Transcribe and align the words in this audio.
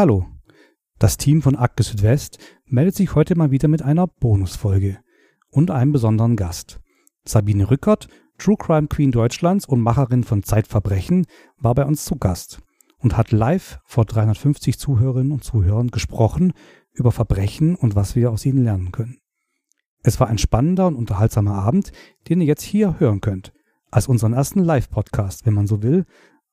Hallo. 0.00 0.24
Das 0.98 1.18
Team 1.18 1.42
von 1.42 1.56
Akte 1.56 1.82
Südwest 1.82 2.38
meldet 2.64 2.94
sich 2.94 3.14
heute 3.14 3.36
mal 3.36 3.50
wieder 3.50 3.68
mit 3.68 3.82
einer 3.82 4.06
Bonusfolge 4.06 4.98
und 5.50 5.70
einem 5.70 5.92
besonderen 5.92 6.36
Gast. 6.36 6.80
Sabine 7.26 7.70
Rückert, 7.70 8.08
True 8.38 8.56
Crime 8.56 8.86
Queen 8.88 9.12
Deutschlands 9.12 9.66
und 9.66 9.82
Macherin 9.82 10.24
von 10.24 10.42
Zeitverbrechen, 10.42 11.26
war 11.58 11.74
bei 11.74 11.84
uns 11.84 12.06
zu 12.06 12.16
Gast 12.16 12.62
und 12.96 13.18
hat 13.18 13.30
live 13.30 13.78
vor 13.84 14.06
350 14.06 14.78
Zuhörerinnen 14.78 15.32
und 15.32 15.44
Zuhörern 15.44 15.88
gesprochen 15.88 16.54
über 16.94 17.12
Verbrechen 17.12 17.74
und 17.74 17.94
was 17.94 18.16
wir 18.16 18.30
aus 18.30 18.46
ihnen 18.46 18.64
lernen 18.64 18.92
können. 18.92 19.18
Es 20.02 20.18
war 20.18 20.28
ein 20.28 20.38
spannender 20.38 20.86
und 20.86 20.96
unterhaltsamer 20.96 21.56
Abend, 21.56 21.92
den 22.30 22.40
ihr 22.40 22.46
jetzt 22.46 22.62
hier 22.62 22.98
hören 23.00 23.20
könnt, 23.20 23.52
als 23.90 24.08
unseren 24.08 24.32
ersten 24.32 24.60
Live-Podcast, 24.60 25.44
wenn 25.44 25.52
man 25.52 25.66
so 25.66 25.82
will, 25.82 26.06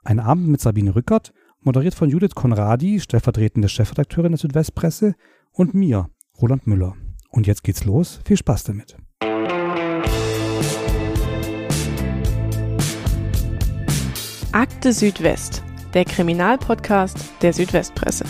ein 0.04 0.20
Abend 0.20 0.50
mit 0.50 0.60
Sabine 0.60 0.96
Rückert, 0.96 1.34
moderiert 1.68 1.96
von 1.96 2.10
Judith 2.10 2.34
Konradi, 2.34 3.00
stellvertretende 3.02 3.68
Chefredakteurin 3.68 4.32
der 4.32 4.40
Südwestpresse, 4.40 5.16
und 5.52 5.74
mir, 5.74 6.10
Roland 6.42 6.66
Müller. 6.66 6.96
Und 7.30 7.46
jetzt 7.46 7.64
geht's 7.64 7.84
los. 7.84 8.22
Viel 8.26 8.38
Spaß 8.38 8.64
damit. 8.64 8.96
Akte 14.54 14.94
Südwest, 14.94 15.62
der 15.94 16.06
Kriminalpodcast 16.06 17.18
der 17.42 17.52
Südwestpresse. 17.52 18.24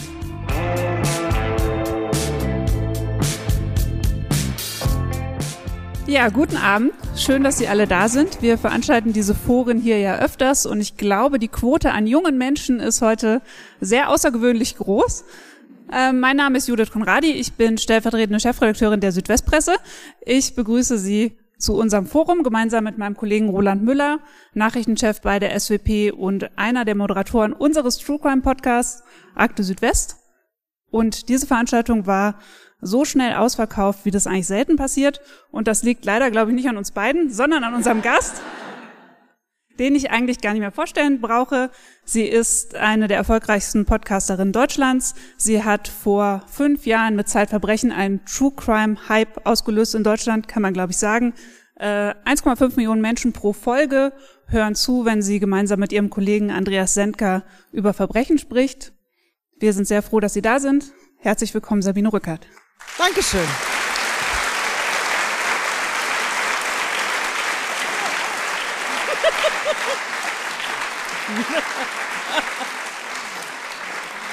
Ja, 6.08 6.30
guten 6.30 6.56
Abend. 6.56 6.94
Schön, 7.18 7.44
dass 7.44 7.58
Sie 7.58 7.68
alle 7.68 7.86
da 7.86 8.08
sind. 8.08 8.42
Wir 8.42 8.58
veranstalten 8.58 9.12
diese 9.12 9.36
Foren 9.36 9.78
hier 9.78 10.00
ja 10.00 10.20
öfters 10.20 10.66
und 10.66 10.80
ich 10.80 10.96
glaube, 10.96 11.38
die 11.38 11.50
Quote 11.50 11.92
an 11.92 12.08
jungen 12.08 12.38
Menschen 12.38 12.80
ist 12.80 13.02
heute 13.02 13.42
sehr 13.82 14.10
außergewöhnlich 14.10 14.78
groß. 14.78 15.26
Ähm, 15.92 16.22
mein 16.22 16.38
Name 16.38 16.60
ist 16.60 16.70
Judith 16.70 16.92
Konradi. 16.92 17.32
Ich 17.32 17.56
bin 17.56 17.78
stellvertretende 17.78 18.40
Chefredakteurin 18.40 19.02
der 19.02 19.12
Südwestpresse. 19.12 19.74
Ich 20.26 20.56
begrüße 20.56 20.98
Sie 20.98 21.38
zu 21.58 21.76
unserem 21.76 22.06
Forum 22.06 22.42
gemeinsam 22.42 22.86
mit 22.86 22.98
meinem 22.98 23.18
Kollegen 23.18 23.50
Roland 23.50 23.84
Müller, 23.84 24.20
Nachrichtenchef 24.54 25.20
bei 25.20 25.40
der 25.40 25.60
SWP 25.60 26.14
und 26.14 26.58
einer 26.58 26.86
der 26.86 26.96
Moderatoren 26.96 27.52
unseres 27.52 27.98
True 27.98 28.20
Crime 28.20 28.42
Podcasts 28.42 29.04
Akte 29.36 29.62
Südwest. 29.62 30.16
Und 30.90 31.28
diese 31.28 31.48
Veranstaltung 31.48 32.08
war 32.08 32.40
so 32.82 33.06
schnell 33.06 33.34
ausverkauft, 33.34 34.06
wie 34.06 34.12
das 34.12 34.28
eigentlich 34.28 34.48
selten 34.48 34.76
passiert. 34.76 35.22
Und 35.52 35.68
das 35.68 35.84
liegt 35.84 36.06
leider, 36.06 36.32
glaube 36.32 36.52
ich, 36.52 36.56
nicht 36.56 36.70
an 36.70 36.78
uns 36.78 36.92
beiden, 36.92 37.32
sondern 37.32 37.64
an 37.64 37.74
unserem 37.74 38.02
Gast, 38.02 38.42
den 39.80 39.96
ich 39.96 40.12
eigentlich 40.12 40.42
gar 40.42 40.54
nicht 40.54 40.62
mehr 40.62 40.72
vorstellen 40.72 41.22
brauche. 41.22 41.72
Sie 42.06 42.24
ist 42.24 42.76
eine 42.76 43.08
der 43.08 43.18
erfolgreichsten 43.18 43.86
Podcasterinnen 43.86 44.54
Deutschlands. 44.54 45.16
Sie 45.38 45.64
hat 45.64 45.88
vor 45.88 46.44
fünf 46.48 46.86
Jahren 46.86 47.16
mit 47.16 47.28
Zeitverbrechen 47.28 47.92
einen 47.92 48.26
True 48.26 48.54
Crime 48.56 48.98
Hype 49.10 49.46
ausgelöst 49.46 49.96
in 49.96 50.04
Deutschland, 50.04 50.48
kann 50.48 50.62
man, 50.62 50.74
glaube 50.74 50.92
ich, 50.92 50.98
sagen. 50.98 51.34
1,5 51.80 52.64
äh, 52.64 52.76
Millionen 52.76 53.02
Menschen 53.02 53.34
pro 53.34 53.54
Folge 53.54 54.14
hören 54.48 54.74
zu, 54.74 55.06
wenn 55.06 55.22
sie 55.22 55.40
gemeinsam 55.40 55.80
mit 55.80 55.92
ihrem 55.92 56.10
Kollegen 56.10 56.50
Andreas 56.50 56.96
Sendker 56.96 57.44
über 57.72 57.94
Verbrechen 57.94 58.40
spricht. 58.40 58.94
Wir 59.60 59.74
sind 59.74 59.88
sehr 59.88 60.02
froh, 60.02 60.20
dass 60.20 60.34
Sie 60.34 60.42
da 60.42 60.60
sind. 60.60 60.92
Herzlich 61.20 61.54
willkommen, 61.54 61.82
Sabine 61.82 62.12
Rückert. 62.14 62.48
Dankeschön. 62.98 63.48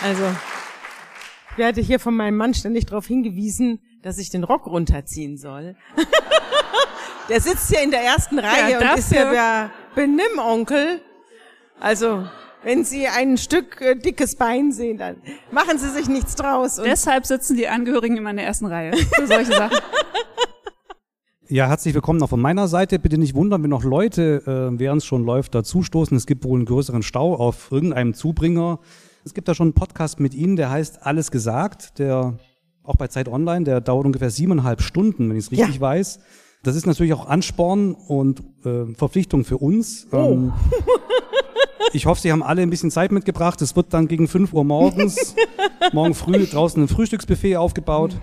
Also, 0.02 0.25
ich 1.52 1.58
werde 1.58 1.80
hier 1.80 1.98
von 1.98 2.14
meinem 2.14 2.36
Mann 2.36 2.52
ständig 2.52 2.86
darauf 2.86 3.06
hingewiesen, 3.06 3.80
dass 4.02 4.19
ich 4.19 4.28
den 4.28 4.44
Rock 4.44 4.66
runterziehen 4.66 5.38
soll. 5.38 5.76
der 7.31 7.41
sitzt 7.41 7.71
hier 7.71 7.82
in 7.82 7.91
der 7.91 8.03
ersten 8.03 8.38
Reihe 8.38 8.72
ja, 8.72 8.78
und 8.78 8.98
ist 8.98 9.12
ja 9.12 9.31
der 9.32 9.71
Benimm-Onkel. 9.94 11.00
Also, 11.81 12.28
wenn 12.64 12.84
Sie 12.84 13.06
ein 13.06 13.36
Stück 13.36 13.80
äh, 13.80 13.94
dickes 13.94 14.36
Bein 14.36 14.72
sehen, 14.72 14.98
dann 14.98 15.16
machen 15.52 15.78
Sie 15.78 15.91
sich 15.91 16.08
nichts 16.08 16.34
draus. 16.34 16.78
Und 16.78 16.86
Deshalb 16.86 17.26
sitzen 17.26 17.56
die 17.56 17.69
Angehörigen 17.69 18.16
immer 18.16 18.30
in 18.30 18.36
der 18.36 18.47
ersten 18.47 18.66
Reihe 18.66 18.97
für 18.97 19.26
solche 19.26 19.52
Sachen. 19.52 19.78
Ja, 21.47 21.69
herzlich 21.69 21.94
willkommen 21.94 22.22
auch 22.22 22.30
von 22.30 22.41
meiner 22.41 22.69
Seite. 22.69 22.98
Bitte 22.98 23.19
nicht 23.19 23.34
wundern, 23.34 23.62
wenn 23.62 23.70
noch 23.70 23.84
Leute, 23.84 24.42
äh, 24.47 24.78
während 24.78 25.03
es 25.03 25.06
schon 25.06 25.24
läuft, 25.24 25.54
dazustoßen. 25.54 26.16
Es 26.16 26.26
gibt 26.26 26.42
wohl 26.44 26.58
einen 26.58 26.66
größeren 26.66 27.03
Stau 27.03 27.34
auf 27.34 27.70
irgendeinem 27.70 28.14
Zubringer. 28.14 28.80
Es 29.26 29.34
gibt 29.34 29.47
da 29.47 29.54
schon 29.54 29.66
einen 29.66 29.74
Podcast 29.74 30.20
mit 30.20 30.34
Ihnen, 30.34 30.56
der 30.56 30.70
heißt 30.70 31.06
Alles 31.06 31.30
gesagt, 31.30 31.98
der 31.98 32.38
auch 32.82 32.97
bei 32.97 33.08
Zeit 33.08 33.28
Online, 33.28 33.64
der 33.64 33.80
dauert 33.82 34.06
ungefähr 34.06 34.30
siebeneinhalb 34.30 34.80
Stunden, 34.80 35.28
wenn 35.28 35.36
ich 35.36 35.44
es 35.44 35.50
richtig 35.50 35.76
ja. 35.76 35.80
weiß. 35.80 36.19
Das 36.62 36.76
ist 36.76 36.86
natürlich 36.86 37.12
auch 37.12 37.26
Ansporn 37.26 37.92
und 37.92 38.42
äh, 38.64 38.86
Verpflichtung 38.94 39.44
für 39.44 39.58
uns. 39.58 40.06
Oh. 40.12 40.16
Ähm, 40.16 40.53
ich 41.92 42.06
hoffe, 42.06 42.20
Sie 42.20 42.32
haben 42.32 42.42
alle 42.42 42.62
ein 42.62 42.70
bisschen 42.70 42.90
Zeit 42.90 43.12
mitgebracht. 43.12 43.60
Es 43.62 43.76
wird 43.76 43.92
dann 43.92 44.08
gegen 44.08 44.28
5 44.28 44.52
Uhr 44.52 44.64
morgens, 44.64 45.34
morgen 45.92 46.14
früh 46.14 46.46
draußen 46.46 46.82
ein 46.82 46.88
Frühstücksbuffet 46.88 47.56
aufgebaut. 47.56 48.16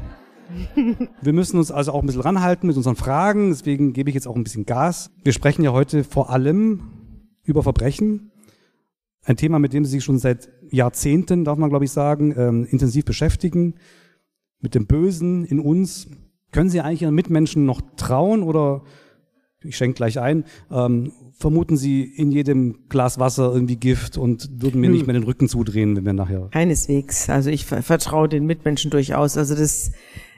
Wir 1.21 1.33
müssen 1.33 1.57
uns 1.57 1.71
also 1.71 1.93
auch 1.93 2.01
ein 2.01 2.05
bisschen 2.05 2.21
ranhalten 2.21 2.67
mit 2.67 2.75
unseren 2.75 2.95
Fragen. 2.95 3.49
Deswegen 3.49 3.93
gebe 3.93 4.09
ich 4.09 4.15
jetzt 4.15 4.27
auch 4.27 4.35
ein 4.35 4.43
bisschen 4.43 4.65
Gas. 4.65 5.11
Wir 5.23 5.33
sprechen 5.33 5.63
ja 5.63 5.71
heute 5.71 6.03
vor 6.03 6.29
allem 6.29 6.81
über 7.43 7.63
Verbrechen. 7.63 8.31
Ein 9.23 9.37
Thema, 9.37 9.59
mit 9.59 9.73
dem 9.73 9.85
Sie 9.85 9.91
sich 9.91 10.03
schon 10.03 10.19
seit 10.19 10.49
Jahrzehnten, 10.69 11.45
darf 11.45 11.57
man 11.57 11.69
glaube 11.69 11.85
ich 11.85 11.91
sagen, 11.91 12.33
ähm, 12.37 12.65
intensiv 12.69 13.05
beschäftigen. 13.05 13.75
Mit 14.59 14.75
dem 14.75 14.87
Bösen 14.87 15.45
in 15.45 15.59
uns. 15.59 16.07
Können 16.51 16.69
Sie 16.69 16.81
eigentlich 16.81 17.03
Ihren 17.03 17.15
Mitmenschen 17.15 17.65
noch 17.65 17.81
trauen 17.95 18.43
oder 18.43 18.83
ich 19.63 19.77
schenke 19.77 19.95
gleich 19.95 20.19
ein, 20.19 20.45
ähm, 20.71 21.11
vermuten 21.33 21.77
Sie 21.77 22.03
in 22.03 22.31
jedem 22.31 22.87
Glas 22.89 23.19
Wasser 23.19 23.53
irgendwie 23.53 23.75
Gift 23.75 24.17
und 24.17 24.49
würden 24.61 24.81
mir 24.81 24.87
hm. 24.87 24.93
nicht 24.93 25.07
mehr 25.07 25.13
den 25.13 25.23
Rücken 25.23 25.47
zudrehen, 25.47 25.95
wenn 25.95 26.05
wir 26.05 26.13
nachher. 26.13 26.49
Keineswegs. 26.51 27.29
Also 27.29 27.49
ich 27.49 27.65
vertraue 27.65 28.29
den 28.29 28.45
Mitmenschen 28.45 28.91
durchaus. 28.91 29.37
Also 29.37 29.55
das 29.55 29.91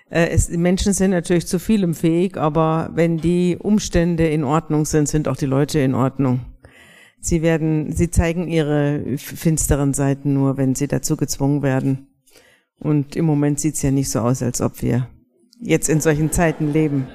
äh, 0.09 0.29
es, 0.29 0.49
Menschen 0.49 0.93
sind 0.93 1.11
natürlich 1.11 1.47
zu 1.47 1.59
vielem 1.59 1.95
fähig, 1.95 2.37
aber 2.37 2.91
wenn 2.93 3.17
die 3.17 3.57
Umstände 3.59 4.27
in 4.27 4.43
Ordnung 4.43 4.85
sind, 4.85 5.07
sind 5.07 5.27
auch 5.27 5.37
die 5.37 5.47
Leute 5.47 5.79
in 5.79 5.95
Ordnung. 5.95 6.41
Sie 7.19 7.41
werden, 7.41 7.93
sie 7.93 8.11
zeigen 8.11 8.47
ihre 8.47 9.17
finsteren 9.17 9.93
Seiten 9.93 10.33
nur, 10.33 10.57
wenn 10.57 10.75
sie 10.75 10.87
dazu 10.87 11.15
gezwungen 11.15 11.63
werden. 11.63 12.07
Und 12.79 13.15
im 13.15 13.25
Moment 13.25 13.59
sieht's 13.59 13.81
ja 13.81 13.91
nicht 13.91 14.09
so 14.09 14.19
aus, 14.19 14.43
als 14.43 14.59
ob 14.59 14.81
wir 14.81 15.07
jetzt 15.59 15.87
in 15.87 16.01
solchen 16.01 16.31
Zeiten 16.31 16.73
leben. 16.73 17.07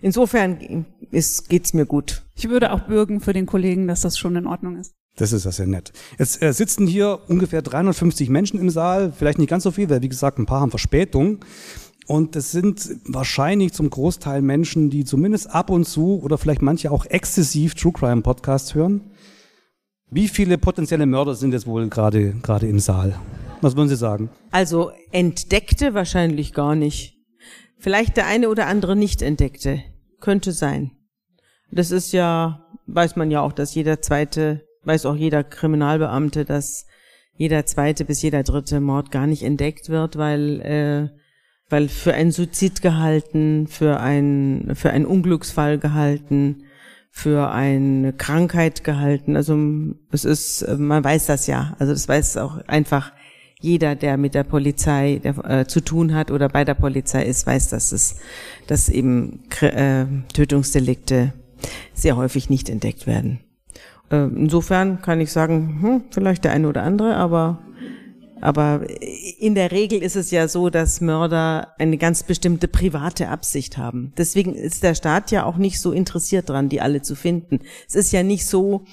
Insofern 0.00 0.86
ist, 1.10 1.48
geht's 1.48 1.74
mir 1.74 1.86
gut. 1.86 2.22
Ich 2.34 2.48
würde 2.48 2.72
auch 2.72 2.80
bürgen 2.80 3.20
für 3.20 3.32
den 3.32 3.46
Kollegen, 3.46 3.88
dass 3.88 4.02
das 4.02 4.18
schon 4.18 4.36
in 4.36 4.46
Ordnung 4.46 4.76
ist. 4.76 4.94
Das 5.16 5.32
ist 5.32 5.44
ja 5.44 5.50
sehr 5.50 5.66
nett. 5.66 5.92
Jetzt 6.18 6.40
äh, 6.42 6.52
sitzen 6.52 6.86
hier 6.86 7.18
ungefähr 7.26 7.60
350 7.60 8.28
Menschen 8.28 8.60
im 8.60 8.70
Saal, 8.70 9.12
vielleicht 9.12 9.38
nicht 9.38 9.50
ganz 9.50 9.64
so 9.64 9.72
viel, 9.72 9.90
weil 9.90 10.02
wie 10.02 10.08
gesagt, 10.08 10.38
ein 10.38 10.46
paar 10.46 10.60
haben 10.60 10.70
Verspätung. 10.70 11.44
Und 12.06 12.36
es 12.36 12.52
sind 12.52 12.88
wahrscheinlich 13.04 13.72
zum 13.72 13.90
Großteil 13.90 14.40
Menschen, 14.40 14.88
die 14.88 15.04
zumindest 15.04 15.50
ab 15.50 15.68
und 15.68 15.84
zu 15.84 16.22
oder 16.22 16.38
vielleicht 16.38 16.62
manche 16.62 16.90
auch 16.90 17.04
exzessiv 17.04 17.74
True 17.74 17.92
Crime 17.92 18.22
Podcasts 18.22 18.74
hören. 18.74 19.10
Wie 20.10 20.28
viele 20.28 20.56
potenzielle 20.56 21.04
Mörder 21.04 21.34
sind 21.34 21.52
jetzt 21.52 21.66
wohl 21.66 21.86
gerade 21.88 22.32
gerade 22.42 22.66
im 22.66 22.78
Saal? 22.78 23.18
Was 23.60 23.76
würden 23.76 23.88
Sie 23.88 23.96
sagen? 23.96 24.30
Also 24.52 24.90
entdeckte 25.12 25.92
wahrscheinlich 25.92 26.54
gar 26.54 26.74
nicht. 26.74 27.18
Vielleicht 27.78 28.16
der 28.16 28.26
eine 28.26 28.48
oder 28.48 28.68
andere 28.68 28.96
nicht 28.96 29.20
entdeckte. 29.20 29.82
Könnte 30.20 30.52
sein. 30.52 30.92
Das 31.70 31.90
ist 31.90 32.12
ja, 32.12 32.66
weiß 32.86 33.16
man 33.16 33.30
ja 33.30 33.40
auch, 33.40 33.52
dass 33.52 33.74
jeder 33.74 34.00
zweite, 34.00 34.62
weiß 34.84 35.06
auch 35.06 35.16
jeder 35.16 35.44
Kriminalbeamte, 35.44 36.44
dass 36.44 36.86
jeder 37.34 37.66
zweite 37.66 38.04
bis 38.04 38.22
jeder 38.22 38.42
dritte 38.42 38.80
Mord 38.80 39.10
gar 39.10 39.26
nicht 39.26 39.42
entdeckt 39.42 39.88
wird, 39.88 40.16
weil, 40.16 40.60
äh, 40.60 41.08
weil 41.68 41.88
für 41.88 42.14
einen 42.14 42.32
Suizid 42.32 42.82
gehalten, 42.82 43.68
für 43.68 44.00
ein, 44.00 44.72
für 44.74 44.90
einen 44.90 45.06
Unglücksfall 45.06 45.78
gehalten, 45.78 46.64
für 47.10 47.50
eine 47.50 48.12
Krankheit 48.12 48.84
gehalten. 48.84 49.36
Also 49.36 49.56
es 50.10 50.24
ist, 50.24 50.66
man 50.78 51.04
weiß 51.04 51.26
das 51.26 51.46
ja. 51.46 51.76
Also 51.78 51.92
das 51.92 52.08
weiß 52.08 52.36
auch 52.38 52.58
einfach 52.66 53.12
jeder, 53.60 53.96
der 53.96 54.16
mit 54.16 54.34
der 54.34 54.44
Polizei 54.44 55.20
der, 55.22 55.44
äh, 55.44 55.66
zu 55.66 55.80
tun 55.80 56.14
hat 56.14 56.30
oder 56.30 56.48
bei 56.48 56.64
der 56.64 56.74
Polizei 56.74 57.24
ist, 57.24 57.46
weiß, 57.46 57.70
dass 57.70 57.92
es, 57.92 58.16
dass 58.66 58.88
eben 58.88 59.40
äh, 59.60 60.04
Tötungsdelikte 60.32 61.32
sehr 61.92 62.16
häufig 62.16 62.50
nicht 62.50 62.68
entdeckt 62.68 63.06
werden. 63.06 63.40
Äh, 64.10 64.24
insofern 64.24 65.02
kann 65.02 65.20
ich 65.20 65.32
sagen, 65.32 65.78
hm, 65.80 66.02
vielleicht 66.10 66.44
der 66.44 66.52
eine 66.52 66.68
oder 66.68 66.82
andere, 66.82 67.16
aber 67.16 67.58
aber 68.40 68.82
in 69.40 69.56
der 69.56 69.72
Regel 69.72 70.00
ist 70.00 70.14
es 70.14 70.30
ja 70.30 70.46
so, 70.46 70.70
dass 70.70 71.00
Mörder 71.00 71.74
eine 71.78 71.98
ganz 71.98 72.22
bestimmte 72.22 72.68
private 72.68 73.30
Absicht 73.30 73.76
haben. 73.78 74.12
Deswegen 74.16 74.54
ist 74.54 74.84
der 74.84 74.94
Staat 74.94 75.32
ja 75.32 75.44
auch 75.44 75.56
nicht 75.56 75.80
so 75.80 75.90
interessiert 75.90 76.48
dran, 76.48 76.68
die 76.68 76.80
alle 76.80 77.02
zu 77.02 77.16
finden. 77.16 77.58
Es 77.88 77.96
ist 77.96 78.12
ja 78.12 78.22
nicht 78.22 78.46
so, 78.46 78.84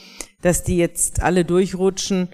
dass 0.41 0.63
die 0.63 0.77
jetzt 0.77 1.21
alle 1.21 1.45
durchrutschen 1.45 2.29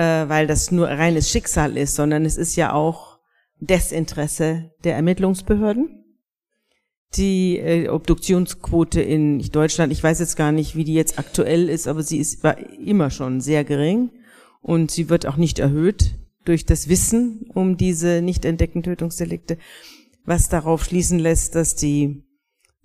äh, 0.00 0.28
weil 0.28 0.46
das 0.46 0.70
nur 0.70 0.88
reines 0.88 1.30
Schicksal 1.30 1.76
ist, 1.76 1.94
sondern 1.94 2.24
es 2.24 2.38
ist 2.38 2.56
ja 2.56 2.72
auch 2.72 3.18
Desinteresse 3.58 4.70
der 4.82 4.94
Ermittlungsbehörden. 4.94 6.04
Die 7.16 7.58
äh, 7.58 7.88
Obduktionsquote 7.88 9.02
in 9.02 9.40
Deutschland, 9.50 9.92
ich 9.92 10.02
weiß 10.02 10.20
jetzt 10.20 10.36
gar 10.36 10.52
nicht, 10.52 10.74
wie 10.74 10.84
die 10.84 10.94
jetzt 10.94 11.18
aktuell 11.18 11.68
ist, 11.68 11.86
aber 11.86 12.02
sie 12.02 12.18
ist 12.18 12.42
war 12.42 12.56
immer 12.78 13.10
schon 13.10 13.40
sehr 13.40 13.64
gering 13.64 14.10
und 14.62 14.90
sie 14.90 15.10
wird 15.10 15.26
auch 15.26 15.36
nicht 15.36 15.58
erhöht 15.58 16.14
durch 16.44 16.64
das 16.64 16.88
Wissen 16.88 17.50
um 17.52 17.76
diese 17.76 18.22
nicht 18.22 18.46
entdeckten 18.46 18.82
Tötungsdelikte, 18.82 19.58
was 20.24 20.48
darauf 20.48 20.84
schließen 20.84 21.18
lässt, 21.18 21.56
dass 21.56 21.74
die 21.74 22.22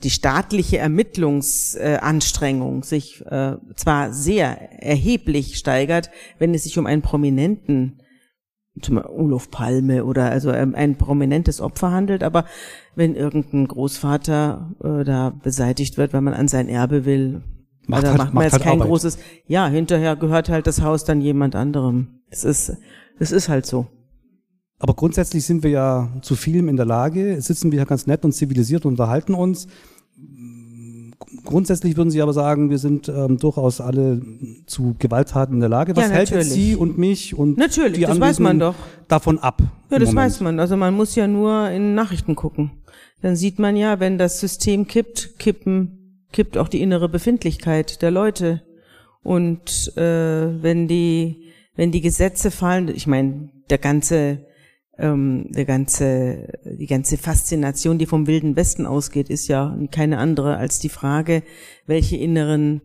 die 0.03 0.09
staatliche 0.09 0.77
Ermittlungsanstrengung 0.77 2.83
sich 2.83 3.25
äh, 3.25 3.55
zwar 3.75 4.11
sehr 4.11 4.83
erheblich 4.83 5.57
steigert, 5.57 6.09
wenn 6.37 6.53
es 6.53 6.63
sich 6.63 6.77
um 6.77 6.85
einen 6.85 7.01
prominenten 7.01 8.01
zum 8.81 8.97
Olof 8.97 9.51
Palme 9.51 10.03
oder 10.03 10.29
also 10.29 10.51
ähm, 10.51 10.75
ein 10.75 10.97
prominentes 10.97 11.61
Opfer 11.61 11.91
handelt, 11.91 12.23
aber 12.23 12.45
wenn 12.95 13.15
irgendein 13.15 13.67
Großvater 13.67 14.71
äh, 14.83 15.03
da 15.05 15.29
beseitigt 15.29 15.97
wird, 15.97 16.13
weil 16.13 16.21
man 16.21 16.33
an 16.33 16.49
sein 16.49 16.67
Erbe 16.67 17.05
will, 17.05 17.41
macht, 17.87 18.03
also 18.03 18.09
halt, 18.09 18.17
macht 18.17 18.33
man 18.33 18.35
macht 18.35 18.43
jetzt 18.43 18.53
halt 18.53 18.63
kein 18.63 18.73
Arbeit. 18.73 18.87
großes, 18.87 19.17
ja, 19.47 19.67
hinterher 19.67 20.17
gehört 20.17 20.49
halt 20.49 20.67
das 20.67 20.81
Haus 20.81 21.05
dann 21.05 21.21
jemand 21.21 21.55
anderem. 21.55 22.19
Es 22.29 22.43
ist, 22.43 22.77
es 23.17 23.31
ist 23.31 23.47
halt 23.47 23.65
so. 23.65 23.87
Aber 24.79 24.93
grundsätzlich 24.93 25.45
sind 25.45 25.63
wir 25.63 25.69
ja 25.69 26.09
zu 26.21 26.35
vielem 26.35 26.67
in 26.67 26.75
der 26.75 26.85
Lage, 26.85 27.41
sitzen 27.41 27.71
wir 27.71 27.79
ja 27.79 27.85
ganz 27.85 28.07
nett 28.07 28.25
und 28.25 28.33
zivilisiert 28.33 28.85
und 28.85 28.93
unterhalten 28.93 29.33
uns. 29.33 29.67
Grundsätzlich 31.45 31.95
würden 31.95 32.09
Sie 32.09 32.21
aber 32.21 32.33
sagen, 32.33 32.69
wir 32.69 32.77
sind 32.77 33.07
ähm, 33.07 33.37
durchaus 33.37 33.79
alle 33.79 34.21
zu 34.65 34.95
Gewalttaten 34.99 35.55
in 35.55 35.59
der 35.59 35.69
Lage. 35.69 35.95
Was 35.95 36.09
ja, 36.09 36.15
hält 36.15 36.29
jetzt 36.31 36.51
Sie 36.51 36.75
und 36.75 36.97
mich 36.97 37.37
und 37.37 37.57
natürlich, 37.57 37.99
die 37.99 38.05
das 38.05 38.19
weiß 38.19 38.39
man 38.39 38.59
doch. 38.59 38.75
davon 39.07 39.39
ab? 39.39 39.61
Ja, 39.89 39.99
das 39.99 40.09
Moment? 40.09 40.17
weiß 40.17 40.41
man. 40.41 40.59
Also 40.59 40.75
man 40.75 40.93
muss 40.93 41.15
ja 41.15 41.27
nur 41.27 41.69
in 41.69 41.95
Nachrichten 41.95 42.35
gucken. 42.35 42.71
Dann 43.21 43.35
sieht 43.35 43.59
man 43.59 43.77
ja, 43.77 43.99
wenn 43.99 44.17
das 44.17 44.39
System 44.39 44.87
kippt, 44.87 45.39
kippen, 45.39 46.25
kippt 46.31 46.57
auch 46.57 46.67
die 46.67 46.81
innere 46.81 47.09
Befindlichkeit 47.09 48.01
der 48.01 48.11
Leute. 48.11 48.63
Und 49.23 49.95
äh, 49.97 50.61
wenn 50.61 50.87
die 50.87 51.45
wenn 51.75 51.91
die 51.91 52.01
Gesetze 52.01 52.51
fallen, 52.51 52.87
ich 52.87 53.05
meine, 53.07 53.49
der 53.69 53.77
ganze 53.77 54.45
ähm, 54.97 55.47
der 55.49 55.65
ganze, 55.65 56.59
die 56.63 56.87
ganze 56.87 57.17
Faszination, 57.17 57.97
die 57.97 58.05
vom 58.05 58.27
Wilden 58.27 58.55
Westen 58.55 58.85
ausgeht, 58.85 59.29
ist 59.29 59.47
ja 59.47 59.77
keine 59.91 60.17
andere 60.17 60.57
als 60.57 60.79
die 60.79 60.89
Frage, 60.89 61.43
welche 61.85 62.17
inneren, 62.17 62.81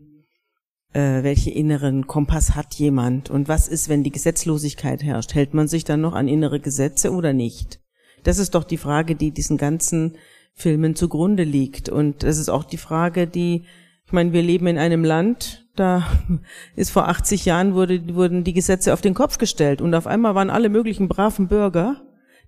äh, 0.93 1.23
welche 1.23 1.51
inneren 1.51 2.07
Kompass 2.07 2.55
hat 2.55 2.73
jemand 2.75 3.29
und 3.29 3.47
was 3.47 3.67
ist, 3.67 3.89
wenn 3.89 4.03
die 4.03 4.11
Gesetzlosigkeit 4.11 5.03
herrscht? 5.03 5.33
Hält 5.33 5.53
man 5.53 5.67
sich 5.67 5.83
dann 5.83 6.01
noch 6.01 6.13
an 6.13 6.27
innere 6.27 6.59
Gesetze 6.59 7.11
oder 7.11 7.33
nicht? 7.33 7.79
Das 8.23 8.37
ist 8.37 8.55
doch 8.55 8.63
die 8.63 8.77
Frage, 8.77 9.15
die 9.15 9.31
diesen 9.31 9.57
ganzen 9.57 10.15
Filmen 10.53 10.95
zugrunde 10.95 11.43
liegt. 11.43 11.89
Und 11.89 12.23
das 12.23 12.37
ist 12.37 12.49
auch 12.49 12.63
die 12.63 12.77
Frage, 12.77 13.27
die, 13.27 13.63
ich 14.11 14.13
meine, 14.13 14.33
wir 14.33 14.41
leben 14.41 14.67
in 14.67 14.77
einem 14.77 15.05
Land, 15.05 15.65
da 15.77 16.05
ist 16.75 16.91
vor 16.91 17.07
80 17.07 17.45
Jahren 17.45 17.75
wurde, 17.75 18.13
wurden 18.13 18.43
die 18.43 18.51
Gesetze 18.51 18.91
auf 18.91 18.99
den 18.99 19.13
Kopf 19.13 19.37
gestellt 19.37 19.79
und 19.79 19.95
auf 19.95 20.05
einmal 20.05 20.35
waren 20.35 20.49
alle 20.49 20.67
möglichen 20.67 21.07
braven 21.07 21.47
Bürger, 21.47 22.01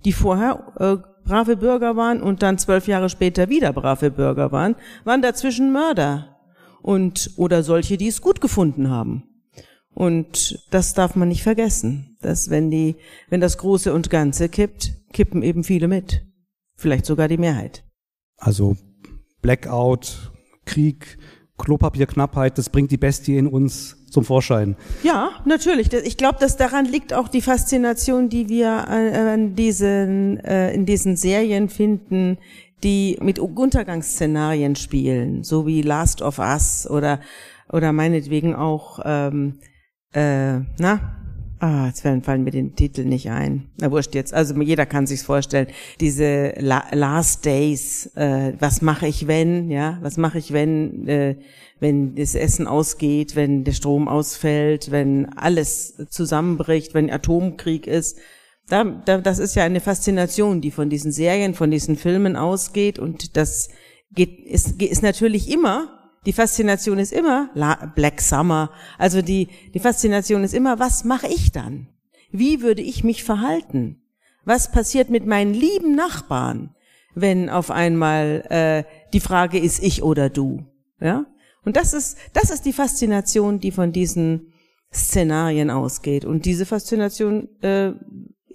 die 0.03 0.11
vorher 0.11 0.73
äh, 0.77 0.97
brave 1.25 1.55
Bürger 1.55 1.95
waren 1.95 2.21
und 2.21 2.43
dann 2.43 2.57
zwölf 2.57 2.89
Jahre 2.89 3.07
später 3.07 3.47
wieder 3.47 3.71
brave 3.71 4.11
Bürger 4.11 4.51
waren, 4.51 4.75
waren 5.05 5.21
dazwischen 5.21 5.71
Mörder 5.71 6.35
und 6.81 7.31
oder 7.37 7.63
solche, 7.63 7.95
die 7.95 8.09
es 8.09 8.21
gut 8.21 8.41
gefunden 8.41 8.89
haben. 8.89 9.23
Und 9.93 10.67
das 10.69 10.93
darf 10.93 11.15
man 11.15 11.29
nicht 11.29 11.43
vergessen, 11.43 12.17
dass 12.19 12.49
wenn 12.49 12.71
die, 12.71 12.97
wenn 13.29 13.39
das 13.39 13.57
Große 13.57 13.93
und 13.93 14.09
Ganze 14.09 14.49
kippt, 14.49 14.95
kippen 15.13 15.41
eben 15.41 15.63
viele 15.63 15.87
mit, 15.87 16.25
vielleicht 16.75 17.05
sogar 17.05 17.29
die 17.29 17.37
Mehrheit. 17.37 17.85
Also 18.35 18.75
Blackout, 19.41 20.33
Krieg, 20.65 21.17
Klopapierknappheit, 21.57 22.57
das 22.57 22.69
bringt 22.69 22.91
die 22.91 22.97
Bestie 22.97 23.37
in 23.37 23.47
uns 23.47 23.97
zum 24.09 24.23
Vorschein. 24.23 24.75
Ja, 25.03 25.31
natürlich. 25.45 25.91
Ich 25.93 26.17
glaube, 26.17 26.37
dass 26.39 26.57
daran 26.57 26.85
liegt 26.85 27.13
auch 27.13 27.27
die 27.27 27.41
Faszination, 27.41 28.29
die 28.29 28.49
wir 28.49 28.87
an 28.87 29.55
diesen, 29.55 30.39
äh, 30.39 30.73
in 30.73 30.85
diesen 30.85 31.15
Serien 31.15 31.69
finden, 31.69 32.37
die 32.83 33.17
mit 33.21 33.39
Untergangsszenarien 33.39 34.75
spielen, 34.75 35.43
so 35.43 35.65
wie 35.65 35.81
Last 35.81 36.21
of 36.21 36.39
Us 36.39 36.87
oder 36.89 37.19
oder 37.71 37.91
meinetwegen 37.91 38.55
auch 38.55 38.99
ähm, 39.03 39.59
äh, 40.13 40.59
na 40.77 41.22
Ah, 41.59 41.87
jetzt 41.87 42.01
fallen 42.01 42.43
mir 42.43 42.51
den 42.51 42.75
Titel 42.75 43.05
nicht 43.05 43.29
ein. 43.29 43.69
Na 43.79 43.89
wurscht 43.89 44.15
jetzt. 44.15 44.33
Also 44.33 44.59
jeder 44.61 44.85
kann 44.85 45.07
sich's 45.07 45.23
vorstellen. 45.23 45.67
Diese 45.99 46.53
La 46.57 46.83
Last 46.91 47.45
Days. 47.45 48.07
Äh, 48.15 48.53
was 48.59 48.81
mache 48.81 49.07
ich 49.07 49.27
wenn? 49.27 49.71
Ja, 49.71 49.97
was 50.01 50.17
mache 50.17 50.39
ich 50.39 50.51
wenn? 50.51 51.07
Äh, 51.07 51.35
wenn 51.83 52.15
das 52.15 52.33
Essen 52.33 52.65
ausgeht, 52.65 53.35
wenn 53.35 53.65
der 53.65 53.73
Strom 53.73 54.07
ausfällt, 54.07 54.89
wenn 54.89 55.25
alles 55.33 55.95
zusammenbricht, 56.09 56.93
wenn 56.93 57.11
Atomkrieg 57.11 57.87
ist. 57.87 58.17
Da, 58.69 58.85
da, 58.85 59.17
das 59.19 59.37
ist 59.37 59.55
ja 59.55 59.63
eine 59.63 59.81
Faszination, 59.81 60.61
die 60.61 60.71
von 60.71 60.89
diesen 60.89 61.11
Serien, 61.11 61.53
von 61.53 61.69
diesen 61.69 61.97
Filmen 61.97 62.37
ausgeht 62.37 62.97
und 62.97 63.35
das 63.35 63.67
geht, 64.11 64.39
ist, 64.45 64.81
ist 64.81 65.03
natürlich 65.03 65.51
immer 65.51 66.02
die 66.25 66.33
Faszination 66.33 66.99
ist 66.99 67.13
immer 67.13 67.49
Black 67.95 68.21
Summer. 68.21 68.71
Also 68.97 69.21
die, 69.21 69.49
die 69.73 69.79
Faszination 69.79 70.43
ist 70.43 70.53
immer, 70.53 70.79
was 70.79 71.03
mache 71.03 71.27
ich 71.27 71.51
dann? 71.51 71.87
Wie 72.31 72.61
würde 72.61 72.81
ich 72.81 73.03
mich 73.03 73.23
verhalten? 73.23 74.01
Was 74.45 74.71
passiert 74.71 75.09
mit 75.09 75.25
meinen 75.25 75.53
lieben 75.53 75.95
Nachbarn, 75.95 76.75
wenn 77.15 77.49
auf 77.49 77.71
einmal 77.71 78.43
äh, 78.49 78.83
die 79.13 79.19
Frage 79.19 79.59
ist 79.59 79.81
ich 79.83 80.03
oder 80.03 80.29
du? 80.29 80.65
Ja? 80.99 81.25
Und 81.63 81.77
das 81.77 81.93
ist, 81.93 82.17
das 82.33 82.49
ist 82.49 82.65
die 82.65 82.73
Faszination, 82.73 83.59
die 83.59 83.71
von 83.71 83.91
diesen 83.91 84.53
Szenarien 84.93 85.69
ausgeht. 85.69 86.25
Und 86.25 86.45
diese 86.45 86.65
Faszination 86.65 87.49
äh, 87.61 87.93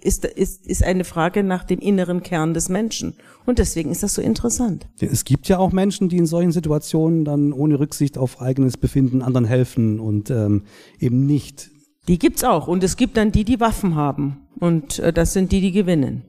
ist, 0.03 0.25
ist, 0.25 0.65
ist 0.67 0.83
eine 0.83 1.03
Frage 1.03 1.43
nach 1.43 1.63
dem 1.63 1.79
inneren 1.79 2.23
Kern 2.23 2.53
des 2.53 2.69
Menschen. 2.69 3.15
Und 3.45 3.59
deswegen 3.59 3.91
ist 3.91 4.03
das 4.03 4.15
so 4.15 4.21
interessant. 4.21 4.87
Es 4.99 5.25
gibt 5.25 5.47
ja 5.47 5.57
auch 5.57 5.71
Menschen, 5.71 6.09
die 6.09 6.17
in 6.17 6.25
solchen 6.25 6.51
Situationen 6.51 7.25
dann 7.25 7.53
ohne 7.53 7.79
Rücksicht 7.79 8.17
auf 8.17 8.41
eigenes 8.41 8.77
Befinden 8.77 9.21
anderen 9.21 9.45
helfen 9.45 9.99
und 9.99 10.29
ähm, 10.29 10.63
eben 10.99 11.25
nicht. 11.25 11.69
Die 12.07 12.19
gibt's 12.19 12.43
auch. 12.43 12.67
Und 12.67 12.83
es 12.83 12.97
gibt 12.97 13.17
dann 13.17 13.31
die, 13.31 13.43
die 13.43 13.59
Waffen 13.59 13.95
haben. 13.95 14.47
Und 14.59 14.99
äh, 14.99 15.13
das 15.13 15.33
sind 15.33 15.51
die, 15.51 15.61
die 15.61 15.71
gewinnen. 15.71 16.23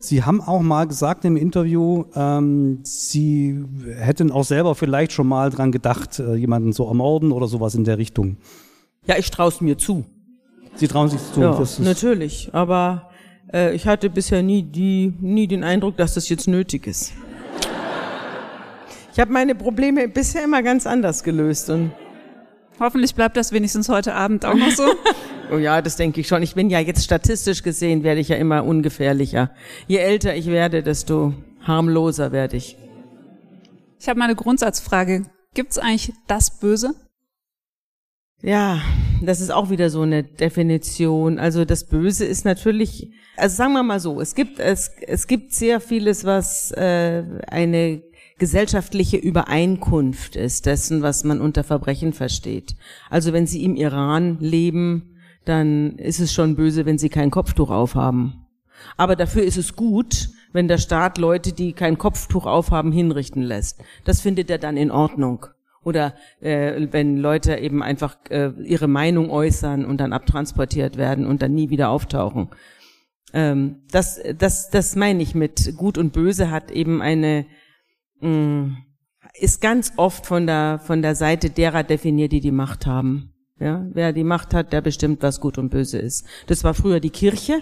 Sie 0.00 0.22
haben 0.22 0.40
auch 0.40 0.62
mal 0.62 0.86
gesagt 0.86 1.24
im 1.24 1.36
Interview, 1.36 2.04
ähm, 2.14 2.80
Sie 2.84 3.64
hätten 3.96 4.30
auch 4.30 4.44
selber 4.44 4.76
vielleicht 4.76 5.10
schon 5.10 5.26
mal 5.26 5.50
dran 5.50 5.72
gedacht, 5.72 6.20
äh, 6.20 6.36
jemanden 6.36 6.72
zu 6.72 6.84
ermorden 6.84 7.32
oder 7.32 7.48
sowas 7.48 7.74
in 7.74 7.82
der 7.82 7.98
Richtung. 7.98 8.36
Ja, 9.06 9.16
ich 9.18 9.30
traue 9.30 9.48
es 9.48 9.60
mir 9.60 9.76
zu. 9.76 10.04
Sie 10.78 10.88
trauen 10.88 11.08
sich 11.08 11.20
zu. 11.32 11.40
Ja, 11.40 11.62
natürlich. 11.78 12.50
Aber 12.52 13.10
äh, 13.52 13.74
ich 13.74 13.86
hatte 13.86 14.08
bisher 14.10 14.42
nie 14.42 14.62
die, 14.62 15.12
nie 15.20 15.46
den 15.46 15.64
Eindruck, 15.64 15.96
dass 15.96 16.14
das 16.14 16.28
jetzt 16.28 16.48
nötig 16.48 16.86
ist. 16.86 17.12
Ich 19.12 19.20
habe 19.20 19.32
meine 19.32 19.54
Probleme 19.54 20.08
bisher 20.08 20.44
immer 20.44 20.62
ganz 20.62 20.86
anders 20.86 21.24
gelöst 21.24 21.70
und 21.70 21.90
Hoffentlich 22.80 23.14
bleibt 23.14 23.36
das 23.36 23.50
wenigstens 23.50 23.88
heute 23.88 24.14
Abend 24.14 24.44
auch 24.44 24.54
noch 24.54 24.70
so. 24.70 24.84
oh 25.52 25.58
ja, 25.58 25.82
das 25.82 25.96
denke 25.96 26.20
ich 26.20 26.28
schon. 26.28 26.42
Ich 26.42 26.54
bin 26.54 26.70
ja 26.70 26.78
jetzt 26.78 27.02
statistisch 27.02 27.64
gesehen, 27.64 28.04
werde 28.04 28.20
ich 28.20 28.28
ja 28.28 28.36
immer 28.36 28.64
ungefährlicher. 28.64 29.50
Je 29.88 29.96
älter 29.96 30.36
ich 30.36 30.46
werde, 30.46 30.82
desto 30.84 31.34
harmloser 31.62 32.30
werde 32.30 32.56
ich. 32.56 32.76
Ich 33.98 34.08
habe 34.08 34.18
mal 34.18 34.26
eine 34.26 34.36
Grundsatzfrage. 34.36 35.24
Gibt 35.54 35.72
es 35.72 35.78
eigentlich 35.78 36.12
das 36.28 36.60
Böse? 36.60 36.94
Ja, 38.40 38.80
das 39.20 39.40
ist 39.40 39.50
auch 39.50 39.68
wieder 39.70 39.90
so 39.90 40.02
eine 40.02 40.22
Definition. 40.22 41.38
Also 41.38 41.64
das 41.64 41.84
Böse 41.84 42.24
ist 42.24 42.44
natürlich, 42.44 43.10
also 43.36 43.56
sagen 43.56 43.72
wir 43.72 43.82
mal 43.82 43.98
so, 43.98 44.20
es 44.20 44.34
gibt 44.34 44.60
es 44.60 44.92
es 45.06 45.26
gibt 45.26 45.52
sehr 45.52 45.80
vieles, 45.80 46.24
was 46.24 46.70
äh, 46.72 47.24
eine 47.48 48.02
gesellschaftliche 48.38 49.16
Übereinkunft 49.16 50.36
ist 50.36 50.66
dessen, 50.66 51.02
was 51.02 51.24
man 51.24 51.40
unter 51.40 51.64
Verbrechen 51.64 52.12
versteht. 52.12 52.76
Also 53.10 53.32
wenn 53.32 53.48
Sie 53.48 53.64
im 53.64 53.74
Iran 53.74 54.38
leben, 54.38 55.16
dann 55.44 55.98
ist 55.98 56.20
es 56.20 56.32
schon 56.32 56.54
böse, 56.54 56.86
wenn 56.86 56.98
Sie 56.98 57.08
kein 57.08 57.32
Kopftuch 57.32 57.70
aufhaben. 57.70 58.46
Aber 58.96 59.16
dafür 59.16 59.42
ist 59.42 59.56
es 59.56 59.74
gut, 59.74 60.28
wenn 60.52 60.68
der 60.68 60.78
Staat 60.78 61.18
Leute, 61.18 61.52
die 61.52 61.72
kein 61.72 61.98
Kopftuch 61.98 62.46
aufhaben, 62.46 62.92
hinrichten 62.92 63.42
lässt. 63.42 63.82
Das 64.04 64.20
findet 64.20 64.48
er 64.50 64.58
dann 64.58 64.76
in 64.76 64.92
Ordnung 64.92 65.46
oder 65.88 66.14
äh, 66.40 66.86
wenn 66.90 67.16
Leute 67.16 67.56
eben 67.56 67.82
einfach 67.82 68.16
äh, 68.28 68.50
ihre 68.62 68.88
Meinung 68.88 69.30
äußern 69.30 69.84
und 69.84 69.98
dann 69.98 70.12
abtransportiert 70.12 70.96
werden 70.98 71.26
und 71.26 71.40
dann 71.40 71.54
nie 71.54 71.70
wieder 71.70 71.88
auftauchen. 71.88 72.48
Ähm, 73.32 73.82
das, 73.90 74.20
das, 74.36 74.70
das 74.70 74.94
meine 74.96 75.22
ich 75.22 75.34
mit 75.34 75.76
Gut 75.76 75.98
und 75.98 76.12
Böse 76.12 76.50
hat 76.50 76.70
eben 76.70 77.00
eine 77.02 77.46
mh, 78.20 78.28
mm, 78.28 78.76
ist 79.40 79.60
ganz 79.60 79.92
oft 79.96 80.26
von 80.26 80.46
der 80.46 80.80
von 80.84 81.02
der 81.02 81.14
Seite 81.14 81.50
derer 81.50 81.82
definiert, 81.82 82.32
die 82.32 82.40
die 82.40 82.52
Macht 82.52 82.86
haben. 82.86 83.32
Ja, 83.60 83.86
wer 83.92 84.12
die 84.12 84.24
Macht 84.24 84.54
hat, 84.54 84.72
der 84.72 84.80
bestimmt, 84.80 85.22
was 85.22 85.40
gut 85.40 85.58
und 85.58 85.70
böse 85.70 85.98
ist. 85.98 86.26
Das 86.46 86.62
war 86.62 86.74
früher 86.74 87.00
die 87.00 87.10
Kirche. 87.10 87.60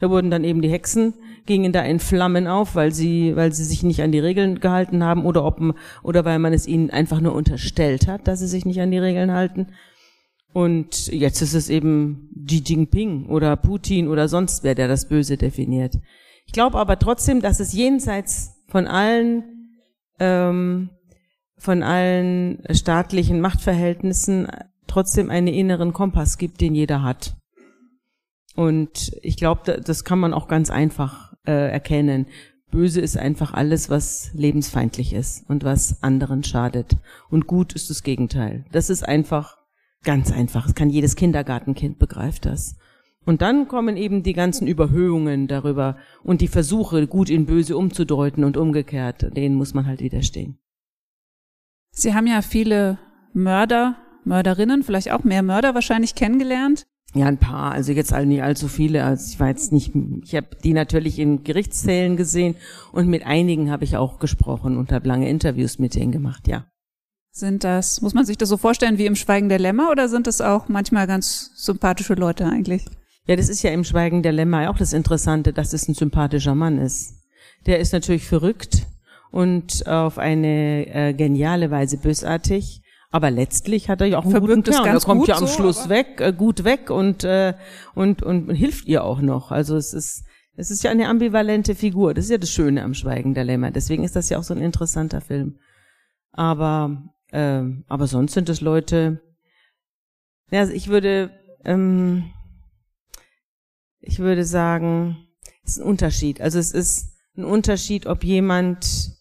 Da 0.00 0.10
wurden 0.10 0.30
dann 0.30 0.44
eben 0.44 0.62
die 0.62 0.70
Hexen, 0.70 1.14
gingen 1.46 1.72
da 1.72 1.82
in 1.82 2.00
Flammen 2.00 2.46
auf, 2.46 2.74
weil 2.74 2.92
sie, 2.92 3.34
weil 3.36 3.52
sie 3.52 3.64
sich 3.64 3.82
nicht 3.82 4.02
an 4.02 4.12
die 4.12 4.18
Regeln 4.18 4.60
gehalten 4.60 5.02
haben 5.02 5.24
oder 5.24 5.44
ob, 5.44 5.60
oder 6.02 6.24
weil 6.24 6.38
man 6.38 6.52
es 6.52 6.66
ihnen 6.66 6.90
einfach 6.90 7.20
nur 7.20 7.34
unterstellt 7.34 8.08
hat, 8.08 8.26
dass 8.28 8.40
sie 8.40 8.48
sich 8.48 8.66
nicht 8.66 8.80
an 8.80 8.90
die 8.90 8.98
Regeln 8.98 9.32
halten. 9.32 9.68
Und 10.52 11.08
jetzt 11.08 11.42
ist 11.42 11.54
es 11.54 11.68
eben 11.68 12.30
Xi 12.46 12.62
Jinping 12.64 13.26
oder 13.26 13.56
Putin 13.56 14.08
oder 14.08 14.28
sonst 14.28 14.64
wer, 14.64 14.74
der 14.74 14.88
das 14.88 15.08
Böse 15.08 15.36
definiert. 15.36 15.98
Ich 16.46 16.52
glaube 16.52 16.78
aber 16.78 16.98
trotzdem, 16.98 17.40
dass 17.40 17.60
es 17.60 17.72
jenseits 17.72 18.54
von 18.66 18.86
allen, 18.86 19.44
ähm, 20.18 20.90
von 21.58 21.82
allen 21.82 22.62
staatlichen 22.70 23.40
Machtverhältnissen 23.40 24.48
trotzdem 24.86 25.30
einen 25.30 25.48
inneren 25.48 25.92
Kompass 25.92 26.38
gibt, 26.38 26.60
den 26.60 26.74
jeder 26.74 27.02
hat. 27.02 27.36
Und 28.56 29.16
ich 29.22 29.36
glaube, 29.36 29.80
das 29.80 30.02
kann 30.04 30.18
man 30.18 30.34
auch 30.34 30.48
ganz 30.48 30.70
einfach 30.70 31.34
äh, 31.46 31.70
erkennen. 31.70 32.26
Böse 32.70 33.00
ist 33.00 33.16
einfach 33.16 33.54
alles, 33.54 33.90
was 33.90 34.30
lebensfeindlich 34.34 35.12
ist 35.12 35.48
und 35.48 35.62
was 35.62 36.02
anderen 36.02 36.42
schadet. 36.42 36.96
Und 37.30 37.46
gut 37.46 37.74
ist 37.74 37.90
das 37.90 38.02
Gegenteil. 38.02 38.64
Das 38.72 38.90
ist 38.90 39.06
einfach 39.06 39.58
ganz 40.02 40.32
einfach. 40.32 40.64
Das 40.64 40.74
kann 40.74 40.90
jedes 40.90 41.14
Kindergartenkind 41.16 41.98
begreift 41.98 42.46
das. 42.46 42.76
Und 43.24 43.42
dann 43.42 43.68
kommen 43.68 43.96
eben 43.96 44.22
die 44.22 44.32
ganzen 44.32 44.66
Überhöhungen 44.66 45.48
darüber 45.48 45.96
und 46.22 46.40
die 46.40 46.48
Versuche, 46.48 47.06
gut 47.06 47.28
in 47.28 47.44
böse 47.44 47.76
umzudeuten 47.76 48.44
und 48.44 48.56
umgekehrt. 48.56 49.36
Denen 49.36 49.56
muss 49.56 49.74
man 49.74 49.86
halt 49.86 50.00
widerstehen. 50.00 50.58
Sie 51.90 52.14
haben 52.14 52.26
ja 52.26 52.40
viele 52.40 52.98
Mörder, 53.32 53.96
Mörderinnen, 54.24 54.82
vielleicht 54.82 55.10
auch 55.10 55.24
mehr 55.24 55.42
Mörder 55.42 55.74
wahrscheinlich 55.74 56.14
kennengelernt. 56.14 56.86
Ja, 57.14 57.26
ein 57.26 57.38
paar, 57.38 57.72
also 57.72 57.92
jetzt 57.92 58.12
all 58.12 58.26
nicht 58.26 58.42
allzu 58.42 58.68
viele. 58.68 59.04
Also 59.04 59.32
ich 59.32 59.40
war 59.40 59.48
jetzt 59.48 59.72
nicht, 59.72 59.92
ich 60.24 60.34
habe 60.34 60.48
die 60.62 60.72
natürlich 60.72 61.18
in 61.18 61.44
Gerichtszählen 61.44 62.16
gesehen 62.16 62.56
und 62.92 63.08
mit 63.08 63.24
einigen 63.24 63.70
habe 63.70 63.84
ich 63.84 63.96
auch 63.96 64.18
gesprochen 64.18 64.76
und 64.76 64.92
habe 64.92 65.08
lange 65.08 65.28
Interviews 65.28 65.78
mit 65.78 65.94
denen 65.94 66.12
gemacht, 66.12 66.46
ja. 66.46 66.66
Sind 67.30 67.64
das, 67.64 68.00
muss 68.00 68.14
man 68.14 68.24
sich 68.24 68.38
das 68.38 68.48
so 68.48 68.56
vorstellen 68.56 68.98
wie 68.98 69.06
im 69.06 69.14
Schweigen 69.14 69.48
der 69.48 69.58
Lämmer 69.58 69.90
oder 69.90 70.08
sind 70.08 70.26
das 70.26 70.40
auch 70.40 70.68
manchmal 70.68 71.06
ganz 71.06 71.52
sympathische 71.54 72.14
Leute 72.14 72.46
eigentlich? 72.46 72.86
Ja, 73.26 73.36
das 73.36 73.48
ist 73.48 73.62
ja 73.62 73.70
im 73.72 73.84
Schweigen 73.84 74.22
der 74.22 74.32
Lämmer 74.32 74.70
auch 74.70 74.78
das 74.78 74.92
Interessante, 74.92 75.52
dass 75.52 75.72
es 75.72 75.88
ein 75.88 75.94
sympathischer 75.94 76.54
Mann 76.54 76.78
ist. 76.78 77.14
Der 77.66 77.78
ist 77.78 77.92
natürlich 77.92 78.26
verrückt 78.26 78.86
und 79.30 79.86
auf 79.86 80.18
eine 80.18 80.86
äh, 80.86 81.12
geniale 81.12 81.70
Weise 81.70 81.98
bösartig 81.98 82.82
aber 83.16 83.30
letztlich 83.30 83.88
hat 83.88 84.02
er 84.02 84.08
ja 84.08 84.18
auch 84.18 84.24
einen 84.24 84.32
Verbirgt 84.32 84.66
guten 84.66 84.82
Kern. 84.82 84.94
Er 84.94 85.00
kommt 85.00 85.26
ja 85.26 85.36
am 85.36 85.46
so, 85.46 85.54
Schluss 85.54 85.88
weg, 85.88 86.20
äh, 86.20 86.34
gut 86.34 86.64
weg 86.64 86.90
und, 86.90 87.24
äh, 87.24 87.54
und, 87.94 88.22
und, 88.22 88.50
und 88.50 88.54
hilft 88.54 88.86
ihr 88.88 89.04
auch 89.04 89.22
noch. 89.22 89.50
Also 89.50 89.74
es 89.78 89.94
ist, 89.94 90.26
es 90.54 90.70
ist 90.70 90.82
ja 90.82 90.90
eine 90.90 91.08
ambivalente 91.08 91.74
Figur. 91.74 92.12
Das 92.12 92.26
ist 92.26 92.30
ja 92.30 92.36
das 92.36 92.50
Schöne 92.50 92.82
am 92.82 92.92
Schweigen 92.92 93.32
der 93.32 93.44
Lämmer. 93.44 93.70
Deswegen 93.70 94.04
ist 94.04 94.16
das 94.16 94.28
ja 94.28 94.36
auch 94.36 94.42
so 94.42 94.52
ein 94.52 94.60
interessanter 94.60 95.22
Film. 95.22 95.56
Aber, 96.32 97.14
äh, 97.30 97.62
aber 97.88 98.06
sonst 98.06 98.34
sind 98.34 98.50
es 98.50 98.60
Leute, 98.60 99.22
ja, 100.50 100.60
also 100.60 100.74
ich 100.74 100.88
würde, 100.88 101.30
ähm, 101.64 102.30
ich 104.00 104.18
würde 104.18 104.44
sagen, 104.44 105.26
es 105.64 105.78
ist 105.78 105.78
ein 105.78 105.88
Unterschied. 105.88 106.42
Also 106.42 106.58
es 106.58 106.70
ist 106.70 107.14
ein 107.34 107.46
Unterschied, 107.46 108.04
ob 108.04 108.24
jemand 108.24 109.15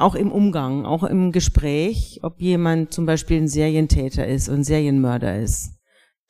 auch 0.00 0.14
im 0.14 0.32
Umgang, 0.32 0.86
auch 0.86 1.04
im 1.04 1.32
Gespräch, 1.32 2.20
ob 2.22 2.40
jemand 2.40 2.92
zum 2.92 3.06
Beispiel 3.06 3.38
ein 3.38 3.48
Serientäter 3.48 4.26
ist 4.26 4.48
und 4.48 4.64
Serienmörder 4.64 5.38
ist, 5.38 5.74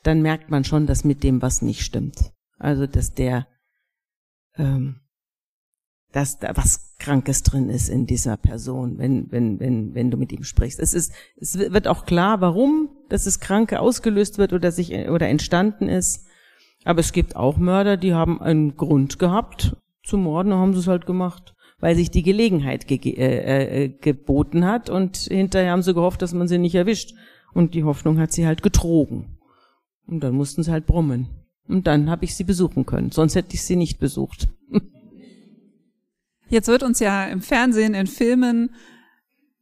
dann 0.03 0.23
merkt 0.23 0.51
man 0.51 0.65
schon, 0.65 0.87
dass 0.87 1.05
mit 1.05 1.23
dem 1.23 1.43
was 1.43 1.63
nicht 1.63 1.83
stimmt. 1.83 2.33
Also 2.59 2.87
dass 2.87 3.15
der, 3.15 3.47
ähm, 4.57 5.01
dass 6.13 6.39
da 6.39 6.57
was 6.57 6.97
Krankes 6.99 7.43
drin 7.43 7.71
ist 7.71 7.89
in 7.89 8.07
dieser 8.07 8.37
Person, 8.37 8.99
wenn 8.99 9.31
wenn 9.31 9.61
wenn 9.61 9.95
wenn 9.95 10.11
du 10.11 10.17
mit 10.17 10.33
ihm 10.33 10.45
sprichst. 10.45 10.81
Es 10.81 10.93
ist, 10.93 11.13
es 11.37 11.59
wird 11.59 11.87
auch 11.89 12.05
klar, 12.05 12.41
warum, 12.41 12.91
dass 13.09 13.27
es 13.27 13.41
Kranke 13.41 13.81
ausgelöst 13.81 14.39
wird 14.39 14.53
oder 14.53 14.73
sich 14.73 14.93
oder 15.09 15.29
entstanden 15.29 15.89
ist. 15.89 16.27
Aber 16.85 17.01
es 17.01 17.13
gibt 17.13 17.37
auch 17.37 17.57
Mörder, 17.59 17.97
die 17.97 18.15
haben 18.15 18.41
einen 18.41 18.77
Grund 18.77 19.19
gehabt 19.19 19.77
zu 20.03 20.17
morden, 20.17 20.53
haben 20.53 20.73
sie 20.73 20.81
es 20.81 20.87
halt 20.87 21.07
gemacht 21.07 21.55
weil 21.81 21.97
sich 21.97 22.11
die 22.11 22.23
Gelegenheit 22.23 22.87
ge 22.87 22.99
äh, 22.99 23.85
äh, 23.85 23.89
geboten 23.89 24.65
hat 24.65 24.91
und 24.91 25.17
hinterher 25.17 25.73
haben 25.73 25.83
sie 25.83 25.95
gehofft, 25.95 26.23
dass 26.23 26.35
man 26.35 26.49
sie 26.49 26.59
nicht 26.59 26.75
erwischt. 26.75 27.15
Und 27.53 27.75
die 27.75 27.85
Hoffnung 27.85 28.19
hat 28.19 28.33
sie 28.33 28.47
halt 28.47 28.63
getrogen. 28.63 29.39
Und 30.07 30.21
dann 30.21 30.35
mussten 30.35 30.63
sie 30.63 30.71
halt 30.71 30.87
brummen. 30.87 31.29
Und 31.67 31.87
dann 31.87 32.11
habe 32.11 32.25
ich 32.25 32.35
sie 32.35 32.45
besuchen 32.45 32.87
können. 32.87 33.11
Sonst 33.11 33.35
hätte 33.35 33.55
ich 33.55 33.63
sie 33.63 33.77
nicht 33.77 33.99
besucht. 33.99 34.49
Jetzt 36.49 36.69
wird 36.69 36.83
uns 36.83 36.99
ja 36.99 37.27
im 37.27 37.43
Fernsehen, 37.43 37.95
in 37.95 38.07
Filmen 38.09 38.71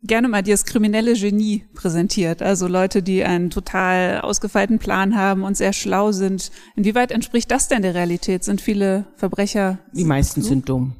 gerne 0.03 0.29
mal 0.29 0.43
das 0.43 0.65
kriminelle 0.65 1.15
Genie 1.15 1.65
präsentiert. 1.75 2.41
Also 2.41 2.67
Leute, 2.67 3.03
die 3.03 3.25
einen 3.25 3.51
total 3.51 4.21
ausgefeilten 4.21 4.79
Plan 4.79 5.17
haben 5.17 5.43
und 5.43 5.57
sehr 5.57 5.73
schlau 5.73 6.13
sind. 6.13 6.51
Inwieweit 6.77 7.11
entspricht 7.11 7.51
das 7.51 7.69
denn 7.69 7.83
der 7.83 7.95
Realität? 7.95 8.45
Sind 8.45 8.61
viele 8.61 9.07
Verbrecher? 9.17 9.79
Die 9.93 10.05
meisten 10.05 10.43
sind 10.43 10.69
dumm. 10.69 10.95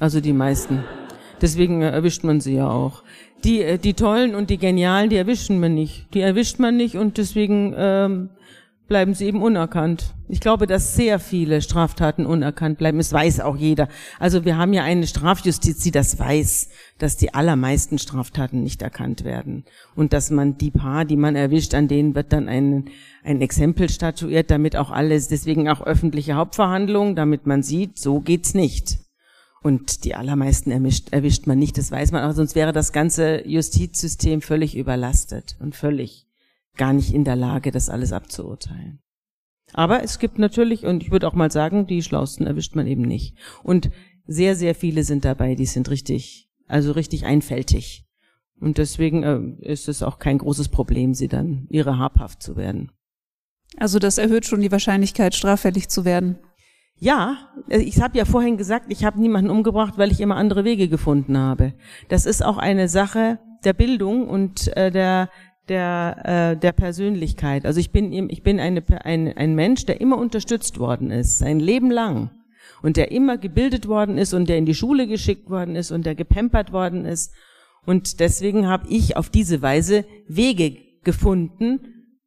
Also 0.00 0.20
die 0.20 0.32
meisten. 0.32 0.82
Deswegen 1.42 1.82
erwischt 1.82 2.24
man 2.24 2.40
sie 2.40 2.54
ja 2.54 2.68
auch. 2.68 3.04
Die, 3.44 3.62
äh, 3.62 3.78
die 3.78 3.94
Tollen 3.94 4.34
und 4.34 4.50
die 4.50 4.58
Genialen, 4.58 5.10
die 5.10 5.16
erwischen 5.16 5.60
man 5.60 5.74
nicht. 5.74 6.12
Die 6.14 6.20
erwischt 6.20 6.58
man 6.58 6.76
nicht 6.76 6.96
und 6.96 7.18
deswegen 7.18 7.74
ähm, 7.76 8.30
bleiben 8.88 9.12
sie 9.12 9.26
eben 9.26 9.42
unerkannt. 9.42 10.14
Ich 10.28 10.40
glaube, 10.40 10.66
dass 10.66 10.94
sehr 10.94 11.18
viele 11.18 11.60
Straftaten 11.60 12.24
unerkannt 12.24 12.78
bleiben. 12.78 12.98
Es 12.98 13.12
weiß 13.12 13.40
auch 13.40 13.56
jeder. 13.56 13.88
Also 14.18 14.46
wir 14.46 14.56
haben 14.56 14.72
ja 14.72 14.84
eine 14.84 15.06
Strafjustiz, 15.06 15.82
die 15.82 15.90
das 15.90 16.18
weiß, 16.18 16.70
dass 16.98 17.18
die 17.18 17.34
allermeisten 17.34 17.98
Straftaten 17.98 18.62
nicht 18.62 18.80
erkannt 18.80 19.22
werden. 19.22 19.64
Und 19.94 20.14
dass 20.14 20.30
man 20.30 20.56
die 20.56 20.70
paar, 20.70 21.04
die 21.04 21.16
man 21.16 21.36
erwischt, 21.36 21.74
an 21.74 21.88
denen 21.88 22.14
wird 22.14 22.32
dann 22.32 22.48
ein, 22.48 22.86
ein 23.22 23.42
Exempel 23.42 23.90
statuiert, 23.90 24.50
damit 24.50 24.76
auch 24.76 24.90
alles, 24.90 25.28
deswegen 25.28 25.68
auch 25.68 25.82
öffentliche 25.82 26.34
Hauptverhandlungen, 26.34 27.16
damit 27.16 27.46
man 27.46 27.62
sieht, 27.62 27.98
so 27.98 28.20
geht's 28.20 28.54
nicht. 28.54 28.98
Und 29.62 30.04
die 30.04 30.14
allermeisten 30.14 30.70
erwischt, 30.70 31.12
erwischt 31.12 31.46
man 31.46 31.58
nicht, 31.58 31.76
das 31.76 31.90
weiß 31.90 32.12
man, 32.12 32.22
aber 32.22 32.32
sonst 32.32 32.54
wäre 32.54 32.72
das 32.72 32.92
ganze 32.92 33.46
Justizsystem 33.46 34.40
völlig 34.40 34.74
überlastet 34.74 35.56
und 35.60 35.76
völlig 35.76 36.26
gar 36.76 36.94
nicht 36.94 37.12
in 37.12 37.24
der 37.24 37.36
Lage, 37.36 37.70
das 37.70 37.90
alles 37.90 38.12
abzuurteilen. 38.12 39.00
Aber 39.72 40.02
es 40.02 40.18
gibt 40.18 40.38
natürlich, 40.38 40.84
und 40.84 41.02
ich 41.02 41.10
würde 41.10 41.28
auch 41.28 41.34
mal 41.34 41.50
sagen, 41.50 41.86
die 41.86 42.02
Schlausten 42.02 42.46
erwischt 42.46 42.74
man 42.74 42.86
eben 42.86 43.02
nicht. 43.02 43.36
Und 43.62 43.90
sehr, 44.26 44.56
sehr 44.56 44.74
viele 44.74 45.04
sind 45.04 45.24
dabei, 45.24 45.54
die 45.54 45.66
sind 45.66 45.90
richtig, 45.90 46.48
also 46.66 46.92
richtig 46.92 47.26
einfältig. 47.26 48.06
Und 48.60 48.78
deswegen 48.78 49.22
äh, 49.22 49.40
ist 49.60 49.88
es 49.88 50.02
auch 50.02 50.18
kein 50.18 50.38
großes 50.38 50.68
Problem, 50.68 51.14
sie 51.14 51.28
dann 51.28 51.66
ihre 51.70 51.98
habhaft 51.98 52.42
zu 52.42 52.56
werden. 52.56 52.92
Also 53.76 53.98
das 53.98 54.18
erhöht 54.18 54.46
schon 54.46 54.60
die 54.60 54.72
Wahrscheinlichkeit, 54.72 55.34
straffällig 55.34 55.88
zu 55.88 56.04
werden. 56.04 56.38
Ja, 57.00 57.38
äh, 57.68 57.78
ich 57.78 58.00
habe 58.00 58.16
ja 58.16 58.24
vorhin 58.24 58.58
gesagt, 58.58 58.86
ich 58.90 59.04
habe 59.04 59.20
niemanden 59.20 59.50
umgebracht, 59.50 59.94
weil 59.96 60.12
ich 60.12 60.20
immer 60.20 60.36
andere 60.36 60.64
Wege 60.64 60.88
gefunden 60.88 61.36
habe. 61.36 61.72
Das 62.08 62.26
ist 62.26 62.44
auch 62.44 62.58
eine 62.58 62.88
Sache 62.88 63.38
der 63.64 63.72
Bildung 63.72 64.28
und 64.28 64.74
äh, 64.76 64.90
der 64.90 65.30
der 65.68 66.52
äh, 66.52 66.56
der 66.56 66.72
Persönlichkeit. 66.72 67.64
Also 67.64 67.80
ich 67.80 67.90
bin 67.90 68.12
ich 68.30 68.42
bin 68.42 68.60
eine, 68.60 68.84
ein 69.04 69.36
ein 69.36 69.54
Mensch, 69.54 69.86
der 69.86 70.00
immer 70.00 70.18
unterstützt 70.18 70.78
worden 70.78 71.10
ist, 71.10 71.38
sein 71.38 71.58
Leben 71.58 71.90
lang 71.90 72.30
und 72.82 72.96
der 72.96 73.10
immer 73.12 73.38
gebildet 73.38 73.88
worden 73.88 74.18
ist 74.18 74.34
und 74.34 74.48
der 74.48 74.58
in 74.58 74.66
die 74.66 74.74
Schule 74.74 75.06
geschickt 75.06 75.48
worden 75.48 75.76
ist 75.76 75.90
und 75.90 76.04
der 76.04 76.14
gepempert 76.14 76.72
worden 76.72 77.06
ist 77.06 77.32
und 77.86 78.20
deswegen 78.20 78.68
habe 78.68 78.88
ich 78.88 79.16
auf 79.16 79.30
diese 79.30 79.62
Weise 79.62 80.04
Wege 80.28 80.76
gefunden, 81.02 81.80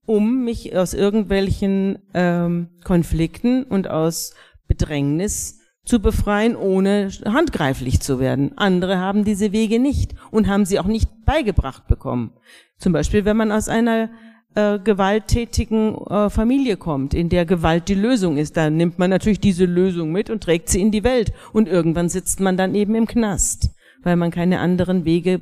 um 0.06 0.44
mich 0.44 0.76
aus 0.76 0.94
irgendwelchen 0.94 2.00
ähm, 2.14 2.70
Konflikten 2.84 3.64
und 3.64 3.88
aus 3.88 4.34
Bedrängnis 4.74 5.60
zu 5.86 6.00
befreien, 6.00 6.56
ohne 6.56 7.10
handgreiflich 7.26 8.00
zu 8.00 8.20
werden. 8.20 8.58
Andere 8.58 8.98
haben 8.98 9.24
diese 9.24 9.52
Wege 9.52 9.80
nicht 9.80 10.16
und 10.32 10.48
haben 10.48 10.66
sie 10.66 10.80
auch 10.80 10.88
nicht 10.88 11.10
beigebracht 11.26 11.88
bekommen. 11.88 12.32
Zum 12.80 12.94
Beispiel, 12.94 13.26
wenn 13.26 13.38
man 13.38 13.52
aus 13.52 13.70
einer 13.70 14.10
äh, 14.56 14.80
gewalttätigen 14.80 15.96
äh, 16.08 16.30
Familie 16.30 16.78
kommt, 16.78 17.14
in 17.14 17.30
der 17.30 17.46
Gewalt 17.46 17.88
die 17.88 17.96
Lösung 17.96 18.38
ist, 18.38 18.58
dann 18.58 18.78
nimmt 18.78 18.98
man 18.98 19.10
natürlich 19.10 19.42
diese 19.42 19.66
Lösung 19.66 20.12
mit 20.12 20.30
und 20.30 20.42
trägt 20.42 20.70
sie 20.70 20.82
in 20.82 20.92
die 20.92 21.04
Welt. 21.04 21.34
Und 21.52 21.68
irgendwann 21.68 22.10
sitzt 22.10 22.40
man 22.40 22.58
dann 22.58 22.74
eben 22.74 22.96
im 22.96 23.06
Knast, 23.06 23.70
weil 24.02 24.16
man 24.16 24.32
keine 24.32 24.60
anderen 24.60 25.06
Wege 25.06 25.42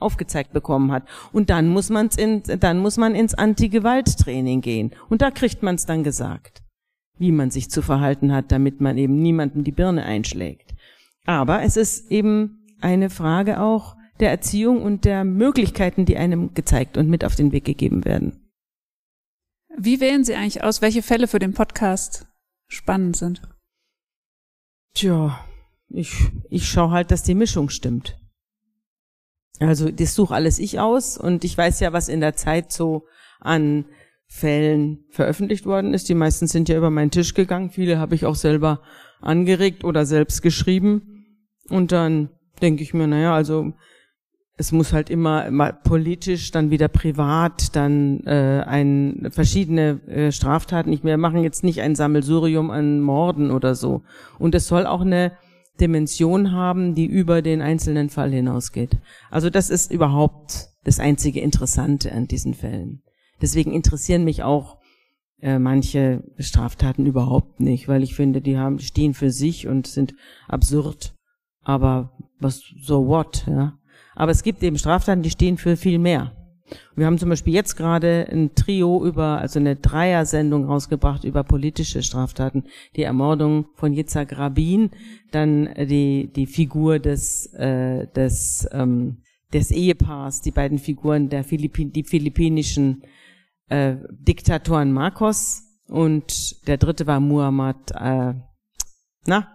aufgezeigt 0.00 0.52
bekommen 0.52 0.90
hat. 0.90 1.04
Und 1.32 1.50
dann 1.50 1.68
muss, 1.68 1.88
man's 1.88 2.16
in, 2.16 2.42
dann 2.58 2.78
muss 2.78 2.96
man 2.96 3.14
ins 3.14 3.34
Anti-Gewalt-Training 3.34 4.60
gehen. 4.60 4.92
Und 5.08 5.22
da 5.22 5.30
kriegt 5.30 5.62
man 5.62 5.76
es 5.76 5.86
dann 5.86 6.02
gesagt 6.02 6.62
wie 7.18 7.32
man 7.32 7.50
sich 7.50 7.70
zu 7.70 7.82
verhalten 7.82 8.32
hat, 8.32 8.52
damit 8.52 8.80
man 8.80 8.98
eben 8.98 9.20
niemandem 9.20 9.64
die 9.64 9.72
Birne 9.72 10.04
einschlägt. 10.04 10.74
Aber 11.24 11.62
es 11.62 11.76
ist 11.76 12.10
eben 12.10 12.66
eine 12.80 13.10
Frage 13.10 13.60
auch 13.60 13.96
der 14.20 14.30
Erziehung 14.30 14.82
und 14.82 15.04
der 15.04 15.24
Möglichkeiten, 15.24 16.04
die 16.04 16.16
einem 16.16 16.54
gezeigt 16.54 16.96
und 16.96 17.08
mit 17.08 17.24
auf 17.24 17.34
den 17.34 17.52
Weg 17.52 17.64
gegeben 17.64 18.04
werden. 18.04 18.50
Wie 19.76 20.00
wählen 20.00 20.24
Sie 20.24 20.34
eigentlich 20.34 20.62
aus, 20.62 20.82
welche 20.82 21.02
Fälle 21.02 21.28
für 21.28 21.38
den 21.38 21.54
Podcast 21.54 22.26
spannend 22.68 23.16
sind? 23.16 23.42
Tja, 24.94 25.44
ich, 25.88 26.12
ich 26.50 26.68
schaue 26.68 26.90
halt, 26.90 27.10
dass 27.10 27.22
die 27.22 27.34
Mischung 27.34 27.68
stimmt. 27.70 28.18
Also 29.58 29.90
das 29.90 30.14
suche 30.14 30.34
alles 30.34 30.58
ich 30.58 30.80
aus 30.80 31.16
und 31.16 31.44
ich 31.44 31.56
weiß 31.56 31.80
ja, 31.80 31.92
was 31.92 32.08
in 32.08 32.20
der 32.20 32.34
Zeit 32.34 32.72
so 32.72 33.06
an 33.40 33.86
Fällen 34.34 35.04
veröffentlicht 35.10 35.66
worden 35.66 35.92
ist. 35.92 36.08
Die 36.08 36.14
meisten 36.14 36.46
sind 36.46 36.70
ja 36.70 36.78
über 36.78 36.88
meinen 36.88 37.10
Tisch 37.10 37.34
gegangen. 37.34 37.68
Viele 37.68 37.98
habe 37.98 38.14
ich 38.14 38.24
auch 38.24 38.34
selber 38.34 38.80
angeregt 39.20 39.84
oder 39.84 40.06
selbst 40.06 40.40
geschrieben. 40.40 41.26
Und 41.68 41.92
dann 41.92 42.30
denke 42.62 42.82
ich 42.82 42.94
mir, 42.94 43.06
naja, 43.06 43.34
also 43.34 43.74
es 44.56 44.72
muss 44.72 44.94
halt 44.94 45.10
immer, 45.10 45.44
immer 45.46 45.72
politisch, 45.74 46.50
dann 46.50 46.70
wieder 46.70 46.88
privat, 46.88 47.76
dann 47.76 48.20
äh, 48.24 48.64
ein 48.66 49.28
verschiedene 49.30 50.00
äh, 50.08 50.32
Straftaten. 50.32 50.92
Ich, 50.92 51.04
wir 51.04 51.18
machen 51.18 51.42
jetzt 51.42 51.62
nicht 51.62 51.82
ein 51.82 51.94
Sammelsurium 51.94 52.70
an 52.70 53.00
Morden 53.00 53.50
oder 53.50 53.74
so. 53.74 54.02
Und 54.38 54.54
es 54.54 54.66
soll 54.66 54.86
auch 54.86 55.02
eine 55.02 55.32
Dimension 55.78 56.52
haben, 56.52 56.94
die 56.94 57.06
über 57.06 57.42
den 57.42 57.60
einzelnen 57.60 58.08
Fall 58.08 58.30
hinausgeht. 58.30 58.96
Also 59.30 59.50
das 59.50 59.68
ist 59.68 59.92
überhaupt 59.92 60.68
das 60.84 61.00
einzige 61.00 61.40
Interessante 61.40 62.12
an 62.12 62.26
diesen 62.26 62.54
Fällen. 62.54 63.02
Deswegen 63.42 63.72
interessieren 63.72 64.24
mich 64.24 64.42
auch 64.42 64.78
äh, 65.40 65.58
manche 65.58 66.22
Straftaten 66.38 67.04
überhaupt 67.04 67.60
nicht, 67.60 67.88
weil 67.88 68.02
ich 68.02 68.14
finde, 68.14 68.40
die 68.40 68.56
haben 68.56 68.78
stehen 68.78 69.12
für 69.12 69.30
sich 69.30 69.66
und 69.66 69.88
sind 69.88 70.14
absurd. 70.48 71.14
Aber 71.62 72.12
was 72.38 72.62
so 72.80 73.06
what, 73.06 73.44
ja? 73.48 73.78
Aber 74.14 74.30
es 74.30 74.42
gibt 74.42 74.62
eben 74.62 74.78
Straftaten, 74.78 75.22
die 75.22 75.30
stehen 75.30 75.58
für 75.58 75.76
viel 75.76 75.98
mehr. 75.98 76.32
Wir 76.94 77.06
haben 77.06 77.18
zum 77.18 77.28
Beispiel 77.28 77.54
jetzt 77.54 77.76
gerade 77.76 78.26
ein 78.30 78.54
Trio 78.54 79.04
über, 79.04 79.38
also 79.38 79.58
eine 79.58 79.76
Dreier-Sendung 79.76 80.66
rausgebracht 80.66 81.24
über 81.24 81.44
politische 81.44 82.02
Straftaten. 82.02 82.64
Die 82.96 83.02
Ermordung 83.02 83.66
von 83.74 83.92
Yitzhak 83.92 84.38
Rabin, 84.38 84.90
dann 85.32 85.68
die, 85.76 86.30
die 86.34 86.46
Figur 86.46 86.98
des, 86.98 87.46
äh, 87.54 88.06
des, 88.14 88.68
ähm, 88.72 89.18
des 89.52 89.70
Ehepaars, 89.70 90.40
die 90.40 90.50
beiden 90.50 90.78
Figuren 90.78 91.28
der 91.28 91.44
Philippin, 91.44 91.92
die 91.92 92.04
philippinischen 92.04 93.02
äh, 93.68 93.96
Diktatoren 94.10 94.92
Marcos 94.92 95.62
und 95.86 96.66
der 96.66 96.78
dritte 96.78 97.06
war 97.06 97.20
Muhammad, 97.20 97.90
äh, 97.92 98.34
na, 99.26 99.48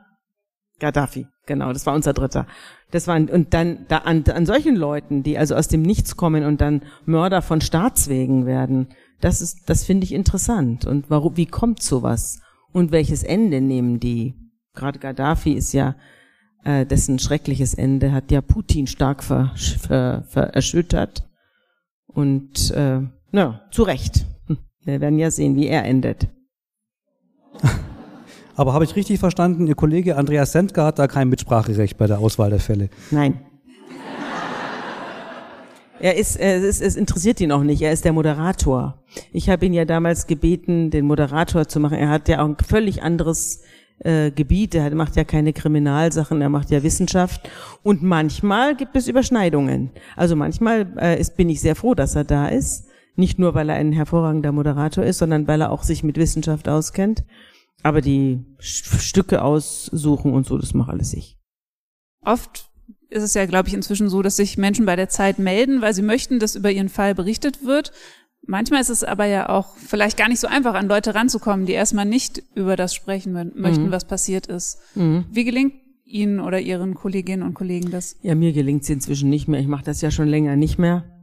Gaddafi. 0.80 1.28
Genau, 1.46 1.72
das 1.74 1.86
war 1.86 1.96
unser 1.96 2.14
dritter. 2.14 2.46
Das 2.92 3.08
waren, 3.08 3.30
und 3.30 3.54
dann 3.54 3.86
da 3.88 4.00
an, 4.00 4.24
an 4.26 4.46
solchen 4.46 4.76
Leuten, 4.76 5.24
die 5.24 5.38
also 5.38 5.56
aus 5.56 5.68
dem 5.68 5.82
Nichts 5.82 6.16
kommen 6.16 6.44
und 6.44 6.62
dann 6.62 6.84
Mörder 7.06 7.42
von 7.42 7.62
Staatswegen 7.62 8.46
werden, 8.46 8.90
das 9.22 9.42
ist, 9.42 9.70
das 9.70 9.84
finde 9.84 10.04
ich 10.04 10.14
interessant. 10.14 10.86
Und 10.86 11.10
warum, 11.10 11.38
wie 11.38 11.48
kommt 11.48 11.82
sowas? 11.82 12.42
Und 12.72 12.92
welches 12.92 13.24
Ende 13.24 13.62
nehmen 13.62 14.00
die? 14.00 14.36
Gerade 14.74 15.00
Gaddafi 15.00 15.54
ist 15.54 15.74
ja, 15.74 15.96
äh, 16.64 16.86
dessen 16.86 17.18
schreckliches 17.18 17.74
Ende 17.74 18.12
hat 18.12 18.30
ja 18.30 18.42
Putin 18.42 18.88
stark 18.88 19.24
ver, 19.24 19.54
ver, 19.56 20.24
ver 20.28 20.54
erschüttert. 20.54 21.28
Und 22.06 22.72
äh, 22.72 23.02
na, 23.32 23.62
zu 23.72 23.84
Recht. 23.84 24.26
Hm, 24.48 24.58
wir 24.84 25.02
werden 25.02 25.20
ja 25.20 25.32
sehen, 25.32 25.56
wie 25.56 25.68
er 25.68 25.84
endet. 25.86 26.28
Aber 28.56 28.74
habe 28.74 28.86
ich 28.86 28.96
richtig 28.96 29.20
verstanden, 29.20 29.68
Ihr 29.68 29.76
Kollege 29.76 30.18
Andreas 30.18 30.52
Sendker 30.52 30.86
hat 30.86 31.00
da 31.00 31.08
kein 31.08 31.30
Mitspracherecht 31.30 31.98
bei 31.98 32.08
der 32.08 32.20
Auswahl 32.20 32.50
der 32.50 32.60
Fälle? 32.60 32.90
Nein. 33.12 33.40
Er 36.00 36.16
ist, 36.16 36.36
er 36.36 36.58
ist, 36.58 36.82
es 36.82 36.96
interessiert 36.96 37.42
ihn 37.42 37.52
auch 37.52 37.64
nicht. 37.64 37.82
Er 37.82 37.92
ist 37.92 38.06
der 38.06 38.14
Moderator. 38.14 39.02
Ich 39.32 39.50
habe 39.50 39.66
ihn 39.66 39.74
ja 39.74 39.86
damals 39.86 40.28
gebeten, 40.28 40.92
den 40.92 41.06
Moderator 41.06 41.68
zu 41.68 41.80
machen. 41.80 41.98
Er 41.98 42.10
hat 42.10 42.30
ja 42.30 42.42
auch 42.42 42.48
ein 42.48 42.58
völlig 42.58 43.02
anderes 43.02 43.64
äh, 44.00 44.30
Gebiet. 44.32 44.76
Er 44.76 44.94
macht 44.94 45.16
ja 45.16 45.24
keine 45.24 45.54
Kriminalsachen, 45.54 46.40
er 46.42 46.50
macht 46.50 46.70
ja 46.70 46.84
Wissenschaft. 46.84 47.50
Und 47.82 48.04
manchmal 48.04 48.76
gibt 48.76 48.96
es 48.96 49.08
Überschneidungen. 49.08 49.90
Also 50.16 50.36
manchmal 50.36 50.88
äh, 51.00 51.20
ist, 51.20 51.36
bin 51.36 51.50
ich 51.50 51.62
sehr 51.62 51.76
froh, 51.76 51.96
dass 51.96 52.16
er 52.16 52.24
da 52.24 52.48
ist. 52.48 52.86
Nicht 53.18 53.40
nur, 53.40 53.56
weil 53.56 53.70
er 53.70 53.76
ein 53.76 53.92
hervorragender 53.92 54.52
Moderator 54.52 55.04
ist, 55.04 55.18
sondern 55.18 55.48
weil 55.48 55.62
er 55.62 55.72
auch 55.72 55.84
sich 55.84 56.04
mit 56.04 56.18
Wissenschaft 56.18 56.70
auskennt. 56.70 57.26
Aber 57.82 58.00
die 58.02 58.46
Stücke 58.60 59.42
aussuchen 59.42 60.34
und 60.34 60.46
so, 60.46 60.58
das 60.58 60.74
mache 60.74 60.92
alles 60.92 61.14
ich. 61.14 61.38
Oft 62.22 62.70
ist 63.10 63.24
es 63.24 63.34
ja, 63.34 63.46
glaube 63.46 63.70
ich, 63.70 63.74
inzwischen 63.74 64.08
so, 64.08 64.22
dass 64.22 64.36
sich 64.36 64.58
Menschen 64.58 64.86
bei 64.86 64.96
der 64.96 65.10
Zeit 65.10 65.40
melden, 65.40 65.82
weil 65.82 65.94
sie 65.94 66.04
möchten, 66.04 66.40
dass 66.40 66.56
über 66.56 66.72
ihren 66.72 66.90
Fall 66.90 67.16
berichtet 67.16 67.66
wird. 67.66 67.92
Manchmal 68.46 68.82
ist 68.82 68.90
es 68.90 69.04
aber 69.04 69.26
ja 69.26 69.50
auch 69.50 69.76
vielleicht 69.78 70.18
gar 70.18 70.30
nicht 70.30 70.40
so 70.40 70.48
einfach, 70.48 70.76
an 70.76 70.88
Leute 70.88 71.16
ranzukommen, 71.16 71.66
die 71.66 71.74
erstmal 71.74 72.06
nicht 72.06 72.44
über 72.54 72.76
das 72.76 72.94
sprechen 72.94 73.34
möchten, 73.34 73.88
mhm. 73.88 73.92
was 73.92 74.06
passiert 74.06 74.48
ist. 74.48 74.80
Mhm. 74.96 75.26
Wie 75.32 75.44
gelingt 75.44 75.74
Ihnen 76.06 76.40
oder 76.40 76.60
Ihren 76.60 76.94
Kolleginnen 76.94 77.44
und 77.44 77.56
Kollegen 77.56 77.90
das? 77.90 78.16
Ja, 78.22 78.36
mir 78.36 78.54
gelingt 78.54 78.84
es 78.84 78.90
inzwischen 78.90 79.30
nicht 79.30 79.48
mehr. 79.48 79.60
Ich 79.60 79.68
mache 79.68 79.84
das 79.84 80.02
ja 80.02 80.12
schon 80.12 80.28
länger 80.28 80.56
nicht 80.56 80.78
mehr. 80.78 81.17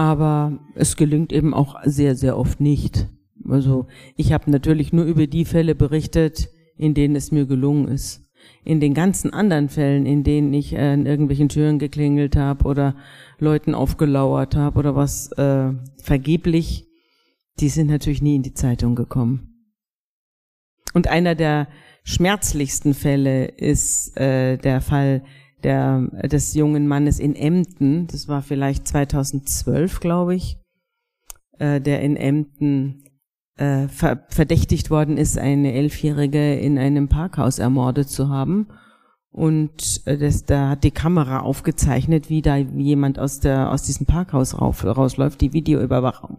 Aber 0.00 0.58
es 0.76 0.96
gelingt 0.96 1.30
eben 1.30 1.52
auch 1.52 1.76
sehr, 1.84 2.16
sehr 2.16 2.38
oft 2.38 2.58
nicht. 2.58 3.06
Also 3.46 3.86
ich 4.16 4.32
habe 4.32 4.50
natürlich 4.50 4.94
nur 4.94 5.04
über 5.04 5.26
die 5.26 5.44
Fälle 5.44 5.74
berichtet, 5.74 6.48
in 6.78 6.94
denen 6.94 7.16
es 7.16 7.32
mir 7.32 7.44
gelungen 7.44 7.86
ist. 7.86 8.22
In 8.64 8.80
den 8.80 8.94
ganzen 8.94 9.34
anderen 9.34 9.68
Fällen, 9.68 10.06
in 10.06 10.24
denen 10.24 10.54
ich 10.54 10.72
äh, 10.72 10.94
in 10.94 11.04
irgendwelchen 11.04 11.50
Türen 11.50 11.78
geklingelt 11.78 12.34
habe 12.34 12.64
oder 12.64 12.96
Leuten 13.38 13.74
aufgelauert 13.74 14.56
habe 14.56 14.78
oder 14.78 14.96
was 14.96 15.32
äh, 15.32 15.74
vergeblich, 16.02 16.86
die 17.58 17.68
sind 17.68 17.88
natürlich 17.88 18.22
nie 18.22 18.36
in 18.36 18.42
die 18.42 18.54
Zeitung 18.54 18.94
gekommen. 18.94 19.66
Und 20.94 21.08
einer 21.08 21.34
der 21.34 21.68
schmerzlichsten 22.04 22.94
Fälle 22.94 23.48
ist 23.48 24.16
äh, 24.16 24.56
der 24.56 24.80
Fall 24.80 25.24
der, 25.64 26.08
des 26.24 26.54
jungen 26.54 26.86
Mannes 26.86 27.18
in 27.18 27.34
Emden. 27.34 28.06
Das 28.06 28.28
war 28.28 28.42
vielleicht 28.42 28.88
2012, 28.88 30.00
glaube 30.00 30.34
ich, 30.34 30.58
äh, 31.58 31.80
der 31.80 32.00
in 32.02 32.16
Emden 32.16 33.04
äh, 33.56 33.88
ver 33.88 34.24
verdächtigt 34.28 34.90
worden 34.90 35.16
ist, 35.16 35.38
eine 35.38 35.72
Elfjährige 35.72 36.54
in 36.54 36.78
einem 36.78 37.08
Parkhaus 37.08 37.58
ermordet 37.58 38.08
zu 38.08 38.28
haben. 38.28 38.68
Und 39.30 40.02
äh, 40.06 40.18
das, 40.18 40.44
da 40.44 40.70
hat 40.70 40.84
die 40.84 40.90
Kamera 40.90 41.40
aufgezeichnet, 41.40 42.30
wie 42.30 42.42
da 42.42 42.56
jemand 42.56 43.18
aus 43.18 43.40
der 43.40 43.70
aus 43.70 43.82
diesem 43.82 44.06
Parkhaus 44.06 44.60
rauf, 44.60 44.84
rausläuft, 44.84 45.40
die 45.40 45.52
Videoüberwachung. 45.52 46.38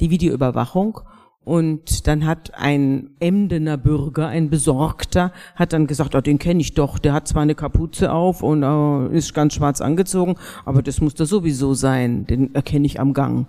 Die 0.00 0.10
Videoüberwachung. 0.10 1.00
Und 1.42 2.06
dann 2.06 2.26
hat 2.26 2.52
ein 2.54 3.10
Emdener 3.18 3.78
Bürger, 3.78 4.28
ein 4.28 4.50
Besorgter, 4.50 5.32
hat 5.56 5.72
dann 5.72 5.86
gesagt, 5.86 6.14
oh, 6.14 6.20
den 6.20 6.38
kenne 6.38 6.60
ich 6.60 6.74
doch, 6.74 6.98
der 6.98 7.14
hat 7.14 7.28
zwar 7.28 7.42
eine 7.42 7.54
Kapuze 7.54 8.12
auf 8.12 8.42
und 8.42 8.62
äh, 8.62 9.16
ist 9.16 9.32
ganz 9.32 9.54
schwarz 9.54 9.80
angezogen, 9.80 10.36
aber 10.66 10.82
das 10.82 11.00
muss 11.00 11.14
da 11.14 11.24
sowieso 11.24 11.72
sein, 11.72 12.26
den 12.26 12.54
erkenne 12.54 12.86
ich 12.86 13.00
am 13.00 13.14
Gang. 13.14 13.46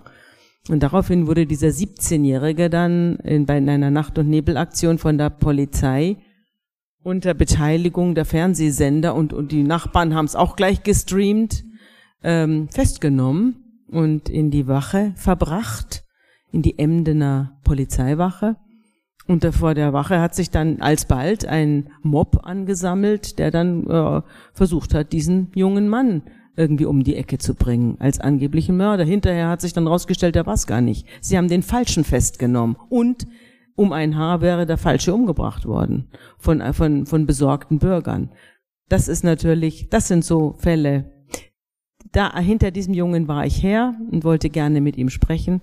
Und 0.68 0.82
daraufhin 0.82 1.26
wurde 1.26 1.46
dieser 1.46 1.68
17-Jährige 1.68 2.70
dann 2.70 3.16
in, 3.16 3.46
bei 3.46 3.56
einer 3.56 3.90
Nacht- 3.90 4.18
und 4.18 4.28
Nebelaktion 4.28 4.98
von 4.98 5.18
der 5.18 5.30
Polizei 5.30 6.16
unter 7.02 7.34
Beteiligung 7.34 8.14
der 8.14 8.24
Fernsehsender 8.24 9.14
und, 9.14 9.32
und 9.32 9.52
die 9.52 9.64
Nachbarn 9.64 10.14
haben 10.14 10.24
es 10.24 10.36
auch 10.36 10.54
gleich 10.54 10.84
gestreamt, 10.84 11.64
ähm, 12.22 12.68
festgenommen 12.68 13.84
und 13.88 14.28
in 14.28 14.50
die 14.50 14.68
Wache 14.68 15.12
verbracht, 15.16 16.04
in 16.52 16.62
die 16.62 16.78
Emdener 16.78 17.58
Polizeiwache. 17.64 18.56
Und 19.26 19.44
vor 19.54 19.74
der 19.74 19.92
Wache 19.92 20.20
hat 20.20 20.34
sich 20.34 20.50
dann 20.50 20.80
alsbald 20.80 21.46
ein 21.46 21.90
Mob 22.02 22.40
angesammelt, 22.44 23.38
der 23.38 23.50
dann 23.50 23.86
äh, 23.88 24.22
versucht 24.52 24.94
hat, 24.94 25.12
diesen 25.12 25.50
jungen 25.54 25.88
Mann 25.88 26.22
irgendwie 26.56 26.84
um 26.84 27.02
die 27.02 27.16
Ecke 27.16 27.38
zu 27.38 27.54
bringen 27.54 27.96
als 27.98 28.20
angeblichen 28.20 28.76
Mörder. 28.76 29.04
Hinterher 29.04 29.48
hat 29.48 29.60
sich 29.60 29.72
dann 29.72 29.86
rausgestellt, 29.86 30.34
der 30.34 30.46
war 30.46 30.54
es 30.54 30.66
gar 30.66 30.80
nicht. 30.80 31.06
Sie 31.20 31.38
haben 31.38 31.48
den 31.48 31.62
Falschen 31.62 32.04
festgenommen 32.04 32.76
und 32.88 33.26
um 33.74 33.92
ein 33.92 34.16
Haar 34.16 34.42
wäre 34.42 34.66
der 34.66 34.76
Falsche 34.76 35.14
umgebracht 35.14 35.64
worden 35.64 36.08
von, 36.38 36.60
von, 36.74 37.06
von 37.06 37.26
besorgten 37.26 37.78
Bürgern. 37.78 38.30
Das 38.88 39.08
ist 39.08 39.24
natürlich, 39.24 39.88
das 39.88 40.08
sind 40.08 40.24
so 40.24 40.54
Fälle. 40.58 41.10
Da 42.10 42.38
hinter 42.38 42.70
diesem 42.70 42.92
Jungen 42.92 43.28
war 43.28 43.46
ich 43.46 43.62
her 43.62 43.94
und 44.10 44.24
wollte 44.24 44.50
gerne 44.50 44.82
mit 44.82 44.98
ihm 44.98 45.08
sprechen. 45.08 45.62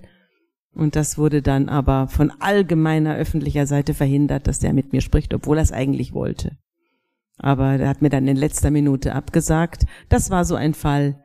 Und 0.74 0.96
das 0.96 1.18
wurde 1.18 1.42
dann 1.42 1.68
aber 1.68 2.08
von 2.08 2.30
allgemeiner 2.38 3.16
öffentlicher 3.16 3.66
Seite 3.66 3.92
verhindert, 3.94 4.46
dass 4.46 4.60
der 4.60 4.72
mit 4.72 4.92
mir 4.92 5.00
spricht, 5.00 5.34
obwohl 5.34 5.58
er 5.58 5.62
es 5.62 5.72
eigentlich 5.72 6.12
wollte 6.12 6.56
aber 7.42 7.78
er 7.78 7.88
hat 7.88 8.02
mir 8.02 8.10
dann 8.10 8.28
in 8.28 8.36
letzter 8.36 8.70
Minute 8.70 9.14
abgesagt. 9.14 9.86
Das 10.08 10.30
war 10.30 10.44
so 10.44 10.54
ein 10.54 10.74
Fall, 10.74 11.24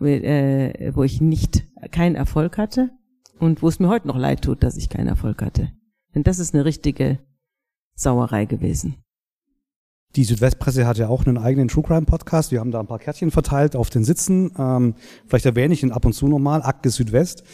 äh, 0.00 0.92
wo 0.94 1.02
ich 1.02 1.20
nicht 1.20 1.66
keinen 1.90 2.14
Erfolg 2.14 2.56
hatte 2.56 2.90
und 3.38 3.62
wo 3.62 3.68
es 3.68 3.80
mir 3.80 3.88
heute 3.88 4.06
noch 4.06 4.16
leid 4.16 4.42
tut, 4.42 4.62
dass 4.62 4.76
ich 4.76 4.88
keinen 4.88 5.08
Erfolg 5.08 5.42
hatte. 5.42 5.72
Denn 6.14 6.22
das 6.22 6.38
ist 6.38 6.54
eine 6.54 6.64
richtige 6.64 7.18
Sauerei 7.94 8.44
gewesen. 8.44 8.96
Die 10.16 10.24
Südwestpresse 10.24 10.86
hat 10.86 10.96
ja 10.96 11.08
auch 11.08 11.26
einen 11.26 11.36
eigenen 11.36 11.68
True 11.68 11.84
Crime 11.84 12.06
Podcast. 12.06 12.50
Wir 12.50 12.60
haben 12.60 12.70
da 12.70 12.80
ein 12.80 12.86
paar 12.86 12.98
Kärtchen 12.98 13.30
verteilt 13.30 13.76
auf 13.76 13.90
den 13.90 14.02
Sitzen. 14.02 14.50
Ähm, 14.58 14.94
vielleicht 15.26 15.44
erwähne 15.44 15.74
ich 15.74 15.82
ihn 15.82 15.92
ab 15.92 16.06
und 16.06 16.14
zu 16.14 16.26
nochmal, 16.26 16.62
Akte 16.62 16.88
Südwest. 16.88 17.44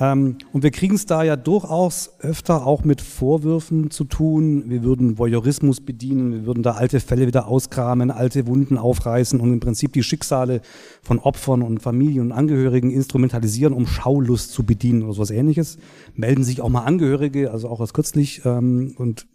Ähm, 0.00 0.36
und 0.52 0.64
wir 0.64 0.72
kriegen 0.72 0.96
es 0.96 1.06
da 1.06 1.22
ja 1.22 1.36
durchaus 1.36 2.10
öfter 2.18 2.66
auch 2.66 2.82
mit 2.82 3.00
Vorwürfen 3.02 3.92
zu 3.92 4.02
tun. 4.02 4.64
Wir 4.66 4.82
würden 4.82 5.16
Voyeurismus 5.16 5.80
bedienen, 5.80 6.32
wir 6.32 6.46
würden 6.46 6.64
da 6.64 6.72
alte 6.72 6.98
Fälle 6.98 7.28
wieder 7.28 7.46
auskramen, 7.46 8.10
alte 8.10 8.48
Wunden 8.48 8.78
aufreißen 8.78 9.38
und 9.38 9.52
im 9.52 9.60
Prinzip 9.60 9.92
die 9.92 10.02
Schicksale 10.02 10.60
von 11.02 11.20
Opfern 11.20 11.62
und 11.62 11.80
Familien 11.80 12.22
und 12.22 12.32
Angehörigen 12.32 12.90
instrumentalisieren, 12.90 13.72
um 13.72 13.86
Schaulust 13.86 14.50
zu 14.50 14.66
bedienen 14.66 15.04
oder 15.04 15.12
sowas 15.12 15.30
ähnliches. 15.30 15.78
Melden 16.16 16.42
sich 16.42 16.62
auch 16.62 16.68
mal 16.68 16.82
Angehörige, 16.82 17.52
also 17.52 17.68
auch 17.68 17.78
erst 17.78 17.94
kürzlich, 17.94 18.42
ähm, 18.44 18.96
und 18.98 19.28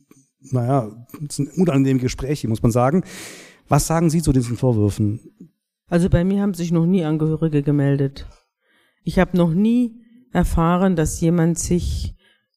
naja, 0.51 0.91
es 1.27 1.37
sind 1.37 1.57
unangenehme 1.57 1.99
Gespräche, 1.99 2.47
muss 2.47 2.63
man 2.63 2.71
sagen. 2.71 3.03
Was 3.69 3.87
sagen 3.87 4.09
Sie 4.09 4.21
zu 4.21 4.33
diesen 4.33 4.57
Vorwürfen? 4.57 5.19
Also 5.87 6.09
bei 6.09 6.23
mir 6.23 6.41
haben 6.41 6.53
sich 6.53 6.71
noch 6.71 6.85
nie 6.85 7.05
Angehörige 7.05 7.63
gemeldet. 7.63 8.27
Ich 9.03 9.19
habe 9.19 9.37
noch 9.37 9.53
nie 9.53 10.01
erfahren, 10.31 10.95
dass 10.95 11.21
jemand 11.21 11.59
sich 11.59 12.15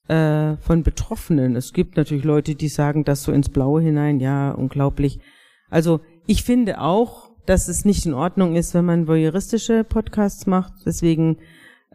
äh, 0.08 0.56
von 0.58 0.82
Betroffenen, 0.82 1.56
es 1.56 1.72
gibt 1.72 1.96
natürlich 1.96 2.24
Leute, 2.24 2.54
die 2.54 2.68
sagen 2.68 3.04
das 3.04 3.22
so 3.22 3.32
ins 3.32 3.48
Blaue 3.48 3.82
hinein, 3.82 4.20
ja, 4.20 4.52
unglaublich. 4.52 5.20
Also 5.68 6.00
ich 6.26 6.42
finde 6.44 6.80
auch, 6.80 7.30
dass 7.44 7.68
es 7.68 7.84
nicht 7.84 8.06
in 8.06 8.14
Ordnung 8.14 8.56
ist, 8.56 8.74
wenn 8.74 8.84
man 8.84 9.06
voyeuristische 9.06 9.84
Podcasts 9.84 10.46
macht. 10.46 10.72
Deswegen 10.84 11.38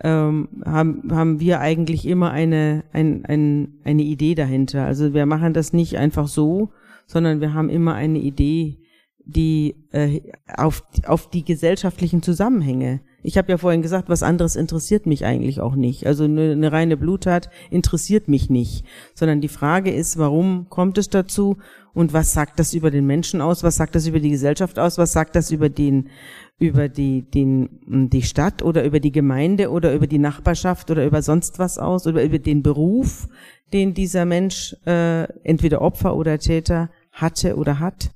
ähm, 0.03 0.49
haben, 0.65 1.03
haben 1.11 1.39
wir 1.39 1.59
eigentlich 1.59 2.07
immer 2.07 2.31
eine, 2.31 2.83
ein, 2.91 3.25
ein, 3.25 3.79
eine 3.83 4.03
Idee 4.03 4.35
dahinter. 4.35 4.85
Also 4.85 5.13
wir 5.13 5.25
machen 5.25 5.53
das 5.53 5.73
nicht 5.73 5.97
einfach 5.97 6.27
so, 6.27 6.71
sondern 7.05 7.41
wir 7.41 7.53
haben 7.53 7.69
immer 7.69 7.93
eine 7.93 8.19
Idee, 8.19 8.79
die 9.25 9.75
äh, 9.91 10.21
auf, 10.47 10.83
auf 11.05 11.29
die 11.29 11.43
gesellschaftlichen 11.43 12.23
Zusammenhänge. 12.23 13.01
Ich 13.23 13.37
habe 13.37 13.51
ja 13.51 13.57
vorhin 13.57 13.81
gesagt, 13.81 14.09
was 14.09 14.23
anderes 14.23 14.55
interessiert 14.55 15.05
mich 15.05 15.25
eigentlich 15.25 15.59
auch 15.61 15.75
nicht. 15.75 16.07
Also 16.07 16.23
eine, 16.23 16.51
eine 16.51 16.71
reine 16.71 16.97
Bluttat 16.97 17.49
interessiert 17.69 18.27
mich 18.27 18.49
nicht, 18.49 18.85
sondern 19.13 19.41
die 19.41 19.47
Frage 19.47 19.91
ist, 19.91 20.17
warum 20.17 20.67
kommt 20.69 20.97
es 20.97 21.09
dazu? 21.09 21.57
Und 21.93 22.13
was 22.13 22.31
sagt 22.31 22.57
das 22.57 22.73
über 22.73 22.89
den 22.89 23.05
Menschen 23.05 23.41
aus, 23.41 23.63
was 23.63 23.75
sagt 23.75 23.95
das 23.95 24.07
über 24.07 24.19
die 24.19 24.29
Gesellschaft 24.29 24.79
aus, 24.79 24.97
was 24.97 25.11
sagt 25.11 25.35
das 25.35 25.51
über 25.51 25.69
den 25.69 26.09
über 26.57 26.89
die, 26.89 27.23
den, 27.23 28.09
die 28.11 28.21
Stadt 28.21 28.61
oder 28.61 28.83
über 28.83 28.99
die 28.99 29.11
Gemeinde 29.11 29.71
oder 29.71 29.95
über 29.95 30.05
die 30.05 30.19
Nachbarschaft 30.19 30.91
oder 30.91 31.07
über 31.07 31.23
sonst 31.23 31.57
was 31.57 31.79
aus? 31.79 32.05
Oder 32.05 32.23
über 32.23 32.37
den 32.37 32.61
Beruf, 32.61 33.27
den 33.73 33.95
dieser 33.95 34.25
Mensch 34.25 34.75
äh, 34.85 35.23
entweder 35.43 35.81
Opfer 35.81 36.15
oder 36.15 36.37
Täter 36.37 36.91
hatte 37.11 37.55
oder 37.55 37.79
hat. 37.79 38.11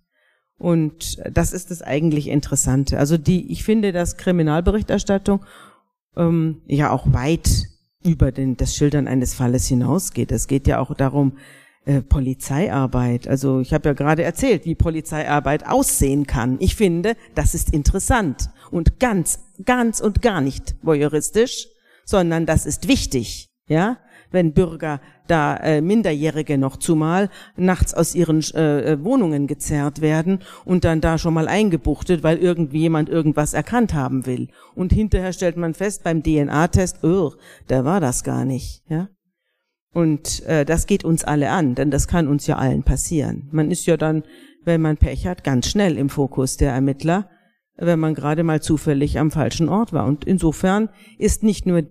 Und 0.66 1.22
das 1.32 1.54
ist 1.54 1.70
das 1.70 1.84
eigentlich 1.84 2.28
Interessante. 2.28 2.98
Also 2.98 3.20
die, 3.20 3.52
ich 3.52 3.64
finde, 3.64 3.92
dass 3.92 4.18
Kriminalberichterstattung 4.18 5.46
ähm, 6.18 6.64
ja 6.66 6.90
auch 6.90 7.06
weit 7.14 7.68
über 8.04 8.32
den, 8.32 8.58
das 8.58 8.76
Schildern 8.76 9.08
eines 9.08 9.36
Falles 9.36 9.68
hinausgeht. 9.68 10.32
Es 10.32 10.48
geht 10.48 10.66
ja 10.66 10.80
auch 10.80 10.96
darum, 10.96 11.34
äh, 11.86 12.02
Polizeiarbeit. 12.02 13.28
Also 13.28 13.60
ich 13.60 13.76
habe 13.76 13.90
ja 13.90 13.94
gerade 13.94 14.24
erzählt, 14.24 14.66
wie 14.66 14.74
Polizeiarbeit 14.74 15.68
aussehen 15.68 16.26
kann. 16.26 16.58
Ich 16.60 16.76
finde, 16.76 17.16
das 17.36 17.54
ist 17.54 17.72
interessant 17.72 18.50
und 18.72 19.00
ganz, 19.00 19.42
ganz 19.66 20.00
und 20.00 20.24
gar 20.24 20.42
nicht 20.42 20.74
voyeuristisch, 20.82 21.68
sondern 22.06 22.48
das 22.48 22.66
ist 22.66 22.88
wichtig. 22.88 23.52
Ja, 23.68 24.00
wenn 24.32 24.54
Bürger 24.54 25.00
da 25.28 25.58
äh, 25.58 25.82
Minderjährige 25.82 26.58
noch 26.58 26.78
zumal 26.78 27.30
nachts 27.56 27.94
aus 27.94 28.16
ihren 28.16 28.42
äh, 28.54 28.94
äh, 28.94 29.04
Wohnungen 29.04 29.48
gezerrt 29.48 30.02
werden 30.02 30.40
und 30.66 30.84
dann 30.84 31.02
da 31.02 31.18
schon 31.18 31.34
mal 31.34 31.48
eingebuchtet, 31.48 32.24
weil 32.24 32.38
irgendwie 32.38 32.80
jemand 32.80 33.10
irgendwas 33.10 33.54
erkannt 33.54 33.94
haben 33.94 34.26
will. 34.26 34.50
Und 34.76 34.94
hinterher 34.94 35.34
stellt 35.34 35.58
man 35.58 35.74
fest 35.74 36.04
beim 36.04 36.24
DNA-Test, 36.24 37.04
oh, 37.04 37.34
da 37.68 37.86
war 37.86 38.00
das 38.00 38.24
gar 38.24 38.46
nicht. 38.46 38.84
Ja, 38.88 39.10
und 39.96 40.44
äh, 40.44 40.66
das 40.66 40.88
geht 40.88 41.06
uns 41.06 41.24
alle 41.24 41.52
an, 41.52 41.74
denn 41.74 41.90
das 41.90 42.10
kann 42.10 42.28
uns 42.28 42.48
ja 42.48 42.58
allen 42.58 42.84
passieren. 42.84 43.48
Man 43.54 43.72
ist 43.72 43.86
ja 43.86 43.96
dann, 43.96 44.24
wenn 44.66 44.82
man 44.82 44.98
Pech 44.98 45.26
hat, 45.26 45.46
ganz 45.46 45.70
schnell 45.70 45.98
im 45.98 46.10
Fokus 46.10 46.58
der 46.58 46.74
Ermittler, 46.74 47.30
wenn 47.78 48.00
man 48.00 48.14
gerade 48.14 48.44
mal 48.44 48.62
zufällig 48.62 49.18
am 49.20 49.32
falschen 49.32 49.70
Ort 49.70 49.94
war. 49.94 50.06
Und 50.06 50.26
insofern 50.26 50.90
ist 51.18 51.44
nicht 51.44 51.66
nur 51.66 51.84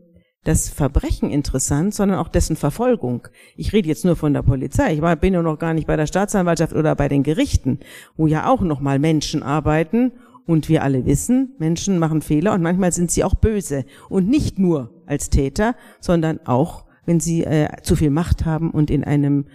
das 0.45 0.69
Verbrechen 0.69 1.31
interessant, 1.31 1.95
sondern 1.95 2.19
auch 2.19 2.29
dessen 2.29 2.57
Verfolgung. 2.57 3.29
Ich 3.57 3.73
rede 3.73 3.89
jetzt 3.89 4.05
nur 4.05 4.15
von 4.15 4.35
der 4.35 4.43
Polizei. 4.43 4.95
Ich 4.95 5.01
bin 5.21 5.35
ja 5.35 5.43
noch 5.43 5.59
gar 5.59 5.75
nicht 5.75 5.87
bei 5.87 5.97
der 5.97 6.07
Staatsanwaltschaft 6.07 6.75
oder 6.75 6.95
bei 6.95 7.09
den 7.09 7.23
Gerichten, 7.23 7.81
wo 8.17 8.27
ja 8.27 8.49
auch 8.49 8.61
noch 8.61 8.81
mal 8.81 8.99
Menschen 8.99 9.43
arbeiten. 9.43 10.13
Und 10.47 10.69
wir 10.69 10.83
alle 10.83 11.07
wissen, 11.07 11.55
Menschen 11.59 11.99
machen 11.99 12.21
Fehler 12.21 12.53
und 12.53 12.61
manchmal 12.63 12.93
sind 12.93 13.11
sie 13.11 13.25
auch 13.25 13.35
böse. 13.35 13.87
Und 14.11 14.29
nicht 14.29 14.59
nur 14.59 15.03
als 15.07 15.31
Täter, 15.31 15.75
sondern 16.01 16.39
auch 16.45 16.85
wenn 17.07 17.19
sie 17.19 17.45
äh, 17.45 17.69
zu 17.83 17.97
viel 17.97 18.11
Macht 18.11 18.45
haben 18.45 18.71
und 18.71 18.91
in 18.91 19.05
einem 19.05 19.47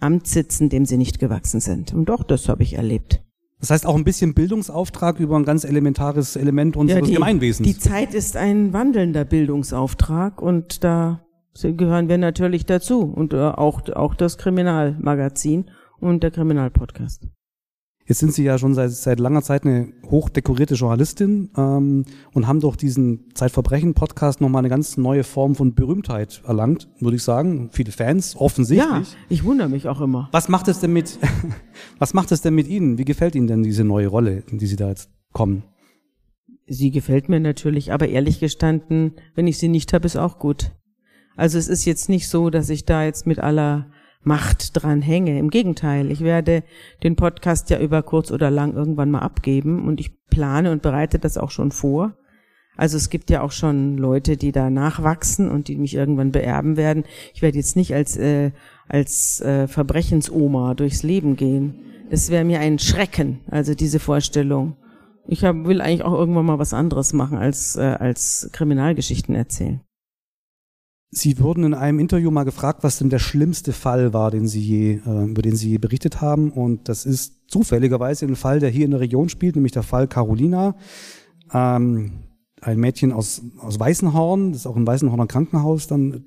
Amt 0.00 0.26
sitzen, 0.26 0.70
dem 0.70 0.86
sie 0.86 0.96
nicht 0.96 1.18
gewachsen 1.18 1.60
sind. 1.60 1.92
Und 1.92 2.08
doch, 2.08 2.22
das 2.22 2.48
habe 2.48 2.62
ich 2.62 2.74
erlebt. 2.74 3.20
Das 3.60 3.70
heißt 3.70 3.86
auch 3.86 3.96
ein 3.96 4.04
bisschen 4.04 4.34
Bildungsauftrag 4.34 5.18
über 5.18 5.36
ein 5.36 5.44
ganz 5.44 5.64
elementares 5.64 6.36
Element 6.36 6.76
unseres 6.76 7.00
ja, 7.00 7.06
die, 7.06 7.14
Gemeinwesens. 7.14 7.66
Die 7.66 7.78
Zeit 7.78 8.14
ist 8.14 8.36
ein 8.36 8.72
wandelnder 8.72 9.24
Bildungsauftrag 9.24 10.40
und 10.40 10.84
da 10.84 11.24
gehören 11.60 12.08
wir 12.08 12.18
natürlich 12.18 12.66
dazu 12.66 13.02
und 13.02 13.32
äh, 13.32 13.38
auch, 13.38 13.88
auch 13.88 14.14
das 14.14 14.38
Kriminalmagazin 14.38 15.70
und 15.98 16.22
der 16.22 16.30
Kriminalpodcast. 16.30 17.26
Jetzt 18.08 18.20
sind 18.20 18.32
Sie 18.32 18.42
ja 18.42 18.56
schon 18.56 18.72
seit, 18.72 18.90
seit 18.90 19.20
langer 19.20 19.42
Zeit 19.42 19.66
eine 19.66 19.92
hochdekorierte 20.06 20.76
Journalistin 20.76 21.50
ähm, 21.58 22.06
und 22.32 22.46
haben 22.46 22.58
durch 22.58 22.76
diesen 22.76 23.26
Zeitverbrechen-Podcast 23.34 24.40
nochmal 24.40 24.60
eine 24.60 24.70
ganz 24.70 24.96
neue 24.96 25.24
Form 25.24 25.54
von 25.54 25.74
Berühmtheit 25.74 26.40
erlangt, 26.46 26.88
würde 27.00 27.16
ich 27.16 27.22
sagen. 27.22 27.68
Viele 27.70 27.92
Fans, 27.92 28.34
offensichtlich. 28.34 28.88
Ja, 28.88 29.18
ich 29.28 29.44
wundere 29.44 29.68
mich 29.68 29.88
auch 29.88 30.00
immer. 30.00 30.30
Was 30.32 30.48
macht 30.48 30.68
es 30.68 30.80
denn 30.80 30.94
mit, 30.94 31.18
was 31.98 32.14
macht 32.14 32.32
es 32.32 32.40
denn 32.40 32.54
mit 32.54 32.66
Ihnen? 32.66 32.96
Wie 32.96 33.04
gefällt 33.04 33.34
Ihnen 33.34 33.46
denn 33.46 33.62
diese 33.62 33.84
neue 33.84 34.08
Rolle, 34.08 34.42
in 34.50 34.56
die 34.56 34.66
Sie 34.66 34.76
da 34.76 34.88
jetzt 34.88 35.10
kommen? 35.34 35.64
Sie 36.66 36.90
gefällt 36.90 37.28
mir 37.28 37.40
natürlich, 37.40 37.92
aber 37.92 38.08
ehrlich 38.08 38.40
gestanden, 38.40 39.16
wenn 39.34 39.46
ich 39.46 39.58
sie 39.58 39.68
nicht 39.68 39.92
habe, 39.92 40.06
ist 40.06 40.16
auch 40.16 40.38
gut. 40.38 40.72
Also 41.36 41.58
es 41.58 41.68
ist 41.68 41.84
jetzt 41.84 42.08
nicht 42.08 42.28
so, 42.28 42.48
dass 42.48 42.70
ich 42.70 42.86
da 42.86 43.04
jetzt 43.04 43.26
mit 43.26 43.38
aller 43.38 43.90
Macht 44.22 44.82
dran 44.82 45.00
hänge. 45.00 45.38
Im 45.38 45.50
Gegenteil, 45.50 46.10
ich 46.10 46.20
werde 46.20 46.64
den 47.02 47.16
Podcast 47.16 47.70
ja 47.70 47.78
über 47.78 48.02
kurz 48.02 48.30
oder 48.30 48.50
lang 48.50 48.74
irgendwann 48.74 49.10
mal 49.10 49.20
abgeben 49.20 49.86
und 49.86 50.00
ich 50.00 50.10
plane 50.28 50.72
und 50.72 50.82
bereite 50.82 51.18
das 51.18 51.38
auch 51.38 51.50
schon 51.50 51.70
vor. 51.70 52.16
Also 52.78 52.96
es 52.96 53.10
gibt 53.10 53.28
ja 53.28 53.42
auch 53.42 53.50
schon 53.50 53.98
Leute, 53.98 54.36
die 54.36 54.52
da 54.52 54.70
nachwachsen 54.70 55.50
und 55.50 55.66
die 55.66 55.76
mich 55.76 55.94
irgendwann 55.94 56.30
beerben 56.30 56.76
werden. 56.76 57.04
Ich 57.34 57.42
werde 57.42 57.58
jetzt 57.58 57.74
nicht 57.74 57.92
als 57.92 58.16
äh, 58.16 58.52
als 58.86 59.40
äh, 59.40 59.66
Verbrechensoma 59.66 60.74
durchs 60.74 61.02
Leben 61.02 61.36
gehen. 61.36 61.80
Das 62.08 62.30
wäre 62.30 62.44
mir 62.44 62.60
ein 62.60 62.78
Schrecken, 62.78 63.40
also 63.50 63.74
diese 63.74 63.98
Vorstellung. 63.98 64.76
Ich 65.26 65.44
hab, 65.44 65.56
will 65.66 65.80
eigentlich 65.80 66.04
auch 66.04 66.14
irgendwann 66.14 66.46
mal 66.46 66.58
was 66.60 66.72
anderes 66.72 67.12
machen 67.12 67.36
als 67.36 67.76
äh, 67.76 67.96
als 67.98 68.48
Kriminalgeschichten 68.52 69.34
erzählen. 69.34 69.80
Sie 71.10 71.38
wurden 71.38 71.64
in 71.64 71.74
einem 71.74 72.00
Interview 72.00 72.30
mal 72.30 72.44
gefragt, 72.44 72.84
was 72.84 72.98
denn 72.98 73.08
der 73.08 73.18
schlimmste 73.18 73.72
Fall 73.72 74.12
war, 74.12 74.30
den 74.30 74.46
Sie 74.46 74.60
je, 74.60 75.00
äh, 75.06 75.24
über 75.24 75.40
den 75.40 75.56
Sie 75.56 75.70
je 75.70 75.78
berichtet 75.78 76.20
haben. 76.20 76.50
Und 76.52 76.88
das 76.88 77.06
ist 77.06 77.50
zufälligerweise 77.50 78.26
ein 78.26 78.36
Fall, 78.36 78.60
der 78.60 78.68
hier 78.68 78.84
in 78.84 78.90
der 78.90 79.00
Region 79.00 79.30
spielt, 79.30 79.56
nämlich 79.56 79.72
der 79.72 79.82
Fall 79.82 80.06
Carolina. 80.06 80.76
Ähm, 81.52 82.24
ein 82.60 82.78
Mädchen 82.78 83.12
aus, 83.12 83.42
aus 83.58 83.80
Weißenhorn, 83.80 84.52
das 84.52 84.66
auch 84.66 84.76
im 84.76 84.86
Weißenhorner 84.86 85.26
Krankenhaus 85.26 85.86
dann 85.86 86.24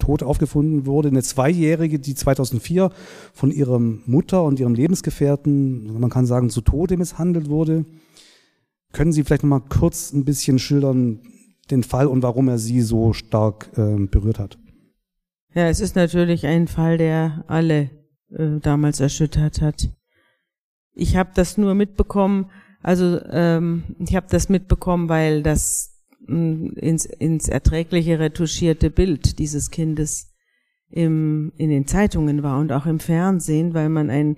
tot 0.00 0.24
aufgefunden 0.24 0.86
wurde. 0.86 1.08
Eine 1.08 1.22
Zweijährige, 1.22 2.00
die 2.00 2.16
2004 2.16 2.90
von 3.32 3.52
ihrem 3.52 4.02
Mutter 4.06 4.42
und 4.42 4.58
ihrem 4.58 4.74
Lebensgefährten, 4.74 6.00
man 6.00 6.10
kann 6.10 6.26
sagen, 6.26 6.50
zu 6.50 6.60
Tode 6.60 6.96
misshandelt 6.96 7.48
wurde. 7.48 7.84
Können 8.92 9.12
Sie 9.12 9.22
vielleicht 9.22 9.44
noch 9.44 9.50
mal 9.50 9.60
kurz 9.60 10.12
ein 10.12 10.24
bisschen 10.24 10.58
schildern, 10.58 11.20
den 11.66 11.82
Fall 11.82 12.06
und 12.06 12.22
warum 12.22 12.48
er 12.48 12.58
sie 12.58 12.80
so 12.80 13.12
stark 13.12 13.70
äh, 13.76 14.06
berührt 14.06 14.38
hat. 14.38 14.58
Ja, 15.54 15.68
es 15.68 15.80
ist 15.80 15.96
natürlich 15.96 16.46
ein 16.46 16.66
Fall, 16.66 16.98
der 16.98 17.44
alle 17.46 17.90
äh, 18.30 18.58
damals 18.60 19.00
erschüttert 19.00 19.60
hat. 19.60 19.90
Ich 20.94 21.16
habe 21.16 21.30
das 21.34 21.58
nur 21.58 21.74
mitbekommen, 21.74 22.50
also 22.82 23.20
ähm, 23.30 23.84
ich 23.98 24.14
habe 24.14 24.26
das 24.28 24.48
mitbekommen, 24.48 25.08
weil 25.08 25.42
das 25.42 26.02
mh, 26.26 26.36
hm, 26.36 26.72
ins, 26.76 27.06
ins 27.06 27.48
erträgliche 27.48 28.18
retuschierte 28.18 28.90
Bild 28.90 29.38
dieses 29.38 29.70
Kindes 29.70 30.34
im, 30.90 31.52
in 31.56 31.70
den 31.70 31.86
Zeitungen 31.86 32.42
war 32.42 32.60
und 32.60 32.72
auch 32.72 32.86
im 32.86 33.00
Fernsehen, 33.00 33.74
weil 33.74 33.88
man 33.88 34.10
ein 34.10 34.36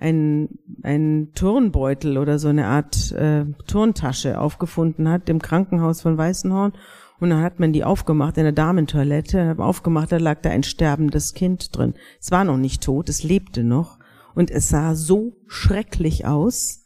ein, 0.00 0.58
ein 0.82 1.32
Turnbeutel 1.34 2.18
oder 2.18 2.38
so 2.38 2.48
eine 2.48 2.66
Art 2.66 3.12
äh, 3.12 3.44
Turntasche 3.66 4.40
aufgefunden 4.40 5.08
hat 5.08 5.28
im 5.28 5.40
Krankenhaus 5.40 6.00
von 6.00 6.16
Weißenhorn. 6.16 6.72
Und 7.20 7.30
dann 7.30 7.42
hat 7.42 7.58
man 7.58 7.72
die 7.72 7.84
aufgemacht 7.84 8.36
in 8.38 8.44
der 8.44 8.52
Damentoilette, 8.52 9.56
aufgemacht, 9.58 10.12
da 10.12 10.18
lag 10.18 10.40
da 10.42 10.50
ein 10.50 10.62
sterbendes 10.62 11.34
Kind 11.34 11.76
drin. 11.76 11.94
Es 12.20 12.30
war 12.30 12.44
noch 12.44 12.58
nicht 12.58 12.82
tot, 12.82 13.08
es 13.08 13.24
lebte 13.24 13.64
noch. 13.64 13.98
Und 14.34 14.52
es 14.52 14.68
sah 14.68 14.94
so 14.94 15.36
schrecklich 15.48 16.26
aus, 16.26 16.77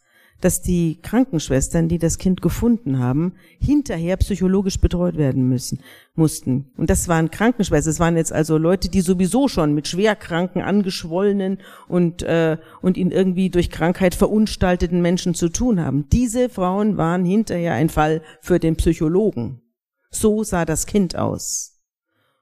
dass 0.43 0.61
die 0.61 0.99
Krankenschwestern, 1.01 1.89
die 1.89 1.99
das 1.99 2.19
Kind 2.19 2.43
gefunden 2.43 2.99
haben, 2.99 3.35
hinterher 3.61 4.17
psychologisch 4.17 4.81
betreut 4.81 5.17
werden 5.17 5.49
müssen, 5.49 5.79
mussten. 6.15 6.73
Und 6.77 6.91
das 6.91 7.07
waren 7.07 7.31
Krankenschwestern, 7.31 7.91
es 7.93 8.01
waren 8.01 8.17
jetzt 8.17 8.33
also 8.33 8.59
Leute, 8.59 8.89
die 8.89 9.03
sowieso 9.03 9.47
schon 9.47 9.73
mit 9.73 9.87
schwerkranken, 9.87 10.61
angeschwollenen 10.61 11.59
und, 11.89 12.25
äh, 12.25 12.59
und 12.83 12.99
in 12.99 13.13
irgendwie 13.13 13.51
durch 13.51 13.71
Krankheit 13.71 14.17
verunstalteten 14.17 15.01
Menschen 15.01 15.35
zu 15.35 15.49
tun 15.49 15.81
haben. 15.81 16.09
Diese 16.11 16.49
Frauen 16.49 16.97
waren 16.97 17.25
hinterher 17.25 17.75
ein 17.75 17.89
Fall 17.89 18.21
für 18.41 18.59
den 18.59 18.75
Psychologen. 18.75 19.63
So 20.11 20.43
sah 20.43 20.65
das 20.65 20.87
Kind 20.87 21.17
aus. 21.17 21.81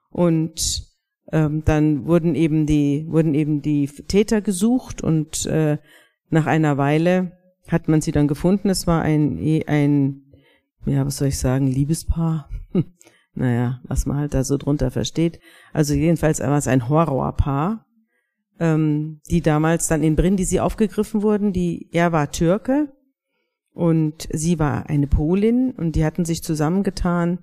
Und 0.08 0.86
ähm, 1.32 1.62
dann 1.66 2.06
wurden 2.06 2.34
eben 2.34 2.64
die 2.64 3.06
wurden 3.08 3.34
eben 3.34 3.60
die 3.60 3.86
Täter 3.86 4.40
gesucht 4.40 5.02
und 5.02 5.44
äh, 5.46 5.76
nach 6.30 6.46
einer 6.46 6.78
Weile 6.78 7.39
hat 7.70 7.88
man 7.88 8.00
sie 8.00 8.12
dann 8.12 8.28
gefunden. 8.28 8.68
Es 8.68 8.87
war 8.87 9.02
ein, 9.02 9.38
ein, 9.66 10.22
ja, 10.87 11.06
was 11.06 11.18
soll 11.18 11.28
ich 11.28 11.38
sagen, 11.38 11.66
Liebespaar. 11.66 12.48
naja, 13.35 13.80
was 13.85 14.06
man 14.06 14.18
halt 14.18 14.35
da 14.35 14.44
so 14.44 14.56
drunter 14.56 14.90
versteht. 14.90 15.40
Also 15.72 15.94
jedenfalls 15.94 16.40
war 16.40 16.59
es 16.59 16.68
ein 16.68 16.88
Horrorpaar, 16.88 17.87
ähm, 18.59 19.20
die 19.30 19.40
damals 19.40 19.88
dann 19.88 20.02
in 20.02 20.16
Brindisi 20.16 20.59
aufgegriffen 20.59 21.22
wurden. 21.22 21.52
Die, 21.52 21.88
er 21.92 22.12
war 22.12 22.30
Türke 22.30 22.92
und 23.72 24.28
sie 24.33 24.59
war 24.59 24.88
eine 24.88 25.06
Polin 25.06 25.72
und 25.72 25.96
die 25.96 26.04
hatten 26.04 26.24
sich 26.24 26.42
zusammengetan 26.42 27.38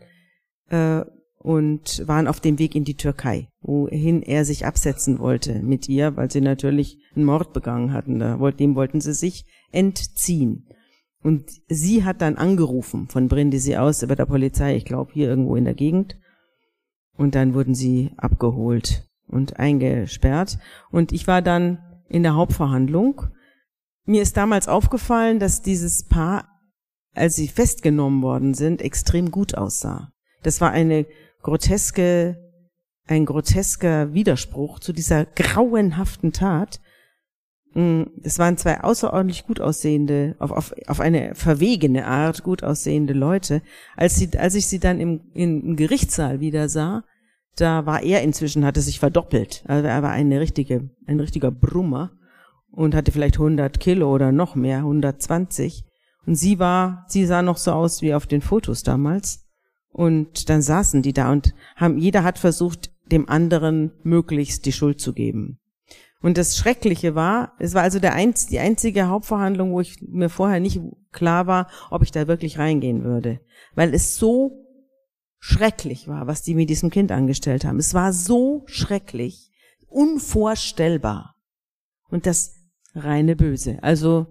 äh, 0.70 1.06
und 1.48 2.06
waren 2.06 2.28
auf 2.28 2.42
dem 2.42 2.60
Weg 2.60 2.76
in 2.76 2.84
die 2.84 2.98
Türkei, 2.98 3.48
wohin 3.62 4.22
er 4.22 4.44
sich 4.44 4.66
absetzen 4.66 5.18
wollte 5.20 5.62
mit 5.62 5.88
ihr, 5.88 6.18
weil 6.18 6.30
sie 6.30 6.42
natürlich 6.42 6.98
einen 7.16 7.24
Mord 7.24 7.54
begangen 7.54 7.94
hatten. 7.94 8.20
Dem 8.20 8.76
wollten 8.76 9.00
sie 9.00 9.14
sich 9.14 9.46
entziehen. 9.72 10.68
Und 11.24 11.50
sie 11.70 12.04
hat 12.04 12.22
dann 12.22 12.36
angerufen 12.36 13.08
von 13.08 13.30
Brindisi 13.30 13.78
aus 13.78 14.04
über 14.04 14.18
der 14.18 14.26
Polizei, 14.26 14.76
ich 14.76 14.84
glaube 14.84 15.14
hier 15.14 15.30
irgendwo 15.30 15.56
in 15.56 15.64
der 15.64 15.74
Gegend. 15.74 16.18
Und 17.16 17.34
dann 17.34 17.54
wurden 17.54 17.76
sie 17.76 18.12
abgeholt 18.18 19.08
und 19.26 19.58
eingesperrt. 19.58 20.60
Und 20.92 21.14
ich 21.14 21.28
war 21.28 21.42
dann 21.42 21.80
in 22.10 22.24
der 22.24 22.36
Hauptverhandlung. 22.36 23.22
Mir 24.04 24.22
ist 24.22 24.36
damals 24.36 24.68
aufgefallen, 24.68 25.40
dass 25.40 25.62
dieses 25.62 26.10
Paar, 26.10 26.60
als 27.16 27.38
sie 27.38 27.48
festgenommen 27.48 28.22
worden 28.22 28.54
sind, 28.54 28.82
extrem 28.82 29.32
gut 29.32 29.56
aussah. 29.56 30.12
Das 30.44 30.60
war 30.60 30.72
eine 30.72 31.06
groteske, 31.48 32.38
ein 33.08 33.26
grotesker 33.26 34.14
Widerspruch 34.14 34.80
zu 34.80 34.92
dieser 34.92 35.24
grauenhaften 35.24 36.34
Tat. 36.34 36.82
Mm, 37.74 38.04
es 38.22 38.38
waren 38.38 38.58
zwei 38.58 38.82
außerordentlich 38.82 39.48
gut 39.48 39.62
aussehende, 39.62 40.36
auf, 40.40 40.52
auf, 40.52 40.76
auf 40.88 41.00
eine 41.00 41.36
verwegene 41.36 42.06
Art 42.06 42.44
gut 42.44 42.64
aussehende 42.64 43.14
Leute. 43.14 43.62
Als, 43.96 44.18
sie, 44.18 44.38
als 44.38 44.56
ich 44.56 44.68
sie 44.68 44.80
dann 44.80 45.00
im, 45.00 45.22
im 45.34 45.78
Gerichtssaal 45.78 46.42
wieder 46.42 46.68
sah, 46.68 47.06
da 47.56 47.86
war 47.86 48.04
er 48.04 48.24
inzwischen, 48.24 48.66
hatte 48.66 48.82
sich 48.82 49.00
verdoppelt. 49.00 49.64
Also 49.70 49.88
er 49.88 50.04
war 50.04 50.12
eine 50.12 50.42
richtige, 50.42 50.90
ein 51.06 51.22
richtiger 51.22 51.50
Brummer 51.50 52.12
und 52.72 52.94
hatte 52.94 53.14
vielleicht 53.14 53.36
100 53.36 53.80
Kilo 53.80 54.14
oder 54.14 54.34
noch 54.34 54.56
mehr, 54.56 54.80
120. 54.80 55.86
Und 56.26 56.36
sie 56.36 56.60
war, 56.60 57.06
sie 57.08 57.26
sah 57.26 57.42
noch 57.42 57.56
so 57.56 57.72
aus 57.72 58.02
wie 58.02 58.14
auf 58.14 58.28
den 58.28 58.42
Fotos 58.42 58.84
damals. 58.84 59.47
Und 59.98 60.50
dann 60.50 60.62
saßen 60.62 61.02
die 61.02 61.12
da 61.12 61.32
und 61.32 61.56
haben, 61.76 61.98
jeder 61.98 62.24
hat 62.24 62.38
versucht, 62.38 62.92
dem 63.12 63.28
anderen 63.28 63.92
möglichst 64.04 64.68
die 64.68 64.72
Schuld 64.72 65.02
zu 65.02 65.12
geben. 65.12 65.58
Und 66.22 66.38
das 66.38 66.56
Schreckliche 66.56 67.16
war, 67.16 67.54
es 67.58 67.74
war 67.74 67.82
also 67.82 67.98
der 67.98 68.14
einz, 68.14 68.46
die 68.46 68.60
einzige 68.60 69.08
Hauptverhandlung, 69.08 69.72
wo 69.72 69.82
ich 69.82 70.00
mir 70.04 70.30
vorher 70.30 70.60
nicht 70.60 70.80
klar 71.12 71.48
war, 71.48 71.68
ob 71.90 72.04
ich 72.04 72.12
da 72.12 72.28
wirklich 72.28 72.60
reingehen 72.60 73.04
würde. 73.04 73.40
Weil 73.74 73.92
es 73.96 74.18
so 74.18 74.64
schrecklich 75.40 76.08
war, 76.08 76.28
was 76.28 76.44
die 76.44 76.54
mit 76.54 76.70
diesem 76.70 76.92
Kind 76.92 77.12
angestellt 77.12 77.66
haben. 77.66 77.80
Es 77.80 77.96
war 77.96 78.14
so 78.14 78.66
schrecklich, 78.68 79.50
unvorstellbar. 79.88 81.34
Und 82.08 82.28
das 82.28 82.54
reine 82.94 83.36
Böse. 83.36 83.80
Also, 83.82 84.28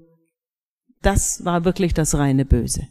das 1.02 1.44
war 1.44 1.64
wirklich 1.64 1.92
das 1.92 2.14
reine 2.14 2.44
Böse. 2.44 2.86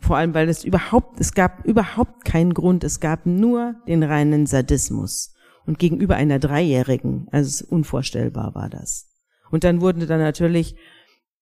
Vor 0.00 0.16
allem, 0.16 0.34
weil 0.34 0.48
es 0.48 0.64
überhaupt, 0.64 1.20
es 1.20 1.34
gab 1.34 1.64
überhaupt 1.64 2.24
keinen 2.24 2.54
Grund, 2.54 2.84
es 2.84 3.00
gab 3.00 3.26
nur 3.26 3.76
den 3.86 4.02
reinen 4.02 4.46
Sadismus. 4.46 5.34
Und 5.66 5.78
gegenüber 5.78 6.16
einer 6.16 6.38
Dreijährigen, 6.38 7.28
also 7.30 7.64
unvorstellbar 7.68 8.54
war 8.54 8.70
das. 8.70 9.06
Und 9.50 9.62
dann 9.62 9.80
wurden 9.80 10.06
dann 10.06 10.20
natürlich 10.20 10.74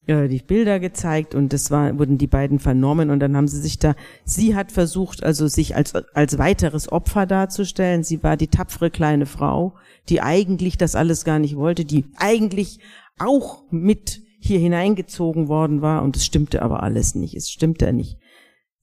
äh, 0.08 0.28
die 0.28 0.42
Bilder 0.42 0.80
gezeigt 0.80 1.34
und 1.34 1.52
das 1.52 1.70
war, 1.70 1.98
wurden 1.98 2.18
die 2.18 2.26
beiden 2.26 2.58
vernommen 2.58 3.10
und 3.10 3.20
dann 3.20 3.36
haben 3.36 3.46
sie 3.46 3.60
sich 3.60 3.78
da, 3.78 3.94
sie 4.24 4.56
hat 4.56 4.72
versucht, 4.72 5.22
also 5.22 5.46
sich 5.46 5.76
als, 5.76 5.94
als 5.94 6.38
weiteres 6.38 6.90
Opfer 6.90 7.26
darzustellen. 7.26 8.02
Sie 8.02 8.22
war 8.22 8.36
die 8.36 8.48
tapfere 8.48 8.90
kleine 8.90 9.26
Frau, 9.26 9.76
die 10.08 10.20
eigentlich 10.20 10.78
das 10.78 10.94
alles 10.94 11.24
gar 11.24 11.38
nicht 11.38 11.56
wollte, 11.56 11.84
die 11.84 12.06
eigentlich 12.16 12.80
auch 13.18 13.64
mit 13.70 14.22
hier 14.40 14.58
hineingezogen 14.58 15.48
worden 15.48 15.82
war 15.82 16.02
und 16.02 16.16
es 16.16 16.24
stimmte 16.24 16.62
aber 16.62 16.82
alles 16.82 17.14
nicht. 17.14 17.34
Es 17.34 17.50
stimmte 17.50 17.92
nicht. 17.92 18.18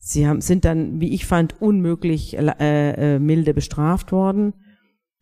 Sie 0.07 0.27
haben, 0.27 0.39
sind 0.39 0.65
dann, 0.65 1.01
wie 1.01 1.15
ich 1.15 1.25
fand, 1.25 1.59
unmöglich 1.59 2.37
äh, 2.37 3.15
äh, 3.15 3.19
milde 3.19 3.55
bestraft 3.55 4.11
worden. 4.11 4.53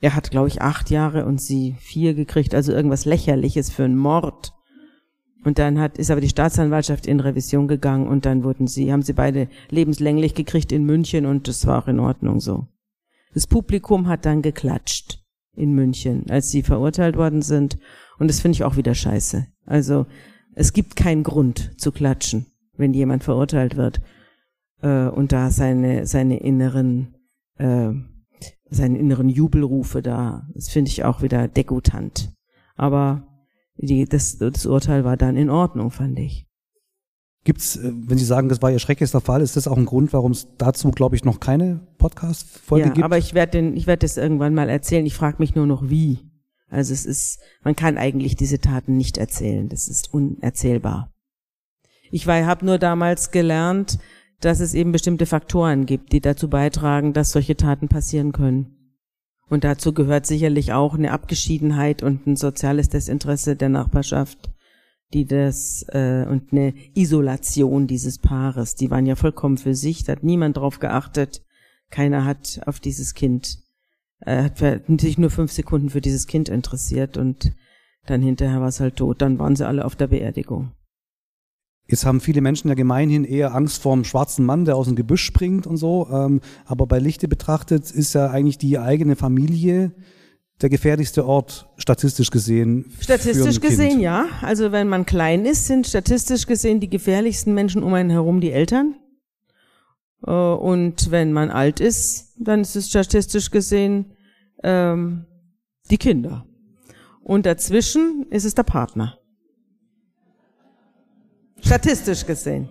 Er 0.02 0.14
hat, 0.14 0.30
glaube 0.30 0.50
ich, 0.50 0.62
acht 0.62 0.90
Jahre 0.90 1.26
und 1.26 1.40
sie 1.40 1.78
vier 1.80 2.14
gekriegt, 2.14 2.54
also 2.54 2.74
irgendwas 2.74 3.06
lächerliches 3.06 3.70
für 3.70 3.86
einen 3.86 3.96
Mord. 3.96 4.52
Und 5.46 5.58
dann 5.58 5.80
hat, 5.80 5.98
ist 5.98 6.12
aber 6.12 6.20
die 6.20 6.28
Staatsanwaltschaft 6.28 7.08
in 7.08 7.22
Revision 7.22 7.70
gegangen 7.70 8.10
und 8.10 8.26
dann 8.26 8.44
wurden 8.44 8.68
sie, 8.68 8.92
haben 8.92 9.04
sie 9.04 9.14
beide 9.14 9.48
lebenslänglich 9.70 10.36
gekriegt 10.36 10.74
in 10.74 10.84
München 10.84 11.26
und 11.26 11.48
das 11.48 11.66
war 11.66 11.82
auch 11.82 11.88
in 11.88 12.02
Ordnung 12.02 12.42
so. 12.42 12.68
Das 13.34 13.48
Publikum 13.48 14.10
hat 14.10 14.26
dann 14.26 14.42
geklatscht 14.42 15.24
in 15.56 15.72
München, 15.72 16.30
als 16.30 16.52
sie 16.52 16.62
verurteilt 16.62 17.16
worden 17.16 17.42
sind. 17.42 17.78
Und 18.20 18.28
das 18.28 18.42
finde 18.42 18.58
ich 18.58 18.66
auch 18.66 18.76
wieder 18.76 18.96
scheiße. 18.96 19.48
Also, 19.66 20.08
es 20.56 20.74
gibt 20.74 20.98
keinen 20.98 21.24
Grund 21.24 21.72
zu 21.80 21.94
klatschen, 21.94 22.48
wenn 22.76 22.94
jemand 22.94 23.24
verurteilt 23.24 23.78
wird 23.78 24.02
äh, 24.84 25.08
und 25.08 25.32
da 25.32 25.50
seine, 25.50 26.06
seine 26.06 26.38
inneren, 26.38 27.16
äh, 27.58 27.92
seine 28.70 28.98
inneren 28.98 29.30
Jubelrufe 29.30 30.02
da. 30.02 30.48
Das 30.54 30.70
finde 30.70 30.90
ich 30.90 31.04
auch 31.04 31.22
wieder 31.22 31.48
degutant. 31.48 32.34
Aber 32.76 33.28
die, 33.78 34.06
das, 34.06 34.38
das 34.38 34.66
Urteil 34.66 35.04
war 35.04 35.18
dann 35.18 35.38
in 35.38 35.50
Ordnung, 35.50 35.90
fand 35.90 36.20
ich. 36.20 36.46
Gibt's, 37.46 37.78
äh, 37.78 37.92
wenn 37.94 38.18
Sie 38.18 38.26
sagen, 38.26 38.50
das 38.50 38.62
war 38.62 38.72
Ihr 38.72 38.80
schrecklichster 38.80 39.22
Fall, 39.22 39.42
ist 39.42 39.56
das 39.56 39.68
auch 39.68 39.78
ein 39.78 39.86
Grund, 39.86 40.14
warum 40.14 40.32
es 40.32 40.48
dazu, 40.58 40.92
glaube 40.92 41.16
ich, 41.16 41.26
noch 41.26 41.40
keine 41.40 41.80
Podcast-Folge 41.98 42.88
ja, 42.88 42.94
gibt? 42.94 43.06
aber 43.06 43.18
ich 43.18 43.34
werde 43.34 43.60
ich 43.70 43.88
werde 43.88 44.06
das 44.06 44.18
irgendwann 44.18 44.54
mal 44.54 44.70
erzählen. 44.70 45.06
Ich 45.06 45.16
frage 45.16 45.38
mich 45.40 45.56
nur 45.56 45.66
noch, 45.66 45.90
wie. 45.90 46.20
Also 46.70 46.94
es 46.94 47.06
ist, 47.06 47.40
man 47.64 47.76
kann 47.76 47.98
eigentlich 47.98 48.36
diese 48.36 48.60
Taten 48.60 48.98
nicht 48.98 49.18
erzählen. 49.18 49.70
Das 49.70 49.88
ist 49.88 50.14
unerzählbar. 50.14 51.14
Ich 52.12 52.28
war, 52.28 52.46
habe 52.46 52.66
nur 52.66 52.80
damals 52.80 53.32
gelernt, 53.32 54.00
dass 54.46 54.60
es 54.60 54.74
eben 54.74 54.92
bestimmte 54.92 55.26
Faktoren 55.26 55.86
gibt, 55.86 56.12
die 56.12 56.20
dazu 56.20 56.50
beitragen, 56.50 57.14
dass 57.14 57.32
solche 57.32 57.56
Taten 57.56 57.88
passieren 57.88 58.34
können. 58.34 58.78
Und 59.48 59.64
dazu 59.64 59.94
gehört 59.94 60.26
sicherlich 60.26 60.74
auch 60.74 60.96
eine 60.96 61.12
Abgeschiedenheit 61.12 62.04
und 62.04 62.28
ein 62.28 62.36
soziales 62.36 62.90
Desinteresse 62.90 63.56
der 63.56 63.70
Nachbarschaft, 63.70 64.52
die 65.14 65.26
das 65.26 65.86
äh, 65.90 66.26
und 66.28 66.52
eine 66.52 66.74
Isolation 66.94 67.88
dieses 67.88 68.18
Paares. 68.18 68.76
Die 68.76 68.92
waren 68.92 69.06
ja 69.06 69.16
vollkommen 69.16 69.58
für 69.58 69.76
sich, 69.76 70.04
da 70.04 70.14
hat 70.14 70.24
niemand 70.24 70.58
drauf 70.58 70.80
geachtet. 70.80 71.44
Keiner 71.90 72.26
hat 72.26 72.62
auf 72.66 72.80
dieses 72.80 73.14
Kind, 73.14 73.60
äh, 74.22 74.44
hat 74.44 74.60
sich 75.00 75.18
nur 75.18 75.30
fünf 75.30 75.52
Sekunden 75.52 75.90
für 75.90 76.02
dieses 76.02 76.28
Kind 76.28 76.50
interessiert 76.50 77.18
und 77.18 77.54
dann 78.08 78.22
hinterher 78.22 78.60
war 78.60 78.68
es 78.68 78.80
halt 78.80 78.98
tot. 78.98 79.22
Dann 79.22 79.40
waren 79.40 79.56
sie 79.56 79.66
alle 79.66 79.86
auf 79.86 79.96
der 79.96 80.08
Beerdigung. 80.08 80.72
Jetzt 81.88 82.06
haben 82.06 82.22
viele 82.22 82.42
Menschen 82.42 82.70
ja 82.70 82.76
gemeinhin 82.76 83.26
eher 83.26 83.54
Angst 83.54 83.82
vor 83.82 83.94
dem 83.94 84.06
schwarzen 84.06 84.46
Mann, 84.46 84.66
der 84.66 84.78
aus 84.78 84.88
dem 84.88 84.96
Gebüsch 84.96 85.24
springt 85.24 85.68
und 85.68 85.78
so. 85.78 86.08
Ähm, 86.12 86.40
aber 86.66 86.88
bei 86.88 87.00
Lichte 87.00 87.28
betrachtet 87.28 87.92
ist 87.92 88.14
ja 88.14 88.30
eigentlich 88.30 88.58
die 88.58 88.80
eigene 88.80 89.16
Familie 89.16 89.92
der 90.62 90.70
gefährlichste 90.70 91.26
Ort 91.26 91.68
statistisch 91.78 92.32
gesehen. 92.32 92.86
Statistisch 93.00 93.60
gesehen, 93.60 94.00
ja. 94.00 94.28
Also 94.42 94.72
wenn 94.72 94.88
man 94.88 95.06
klein 95.06 95.46
ist, 95.46 95.68
sind 95.68 95.86
statistisch 95.86 96.48
gesehen 96.48 96.80
die 96.80 96.90
gefährlichsten 96.90 97.54
Menschen 97.54 97.84
um 97.84 97.94
einen 97.94 98.10
herum 98.10 98.40
die 98.40 98.52
Eltern. 98.52 98.96
Äh, 100.26 100.32
und 100.32 101.12
wenn 101.12 101.34
man 101.34 101.52
alt 101.52 101.82
ist, 101.82 102.34
dann 102.40 102.62
ist 102.62 102.78
es 102.78 102.88
statistisch 102.88 103.52
gesehen 103.52 104.14
ähm, 104.64 105.26
die 105.92 105.98
Kinder. 105.98 106.46
Und 107.22 107.46
dazwischen 107.46 108.26
ist 108.30 108.46
es 108.46 108.56
der 108.56 108.64
Partner. 108.64 109.20
Statistisch 111.64 112.26
gesehen. 112.26 112.70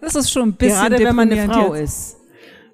Das 0.00 0.14
ist 0.14 0.30
schon 0.30 0.50
ein 0.50 0.52
bisschen 0.54 0.76
Gerade 0.76 1.04
wenn 1.04 1.16
man 1.16 1.30
eine 1.30 1.46
Frau 1.46 1.74
jetzt. 1.74 1.84
ist, 1.84 2.16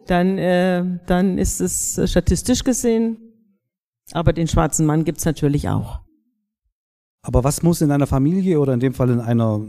dann, 0.07 0.39
äh, 0.39 0.85
dann 1.07 1.39
ist 1.39 1.61
es 1.61 2.01
statistisch 2.11 2.65
gesehen. 2.65 3.19
Aber 4.13 4.33
den 4.33 4.49
schwarzen 4.49 4.87
Mann 4.87 5.05
gibt's 5.05 5.27
natürlich 5.27 5.69
auch. 5.69 6.01
Aber 7.21 7.45
was 7.45 7.63
muss 7.63 7.83
in 7.83 7.91
einer 7.91 8.07
Familie 8.07 8.59
oder 8.59 8.73
in 8.73 8.81
dem 8.81 8.95
Fall 8.95 9.11
in 9.11 9.21
einer, 9.21 9.61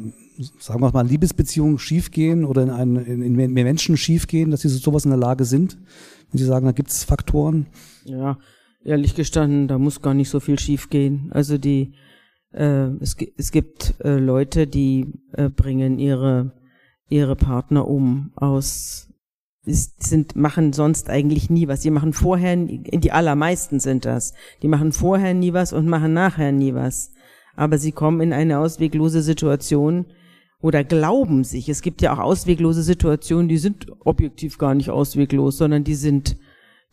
sagen 0.59 0.81
wir 0.81 0.91
mal, 0.91 1.05
Liebesbeziehung 1.05 1.77
schiefgehen 1.77 2.45
oder 2.45 2.63
in, 2.63 2.69
einen, 2.69 3.05
in, 3.05 3.37
in 3.37 3.53
Menschen 3.53 3.97
schiefgehen, 3.97 4.51
dass 4.51 4.61
sie 4.61 4.69
sowas 4.69 5.03
in 5.03 5.11
der 5.11 5.19
Lage 5.19 5.43
sind? 5.43 5.77
Wenn 6.31 6.37
Sie 6.37 6.45
sagen, 6.45 6.65
da 6.65 6.71
gibt 6.71 6.89
es 6.89 7.03
Faktoren? 7.03 7.65
Ja, 8.05 8.37
ehrlich 8.85 9.15
gestanden, 9.15 9.67
da 9.67 9.77
muss 9.77 10.01
gar 10.01 10.13
nicht 10.13 10.29
so 10.29 10.39
viel 10.39 10.59
schiefgehen. 10.59 11.31
Also 11.33 11.57
die, 11.57 11.81
äh, 11.81 12.08
es, 12.99 13.15
es 13.37 13.51
gibt 13.51 13.95
äh, 14.03 14.17
Leute, 14.17 14.67
die 14.67 15.13
äh, 15.33 15.49
bringen 15.49 15.99
ihre 15.99 16.53
ihre 17.09 17.35
Partner 17.35 17.87
um 17.87 18.31
aus 18.35 19.07
sind 19.61 20.35
machen 20.35 20.73
sonst 20.73 21.09
eigentlich 21.09 21.49
nie 21.49 21.67
was. 21.67 21.81
Die 21.81 21.91
machen 21.91 22.13
vorher 22.13 22.55
die 22.55 23.11
allermeisten 23.11 23.79
sind 23.79 24.05
das. 24.05 24.33
Die 24.63 24.67
machen 24.67 24.91
vorher 24.91 25.33
nie 25.33 25.53
was 25.53 25.73
und 25.73 25.87
machen 25.87 26.13
nachher 26.13 26.51
nie 26.51 26.73
was 26.73 27.11
aber 27.59 27.77
sie 27.77 27.91
kommen 27.91 28.21
in 28.21 28.31
eine 28.31 28.59
ausweglose 28.59 29.21
Situation 29.21 30.05
oder 30.61 30.85
glauben 30.85 31.43
sich. 31.43 31.67
Es 31.67 31.81
gibt 31.81 32.01
ja 32.01 32.13
auch 32.13 32.19
ausweglose 32.19 32.83
Situationen, 32.83 33.49
die 33.49 33.57
sind 33.57 33.87
objektiv 33.99 34.57
gar 34.57 34.73
nicht 34.75 34.89
ausweglos, 34.89 35.57
sondern 35.57 35.83
die 35.83 35.95
sind 35.95 36.37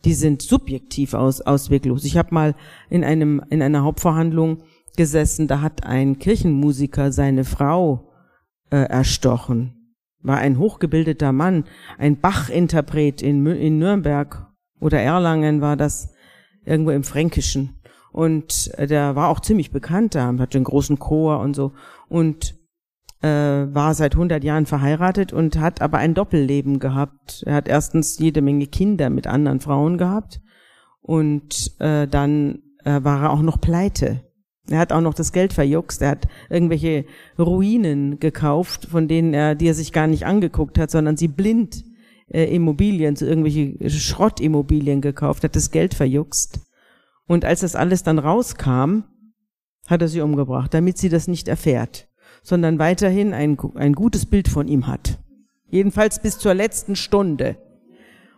die 0.03 0.13
sind 0.13 0.41
subjektiv 0.41 1.13
aus, 1.15 1.41
ausweglos. 1.41 2.03
Ich 2.03 2.17
habe 2.17 2.33
mal 2.33 2.55
in 2.89 3.05
einem 3.05 3.41
in 3.49 3.61
einer 3.61 3.83
Hauptverhandlung 3.83 4.63
gesessen, 4.97 5.47
da 5.47 5.61
hat 5.61 5.85
ein 5.85 6.19
Kirchenmusiker 6.19 7.11
seine 7.11 7.45
Frau 7.45 8.11
äh, 8.69 8.77
erstochen. 8.77 9.95
War 10.21 10.37
ein 10.37 10.57
hochgebildeter 10.57 11.31
Mann, 11.31 11.63
ein 11.97 12.19
Bach-Interpret 12.19 13.21
in, 13.21 13.45
in 13.45 13.77
Nürnberg 13.77 14.47
oder 14.79 14.99
Erlangen 14.99 15.61
war 15.61 15.77
das 15.77 16.13
irgendwo 16.65 16.91
im 16.91 17.03
Fränkischen. 17.03 17.79
Und 18.11 18.71
äh, 18.77 18.87
der 18.87 19.15
war 19.15 19.29
auch 19.29 19.39
ziemlich 19.39 19.71
bekannt 19.71 20.15
da, 20.15 20.35
hatte 20.37 20.57
einen 20.57 20.65
großen 20.65 20.99
Chor 20.99 21.39
und 21.39 21.55
so. 21.55 21.73
Und 22.09 22.55
äh, 23.21 23.27
war 23.27 23.93
seit 23.93 24.13
100 24.13 24.43
Jahren 24.43 24.65
verheiratet 24.65 25.33
und 25.33 25.59
hat 25.59 25.81
aber 25.81 25.97
ein 25.97 26.13
Doppelleben 26.13 26.79
gehabt. 26.79 27.43
Er 27.45 27.55
hat 27.55 27.67
erstens 27.67 28.19
jede 28.19 28.41
Menge 28.41 28.67
Kinder 28.67 29.09
mit 29.09 29.27
anderen 29.27 29.59
Frauen 29.59 29.97
gehabt 29.97 30.41
und 31.01 31.73
äh, 31.79 32.07
dann 32.07 32.59
äh, 32.83 33.03
war 33.03 33.23
er 33.23 33.31
auch 33.31 33.41
noch 33.41 33.59
pleite. 33.59 34.26
Er 34.69 34.79
hat 34.79 34.91
auch 34.91 35.01
noch 35.01 35.13
das 35.13 35.31
Geld 35.31 35.53
verjuckst. 35.53 36.01
Er 36.01 36.09
hat 36.09 36.27
irgendwelche 36.49 37.05
Ruinen 37.39 38.19
gekauft, 38.19 38.85
von 38.85 39.07
denen 39.07 39.33
er, 39.33 39.55
die 39.55 39.67
er 39.67 39.73
sich 39.73 39.93
gar 39.93 40.07
nicht 40.07 40.25
angeguckt 40.25 40.77
hat, 40.77 40.91
sondern 40.91 41.17
sie 41.17 41.27
blind 41.27 41.83
äh, 42.29 42.53
Immobilien, 42.53 43.15
so 43.15 43.25
irgendwelche 43.25 43.89
Schrottimmobilien 43.89 45.01
gekauft, 45.01 45.43
hat 45.43 45.55
das 45.55 45.71
Geld 45.71 45.93
verjuckst. 45.93 46.59
Und 47.27 47.45
als 47.45 47.61
das 47.61 47.75
alles 47.75 48.03
dann 48.03 48.19
rauskam, 48.19 49.03
hat 49.87 50.01
er 50.01 50.07
sie 50.07 50.21
umgebracht, 50.21 50.73
damit 50.73 50.97
sie 50.97 51.09
das 51.09 51.27
nicht 51.27 51.47
erfährt, 51.47 52.07
sondern 52.43 52.79
weiterhin 52.79 53.33
ein, 53.33 53.57
ein 53.75 53.93
gutes 53.93 54.25
Bild 54.25 54.47
von 54.47 54.67
ihm 54.67 54.87
hat. 54.87 55.19
Jedenfalls 55.69 56.21
bis 56.21 56.37
zur 56.37 56.53
letzten 56.53 56.95
Stunde. 56.95 57.57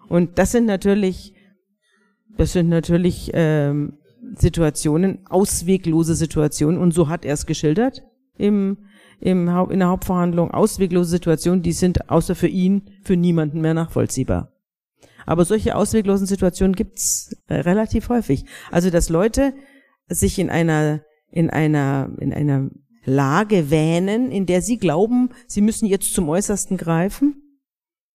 Und 0.07 0.39
das 0.39 0.51
sind 0.51 0.65
natürlich, 0.65 1.33
das 2.37 2.53
sind 2.53 2.69
natürlich 2.69 3.31
ähm, 3.33 3.98
Situationen, 4.35 5.25
ausweglose 5.27 6.15
Situationen. 6.15 6.79
Und 6.79 6.93
so 6.93 7.07
hat 7.07 7.25
er 7.25 7.33
es 7.33 7.45
geschildert 7.45 8.03
im, 8.37 8.77
im, 9.19 9.47
in 9.47 9.79
der 9.79 9.87
Hauptverhandlung. 9.87 10.51
Ausweglose 10.51 11.09
Situationen, 11.09 11.61
die 11.61 11.73
sind 11.73 12.09
außer 12.09 12.35
für 12.35 12.47
ihn, 12.47 12.89
für 13.03 13.15
niemanden 13.15 13.61
mehr 13.61 13.73
nachvollziehbar. 13.73 14.53
Aber 15.25 15.45
solche 15.45 15.75
ausweglosen 15.75 16.25
Situationen 16.25 16.75
gibt's 16.75 17.35
äh, 17.47 17.55
relativ 17.55 18.09
häufig. 18.09 18.45
Also 18.71 18.89
dass 18.89 19.09
Leute 19.09 19.53
sich 20.07 20.39
in 20.39 20.49
einer 20.49 21.01
in 21.31 21.51
einer 21.51 22.09
in 22.19 22.33
einer 22.33 22.71
Lage 23.05 23.69
wähnen, 23.69 24.31
in 24.31 24.45
der 24.45 24.61
sie 24.61 24.77
glauben, 24.77 25.29
sie 25.47 25.61
müssen 25.61 25.85
jetzt 25.85 26.13
zum 26.13 26.29
Äußersten 26.29 26.77
greifen, 26.77 27.43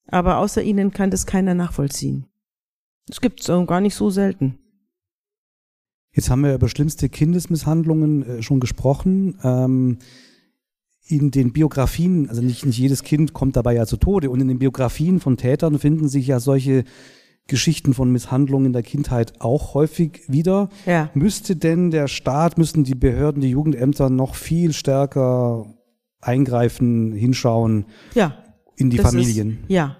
aber 0.08 0.38
außer 0.38 0.62
ihnen 0.62 0.92
kann 0.92 1.10
das 1.10 1.26
keiner 1.26 1.54
nachvollziehen. 1.54 2.26
Das 3.06 3.20
gibt's 3.20 3.48
auch 3.48 3.64
gar 3.66 3.80
nicht 3.80 3.94
so 3.94 4.10
selten. 4.10 4.58
Jetzt 6.14 6.30
haben 6.30 6.42
wir 6.42 6.54
über 6.54 6.68
schlimmste 6.68 7.08
Kindesmisshandlungen 7.08 8.22
äh, 8.22 8.42
schon 8.42 8.60
gesprochen. 8.60 9.38
Ähm, 9.42 9.98
in 11.06 11.30
den 11.30 11.52
Biografien, 11.52 12.30
also 12.30 12.40
nicht, 12.40 12.64
nicht 12.64 12.78
jedes 12.78 13.02
Kind 13.02 13.34
kommt 13.34 13.56
dabei 13.56 13.74
ja 13.74 13.84
zu 13.84 13.98
Tode, 13.98 14.30
und 14.30 14.40
in 14.40 14.48
den 14.48 14.58
Biografien 14.58 15.20
von 15.20 15.36
Tätern 15.36 15.78
finden 15.78 16.08
sich 16.08 16.26
ja 16.26 16.40
solche 16.40 16.84
Geschichten 17.46 17.92
von 17.92 18.10
Misshandlungen 18.10 18.66
in 18.66 18.72
der 18.72 18.82
Kindheit 18.82 19.34
auch 19.40 19.74
häufig 19.74 20.22
wieder. 20.28 20.70
Ja. 20.86 21.10
Müsste 21.12 21.56
denn 21.56 21.90
der 21.90 22.08
Staat, 22.08 22.56
müssten 22.56 22.84
die 22.84 22.94
Behörden, 22.94 23.42
die 23.42 23.50
Jugendämter 23.50 24.08
noch 24.08 24.34
viel 24.34 24.72
stärker 24.72 25.66
eingreifen, 26.22 27.12
hinschauen 27.12 27.84
ja, 28.14 28.38
in 28.76 28.88
die 28.88 28.96
Familien? 28.96 29.58
Ist, 29.62 29.70
ja, 29.70 29.96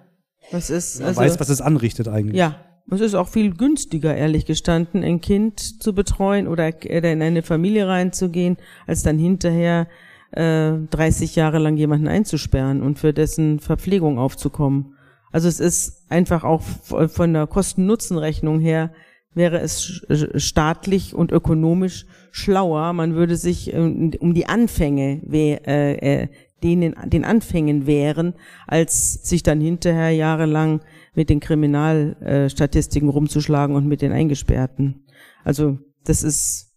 das 0.52 0.70
ist. 0.70 1.00
Man 1.00 1.08
also, 1.08 1.20
weiß, 1.20 1.38
was 1.38 1.50
es 1.50 1.60
anrichtet 1.60 2.08
eigentlich. 2.08 2.36
Ja, 2.36 2.56
es 2.90 3.00
ist 3.00 3.14
auch 3.14 3.28
viel 3.28 3.54
günstiger, 3.54 4.14
ehrlich 4.14 4.46
gestanden, 4.46 5.02
ein 5.02 5.20
Kind 5.20 5.82
zu 5.82 5.94
betreuen 5.94 6.46
oder 6.46 6.84
in 6.84 7.22
eine 7.22 7.42
Familie 7.42 7.88
reinzugehen, 7.88 8.56
als 8.86 9.02
dann 9.02 9.18
hinterher 9.18 9.88
äh, 10.32 10.72
30 10.90 11.34
Jahre 11.36 11.58
lang 11.58 11.76
jemanden 11.76 12.08
einzusperren 12.08 12.82
und 12.82 12.98
für 12.98 13.12
dessen 13.12 13.60
Verpflegung 13.60 14.18
aufzukommen. 14.18 14.94
Also 15.32 15.48
es 15.48 15.60
ist 15.60 16.04
einfach 16.10 16.44
auch 16.44 16.62
von 16.62 17.32
der 17.32 17.46
Kosten-Nutzen-Rechnung 17.46 18.60
her 18.60 18.90
wäre 19.34 19.58
es 19.58 20.06
staatlich 20.36 21.14
und 21.14 21.32
ökonomisch 21.32 22.06
schlauer. 22.30 22.92
Man 22.92 23.14
würde 23.14 23.36
sich 23.36 23.72
ähm, 23.72 24.12
um 24.20 24.34
die 24.34 24.46
Anfänge, 24.46 25.20
äh, 25.32 26.22
äh, 26.22 26.28
denen 26.62 26.94
den 27.06 27.24
Anfängen 27.24 27.86
wehren, 27.86 28.34
als 28.66 29.28
sich 29.28 29.42
dann 29.42 29.60
hinterher 29.60 30.10
jahrelang 30.10 30.80
mit 31.14 31.30
den 31.30 31.40
Kriminalstatistiken 31.40 33.08
rumzuschlagen 33.08 33.76
und 33.76 33.86
mit 33.86 34.02
den 34.02 34.12
Eingesperrten. 34.12 35.06
Also 35.44 35.78
das 36.04 36.22
ist 36.22 36.76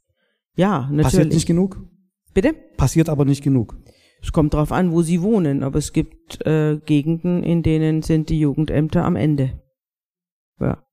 ja 0.55 0.81
natürlich. 0.83 1.03
Passiert 1.03 1.33
nicht 1.33 1.47
genug? 1.47 1.81
Bitte? 2.33 2.53
Passiert 2.77 3.09
aber 3.09 3.25
nicht 3.25 3.43
genug. 3.43 3.75
Es 4.21 4.31
kommt 4.31 4.53
darauf 4.53 4.71
an, 4.71 4.91
wo 4.91 5.01
sie 5.01 5.21
wohnen, 5.21 5.63
aber 5.63 5.77
es 5.79 5.93
gibt 5.93 6.45
äh, 6.45 6.79
Gegenden, 6.85 7.43
in 7.43 7.63
denen 7.63 8.01
sind 8.01 8.29
die 8.29 8.39
Jugendämter 8.39 9.03
am 9.05 9.15
Ende. 9.15 9.61
Ja. 10.59 10.83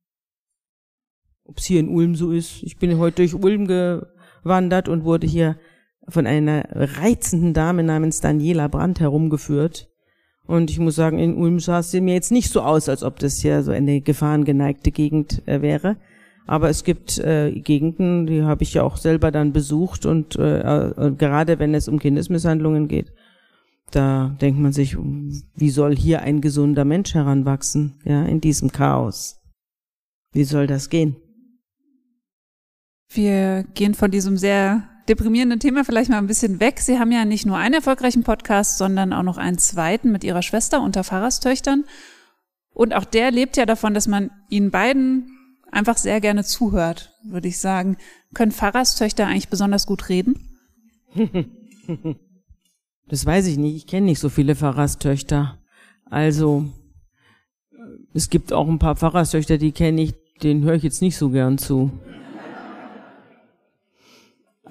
Ob 1.45 1.59
es 1.59 1.65
hier 1.65 1.81
in 1.81 1.89
Ulm 1.89 2.15
so 2.15 2.33
ist. 2.33 2.63
Ich 2.63 2.79
bin 2.79 2.99
heute 2.99 3.17
durch 3.17 3.35
Ulm 3.35 3.67
gewandert 3.67 4.89
und 4.89 5.05
wurde 5.05 5.27
hier 5.27 5.59
von 6.09 6.27
einer 6.27 6.67
reizenden 6.71 7.55
Dame 7.55 7.83
namens 7.83 8.21
Daniela 8.21 8.69
Brandt 8.69 9.01
herumgeführt. 9.01 9.91
Und 10.47 10.71
ich 10.71 10.79
muss 10.79 10.95
sagen, 10.95 11.19
in 11.19 11.37
Ulm 11.37 11.59
sah 11.59 11.79
es 11.79 11.93
mir 11.93 12.15
jetzt 12.15 12.33
nicht 12.33 12.51
so 12.51 12.61
aus, 12.61 12.89
als 12.89 13.03
ob 13.03 13.19
das 13.19 13.39
hier 13.39 13.63
so 13.63 13.71
eine 13.71 14.01
gefahrengeneigte 14.01 14.91
Gegend 14.91 15.43
äh, 15.47 15.63
wäre. 15.63 15.97
Aber 16.47 16.69
es 16.69 16.85
gibt 16.85 17.19
äh, 17.19 17.53
Gegenden, 17.53 18.27
die 18.27 18.43
habe 18.43 18.63
ich 18.63 18.75
ja 18.75 18.83
auch 18.83 18.99
selber 18.99 19.31
dann 19.31 19.53
besucht 19.53 20.05
und 20.05 20.37
äh, 20.37 20.91
äh, 20.91 21.11
gerade 21.13 21.59
wenn 21.59 21.75
es 21.75 21.89
um 21.89 21.99
Kindesmisshandlungen 21.99 22.87
geht, 22.87 23.13
da 23.91 24.37
denkt 24.41 24.61
man 24.61 24.73
sich, 24.73 24.97
wie 24.99 25.71
soll 25.71 25.97
hier 25.97 26.21
ein 26.21 26.43
gesunder 26.43 26.85
Mensch 26.85 27.15
heranwachsen, 27.15 27.95
ja, 28.05 28.25
in 28.27 28.41
diesem 28.43 28.73
Chaos? 28.73 29.41
Wie 30.33 30.45
soll 30.45 30.67
das 30.67 30.91
gehen? 30.91 31.17
Wir 33.09 33.65
gehen 33.75 33.95
von 33.95 34.11
diesem 34.11 34.37
sehr 34.37 34.89
deprimierenden 35.09 35.61
Thema 35.61 35.85
vielleicht 35.85 36.11
mal 36.11 36.19
ein 36.19 36.27
bisschen 36.27 36.61
weg. 36.61 36.81
Sie 36.81 36.99
haben 36.99 37.13
ja 37.13 37.25
nicht 37.25 37.47
nur 37.47 37.57
einen 37.57 37.75
erfolgreichen 37.75 38.23
Podcast, 38.23 38.79
sondern 38.79 39.13
auch 39.13 39.23
noch 39.23 39.39
einen 39.39 39.59
zweiten 39.59 40.13
mit 40.13 40.25
Ihrer 40.25 40.43
Schwester 40.43 40.83
unter 40.83 41.05
Pfarrerstöchtern. 41.05 41.85
Und 42.73 42.95
auch 42.95 43.05
der 43.05 43.31
lebt 43.31 43.57
ja 43.57 43.67
davon, 43.67 43.95
dass 43.95 44.09
man 44.09 44.31
Ihnen 44.49 44.71
beiden 44.71 45.31
einfach 45.71 45.97
sehr 45.97 46.21
gerne 46.21 46.45
zuhört, 46.45 47.13
würde 47.25 47.49
ich 47.49 47.59
sagen. 47.59 47.97
Können 48.33 48.53
Pfarrerstöchter 48.53 49.27
eigentlich 49.27 49.49
besonders 49.49 49.87
gut 49.87 50.09
reden? 50.09 50.49
Das 53.07 53.27
weiß 53.27 53.47
ich 53.49 53.59
nicht. 53.59 53.77
Ich 53.77 53.87
kenne 53.87 54.07
nicht 54.07 54.19
so 54.19 54.29
viele 54.29 54.57
Pfarrerstöchter. 54.57 55.59
Also, 56.07 56.65
es 58.15 58.31
gibt 58.31 58.53
auch 58.53 58.69
ein 58.69 58.79
paar 58.79 58.97
Pfarrerstöchter, 58.97 59.59
die 59.59 59.73
kenne 59.73 60.03
ich, 60.03 60.15
denen 60.43 60.65
höre 60.65 60.75
ich 60.75 60.83
jetzt 60.83 61.03
nicht 61.03 61.17
so 61.17 61.31
gern 61.31 61.59
zu. 61.59 61.91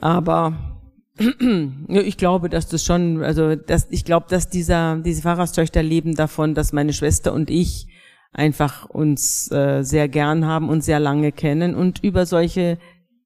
Aber 0.03 0.81
ich 1.87 2.17
glaube, 2.17 2.49
dass 2.49 2.67
das 2.67 2.83
schon, 2.83 3.23
also 3.23 3.55
dass, 3.55 3.87
ich 3.89 4.03
glaube, 4.03 4.25
dass 4.27 4.49
dieser, 4.49 4.97
diese 4.97 5.21
Pfarrerstöchter 5.21 5.81
leben 5.81 6.13
davon, 6.13 6.55
dass 6.55 6.73
meine 6.73 6.91
Schwester 6.91 7.31
und 7.31 7.49
ich 7.49 7.87
einfach 8.33 8.89
uns 8.89 9.49
äh, 9.53 9.81
sehr 9.83 10.09
gern 10.09 10.45
haben 10.45 10.67
und 10.67 10.83
sehr 10.83 10.99
lange 10.99 11.31
kennen 11.31 11.73
und 11.73 12.03
über 12.03 12.25
solche 12.25 12.79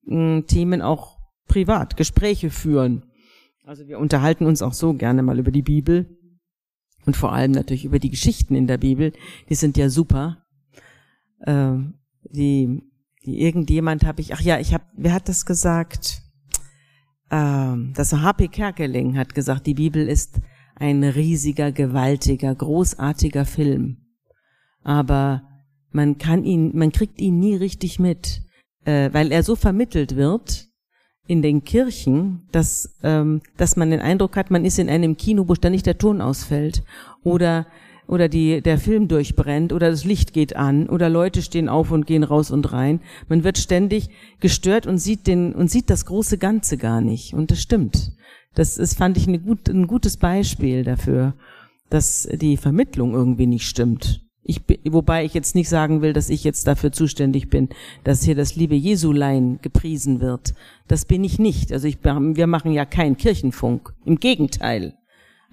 mh, 0.04 0.42
Themen 0.42 0.84
auch 0.84 1.18
privat 1.48 1.98
Gespräche 1.98 2.52
führen. 2.52 3.06
Also 3.66 3.88
wir 3.88 3.98
unterhalten 3.98 4.46
uns 4.46 4.62
auch 4.62 4.74
so 4.74 4.94
gerne 4.94 5.24
mal 5.24 5.40
über 5.40 5.50
die 5.50 5.64
Bibel 5.64 6.16
und 7.08 7.18
vor 7.18 7.34
allem 7.34 7.54
natürlich 7.54 7.86
über 7.86 7.98
die 7.98 8.12
Geschichten 8.12 8.54
in 8.54 8.68
der 8.68 8.78
Bibel. 8.78 9.14
Die 9.50 9.56
sind 9.56 9.78
ja 9.78 9.90
super. 9.90 10.46
Äh, 11.40 11.74
die, 12.22 12.84
die 13.26 13.42
irgendjemand 13.42 14.06
habe 14.06 14.22
ich, 14.22 14.36
ach 14.36 14.42
ja, 14.42 14.60
ich 14.60 14.76
habe, 14.76 14.84
wer 14.96 15.16
hat 15.16 15.28
das 15.28 15.44
gesagt? 15.44 16.22
Ähm, 17.32 17.94
das 17.96 18.14
H.P. 18.14 18.48
Kerkeling 18.48 19.18
hat 19.18 19.36
gesagt, 19.36 19.68
die 19.68 19.74
Bibel 19.74 20.08
ist 20.08 20.40
ein 20.76 21.04
riesiger, 21.04 21.72
gewaltiger, 21.72 22.54
großartiger 22.54 23.46
Film. 23.46 23.98
Aber 24.84 25.44
man 25.92 26.18
kann 26.18 26.44
ihn, 26.44 26.78
man 26.78 26.92
kriegt 26.92 27.20
ihn 27.20 27.40
nie 27.40 27.56
richtig 27.56 28.00
mit, 28.00 28.42
äh, 28.86 29.10
weil 29.12 29.32
er 29.32 29.44
so 29.44 29.56
vermittelt 29.56 30.16
wird 30.16 30.68
in 31.28 31.42
den 31.42 31.64
Kirchen, 31.64 32.48
dass, 32.52 32.96
ähm, 33.04 33.42
dass 33.58 33.76
man 33.76 33.92
den 33.92 34.00
Eindruck 34.00 34.38
hat, 34.38 34.50
man 34.50 34.64
ist 34.64 34.80
in 34.80 34.90
einem 34.90 35.18
Kino, 35.18 35.48
wo 35.48 35.56
ständig 35.56 35.84
der 35.84 35.98
Ton 35.98 36.22
ausfällt 36.22 36.84
oder 37.24 37.68
oder 38.08 38.30
die, 38.30 38.62
der 38.62 38.78
Film 38.78 39.08
durchbrennt 39.08 39.74
oder 39.74 39.92
das 39.92 40.06
Licht 40.06 40.34
geht 40.34 40.56
an 40.56 40.88
oder 40.88 41.10
Leute 41.10 41.42
stehen 41.42 41.70
auf 41.70 41.92
und 41.92 42.08
gehen 42.08 42.24
raus 42.24 42.52
und 42.52 42.72
rein. 42.72 43.02
Man 43.28 43.44
wird 43.44 43.58
ständig 43.58 44.10
gestört 44.40 44.88
und 44.88 44.98
sieht 44.98 45.28
den, 45.28 45.54
und 45.54 45.70
sieht 45.70 45.90
das 45.90 46.06
große 46.06 46.38
Ganze 46.38 46.78
gar 46.78 47.02
nicht. 47.02 47.34
Und 47.34 47.52
das 47.52 47.62
stimmt. 47.62 48.14
Das 48.56 48.78
ist, 48.78 48.98
fand 48.98 49.18
ich 49.18 49.28
eine 49.28 49.40
gut, 49.40 49.70
ein 49.70 49.88
gutes 49.88 50.18
Beispiel 50.18 50.84
dafür, 50.84 51.34
dass 51.90 52.28
die 52.32 52.58
Vermittlung 52.58 53.14
irgendwie 53.14 53.48
nicht 53.48 53.68
stimmt. 53.68 54.22
Ich, 54.44 54.62
wobei 54.86 55.26
ich 55.26 55.34
jetzt 55.34 55.56
nicht 55.56 55.68
sagen 55.68 56.02
will, 56.02 56.14
dass 56.14 56.30
ich 56.30 56.46
jetzt 56.46 56.66
dafür 56.68 56.94
zuständig 56.94 57.50
bin, 57.50 57.68
dass 58.06 58.24
hier 58.24 58.36
das 58.36 58.56
liebe 58.56 58.76
Jesulein 58.76 59.60
gepriesen 59.62 60.22
wird. 60.22 60.54
Das 60.88 61.04
bin 61.04 61.26
ich 61.26 61.38
nicht. 61.38 61.74
Also 61.74 61.88
ich, 61.88 61.98
wir 62.02 62.48
machen 62.48 62.72
ja 62.72 62.86
keinen 62.86 63.18
Kirchenfunk. 63.18 63.94
Im 64.06 64.22
Gegenteil. 64.22 64.98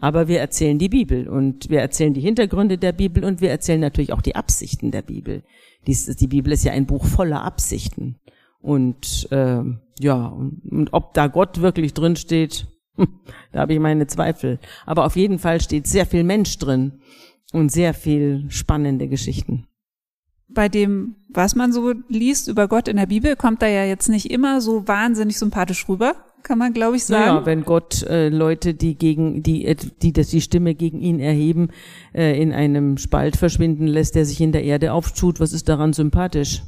Aber 0.01 0.29
wir 0.29 0.41
erzählen 0.41 0.79
die 0.79 0.89
Bibel 0.89 1.29
und 1.29 1.71
wir 1.71 1.81
erzählen 1.81 2.15
die 2.15 2.21
Hintergründe 2.21 2.79
der 2.79 2.93
Bibel 2.93 3.25
und 3.25 3.41
wir 3.41 3.51
erzählen 3.51 3.81
natürlich 3.81 4.13
auch 4.13 4.23
die 4.23 4.37
Absichten 4.37 4.91
der 4.91 5.03
Bibel. 5.03 5.43
Dies, 5.87 6.07
die 6.07 6.27
Bibel 6.27 6.53
ist 6.53 6.65
ja 6.65 6.73
ein 6.73 6.87
Buch 6.87 7.05
voller 7.05 7.43
Absichten. 7.43 8.17
Und 8.61 9.29
äh, 9.31 9.63
ja, 10.01 10.27
und, 10.27 10.63
und 10.71 10.93
ob 10.93 11.15
da 11.15 11.27
Gott 11.27 11.61
wirklich 11.61 11.95
drin 11.95 12.17
steht, 12.17 12.67
da 13.53 13.61
habe 13.61 13.75
ich 13.75 13.81
meine 13.81 14.07
Zweifel. 14.07 14.59
Aber 14.87 15.05
auf 15.05 15.17
jeden 15.17 15.39
Fall 15.39 15.61
steht 15.61 15.87
sehr 15.87 16.07
viel 16.07 16.25
Mensch 16.25 16.59
drin 16.59 17.01
und 17.53 17.71
sehr 17.71 17.95
viel 17.95 18.47
spannende 18.49 19.09
Geschichten. 19.09 19.67
Bei 20.49 20.69
dem, 20.69 21.17
was 21.29 21.55
man 21.55 21.73
so 21.73 21.95
liest 22.09 22.49
über 22.49 22.69
Gott 22.69 22.87
in 22.89 22.97
der 22.97 23.07
Bibel, 23.07 23.35
kommt 23.35 23.63
er 23.63 23.71
ja 23.71 23.85
jetzt 23.85 24.09
nicht 24.09 24.31
immer 24.31 24.61
so 24.61 24.87
wahnsinnig 24.87 25.39
sympathisch 25.39 25.89
rüber 25.89 26.15
kann 26.45 26.59
man 26.59 26.73
glaube 26.73 26.97
ich 26.97 27.05
sagen. 27.05 27.39
Ja, 27.39 27.47
wenn 27.47 27.65
Gott 27.65 28.03
äh, 28.03 28.29
Leute, 28.29 28.75
die 28.75 28.97
gegen 28.97 29.43
die 29.43 29.65
äh, 29.65 29.75
die 29.75 30.13
das 30.13 30.29
die 30.29 30.41
Stimme 30.43 30.75
gegen 30.75 31.01
ihn 31.01 31.19
erheben, 31.19 31.71
äh, 32.15 32.41
in 32.41 32.53
einem 32.53 32.99
Spalt 32.99 33.37
verschwinden 33.37 33.87
lässt, 33.87 34.15
der 34.15 34.27
sich 34.27 34.41
in 34.41 34.53
der 34.53 34.63
Erde 34.63 34.93
auftut, 34.93 35.41
was 35.41 35.53
ist 35.53 35.69
daran 35.69 35.93
sympathisch? 35.93 36.63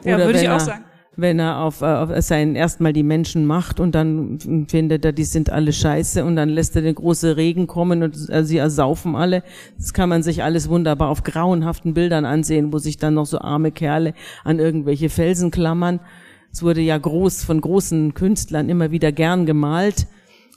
Oder 0.00 0.18
ja, 0.18 0.26
würde 0.26 0.40
ich 0.40 0.48
auch 0.48 0.60
sagen. 0.60 0.84
Wenn 1.16 1.38
er 1.40 1.58
auf, 1.58 1.82
äh, 1.82 1.86
auf 1.86 2.10
sein 2.22 2.54
erstmal 2.54 2.92
die 2.92 3.02
Menschen 3.02 3.44
macht 3.44 3.80
und 3.80 3.94
dann 3.94 4.66
findet 4.68 5.04
er, 5.04 5.12
die 5.12 5.24
sind 5.24 5.50
alle 5.50 5.72
scheiße 5.72 6.24
und 6.24 6.36
dann 6.36 6.48
lässt 6.48 6.76
er 6.76 6.82
den 6.82 6.94
große 6.94 7.36
Regen 7.36 7.66
kommen 7.66 8.02
und 8.02 8.30
äh, 8.30 8.44
sie 8.44 8.58
ersaufen 8.58 9.16
alle. 9.16 9.42
Das 9.76 9.92
kann 9.92 10.08
man 10.08 10.22
sich 10.22 10.42
alles 10.42 10.68
wunderbar 10.68 11.08
auf 11.08 11.24
grauenhaften 11.24 11.94
Bildern 11.94 12.24
ansehen, 12.24 12.72
wo 12.72 12.78
sich 12.78 12.96
dann 12.96 13.14
noch 13.14 13.26
so 13.26 13.38
arme 13.38 13.72
Kerle 13.72 14.14
an 14.44 14.60
irgendwelche 14.60 15.10
Felsen 15.10 15.50
klammern. 15.50 16.00
Es 16.52 16.62
wurde 16.62 16.80
ja 16.80 16.96
groß 16.96 17.44
von 17.44 17.60
großen 17.60 18.14
Künstlern 18.14 18.68
immer 18.68 18.90
wieder 18.90 19.12
gern 19.12 19.46
gemalt. 19.46 20.06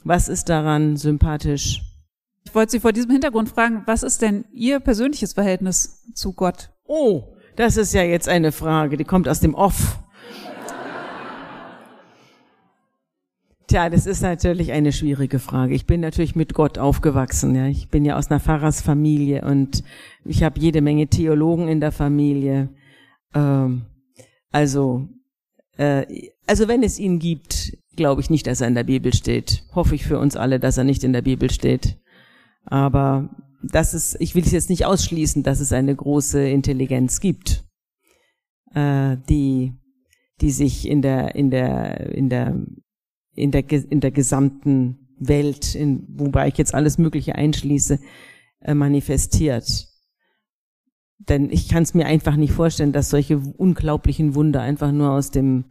Was 0.04 0.28
ist 0.28 0.48
daran 0.48 0.96
sympathisch? 0.96 1.82
Ich 2.44 2.54
wollte 2.54 2.72
Sie 2.72 2.80
vor 2.80 2.92
diesem 2.92 3.10
Hintergrund 3.10 3.48
fragen, 3.48 3.82
was 3.86 4.02
ist 4.02 4.22
denn 4.22 4.44
Ihr 4.52 4.80
persönliches 4.80 5.32
Verhältnis 5.32 6.04
zu 6.14 6.32
Gott? 6.32 6.70
Oh, 6.84 7.34
das 7.56 7.76
ist 7.76 7.94
ja 7.94 8.02
jetzt 8.02 8.28
eine 8.28 8.52
Frage, 8.52 8.96
die 8.96 9.04
kommt 9.04 9.28
aus 9.28 9.40
dem 9.40 9.54
Off. 9.54 9.98
Tja, 13.74 13.90
das 13.90 14.06
ist 14.06 14.22
natürlich 14.22 14.70
eine 14.70 14.92
schwierige 14.92 15.40
Frage. 15.40 15.74
Ich 15.74 15.84
bin 15.84 16.00
natürlich 16.00 16.36
mit 16.36 16.54
Gott 16.54 16.78
aufgewachsen. 16.78 17.56
Ja. 17.56 17.66
Ich 17.66 17.88
bin 17.88 18.04
ja 18.04 18.16
aus 18.16 18.30
einer 18.30 18.38
Pfarrersfamilie 18.38 19.44
und 19.44 19.82
ich 20.24 20.44
habe 20.44 20.60
jede 20.60 20.80
Menge 20.80 21.08
Theologen 21.08 21.66
in 21.66 21.80
der 21.80 21.90
Familie. 21.90 22.68
Ähm, 23.34 23.82
also 24.52 25.08
äh, 25.76 26.06
also 26.46 26.68
wenn 26.68 26.84
es 26.84 27.00
ihn 27.00 27.18
gibt, 27.18 27.76
glaube 27.96 28.20
ich 28.20 28.30
nicht, 28.30 28.46
dass 28.46 28.60
er 28.60 28.68
in 28.68 28.76
der 28.76 28.84
Bibel 28.84 29.12
steht. 29.12 29.64
Hoffe 29.74 29.96
ich 29.96 30.04
für 30.04 30.20
uns 30.20 30.36
alle, 30.36 30.60
dass 30.60 30.78
er 30.78 30.84
nicht 30.84 31.02
in 31.02 31.12
der 31.12 31.22
Bibel 31.22 31.50
steht. 31.50 31.98
Aber 32.66 33.28
das 33.60 33.92
ist, 33.92 34.16
ich 34.20 34.36
will 34.36 34.44
es 34.44 34.52
jetzt 34.52 34.70
nicht 34.70 34.86
ausschließen, 34.86 35.42
dass 35.42 35.58
es 35.58 35.72
eine 35.72 35.96
große 35.96 36.48
Intelligenz 36.48 37.18
gibt, 37.18 37.64
äh, 38.72 39.16
die, 39.28 39.72
die 40.40 40.52
sich 40.52 40.86
in 40.88 41.02
der, 41.02 41.34
in 41.34 41.50
der, 41.50 42.14
in 42.14 42.28
der, 42.28 42.54
in 43.34 43.50
der, 43.50 43.70
in 43.70 44.00
der 44.00 44.10
gesamten 44.10 45.08
Welt, 45.18 45.74
in, 45.74 46.06
wobei 46.08 46.48
ich 46.48 46.58
jetzt 46.58 46.74
alles 46.74 46.98
Mögliche 46.98 47.34
einschließe, 47.34 47.98
äh, 48.60 48.74
manifestiert. 48.74 49.88
Denn 51.18 51.50
ich 51.50 51.68
kann 51.68 51.82
es 51.82 51.94
mir 51.94 52.06
einfach 52.06 52.36
nicht 52.36 52.52
vorstellen, 52.52 52.92
dass 52.92 53.10
solche 53.10 53.38
unglaublichen 53.38 54.34
Wunder 54.34 54.60
einfach 54.60 54.92
nur 54.92 55.10
aus 55.10 55.30
dem 55.30 55.64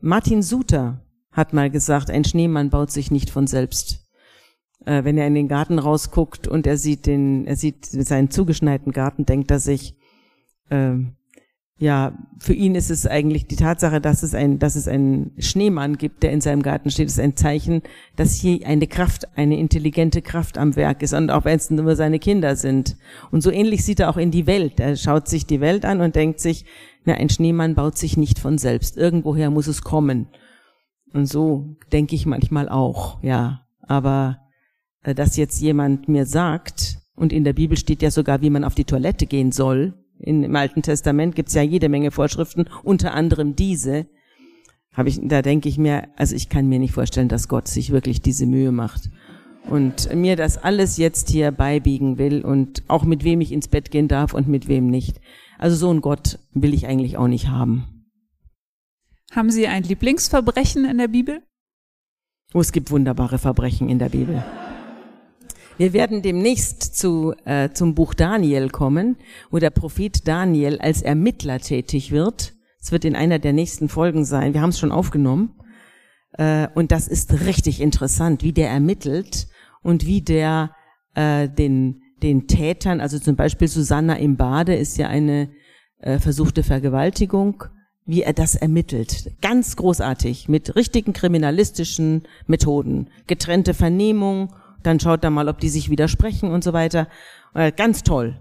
Martin 0.00 0.42
Suter 0.42 1.00
hat 1.32 1.52
mal 1.52 1.70
gesagt, 1.70 2.10
ein 2.10 2.24
Schneemann 2.24 2.70
baut 2.70 2.90
sich 2.90 3.10
nicht 3.10 3.30
von 3.30 3.46
selbst. 3.46 4.06
Äh, 4.84 5.04
wenn 5.04 5.18
er 5.18 5.26
in 5.26 5.34
den 5.34 5.48
Garten 5.48 5.78
rausguckt 5.78 6.46
und 6.46 6.66
er 6.66 6.76
sieht 6.76 7.06
den, 7.06 7.46
er 7.46 7.56
sieht 7.56 7.86
seinen 7.86 8.30
zugeschneiten 8.30 8.92
Garten, 8.92 9.24
denkt 9.26 9.50
er 9.50 9.58
sich, 9.58 9.96
äh, 10.68 10.96
ja, 11.76 12.16
für 12.38 12.54
ihn 12.54 12.76
ist 12.76 12.90
es 12.90 13.04
eigentlich 13.04 13.46
die 13.48 13.56
Tatsache, 13.56 14.00
dass 14.00 14.22
es 14.22 14.32
ein, 14.32 14.60
dass 14.60 14.76
es 14.76 14.86
einen 14.86 15.32
Schneemann 15.38 15.98
gibt, 15.98 16.22
der 16.22 16.30
in 16.30 16.40
seinem 16.40 16.62
Garten 16.62 16.88
steht, 16.90 17.08
ist 17.08 17.18
ein 17.18 17.36
Zeichen, 17.36 17.82
dass 18.14 18.34
hier 18.34 18.64
eine 18.64 18.86
Kraft, 18.86 19.36
eine 19.36 19.58
intelligente 19.58 20.22
Kraft 20.22 20.56
am 20.56 20.76
Werk 20.76 21.02
ist 21.02 21.14
und 21.14 21.30
auch 21.30 21.44
wenn 21.44 21.56
es 21.56 21.70
nur 21.70 21.96
seine 21.96 22.20
Kinder 22.20 22.54
sind. 22.54 22.96
Und 23.32 23.40
so 23.40 23.50
ähnlich 23.50 23.84
sieht 23.84 23.98
er 23.98 24.08
auch 24.08 24.16
in 24.16 24.30
die 24.30 24.46
Welt. 24.46 24.78
Er 24.78 24.94
schaut 24.96 25.26
sich 25.26 25.46
die 25.46 25.60
Welt 25.60 25.84
an 25.84 26.00
und 26.00 26.14
denkt 26.14 26.38
sich, 26.38 26.64
na, 27.04 27.14
ein 27.14 27.28
Schneemann 27.28 27.74
baut 27.74 27.98
sich 27.98 28.16
nicht 28.16 28.38
von 28.38 28.56
selbst. 28.56 28.96
Irgendwoher 28.96 29.50
muss 29.50 29.66
es 29.66 29.82
kommen. 29.82 30.28
Und 31.12 31.26
so 31.26 31.76
denke 31.92 32.14
ich 32.14 32.24
manchmal 32.24 32.68
auch, 32.68 33.22
ja. 33.22 33.66
Aber 33.82 34.38
äh, 35.02 35.14
dass 35.14 35.36
jetzt 35.36 35.60
jemand 35.60 36.08
mir 36.08 36.24
sagt, 36.24 36.98
und 37.16 37.32
in 37.32 37.44
der 37.44 37.52
Bibel 37.52 37.76
steht 37.76 38.02
ja 38.02 38.10
sogar, 38.10 38.42
wie 38.42 38.50
man 38.50 38.64
auf 38.64 38.74
die 38.74 38.84
Toilette 38.84 39.26
gehen 39.26 39.52
soll, 39.52 40.03
in, 40.18 40.42
im 40.42 40.56
Alten 40.56 40.82
Testament 40.82 41.34
gibt's 41.34 41.54
ja 41.54 41.62
jede 41.62 41.88
Menge 41.88 42.10
Vorschriften, 42.10 42.66
unter 42.82 43.14
anderem 43.14 43.56
diese. 43.56 44.06
Habe 44.92 45.08
ich, 45.08 45.20
da 45.22 45.42
denke 45.42 45.68
ich 45.68 45.76
mir, 45.76 46.08
also 46.16 46.36
ich 46.36 46.48
kann 46.48 46.68
mir 46.68 46.78
nicht 46.78 46.92
vorstellen, 46.92 47.28
dass 47.28 47.48
Gott 47.48 47.68
sich 47.68 47.90
wirklich 47.90 48.22
diese 48.22 48.46
Mühe 48.46 48.70
macht 48.70 49.10
und 49.68 50.14
mir 50.14 50.36
das 50.36 50.58
alles 50.58 50.96
jetzt 50.96 51.30
hier 51.30 51.50
beibiegen 51.50 52.18
will 52.18 52.44
und 52.44 52.82
auch 52.88 53.04
mit 53.04 53.24
wem 53.24 53.40
ich 53.40 53.52
ins 53.52 53.68
Bett 53.68 53.90
gehen 53.90 54.08
darf 54.08 54.34
und 54.34 54.48
mit 54.48 54.68
wem 54.68 54.88
nicht. 54.88 55.20
Also 55.58 55.76
so 55.76 55.90
ein 55.92 56.00
Gott 56.00 56.38
will 56.52 56.74
ich 56.74 56.86
eigentlich 56.86 57.16
auch 57.16 57.28
nicht 57.28 57.48
haben. 57.48 58.06
Haben 59.32 59.50
Sie 59.50 59.66
ein 59.66 59.82
Lieblingsverbrechen 59.82 60.84
in 60.84 60.98
der 60.98 61.08
Bibel? 61.08 61.42
Oh, 62.52 62.60
es 62.60 62.70
gibt 62.70 62.90
wunderbare 62.90 63.38
Verbrechen 63.38 63.88
in 63.88 63.98
der 63.98 64.10
Bibel. 64.10 64.44
Wir 65.76 65.92
werden 65.92 66.22
demnächst 66.22 66.96
zu, 66.96 67.34
äh, 67.44 67.70
zum 67.70 67.96
Buch 67.96 68.14
Daniel 68.14 68.70
kommen, 68.70 69.16
wo 69.50 69.58
der 69.58 69.70
Prophet 69.70 70.26
Daniel 70.28 70.78
als 70.78 71.02
Ermittler 71.02 71.58
tätig 71.58 72.12
wird. 72.12 72.52
Es 72.80 72.92
wird 72.92 73.04
in 73.04 73.16
einer 73.16 73.40
der 73.40 73.52
nächsten 73.52 73.88
Folgen 73.88 74.24
sein. 74.24 74.54
Wir 74.54 74.60
haben 74.60 74.70
es 74.70 74.78
schon 74.78 74.92
aufgenommen. 74.92 75.54
Äh, 76.32 76.68
und 76.74 76.92
das 76.92 77.08
ist 77.08 77.46
richtig 77.46 77.80
interessant, 77.80 78.44
wie 78.44 78.52
der 78.52 78.70
ermittelt 78.70 79.48
und 79.82 80.06
wie 80.06 80.20
der 80.20 80.70
äh, 81.14 81.48
den, 81.48 82.02
den 82.22 82.46
Tätern, 82.46 83.00
also 83.00 83.18
zum 83.18 83.34
Beispiel 83.34 83.66
Susanna 83.66 84.14
im 84.14 84.36
Bade 84.36 84.76
ist 84.76 84.96
ja 84.96 85.08
eine 85.08 85.50
äh, 85.98 86.20
versuchte 86.20 86.62
Vergewaltigung, 86.62 87.64
wie 88.06 88.22
er 88.22 88.32
das 88.32 88.54
ermittelt. 88.54 89.32
Ganz 89.40 89.74
großartig, 89.74 90.48
mit 90.48 90.76
richtigen 90.76 91.14
kriminalistischen 91.14 92.22
Methoden. 92.46 93.08
Getrennte 93.26 93.74
Vernehmung 93.74 94.52
dann 94.86 95.00
schaut 95.00 95.24
er 95.24 95.30
mal, 95.30 95.48
ob 95.48 95.58
die 95.60 95.68
sich 95.68 95.90
widersprechen 95.90 96.50
und 96.50 96.62
so 96.62 96.72
weiter. 96.72 97.08
Äh, 97.54 97.72
ganz 97.72 98.02
toll. 98.02 98.38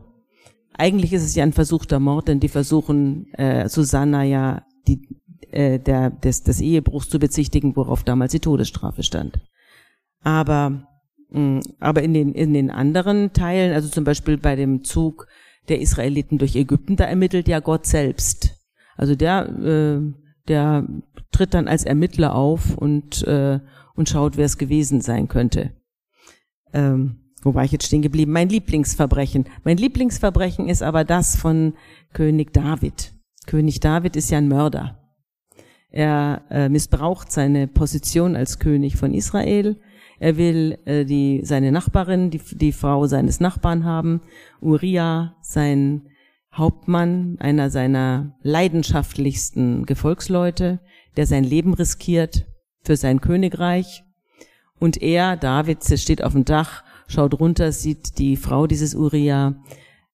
Eigentlich 0.75 1.13
ist 1.13 1.23
es 1.23 1.35
ja 1.35 1.43
ein 1.43 1.53
versuchter 1.53 1.99
Mord, 1.99 2.27
denn 2.27 2.39
die 2.39 2.49
versuchen 2.49 3.31
äh, 3.33 3.69
Susanna 3.69 4.23
ja 4.23 4.63
die, 4.87 5.07
äh, 5.51 5.79
der, 5.79 6.09
des, 6.09 6.43
des 6.43 6.61
Ehebruchs 6.61 7.09
zu 7.09 7.19
bezichtigen, 7.19 7.75
worauf 7.75 8.03
damals 8.03 8.31
die 8.31 8.39
Todesstrafe 8.39 9.03
stand. 9.03 9.39
Aber, 10.23 10.87
mh, 11.29 11.39
mm, 11.39 11.61
aber 11.79 12.01
in 12.01 12.13
den, 12.13 12.33
in 12.33 12.53
den 12.53 12.71
anderen 12.71 13.33
Teilen, 13.33 13.73
also 13.73 13.87
zum 13.89 14.03
Beispiel 14.03 14.37
bei 14.37 14.55
dem 14.55 14.83
Zug 14.83 15.27
der 15.69 15.79
Israeliten 15.79 16.39
durch 16.39 16.55
Ägypten, 16.55 16.95
da 16.95 17.05
ermittelt 17.05 17.47
ja 17.47 17.59
Gott 17.59 17.85
selbst. 17.85 18.57
Also 18.97 19.15
der, 19.15 19.47
äh, 19.47 20.01
der 20.47 20.87
tritt 21.31 21.53
dann 21.53 21.67
als 21.67 21.85
Ermittler 21.85 22.35
auf 22.35 22.77
und, 22.77 23.25
äh, 23.27 23.59
und 23.95 24.09
schaut, 24.09 24.37
wer 24.37 24.45
es 24.45 24.57
gewesen 24.57 25.01
sein 25.01 25.27
könnte. 25.27 25.71
Ähm, 26.73 27.19
wo 27.43 27.53
war 27.53 27.63
ich 27.65 27.71
jetzt 27.71 27.85
stehen 27.85 28.01
geblieben? 28.01 28.31
Mein 28.31 28.49
Lieblingsverbrechen. 28.49 29.45
Mein 29.63 29.77
Lieblingsverbrechen 29.77 30.69
ist 30.69 30.81
aber 30.81 31.03
das 31.03 31.35
von 31.35 31.73
König 32.13 32.53
David. 32.53 33.13
König 33.45 33.79
David 33.79 34.15
ist 34.15 34.31
ja 34.31 34.37
ein 34.37 34.47
Mörder. 34.47 34.99
Er 35.89 36.43
äh, 36.49 36.69
missbraucht 36.69 37.31
seine 37.31 37.67
Position 37.67 38.35
als 38.35 38.59
König 38.59 38.97
von 38.97 39.13
Israel. 39.13 39.79
Er 40.19 40.37
will 40.37 40.79
äh, 40.85 41.05
die, 41.05 41.41
seine 41.43 41.71
Nachbarin, 41.71 42.31
die, 42.31 42.39
die 42.39 42.71
Frau 42.71 43.05
seines 43.07 43.39
Nachbarn 43.39 43.83
haben. 43.83 44.21
Uriah, 44.61 45.35
sein 45.41 46.07
Hauptmann, 46.53 47.37
einer 47.39 47.69
seiner 47.69 48.37
leidenschaftlichsten 48.41 49.85
Gefolgsleute, 49.85 50.79
der 51.17 51.27
sein 51.27 51.43
Leben 51.43 51.73
riskiert 51.73 52.45
für 52.83 52.95
sein 52.95 53.21
Königreich. 53.21 54.03
Und 54.79 55.01
er, 55.01 55.37
David, 55.37 55.83
steht 55.99 56.23
auf 56.23 56.33
dem 56.33 56.45
Dach, 56.45 56.83
schaut 57.07 57.39
runter, 57.39 57.71
sieht 57.71 58.17
die 58.17 58.35
Frau 58.35 58.67
dieses 58.67 58.95
Uriah 58.95 59.55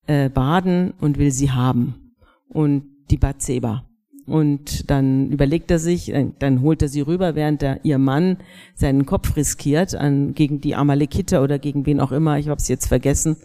äh, 0.08 0.30
baden 0.30 0.94
und 1.00 1.18
will 1.18 1.32
sie 1.32 1.52
haben. 1.52 2.14
Und 2.50 2.84
die 3.10 3.18
Bathseba. 3.18 3.86
Und 4.26 4.90
dann 4.92 5.32
überlegt 5.32 5.72
er 5.72 5.80
sich, 5.80 6.14
dann 6.38 6.62
holt 6.62 6.84
er 6.84 6.88
sie 6.88 7.02
rüber, 7.02 7.34
während 7.34 7.64
er, 7.64 7.84
ihr 7.84 7.98
Mann 7.98 8.38
seinen 8.76 9.08
Kopf 9.08 9.36
riskiert 9.36 9.96
an, 9.96 10.36
gegen 10.36 10.62
die 10.62 10.76
Amalekiter 10.76 11.42
oder 11.42 11.58
gegen 11.58 11.88
wen 11.88 12.00
auch 12.00 12.12
immer, 12.12 12.38
ich 12.38 12.48
habe 12.48 12.60
es 12.60 12.68
jetzt 12.68 12.88
vergessen, 12.88 13.38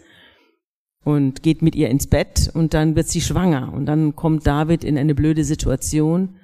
und 1.05 1.43
geht 1.43 1.61
mit 1.61 1.75
ihr 1.75 1.89
ins 1.89 2.07
Bett 2.07 2.49
und 2.53 2.73
dann 2.73 2.95
wird 2.95 3.07
sie 3.07 3.21
schwanger 3.21 3.71
und 3.71 3.85
dann 3.85 4.15
kommt 4.15 4.45
David 4.45 4.83
in 4.83 4.97
eine 4.97 5.15
blöde 5.15 5.43
Situation. 5.43 6.35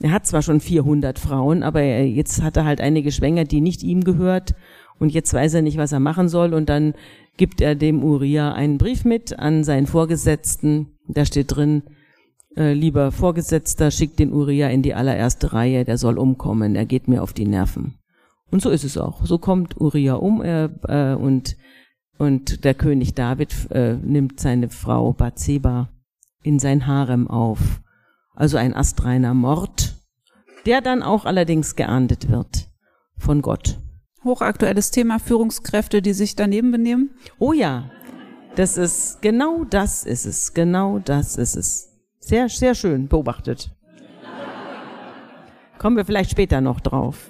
Er 0.00 0.12
hat 0.12 0.26
zwar 0.26 0.42
schon 0.42 0.60
400 0.60 1.18
Frauen, 1.18 1.62
aber 1.62 1.82
jetzt 1.82 2.42
hat 2.42 2.56
er 2.56 2.64
halt 2.64 2.80
einige 2.80 3.12
schwanger, 3.12 3.44
die 3.44 3.60
nicht 3.60 3.82
ihm 3.82 4.02
gehört 4.02 4.54
und 4.98 5.12
jetzt 5.12 5.32
weiß 5.32 5.54
er 5.54 5.62
nicht, 5.62 5.76
was 5.76 5.92
er 5.92 6.00
machen 6.00 6.28
soll 6.28 6.54
und 6.54 6.68
dann 6.68 6.94
gibt 7.36 7.60
er 7.60 7.74
dem 7.74 8.02
Uriah 8.02 8.52
einen 8.52 8.78
Brief 8.78 9.04
mit 9.04 9.38
an 9.38 9.64
seinen 9.64 9.86
Vorgesetzten. 9.86 10.88
Da 11.08 11.24
steht 11.24 11.54
drin, 11.54 11.82
äh, 12.56 12.72
lieber 12.72 13.12
Vorgesetzter, 13.12 13.90
schickt 13.90 14.18
den 14.18 14.32
Uriah 14.32 14.68
in 14.68 14.82
die 14.82 14.94
allererste 14.94 15.52
Reihe, 15.52 15.84
der 15.84 15.98
soll 15.98 16.18
umkommen, 16.18 16.76
er 16.76 16.86
geht 16.86 17.08
mir 17.08 17.22
auf 17.22 17.32
die 17.32 17.46
Nerven. 17.46 17.94
Und 18.50 18.62
so 18.62 18.70
ist 18.70 18.84
es 18.84 18.98
auch. 18.98 19.24
So 19.24 19.38
kommt 19.38 19.80
Uriah 19.80 20.14
um 20.14 20.42
äh, 20.42 20.64
äh, 20.88 21.14
und, 21.14 21.56
und 22.18 22.64
der 22.64 22.74
König 22.74 23.14
David 23.14 23.70
äh, 23.70 23.94
nimmt 23.94 24.40
seine 24.40 24.68
Frau 24.68 25.12
Bathseba 25.12 25.88
in 26.42 26.58
sein 26.58 26.86
Harem 26.86 27.28
auf. 27.28 27.80
Also 28.40 28.56
ein 28.56 28.74
astreiner 28.74 29.34
Mord, 29.34 29.96
der 30.64 30.80
dann 30.80 31.02
auch 31.02 31.26
allerdings 31.26 31.76
geahndet 31.76 32.30
wird 32.30 32.70
von 33.18 33.42
Gott. 33.42 33.78
Hochaktuelles 34.24 34.90
Thema 34.90 35.18
Führungskräfte, 35.18 36.00
die 36.00 36.14
sich 36.14 36.36
daneben 36.36 36.70
benehmen. 36.70 37.10
Oh 37.38 37.52
ja, 37.52 37.90
das 38.56 38.78
ist, 38.78 39.20
genau 39.20 39.64
das 39.64 40.04
ist 40.04 40.24
es, 40.24 40.54
genau 40.54 41.00
das 41.00 41.36
ist 41.36 41.54
es. 41.54 42.00
Sehr, 42.18 42.48
sehr 42.48 42.74
schön 42.74 43.08
beobachtet. 43.08 43.76
Kommen 45.76 45.98
wir 45.98 46.06
vielleicht 46.06 46.30
später 46.30 46.62
noch 46.62 46.80
drauf. 46.80 47.28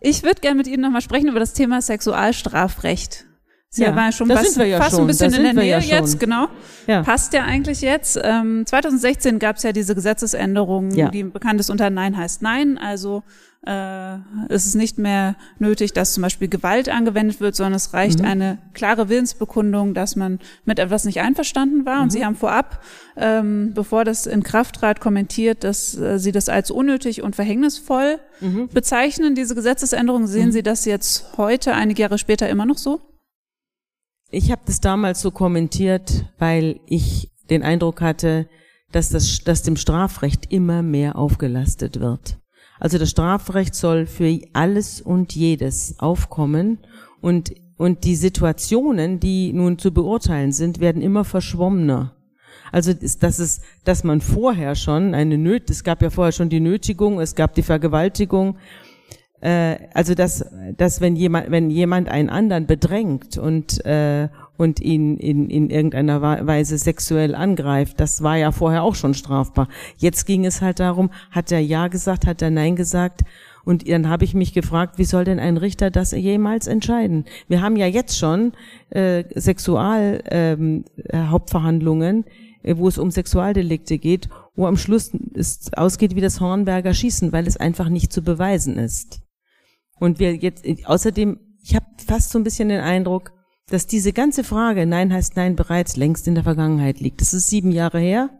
Ich 0.00 0.22
würde 0.22 0.40
gerne 0.40 0.56
mit 0.56 0.66
Ihnen 0.66 0.80
nochmal 0.80 1.02
sprechen 1.02 1.28
über 1.28 1.40
das 1.40 1.52
Thema 1.52 1.82
Sexualstrafrecht. 1.82 3.26
Sie 3.72 3.82
Ja, 3.84 3.94
waren 3.94 4.10
schon 4.10 4.28
da 4.28 4.34
fast, 4.36 4.54
sind 4.54 4.62
wir 4.62 4.66
ja 4.66 4.78
fast 4.78 4.96
schon, 4.96 5.02
ein 5.02 5.06
bisschen 5.06 5.30
da 5.30 5.36
in 5.36 5.44
der 5.44 5.52
Nähe 5.52 5.78
ja 5.78 5.78
jetzt, 5.78 6.18
genau. 6.18 6.48
Ja. 6.88 7.04
Passt 7.04 7.32
ja 7.34 7.44
eigentlich 7.44 7.82
jetzt. 7.82 8.18
Ähm, 8.20 8.66
2016 8.66 9.38
gab 9.38 9.56
es 9.58 9.62
ja 9.62 9.70
diese 9.70 9.94
Gesetzesänderung, 9.94 10.90
Ja. 10.90 11.08
die 11.08 11.22
bekannt 11.22 11.60
ist 11.60 11.70
unter 11.70 11.88
Nein 11.88 12.16
heißt 12.16 12.42
Nein. 12.42 12.78
Also 12.78 13.22
äh, 13.64 14.14
es 14.48 14.66
ist 14.66 14.74
nicht 14.74 14.98
mehr 14.98 15.36
nötig, 15.60 15.92
dass 15.92 16.14
zum 16.14 16.22
Beispiel 16.22 16.48
Gewalt 16.48 16.88
angewendet 16.88 17.38
wird, 17.38 17.54
sondern 17.54 17.74
es 17.74 17.92
Mhm. 17.92 17.96
reicht 17.96 18.20
eine 18.24 18.58
klare 18.74 19.08
Willensbekundung, 19.08 19.94
dass 19.94 20.16
man 20.16 20.40
mit 20.64 20.80
etwas 20.80 21.04
nicht 21.04 21.20
einverstanden 21.20 21.86
war. 21.86 21.98
Mhm. 21.98 22.02
Und 22.02 22.10
Sie 22.10 22.24
haben 22.24 22.34
vorab, 22.34 22.82
ähm, 23.16 23.70
bevor 23.72 24.04
das 24.04 24.26
in 24.26 24.42
Kraft 24.42 24.76
trat, 24.80 24.98
kommentiert, 25.00 25.62
dass 25.62 25.96
äh, 25.96 26.18
Sie 26.18 26.32
das 26.32 26.48
als 26.48 26.72
unnötig 26.72 27.22
und 27.22 27.36
verhängnisvoll 27.36 28.18
Mhm. 28.40 28.68
bezeichnen, 28.74 29.36
diese 29.36 29.54
Gesetzesänderung. 29.54 30.26
Sehen 30.26 30.50
Sie 30.50 30.64
das 30.64 30.86
jetzt 30.86 31.36
heute, 31.36 31.72
einige 31.74 32.02
Jahre 32.02 32.18
später, 32.18 32.48
immer 32.48 32.66
noch 32.66 32.78
so? 32.78 33.00
Ich 34.32 34.52
habe 34.52 34.62
das 34.64 34.80
damals 34.80 35.20
so 35.20 35.32
kommentiert, 35.32 36.26
weil 36.38 36.78
ich 36.86 37.30
den 37.50 37.64
Eindruck 37.64 38.00
hatte, 38.00 38.48
dass, 38.92 39.10
das, 39.10 39.42
dass 39.42 39.62
dem 39.62 39.76
Strafrecht 39.76 40.52
immer 40.52 40.82
mehr 40.82 41.16
aufgelastet 41.16 41.98
wird. 41.98 42.38
Also 42.78 42.96
das 42.96 43.10
Strafrecht 43.10 43.74
soll 43.74 44.06
für 44.06 44.40
alles 44.52 45.00
und 45.00 45.34
jedes 45.34 45.98
aufkommen 45.98 46.78
und, 47.20 47.52
und 47.76 48.04
die 48.04 48.14
Situationen, 48.14 49.18
die 49.18 49.52
nun 49.52 49.78
zu 49.78 49.92
beurteilen 49.92 50.52
sind, 50.52 50.78
werden 50.78 51.02
immer 51.02 51.24
verschwommener. 51.24 52.14
Also 52.70 52.92
dass 52.92 53.40
es, 53.40 53.60
dass 53.84 54.04
man 54.04 54.20
vorher 54.20 54.76
schon 54.76 55.12
eine 55.12 55.38
Nöt, 55.38 55.70
es 55.70 55.82
gab 55.82 56.02
ja 56.02 56.10
vorher 56.10 56.32
schon 56.32 56.50
die 56.50 56.60
Nötigung, 56.60 57.20
es 57.20 57.34
gab 57.34 57.54
die 57.54 57.62
Vergewaltigung, 57.62 58.58
also 59.42 60.14
dass, 60.14 60.44
dass 60.76 61.00
wenn 61.00 61.16
jemand, 61.16 61.50
wenn 61.50 61.70
jemand 61.70 62.08
einen 62.08 62.28
anderen 62.28 62.66
bedrängt 62.66 63.38
und 63.38 63.84
äh, 63.86 64.28
und 64.60 64.78
ihn 64.78 65.16
in, 65.16 65.48
in 65.48 65.70
irgendeiner 65.70 66.20
Weise 66.20 66.76
sexuell 66.76 67.34
angreift, 67.34 67.98
das 67.98 68.22
war 68.22 68.36
ja 68.36 68.52
vorher 68.52 68.82
auch 68.82 68.94
schon 68.94 69.14
strafbar. 69.14 69.68
Jetzt 69.96 70.26
ging 70.26 70.44
es 70.44 70.60
halt 70.60 70.80
darum, 70.80 71.08
hat 71.30 71.50
er 71.50 71.60
ja 71.60 71.88
gesagt, 71.88 72.26
hat 72.26 72.42
er 72.42 72.50
nein 72.50 72.76
gesagt. 72.76 73.22
Und 73.64 73.88
dann 73.88 74.10
habe 74.10 74.24
ich 74.24 74.34
mich 74.34 74.52
gefragt, 74.52 74.98
wie 74.98 75.04
soll 75.06 75.24
denn 75.24 75.38
ein 75.38 75.56
Richter 75.56 75.90
das 75.90 76.12
jemals 76.12 76.66
entscheiden? 76.66 77.24
Wir 77.48 77.62
haben 77.62 77.76
ja 77.76 77.86
jetzt 77.86 78.18
schon 78.18 78.52
äh, 78.90 79.24
Sexual 79.34 80.22
ähm, 80.30 80.84
äh, 81.04 81.16
Hauptverhandlungen, 81.16 82.26
äh, 82.62 82.76
wo 82.76 82.86
es 82.86 82.98
um 82.98 83.10
Sexualdelikte 83.10 83.96
geht, 83.96 84.28
wo 84.56 84.66
am 84.66 84.76
Schluss 84.76 85.12
es 85.32 85.72
ausgeht 85.72 86.16
wie 86.16 86.20
das 86.20 86.38
Hornberger 86.38 86.92
Schießen, 86.92 87.32
weil 87.32 87.46
es 87.46 87.56
einfach 87.56 87.88
nicht 87.88 88.12
zu 88.12 88.20
beweisen 88.20 88.76
ist. 88.76 89.22
Und 90.00 90.18
wir 90.18 90.34
jetzt 90.34 90.64
außerdem, 90.86 91.38
ich 91.62 91.76
habe 91.76 91.86
fast 92.04 92.30
so 92.30 92.38
ein 92.38 92.44
bisschen 92.44 92.70
den 92.70 92.80
Eindruck, 92.80 93.32
dass 93.68 93.86
diese 93.86 94.12
ganze 94.12 94.42
Frage 94.42 94.86
Nein 94.86 95.12
heißt 95.12 95.36
Nein 95.36 95.54
bereits 95.54 95.96
längst 95.96 96.26
in 96.26 96.34
der 96.34 96.42
Vergangenheit 96.42 96.98
liegt. 96.98 97.20
Das 97.20 97.32
ist 97.32 97.48
sieben 97.48 97.70
Jahre 97.70 98.00
her, 98.00 98.30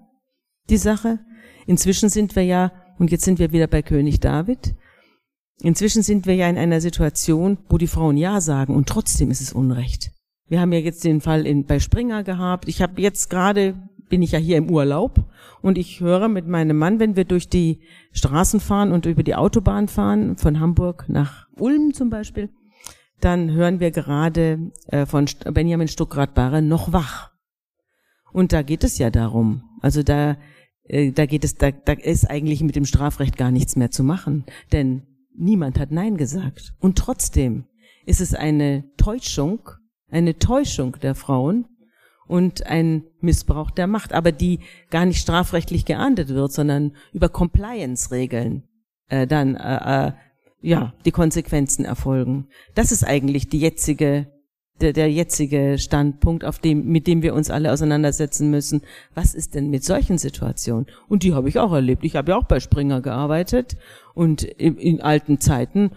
die 0.69 0.79
Sache. 0.79 1.21
Inzwischen 1.67 2.09
sind 2.09 2.35
wir 2.35 2.45
ja, 2.45 2.73
und 2.99 3.13
jetzt 3.13 3.25
sind 3.25 3.39
wir 3.39 3.53
wieder 3.53 3.69
bei 3.69 3.83
König 3.83 4.19
David, 4.19 4.75
inzwischen 5.63 6.03
sind 6.03 6.27
wir 6.27 6.35
ja 6.35 6.49
in 6.49 6.59
einer 6.59 6.81
Situation, 6.81 7.59
wo 7.69 7.79
die 7.79 7.87
Frauen 7.87 8.17
Ja 8.17 8.41
sagen 8.41 8.75
und 8.75 8.89
trotzdem 8.89 9.31
ist 9.31 9.41
es 9.41 9.53
Unrecht. 9.53 10.11
Wir 10.49 10.61
haben 10.61 10.73
ja 10.73 10.81
jetzt 10.81 11.05
den 11.05 11.21
Fall 11.21 11.47
in, 11.47 11.67
bei 11.67 11.79
Springer 11.79 12.25
gehabt. 12.25 12.67
Ich 12.67 12.83
habe 12.83 13.01
jetzt 13.01 13.31
gerade, 13.31 13.89
bin 14.11 14.21
ich 14.21 14.33
ja 14.33 14.39
hier 14.39 14.59
im 14.59 14.71
Urlaub 14.71 15.25
und 15.63 15.79
ich 15.79 16.01
höre 16.01 16.29
mit 16.29 16.47
meinem 16.47 16.77
Mann, 16.77 17.01
wenn 17.01 17.17
wir 17.17 17.25
durch 17.25 17.49
die 17.49 17.81
Straßen 18.13 18.61
fahren 18.61 18.93
und 18.93 19.07
über 19.07 19.23
die 19.23 19.35
Autobahn 19.35 19.89
fahren, 19.89 20.37
von 20.37 20.61
Hamburg 20.61 21.07
nach 21.09 21.47
Ulm 21.57 21.95
zum 21.95 22.11
Beispiel, 22.11 22.51
dann 23.21 23.53
hören 23.53 23.81
wir 23.81 23.91
gerade 23.91 24.71
äh, 24.89 25.07
von 25.07 25.27
Benjamin 25.53 25.89
Stuckrad-Barre 25.89 26.61
noch 26.61 26.93
wach. 26.93 27.31
Und 28.33 28.53
da 28.53 28.63
geht 28.63 28.85
es 28.85 28.99
ja 28.99 29.11
darum. 29.11 29.63
Also 29.81 30.03
da, 30.03 30.37
äh, 30.85 31.13
da 31.13 31.27
geht 31.27 31.45
es, 31.45 31.55
da, 31.55 31.71
da 31.71 31.93
ist 31.93 32.29
eigentlich 32.29 32.63
mit 32.63 32.77
dem 32.77 32.85
Strafrecht 32.85 33.37
gar 33.37 33.51
nichts 33.51 33.77
mehr 33.77 33.91
zu 33.91 34.03
machen, 34.03 34.45
denn 34.73 35.03
niemand 35.37 35.79
hat 35.79 35.91
Nein 35.91 36.17
gesagt. 36.17 36.75
Und 36.81 36.99
trotzdem 36.99 37.65
ist 38.07 38.21
es 38.21 38.35
eine 38.35 38.85
Täuschung, 38.97 39.69
eine 40.11 40.39
Täuschung 40.39 40.97
der 41.01 41.15
Frauen 41.15 41.67
und 42.31 42.64
ein 42.66 43.03
Missbrauch 43.20 43.72
der 43.72 43.89
Macht, 43.89 44.12
aber 44.12 44.31
die 44.31 44.61
gar 44.91 45.05
nicht 45.05 45.20
strafrechtlich 45.20 45.85
geahndet 45.85 46.28
wird, 46.28 46.53
sondern 46.53 46.93
über 47.12 47.28
Compliance-Regeln 47.28 48.62
äh, 49.09 49.26
dann 49.26 49.57
äh, 49.57 50.07
äh, 50.07 50.12
ja 50.62 50.95
die 51.05 51.11
Konsequenzen 51.11 51.85
erfolgen. 51.85 52.47
Das 52.76 52.93
ist 52.93 53.03
eigentlich 53.03 53.49
die 53.49 53.59
jetzige 53.59 54.28
der, 54.81 54.93
der 54.95 55.12
jetzige 55.12 55.76
Standpunkt, 55.78 56.43
auf 56.45 56.59
dem, 56.59 56.87
mit 56.87 57.07
dem 57.07 57.20
wir 57.22 57.35
uns 57.35 57.51
alle 57.51 57.70
auseinandersetzen 57.70 58.51
müssen. 58.51 58.81
Was 59.14 59.35
ist 59.35 59.55
denn 59.55 59.68
mit 59.68 59.85
solchen 59.85 60.16
Situationen? 60.16 60.87
Und 61.07 61.22
die 61.22 61.35
habe 61.35 61.51
ich 61.51 61.59
auch 61.59 61.72
erlebt. 61.72 62.03
Ich 62.03 62.16
habe 62.16 62.31
ja 62.31 62.39
auch 62.39 62.45
bei 62.45 62.61
Springer 62.61 63.03
gearbeitet 63.03 63.76
und 64.14 64.43
in, 64.43 64.78
in 64.78 65.03
alten 65.03 65.39
Zeiten 65.39 65.91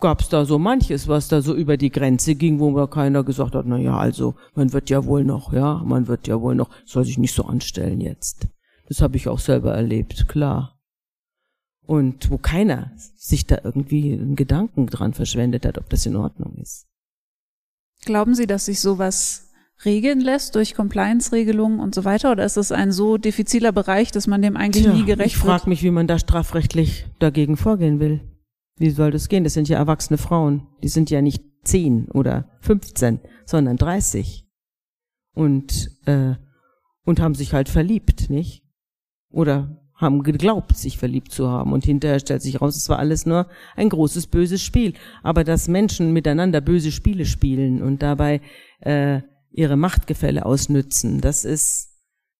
gab 0.00 0.20
es 0.20 0.28
da 0.28 0.44
so 0.44 0.58
manches, 0.58 1.08
was 1.08 1.28
da 1.28 1.42
so 1.42 1.54
über 1.54 1.76
die 1.76 1.90
Grenze 1.90 2.34
ging, 2.34 2.58
wo 2.58 2.70
mir 2.70 2.88
keiner 2.88 3.24
gesagt 3.24 3.54
hat, 3.54 3.66
na 3.66 3.78
ja, 3.78 3.96
also 3.96 4.34
man 4.54 4.72
wird 4.72 4.90
ja 4.90 5.04
wohl 5.04 5.24
noch, 5.24 5.52
ja, 5.52 5.82
man 5.84 6.06
wird 6.06 6.26
ja 6.28 6.40
wohl 6.40 6.54
noch, 6.54 6.70
soll 6.84 7.04
sich 7.04 7.18
nicht 7.18 7.34
so 7.34 7.44
anstellen 7.44 8.00
jetzt. 8.00 8.46
Das 8.88 9.02
habe 9.02 9.16
ich 9.16 9.28
auch 9.28 9.38
selber 9.38 9.74
erlebt, 9.74 10.28
klar. 10.28 10.78
Und 11.84 12.30
wo 12.30 12.38
keiner 12.38 12.92
sich 13.16 13.46
da 13.46 13.58
irgendwie 13.62 14.12
einen 14.12 14.36
Gedanken 14.36 14.86
dran 14.86 15.14
verschwendet 15.14 15.66
hat, 15.66 15.78
ob 15.78 15.88
das 15.88 16.06
in 16.06 16.16
Ordnung 16.16 16.56
ist. 16.56 16.86
Glauben 18.04 18.34
Sie, 18.34 18.46
dass 18.46 18.66
sich 18.66 18.80
sowas 18.80 19.48
regeln 19.84 20.20
lässt 20.20 20.54
durch 20.54 20.74
Compliance-Regelungen 20.74 21.80
und 21.80 21.94
so 21.94 22.04
weiter? 22.04 22.32
Oder 22.32 22.44
ist 22.44 22.56
es 22.56 22.72
ein 22.72 22.92
so 22.92 23.16
diffiziler 23.16 23.72
Bereich, 23.72 24.10
dass 24.10 24.26
man 24.26 24.42
dem 24.42 24.56
eigentlich 24.56 24.84
Tja, 24.84 24.92
nie 24.92 25.04
gerecht 25.04 25.34
ich 25.34 25.36
frage 25.36 25.62
wird? 25.62 25.66
mich, 25.68 25.82
wie 25.82 25.90
man 25.90 26.06
da 26.06 26.18
strafrechtlich 26.18 27.06
dagegen 27.18 27.56
vorgehen 27.56 28.00
will. 28.00 28.20
Wie 28.78 28.90
soll 28.90 29.10
das 29.10 29.28
gehen? 29.28 29.44
Das 29.44 29.54
sind 29.54 29.68
ja 29.68 29.78
erwachsene 29.78 30.18
Frauen. 30.18 30.66
Die 30.82 30.88
sind 30.88 31.10
ja 31.10 31.20
nicht 31.22 31.42
zehn 31.64 32.08
oder 32.10 32.48
15, 32.60 33.20
sondern 33.44 33.76
30. 33.76 34.46
Und, 35.34 35.90
äh, 36.06 36.34
und 37.04 37.20
haben 37.20 37.34
sich 37.34 37.52
halt 37.52 37.68
verliebt, 37.68 38.30
nicht? 38.30 38.64
Oder 39.30 39.78
haben 39.94 40.22
geglaubt, 40.22 40.76
sich 40.76 40.96
verliebt 40.96 41.32
zu 41.32 41.48
haben. 41.48 41.72
Und 41.72 41.84
hinterher 41.84 42.20
stellt 42.20 42.42
sich 42.42 42.60
raus, 42.60 42.76
es 42.76 42.88
war 42.88 42.98
alles 42.98 43.26
nur 43.26 43.48
ein 43.74 43.88
großes 43.88 44.28
böses 44.28 44.62
Spiel. 44.62 44.94
Aber 45.22 45.42
dass 45.42 45.68
Menschen 45.68 46.12
miteinander 46.12 46.60
böse 46.60 46.92
Spiele 46.92 47.26
spielen 47.26 47.82
und 47.82 48.00
dabei 48.00 48.40
äh, 48.80 49.22
ihre 49.50 49.76
Machtgefälle 49.76 50.46
ausnützen, 50.46 51.20
das 51.20 51.44
ist, 51.44 51.88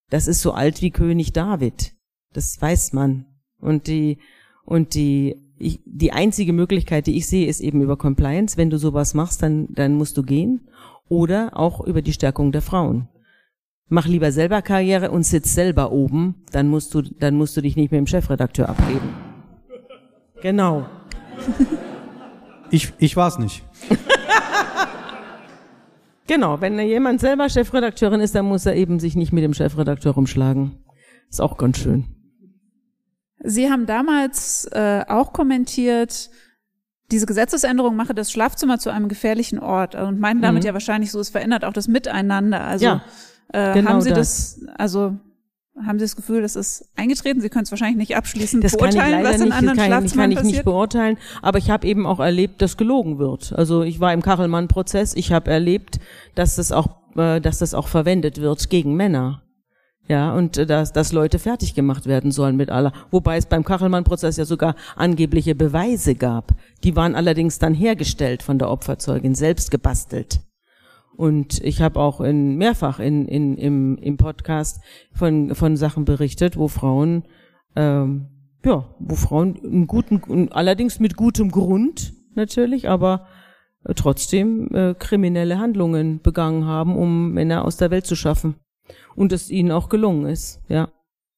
das 0.09 0.28
ist 0.28 0.41
so 0.41 0.53
alt 0.53 0.82
wie 0.82 0.93
König 0.93 1.32
David. 1.32 1.95
Das 2.32 2.61
weiß 2.61 2.93
man. 2.93 3.26
Und 3.61 3.89
die, 3.89 4.18
und 4.64 4.95
die, 4.95 5.47
ich, 5.59 5.81
die 5.85 6.13
einzige 6.13 6.53
Möglichkeit, 6.53 7.07
die 7.07 7.17
ich 7.17 7.27
sehe, 7.27 7.47
ist 7.47 7.61
eben 7.61 7.83
über 7.83 7.97
Compliance. 7.97 8.57
Wenn 8.57 8.71
du 8.71 8.79
sowas 8.79 9.15
machst, 9.15 9.43
dann, 9.43 9.69
dann 9.71 9.95
musst 9.95 10.17
du 10.17 10.23
gehen. 10.23 10.69
Oder 11.09 11.57
auch 11.57 11.81
über 11.81 12.03
die 12.03 12.13
Stärkung 12.13 12.53
der 12.53 12.63
Frauen 12.63 13.09
mach 13.89 14.07
lieber 14.07 14.33
selber 14.33 14.63
Karriere 14.63 15.11
und 15.11 15.25
sitz 15.25 15.55
selber 15.55 15.93
oben, 15.93 16.45
dann 16.53 16.69
musst 16.69 16.95
du, 16.95 17.03
dann 17.03 17.35
musst 17.35 17.57
du 17.57 17.61
dich 17.61 17.77
nicht 17.77 17.91
mit 17.91 17.99
dem 17.99 18.07
Chefredakteur 18.07 18.69
abgeben. 18.69 19.15
Genau. 20.43 20.87
Ich, 22.71 22.93
ich 22.99 23.17
war's 23.17 23.39
nicht. 23.39 23.65
genau, 26.27 26.61
wenn 26.61 26.79
jemand 26.79 27.19
selber 27.19 27.49
Chefredakteurin 27.49 28.21
ist, 28.21 28.35
dann 28.35 28.45
muss 28.45 28.67
er 28.67 28.77
eben 28.77 29.01
sich 29.01 29.17
nicht 29.17 29.33
mit 29.33 29.43
dem 29.43 29.55
Chefredakteur 29.55 30.13
rumschlagen. 30.13 30.73
Ist 31.31 31.41
auch 31.41 31.57
ganz 31.57 31.79
schön. 31.79 32.18
Sie 33.41 33.70
haben 33.70 33.86
damals 33.86 34.66
äh, 34.72 35.05
auch 35.09 35.32
kommentiert, 35.32 36.30
diese 37.11 37.26
Gesetzesänderung 37.26 37.97
mache 37.97 38.14
das 38.14 38.30
Schlafzimmer 38.30 38.78
zu 38.78 38.91
einem 38.91 39.09
gefährlichen 39.09 39.59
Ort 39.59 39.95
und 39.95 40.20
meinen 40.20 40.43
damit 40.43 40.62
mhm. 40.62 40.68
ja 40.68 40.72
wahrscheinlich 40.74 41.11
so, 41.11 41.20
es 41.20 41.30
verändert 41.30 41.64
auch 41.64 41.72
das 41.72 41.89
Miteinander. 41.89 42.62
Also 42.62 42.84
ja. 42.84 43.03
Äh, 43.53 43.74
genau 43.74 43.91
haben 43.91 44.01
Sie 44.03 44.11
das. 44.11 44.61
das, 44.61 44.68
also 44.76 45.16
haben 45.86 45.99
Sie 45.99 46.05
das 46.05 46.16
Gefühl, 46.16 46.43
das 46.43 46.57
ist 46.57 46.91
eingetreten? 46.97 47.41
Sie 47.41 47.49
können 47.49 47.64
es 47.64 47.70
wahrscheinlich 47.70 47.97
nicht 47.97 48.16
abschließend 48.16 48.64
das 48.64 48.76
beurteilen, 48.76 49.24
was 49.24 49.36
in 49.36 49.45
nicht, 49.45 49.53
anderen 49.53 49.78
kann, 49.78 50.05
ich, 50.05 50.14
kann 50.14 50.32
ich 50.32 50.43
nicht 50.43 50.64
beurteilen, 50.64 51.18
aber 51.41 51.59
ich 51.59 51.70
habe 51.70 51.86
eben 51.86 52.05
auch 52.05 52.20
erlebt, 52.20 52.61
dass 52.61 52.76
gelogen 52.76 53.18
wird. 53.18 53.53
Also 53.55 53.82
ich 53.82 54.01
war 54.01 54.12
im 54.12 54.20
Kachelmann-Prozess, 54.20 55.14
ich 55.14 55.32
habe 55.32 55.51
erlebt, 55.51 56.01
dass 56.34 56.57
das 56.57 56.72
auch, 56.72 56.89
äh, 57.16 57.41
dass 57.41 57.59
das 57.59 57.74
auch 57.74 57.89
verwendet 57.89 58.41
wird 58.41 58.68
gegen 58.70 58.97
Männer. 58.97 59.43
Ja, 60.09 60.35
und 60.35 60.57
äh, 60.57 60.67
dass, 60.67 60.93
dass 60.93 61.13
Leute 61.13 61.39
fertig 61.39 61.75
gemacht 61.75 62.07
werden 62.07 62.33
sollen 62.33 62.57
mit 62.57 62.71
aller. 62.71 62.93
Wobei 63.11 63.37
es 63.37 63.47
beim 63.47 63.65
Kachelmann-Prozess 63.65 64.39
ja 64.39 64.47
sogar 64.47 64.75
angebliche 64.97 65.55
Beweise 65.55 66.15
gab. 66.15 66.55
Die 66.83 66.97
waren 66.97 67.15
allerdings 67.15 67.59
dann 67.59 67.75
hergestellt 67.75 68.43
von 68.43 68.59
der 68.59 68.71
Opferzeugin, 68.71 69.35
selbst 69.35 69.71
gebastelt. 69.71 70.41
Und 71.15 71.63
ich 71.63 71.83
habe 71.83 72.01
auch 72.01 72.21
in, 72.21 72.57
mehrfach 72.57 73.01
in, 73.01 73.27
in, 73.27 73.57
im, 73.59 73.99
im 73.99 74.17
Podcast 74.17 74.81
von, 75.13 75.55
von 75.55 75.77
Sachen 75.77 76.05
berichtet, 76.05 76.57
wo 76.57 76.69
Frauen, 76.69 77.25
ähm, 77.77 78.29
ja, 78.65 78.95
wo 78.99 79.15
Frauen 79.15 79.59
einen 79.63 79.87
guten, 79.87 80.53
allerdings 80.53 81.01
mit 81.01 81.17
gutem 81.17 81.51
Grund 81.51 82.15
natürlich, 82.35 82.89
aber 82.89 83.27
trotzdem 83.97 84.69
äh, 84.73 84.95
kriminelle 84.95 85.59
Handlungen 85.59 86.23
begangen 86.23 86.67
haben, 86.67 86.97
um 86.97 87.33
Männer 87.33 87.65
aus 87.65 87.77
der 87.77 87.91
Welt 87.91 88.07
zu 88.07 88.17
schaffen. 88.17 88.55
Und 89.14 89.32
es 89.32 89.51
ihnen 89.51 89.70
auch 89.70 89.89
gelungen 89.89 90.26
ist, 90.26 90.61
ja. 90.68 90.91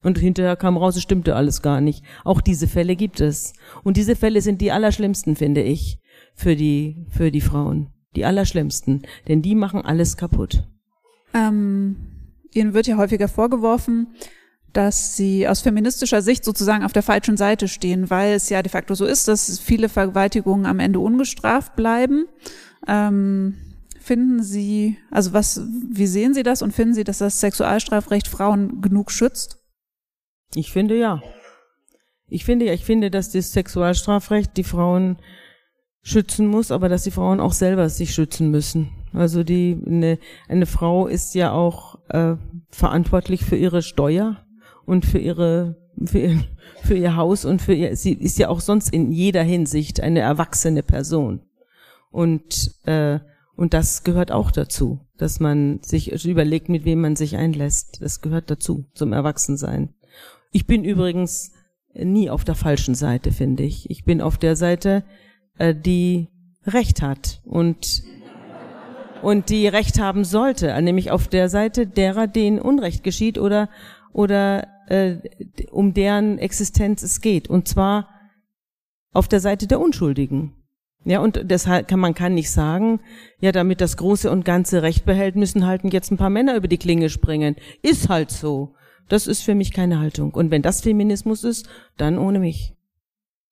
Und 0.03 0.19
hinterher 0.19 0.57
kam 0.57 0.79
raus, 0.79 0.97
es 0.97 1.03
stimmte 1.03 1.37
alles 1.37 1.61
gar 1.61 1.81
nicht. 1.81 2.05
Auch 2.25 2.41
diese 2.41 2.69
Fälle 2.69 2.97
gibt 2.97 3.21
es. 3.21 3.53
Und 3.85 3.99
diese 3.99 4.17
Fälle 4.17 4.41
sind 4.41 4.63
die 4.63 4.73
allerschlimmsten, 4.73 5.37
finde 5.37 5.63
ich, 5.63 5.99
für 6.35 6.57
die, 6.57 7.05
für 7.11 7.31
die 7.31 7.43
Frauen. 7.43 7.91
Die 8.17 8.25
allerschlimmsten, 8.25 9.03
denn 9.29 9.43
die 9.43 9.55
machen 9.55 9.83
alles 9.83 10.17
kaputt. 10.17 10.65
Ähm, 11.33 11.97
ihnen 12.53 12.75
wird 12.75 12.89
ja 12.89 12.97
häufiger 12.97 13.29
vorgeworfen, 13.29 14.09
dass 14.73 15.17
sie 15.17 15.47
aus 15.47 15.61
feministischer 15.61 16.23
Sicht 16.23 16.45
sozusagen 16.45 16.85
auf 16.85 16.93
der 16.93 17.03
falschen 17.03 17.37
Seite 17.37 17.69
stehen, 17.69 18.11
weil 18.11 18.33
es 18.33 18.49
ja 18.49 18.63
de 18.63 18.71
facto 18.71 18.95
so 18.95 19.05
ist, 19.05 19.29
dass 19.29 19.59
viele 19.59 19.89
Vergewaltigungen 19.89 20.67
am 20.67 20.81
Ende 20.81 20.99
ungestraft 20.99 21.77
bleiben. 21.77 22.27
Ähm, 22.89 23.57
finden 24.11 24.43
Sie, 24.43 24.99
also 25.13 25.33
was, 25.33 25.63
wie 25.89 26.09
sehen 26.09 26.35
Sie 26.35 26.43
das 26.43 26.63
und 26.63 26.73
finden 26.73 26.95
Sie, 26.95 27.05
dass 27.05 27.19
das 27.19 27.39
Sexualstrafrecht 27.39 28.27
Frauen 28.27 28.81
genug 28.81 29.13
schützt? 29.13 29.61
Ich 30.53 30.73
finde 30.73 30.99
ja. 30.99 31.23
Ich 32.27 32.45
finde 32.45 32.67
ja, 32.67 32.73
ich 32.73 32.85
finde, 32.85 33.13
dass 33.13 33.31
das 33.31 33.53
Sexualstrafrecht 33.53 34.57
die 34.57 34.65
Frauen 34.65 35.19
schützen 36.03 36.49
muss, 36.49 36.73
aber 36.73 36.89
dass 36.89 37.05
die 37.05 37.13
Frauen 37.13 37.39
auch 37.39 37.53
selber 37.53 37.89
sich 37.89 38.13
schützen 38.13 38.51
müssen. 38.51 38.91
Also 39.13 39.45
die 39.45 39.81
eine, 39.87 40.19
eine 40.49 40.67
Frau 40.67 41.07
ist 41.07 41.37
ja 41.37 41.53
auch 41.53 42.01
äh, 42.09 42.35
verantwortlich 42.69 43.45
für 43.45 43.57
ihre 43.57 43.81
Steuer 43.81 44.45
und 44.87 45.07
für 45.07 45.19
ihre 45.19 45.77
für 46.05 46.19
ihr, 46.19 46.45
für 46.83 46.97
ihr 46.97 47.15
Haus 47.15 47.45
und 47.45 47.63
für 47.63 47.75
ihr 47.75 47.95
sie 47.95 48.15
ist 48.15 48.41
ja 48.41 48.49
auch 48.49 48.61
sonst 48.61 48.93
in 48.93 49.13
jeder 49.13 49.45
Hinsicht 49.45 50.01
eine 50.01 50.19
erwachsene 50.19 50.83
Person 50.83 51.43
und 52.11 52.75
äh, 52.87 53.21
und 53.61 53.75
das 53.75 54.05
gehört 54.05 54.33
auch 54.33 54.53
dazu, 54.53 55.01
dass 55.19 55.39
man 55.39 55.81
sich 55.83 56.25
überlegt, 56.25 56.71
mit 56.71 56.87
wem 56.87 57.03
man 57.03 57.15
sich 57.15 57.37
einlässt. 57.37 58.01
Das 58.01 58.23
gehört 58.23 58.51
dazu 58.51 58.87
zum 58.95 59.13
Erwachsensein. 59.13 59.93
Ich 60.51 60.67
bin 60.67 60.83
übrigens 60.83 61.53
nie 61.93 62.31
auf 62.31 62.43
der 62.43 62.55
falschen 62.55 62.95
Seite, 62.95 63.33
finde 63.33 63.65
ich. 63.65 63.91
Ich 63.91 64.07
bin 64.07 64.23
auf 64.23 64.39
der 64.39 64.57
Seite, 64.57 65.05
äh, 65.59 65.75
die 65.75 66.29
Recht 66.65 67.03
hat 67.03 67.43
und 67.45 68.03
und 69.21 69.51
die 69.51 69.69
Recht 69.69 70.01
haben 70.01 70.25
sollte, 70.25 70.81
nämlich 70.81 71.11
auf 71.11 71.29
der 71.29 71.51
Seite 71.51 71.87
derer, 71.87 72.27
denen 72.29 72.61
Unrecht 72.61 73.05
geschieht 73.05 73.37
oder 73.37 73.69
oder 74.15 74.69
äh, 74.87 75.19
um 75.71 75.93
deren 75.93 76.39
Existenz 76.39 77.03
es 77.03 77.21
geht 77.21 77.51
und 77.51 77.69
zwar 77.69 78.09
auf 79.13 79.29
der 79.29 79.41
Seite 79.41 79.67
der 79.67 79.81
Unschuldigen. 79.81 80.55
Ja, 81.05 81.21
und 81.21 81.41
deshalb 81.45 81.89
kann 81.89 82.01
man 82.01 82.15
kann 82.15 82.35
nicht 82.35 82.51
sagen, 82.51 83.01
ja, 83.41 83.53
damit 83.53 83.81
das 83.81 83.97
große 83.97 84.31
und 84.31 84.45
ganze 84.45 84.83
Recht 84.83 85.07
behält, 85.07 85.35
müssen 85.35 85.67
halt 85.67 85.83
jetzt 85.93 86.11
ein 86.11 86.19
paar 86.19 86.31
Männer 86.31 86.57
über 86.57 86.69
die 86.69 86.79
Klinge 86.79 87.09
springen. 87.09 87.57
Ist 87.83 88.09
halt 88.09 88.31
so. 88.31 88.75
Das 89.09 89.27
ist 89.27 89.43
für 89.43 89.55
mich 89.55 89.73
keine 89.73 89.99
Haltung. 89.99 90.33
Und 90.35 90.51
wenn 90.51 90.63
das 90.63 90.83
Feminismus 90.83 91.43
ist, 91.43 91.69
dann 91.97 92.19
ohne 92.19 92.39
mich. 92.39 92.75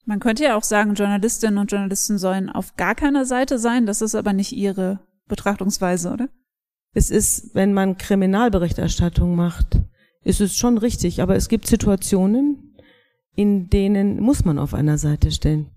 Man 0.04 0.20
könnte 0.20 0.44
ja 0.44 0.56
auch 0.56 0.62
sagen, 0.62 0.94
Journalistinnen 0.94 1.58
und 1.58 1.70
Journalisten 1.70 2.18
sollen 2.18 2.48
auf 2.48 2.76
gar 2.76 2.94
keiner 2.94 3.24
Seite 3.24 3.58
sein. 3.58 3.86
Das 3.86 4.02
ist 4.02 4.14
aber 4.14 4.32
nicht 4.32 4.52
ihre 4.52 5.00
Betrachtungsweise, 5.26 6.12
oder? 6.12 6.28
Es 6.94 7.10
ist, 7.10 7.54
wenn 7.54 7.72
man 7.72 7.98
Kriminalberichterstattung 7.98 9.34
macht, 9.34 9.80
ist 10.22 10.40
es 10.40 10.54
schon 10.54 10.78
richtig. 10.78 11.22
Aber 11.22 11.34
es 11.34 11.48
gibt 11.48 11.66
Situationen, 11.66 12.76
in 13.34 13.68
denen 13.68 14.20
muss 14.20 14.44
man 14.44 14.58
auf 14.58 14.74
einer 14.74 14.98
Seite 14.98 15.30
stehen. 15.30 15.70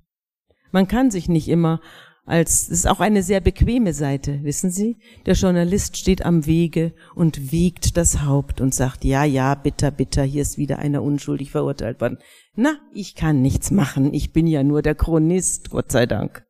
Man 0.72 0.88
kann 0.88 1.12
sich 1.12 1.30
nicht 1.30 1.48
immer 1.48 1.82
als, 2.26 2.64
es 2.64 2.70
ist 2.70 2.88
auch 2.88 3.00
eine 3.00 3.24
sehr 3.24 3.42
bequeme 3.42 3.94
Seite, 3.94 4.44
wissen 4.44 4.70
Sie? 4.70 4.98
Der 5.26 5.34
Journalist 5.34 5.98
steht 5.98 6.24
am 6.24 6.46
Wege 6.46 6.94
und 7.16 7.52
wiegt 7.52 7.98
das 7.98 8.22
Haupt 8.24 8.62
und 8.62 8.74
sagt, 8.74 9.04
ja, 9.04 9.24
ja, 9.24 9.56
bitter, 9.56 9.92
bitter, 9.92 10.24
hier 10.24 10.44
ist 10.44 10.58
wieder 10.58 10.80
einer 10.80 11.02
unschuldig 11.02 11.52
verurteilt 11.52 12.00
worden. 12.00 12.20
Na, 12.56 12.80
ich 12.94 13.16
kann 13.16 13.42
nichts 13.42 13.72
machen, 13.72 14.14
ich 14.14 14.34
bin 14.34 14.46
ja 14.48 14.64
nur 14.64 14.82
der 14.82 14.96
Chronist, 14.96 15.72
Gott 15.72 15.92
sei 15.92 16.06
Dank. 16.06 16.46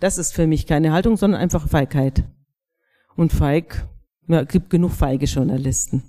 Das 0.00 0.18
ist 0.18 0.34
für 0.34 0.46
mich 0.46 0.66
keine 0.66 0.92
Haltung, 0.92 1.16
sondern 1.16 1.40
einfach 1.40 1.68
Feigheit. 1.68 2.24
Und 3.14 3.32
feig, 3.32 3.88
ja, 4.28 4.44
gibt 4.44 4.70
genug 4.70 4.92
feige 4.92 5.26
Journalisten. 5.26 6.02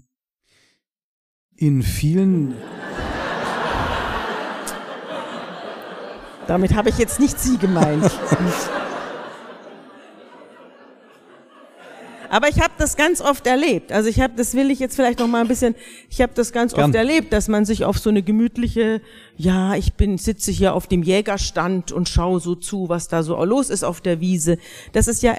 In 1.55 1.81
vielen 1.81 2.55
Damit 6.47 6.73
habe 6.75 6.89
ich 6.89 6.97
jetzt 6.97 7.19
nicht 7.19 7.39
Sie 7.39 7.57
gemeint. 7.57 8.09
Aber 12.29 12.49
ich 12.49 12.59
habe 12.59 12.73
das 12.77 12.97
ganz 12.97 13.21
oft 13.21 13.47
erlebt. 13.47 13.91
Also 13.91 14.09
ich 14.09 14.19
habe, 14.19 14.33
das 14.35 14.53
will 14.53 14.69
ich 14.71 14.79
jetzt 14.79 14.95
vielleicht 14.95 15.19
noch 15.19 15.27
mal 15.27 15.41
ein 15.41 15.47
bisschen. 15.47 15.75
Ich 16.09 16.21
habe 16.21 16.33
das 16.35 16.51
ganz 16.51 16.73
Gern. 16.73 16.85
oft 16.85 16.95
erlebt, 16.95 17.31
dass 17.31 17.47
man 17.47 17.65
sich 17.65 17.85
auf 17.85 17.99
so 17.99 18.09
eine 18.09 18.21
gemütliche, 18.21 19.01
ja, 19.35 19.75
ich 19.75 19.93
bin 19.93 20.17
sitze 20.17 20.51
hier 20.51 20.73
auf 20.73 20.87
dem 20.87 21.03
Jägerstand 21.03 21.91
und 21.91 22.09
schaue 22.09 22.39
so 22.39 22.55
zu, 22.55 22.89
was 22.89 23.07
da 23.07 23.23
so 23.23 23.41
los 23.43 23.69
ist 23.69 23.83
auf 23.83 24.01
der 24.01 24.19
Wiese. 24.19 24.57
Das 24.93 25.07
ist 25.07 25.23
ja 25.23 25.37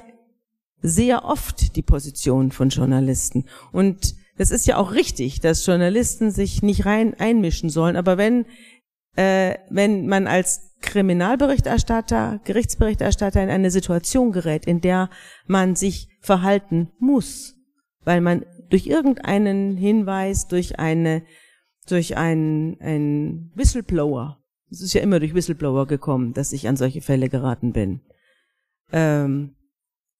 sehr 0.80 1.24
oft 1.24 1.76
die 1.76 1.82
Position 1.82 2.52
von 2.52 2.68
Journalisten 2.68 3.44
und 3.72 4.14
das 4.36 4.52
ist 4.52 4.66
ja 4.66 4.76
auch 4.76 4.92
richtig, 4.92 5.40
dass 5.40 5.66
Journalisten 5.66 6.30
sich 6.30 6.62
nicht 6.62 6.86
rein 6.86 7.14
einmischen 7.18 7.70
sollen. 7.70 7.96
Aber 7.96 8.16
wenn 8.16 8.46
äh, 9.16 9.59
wenn 9.68 10.06
man 10.06 10.28
als 10.28 10.67
Kriminalberichterstatter, 10.81 12.41
Gerichtsberichterstatter 12.45 13.43
in 13.43 13.51
eine 13.51 13.70
Situation 13.70 14.33
gerät, 14.33 14.66
in 14.66 14.81
der 14.81 15.11
man 15.47 15.76
sich 15.76 16.09
verhalten 16.20 16.91
muss, 16.99 17.57
weil 18.05 18.20
man 18.20 18.45
durch 18.70 18.87
irgendeinen 18.87 19.76
Hinweis, 19.76 20.47
durch 20.47 20.79
eine, 20.79 21.22
durch 21.89 22.16
einen, 22.16 22.81
einen 22.81 23.53
Whistleblower, 23.55 24.39
es 24.70 24.83
ist 24.83 24.93
ja 24.93 25.01
immer 25.01 25.18
durch 25.18 25.35
Whistleblower 25.35 25.87
gekommen, 25.87 26.35
dass 26.35 26.53
ich 26.53 26.68
an 26.68 26.76
solche 26.76 27.01
Fälle 27.01 27.29
geraten 27.29 27.72
bin, 27.72 28.01
ähm, 28.93 29.55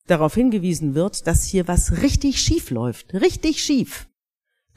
darauf 0.07 0.35
hingewiesen 0.35 0.95
wird, 0.95 1.27
dass 1.27 1.45
hier 1.45 1.69
was 1.69 2.03
richtig 2.03 2.41
schief 2.41 2.71
läuft, 2.71 3.15
richtig 3.15 3.63
schief 3.63 4.08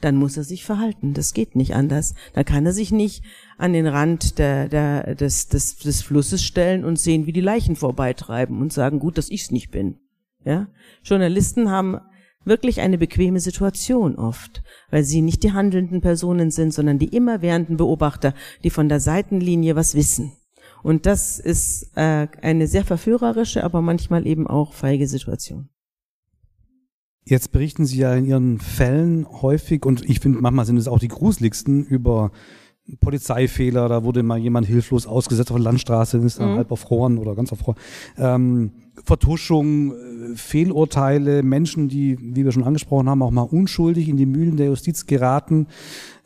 dann 0.02 0.16
muss 0.16 0.36
er 0.36 0.44
sich 0.44 0.64
verhalten. 0.64 1.14
Das 1.14 1.32
geht 1.32 1.56
nicht 1.56 1.74
anders. 1.74 2.14
Da 2.34 2.44
kann 2.44 2.66
er 2.66 2.72
sich 2.72 2.92
nicht 2.92 3.24
an 3.56 3.72
den 3.72 3.86
Rand 3.86 4.38
der, 4.38 4.68
der, 4.68 5.14
des, 5.14 5.48
des, 5.48 5.76
des 5.76 6.02
Flusses 6.02 6.44
stellen 6.44 6.84
und 6.84 6.98
sehen, 6.98 7.26
wie 7.26 7.32
die 7.32 7.40
Leichen 7.40 7.76
vorbeitreiben 7.76 8.60
und 8.60 8.72
sagen, 8.72 8.98
gut, 8.98 9.16
dass 9.16 9.30
ich's 9.30 9.50
nicht 9.50 9.70
bin. 9.70 9.96
Ja? 10.44 10.68
Journalisten 11.04 11.70
haben 11.70 11.98
wirklich 12.44 12.80
eine 12.80 12.98
bequeme 12.98 13.40
Situation 13.40 14.16
oft, 14.16 14.62
weil 14.90 15.04
sie 15.04 15.22
nicht 15.22 15.44
die 15.44 15.52
handelnden 15.52 16.00
Personen 16.00 16.50
sind, 16.50 16.74
sondern 16.74 16.98
die 16.98 17.14
immerwährenden 17.14 17.76
Beobachter, 17.76 18.34
die 18.64 18.70
von 18.70 18.88
der 18.88 19.00
Seitenlinie 19.00 19.76
was 19.76 19.94
wissen. 19.94 20.32
Und 20.82 21.06
das 21.06 21.38
ist 21.38 21.92
äh, 21.96 22.26
eine 22.40 22.66
sehr 22.66 22.84
verführerische, 22.84 23.62
aber 23.62 23.82
manchmal 23.82 24.26
eben 24.26 24.48
auch 24.48 24.72
feige 24.72 25.06
Situation. 25.06 25.68
Jetzt 27.24 27.52
berichten 27.52 27.86
Sie 27.86 27.98
ja 27.98 28.14
in 28.14 28.24
Ihren 28.24 28.58
Fällen 28.58 29.26
häufig, 29.42 29.86
und 29.86 30.08
ich 30.08 30.20
finde, 30.20 30.40
manchmal 30.40 30.66
sind 30.66 30.76
es 30.76 30.88
auch 30.88 30.98
die 30.98 31.08
gruseligsten, 31.08 31.84
über 31.84 32.32
Polizeifehler, 33.00 33.88
da 33.88 34.02
wurde 34.02 34.22
mal 34.24 34.38
jemand 34.38 34.66
hilflos 34.66 35.06
ausgesetzt 35.06 35.50
auf 35.52 35.56
der 35.56 35.64
Landstraße, 35.64 36.18
ist 36.18 36.40
dann 36.40 36.52
mhm. 36.52 36.56
halb 36.56 36.70
erfroren 36.70 37.18
oder 37.18 37.36
ganz 37.36 37.52
erfroren. 37.52 37.78
Ähm, 38.18 38.72
Vertuschung, 39.04 39.92
äh, 39.92 40.34
Fehlurteile, 40.34 41.44
Menschen, 41.44 41.88
die, 41.88 42.18
wie 42.20 42.44
wir 42.44 42.50
schon 42.50 42.64
angesprochen 42.64 43.08
haben, 43.08 43.22
auch 43.22 43.30
mal 43.30 43.42
unschuldig 43.42 44.08
in 44.08 44.16
die 44.16 44.26
Mühlen 44.26 44.56
der 44.56 44.66
Justiz 44.66 45.06
geraten 45.06 45.68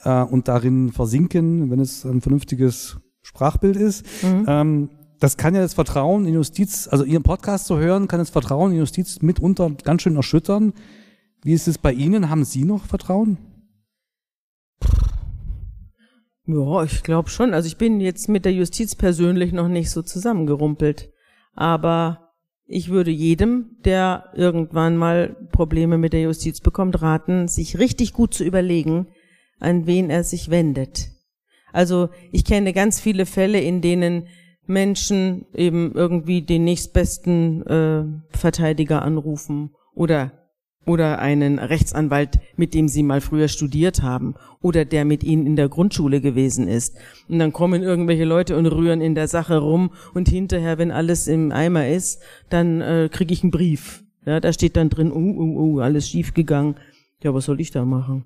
äh, 0.02 0.22
und 0.22 0.48
darin 0.48 0.92
versinken, 0.92 1.70
wenn 1.70 1.78
es 1.78 2.06
ein 2.06 2.22
vernünftiges 2.22 2.96
Sprachbild 3.22 3.76
ist. 3.76 4.06
Mhm. 4.22 4.44
Ähm, 4.48 4.88
das 5.20 5.36
kann 5.36 5.54
ja 5.54 5.60
das 5.60 5.74
Vertrauen 5.74 6.26
in 6.26 6.34
Justiz, 6.34 6.88
also 6.88 7.04
Ihren 7.04 7.22
Podcast 7.22 7.66
zu 7.66 7.78
hören, 7.78 8.08
kann 8.08 8.18
das 8.18 8.30
Vertrauen 8.30 8.72
in 8.72 8.78
Justiz 8.78 9.22
mitunter 9.22 9.70
ganz 9.70 10.02
schön 10.02 10.16
erschüttern. 10.16 10.72
Wie 11.42 11.52
ist 11.52 11.68
es 11.68 11.78
bei 11.78 11.92
Ihnen? 11.92 12.28
Haben 12.28 12.44
Sie 12.44 12.64
noch 12.64 12.84
Vertrauen? 12.84 13.38
Ja, 16.46 16.84
ich 16.84 17.02
glaube 17.02 17.28
schon. 17.28 17.54
Also 17.54 17.66
ich 17.66 17.76
bin 17.76 18.00
jetzt 18.00 18.28
mit 18.28 18.44
der 18.44 18.52
Justiz 18.52 18.94
persönlich 18.94 19.52
noch 19.52 19.68
nicht 19.68 19.90
so 19.90 20.02
zusammengerumpelt. 20.02 21.10
Aber 21.54 22.32
ich 22.66 22.88
würde 22.88 23.10
jedem, 23.10 23.76
der 23.84 24.32
irgendwann 24.34 24.96
mal 24.96 25.36
Probleme 25.52 25.98
mit 25.98 26.12
der 26.12 26.22
Justiz 26.22 26.60
bekommt, 26.60 27.00
raten, 27.02 27.48
sich 27.48 27.78
richtig 27.78 28.12
gut 28.12 28.34
zu 28.34 28.44
überlegen, 28.44 29.08
an 29.58 29.86
wen 29.86 30.10
er 30.10 30.24
sich 30.24 30.50
wendet. 30.50 31.10
Also 31.72 32.10
ich 32.32 32.44
kenne 32.44 32.72
ganz 32.72 33.00
viele 33.00 33.26
Fälle, 33.26 33.60
in 33.60 33.80
denen 33.80 34.28
Menschen 34.66 35.46
eben 35.54 35.92
irgendwie 35.94 36.42
den 36.42 36.64
nächstbesten 36.64 37.66
äh, 37.66 38.04
Verteidiger 38.30 39.02
anrufen 39.02 39.70
oder 39.94 40.32
oder 40.86 41.18
einen 41.18 41.58
Rechtsanwalt, 41.58 42.38
mit 42.56 42.72
dem 42.72 42.86
sie 42.88 43.02
mal 43.02 43.20
früher 43.20 43.48
studiert 43.48 44.02
haben 44.02 44.34
oder 44.62 44.84
der 44.84 45.04
mit 45.04 45.24
ihnen 45.24 45.44
in 45.44 45.56
der 45.56 45.68
Grundschule 45.68 46.20
gewesen 46.20 46.68
ist. 46.68 46.96
Und 47.28 47.40
dann 47.40 47.52
kommen 47.52 47.82
irgendwelche 47.82 48.24
Leute 48.24 48.56
und 48.56 48.66
rühren 48.66 49.00
in 49.00 49.16
der 49.16 49.26
Sache 49.26 49.58
rum 49.58 49.90
und 50.14 50.28
hinterher, 50.28 50.78
wenn 50.78 50.92
alles 50.92 51.26
im 51.26 51.50
Eimer 51.50 51.88
ist, 51.88 52.22
dann 52.50 52.80
äh, 52.80 53.08
kriege 53.10 53.34
ich 53.34 53.42
einen 53.42 53.50
Brief. 53.50 54.04
Ja, 54.24 54.40
da 54.40 54.52
steht 54.52 54.76
dann 54.76 54.88
drin, 54.88 55.12
uh, 55.12 55.16
uh, 55.16 55.76
uh, 55.76 55.80
alles 55.80 56.08
schief 56.08 56.34
gegangen. 56.34 56.76
Ja, 57.22 57.34
was 57.34 57.46
soll 57.46 57.60
ich 57.60 57.72
da 57.72 57.84
machen? 57.84 58.24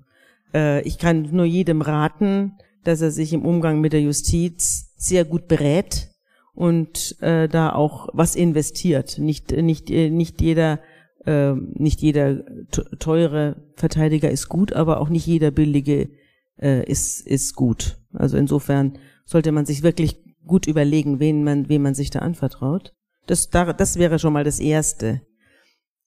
Äh, 0.53 0.81
ich 0.83 0.97
kann 0.97 1.29
nur 1.31 1.45
jedem 1.45 1.81
raten, 1.81 2.53
dass 2.83 3.01
er 3.01 3.11
sich 3.11 3.33
im 3.33 3.45
Umgang 3.45 3.81
mit 3.81 3.93
der 3.93 4.01
Justiz 4.01 4.93
sehr 4.97 5.25
gut 5.25 5.47
berät 5.47 6.10
und 6.53 7.17
äh, 7.21 7.47
da 7.47 7.73
auch 7.73 8.09
was 8.13 8.35
investiert. 8.35 9.17
Nicht, 9.17 9.51
nicht, 9.51 9.89
äh, 9.89 10.09
nicht 10.09 10.41
jeder, 10.41 10.79
äh, 11.25 11.53
nicht 11.53 12.01
jeder 12.01 12.43
teure 12.99 13.63
Verteidiger 13.75 14.29
ist 14.29 14.49
gut, 14.49 14.73
aber 14.73 14.99
auch 14.99 15.09
nicht 15.09 15.25
jeder 15.25 15.51
billige 15.51 16.09
äh, 16.61 16.83
ist, 16.85 17.25
ist 17.25 17.55
gut. 17.55 17.97
Also 18.13 18.37
insofern 18.37 18.97
sollte 19.25 19.51
man 19.51 19.65
sich 19.65 19.83
wirklich 19.83 20.17
gut 20.45 20.67
überlegen, 20.67 21.19
wen 21.19 21.43
man, 21.43 21.69
wem 21.69 21.83
man 21.83 21.95
sich 21.95 22.09
da 22.09 22.19
anvertraut. 22.19 22.93
Das, 23.27 23.49
da, 23.49 23.73
das 23.73 23.97
wäre 23.97 24.19
schon 24.19 24.33
mal 24.33 24.43
das 24.43 24.59
Erste. 24.59 25.21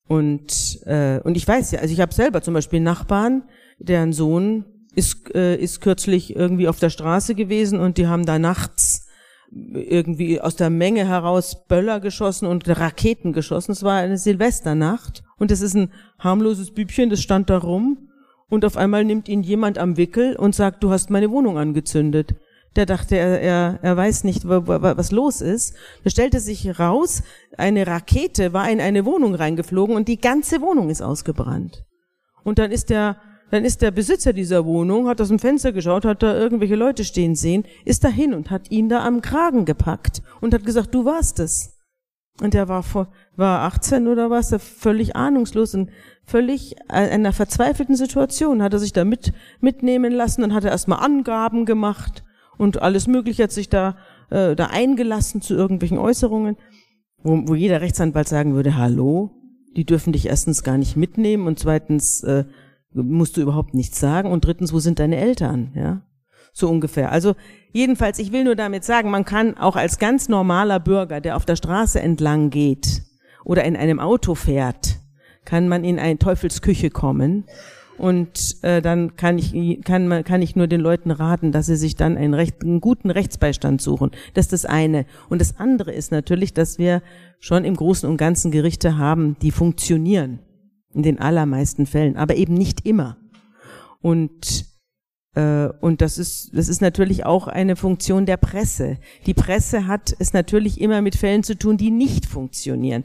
Und, 0.06 0.80
äh, 0.84 1.20
und 1.20 1.36
ich 1.36 1.48
weiß 1.48 1.70
ja, 1.70 1.80
also 1.80 1.92
ich 1.92 2.00
habe 2.00 2.12
selber 2.12 2.42
zum 2.42 2.52
Beispiel 2.52 2.80
Nachbarn, 2.80 3.44
deren 3.78 4.12
Sohn 4.12 4.64
ist, 4.94 5.34
äh, 5.34 5.56
ist 5.56 5.80
kürzlich 5.80 6.36
irgendwie 6.36 6.68
auf 6.68 6.78
der 6.78 6.90
Straße 6.90 7.34
gewesen 7.34 7.80
und 7.80 7.96
die 7.96 8.06
haben 8.06 8.26
da 8.26 8.38
nachts 8.38 8.93
irgendwie 9.54 10.40
aus 10.40 10.56
der 10.56 10.70
Menge 10.70 11.06
heraus 11.06 11.66
Böller 11.68 12.00
geschossen 12.00 12.46
und 12.46 12.68
Raketen 12.68 13.32
geschossen. 13.32 13.72
Es 13.72 13.82
war 13.82 13.94
eine 13.94 14.18
Silvesternacht 14.18 15.22
und 15.38 15.50
es 15.50 15.60
ist 15.60 15.74
ein 15.74 15.92
harmloses 16.18 16.72
Bübchen, 16.72 17.10
das 17.10 17.22
stand 17.22 17.50
da 17.50 17.58
rum 17.58 18.08
und 18.48 18.64
auf 18.64 18.76
einmal 18.76 19.04
nimmt 19.04 19.28
ihn 19.28 19.42
jemand 19.42 19.78
am 19.78 19.96
Wickel 19.96 20.36
und 20.36 20.54
sagt, 20.54 20.82
du 20.82 20.90
hast 20.90 21.10
meine 21.10 21.30
Wohnung 21.30 21.58
angezündet. 21.58 22.34
Der 22.76 22.86
dachte, 22.86 23.16
er, 23.16 23.40
er, 23.40 23.78
er 23.82 23.96
weiß 23.96 24.24
nicht, 24.24 24.48
was 24.48 25.12
los 25.12 25.40
ist. 25.40 25.74
Da 26.02 26.10
stellte 26.10 26.40
sich 26.40 26.78
raus, 26.80 27.22
eine 27.56 27.86
Rakete 27.86 28.52
war 28.52 28.68
in 28.68 28.80
eine 28.80 29.04
Wohnung 29.04 29.36
reingeflogen 29.36 29.94
und 29.94 30.08
die 30.08 30.20
ganze 30.20 30.60
Wohnung 30.60 30.90
ist 30.90 31.00
ausgebrannt. 31.00 31.84
Und 32.42 32.58
dann 32.58 32.72
ist 32.72 32.90
der 32.90 33.16
dann 33.54 33.64
ist 33.64 33.82
der 33.82 33.92
Besitzer 33.92 34.32
dieser 34.32 34.64
Wohnung, 34.64 35.06
hat 35.06 35.20
aus 35.20 35.28
dem 35.28 35.38
Fenster 35.38 35.70
geschaut, 35.70 36.04
hat 36.04 36.24
da 36.24 36.36
irgendwelche 36.36 36.74
Leute 36.74 37.04
stehen 37.04 37.36
sehen, 37.36 37.62
ist 37.84 38.02
dahin 38.02 38.34
und 38.34 38.50
hat 38.50 38.72
ihn 38.72 38.88
da 38.88 39.04
am 39.04 39.20
Kragen 39.20 39.64
gepackt 39.64 40.22
und 40.40 40.52
hat 40.52 40.64
gesagt, 40.66 40.92
du 40.92 41.04
warst 41.04 41.38
es. 41.38 41.78
Und 42.40 42.56
er 42.56 42.66
war 42.66 42.82
vor, 42.82 43.12
war 43.36 43.60
18 43.60 44.08
oder 44.08 44.28
was, 44.28 44.50
er 44.50 44.58
völlig 44.58 45.14
ahnungslos 45.14 45.76
und 45.76 45.90
völlig 46.24 46.72
in 46.88 46.94
einer 46.96 47.32
verzweifelten 47.32 47.94
Situation, 47.94 48.60
hat 48.60 48.72
er 48.72 48.80
sich 48.80 48.92
da 48.92 49.04
mit, 49.04 49.32
mitnehmen 49.60 50.12
lassen, 50.12 50.40
dann 50.40 50.52
hat 50.52 50.64
er 50.64 50.72
erstmal 50.72 50.98
Angaben 50.98 51.64
gemacht 51.64 52.24
und 52.58 52.82
alles 52.82 53.06
Mögliche 53.06 53.44
hat 53.44 53.52
sich 53.52 53.68
da, 53.68 53.96
äh, 54.30 54.56
da 54.56 54.66
eingelassen 54.66 55.42
zu 55.42 55.54
irgendwelchen 55.54 55.98
Äußerungen, 55.98 56.56
wo, 57.22 57.40
wo 57.46 57.54
jeder 57.54 57.82
Rechtsanwalt 57.82 58.26
sagen 58.26 58.56
würde, 58.56 58.76
hallo, 58.76 59.30
die 59.76 59.84
dürfen 59.84 60.12
dich 60.12 60.26
erstens 60.26 60.64
gar 60.64 60.76
nicht 60.76 60.96
mitnehmen 60.96 61.46
und 61.46 61.60
zweitens 61.60 62.24
äh, 62.24 62.46
musst 62.94 63.36
du 63.36 63.42
überhaupt 63.42 63.74
nichts 63.74 64.00
sagen 64.00 64.30
und 64.30 64.44
drittens, 64.44 64.72
wo 64.72 64.78
sind 64.78 64.98
deine 64.98 65.16
Eltern, 65.16 65.72
ja? 65.74 66.02
So 66.52 66.70
ungefähr. 66.70 67.10
Also 67.10 67.34
jedenfalls, 67.72 68.20
ich 68.20 68.30
will 68.30 68.44
nur 68.44 68.54
damit 68.54 68.84
sagen, 68.84 69.10
man 69.10 69.24
kann 69.24 69.58
auch 69.58 69.74
als 69.74 69.98
ganz 69.98 70.28
normaler 70.28 70.78
Bürger, 70.78 71.20
der 71.20 71.36
auf 71.36 71.44
der 71.44 71.56
Straße 71.56 72.00
entlang 72.00 72.50
geht 72.50 73.02
oder 73.44 73.64
in 73.64 73.76
einem 73.76 73.98
Auto 73.98 74.36
fährt, 74.36 75.00
kann 75.44 75.68
man 75.68 75.82
in 75.82 75.98
eine 75.98 76.16
Teufelsküche 76.16 76.90
kommen 76.90 77.44
und 77.96 78.56
äh, 78.62 78.82
dann 78.82 79.16
kann 79.16 79.38
ich, 79.38 79.82
kann, 79.84 80.08
man, 80.08 80.24
kann 80.24 80.42
ich 80.42 80.56
nur 80.56 80.66
den 80.66 80.80
Leuten 80.80 81.10
raten, 81.10 81.52
dass 81.52 81.66
sie 81.66 81.76
sich 81.76 81.94
dann 81.94 82.16
einen, 82.16 82.34
recht, 82.34 82.62
einen 82.62 82.80
guten 82.80 83.10
Rechtsbeistand 83.10 83.80
suchen. 83.80 84.10
Das 84.34 84.46
ist 84.46 84.52
das 84.52 84.64
eine. 84.66 85.06
Und 85.28 85.40
das 85.40 85.58
andere 85.58 85.92
ist 85.92 86.10
natürlich, 86.10 86.54
dass 86.54 86.78
wir 86.78 87.02
schon 87.38 87.64
im 87.64 87.76
Großen 87.76 88.08
und 88.08 88.16
Ganzen 88.16 88.50
Gerichte 88.50 88.98
haben, 88.98 89.36
die 89.42 89.50
funktionieren. 89.50 90.40
In 90.94 91.02
den 91.02 91.18
allermeisten 91.18 91.86
Fällen, 91.86 92.16
aber 92.16 92.36
eben 92.36 92.54
nicht 92.54 92.86
immer. 92.86 93.16
Und 94.00 94.66
äh, 95.34 95.68
und 95.80 96.00
das 96.00 96.18
ist, 96.18 96.56
das 96.56 96.68
ist 96.68 96.80
natürlich 96.80 97.26
auch 97.26 97.48
eine 97.48 97.76
Funktion 97.76 98.26
der 98.26 98.36
Presse. 98.36 98.98
Die 99.26 99.34
Presse 99.34 99.86
hat 99.86 100.14
es 100.18 100.32
natürlich 100.32 100.80
immer 100.80 101.02
mit 101.02 101.16
Fällen 101.16 101.42
zu 101.42 101.58
tun, 101.58 101.76
die 101.76 101.90
nicht 101.90 102.26
funktionieren. 102.26 103.04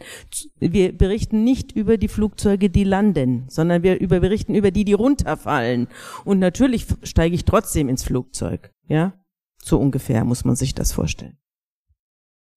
Wir 0.60 0.96
berichten 0.96 1.44
nicht 1.44 1.72
über 1.72 1.98
die 1.98 2.08
Flugzeuge, 2.08 2.70
die 2.70 2.84
landen, 2.84 3.46
sondern 3.48 3.84
wir 3.84 4.00
über, 4.00 4.20
berichten 4.20 4.56
über 4.56 4.72
die, 4.72 4.86
die 4.86 4.94
runterfallen. 4.94 5.88
Und 6.26 6.40
natürlich 6.40 6.86
steige 7.04 7.36
ich 7.36 7.46
trotzdem 7.46 7.90
ins 7.90 8.04
Flugzeug. 8.04 8.72
Ja, 8.88 9.14
so 9.62 9.80
ungefähr 9.80 10.24
muss 10.24 10.46
man 10.46 10.56
sich 10.56 10.76
das 10.76 10.92
vorstellen. 10.92 11.38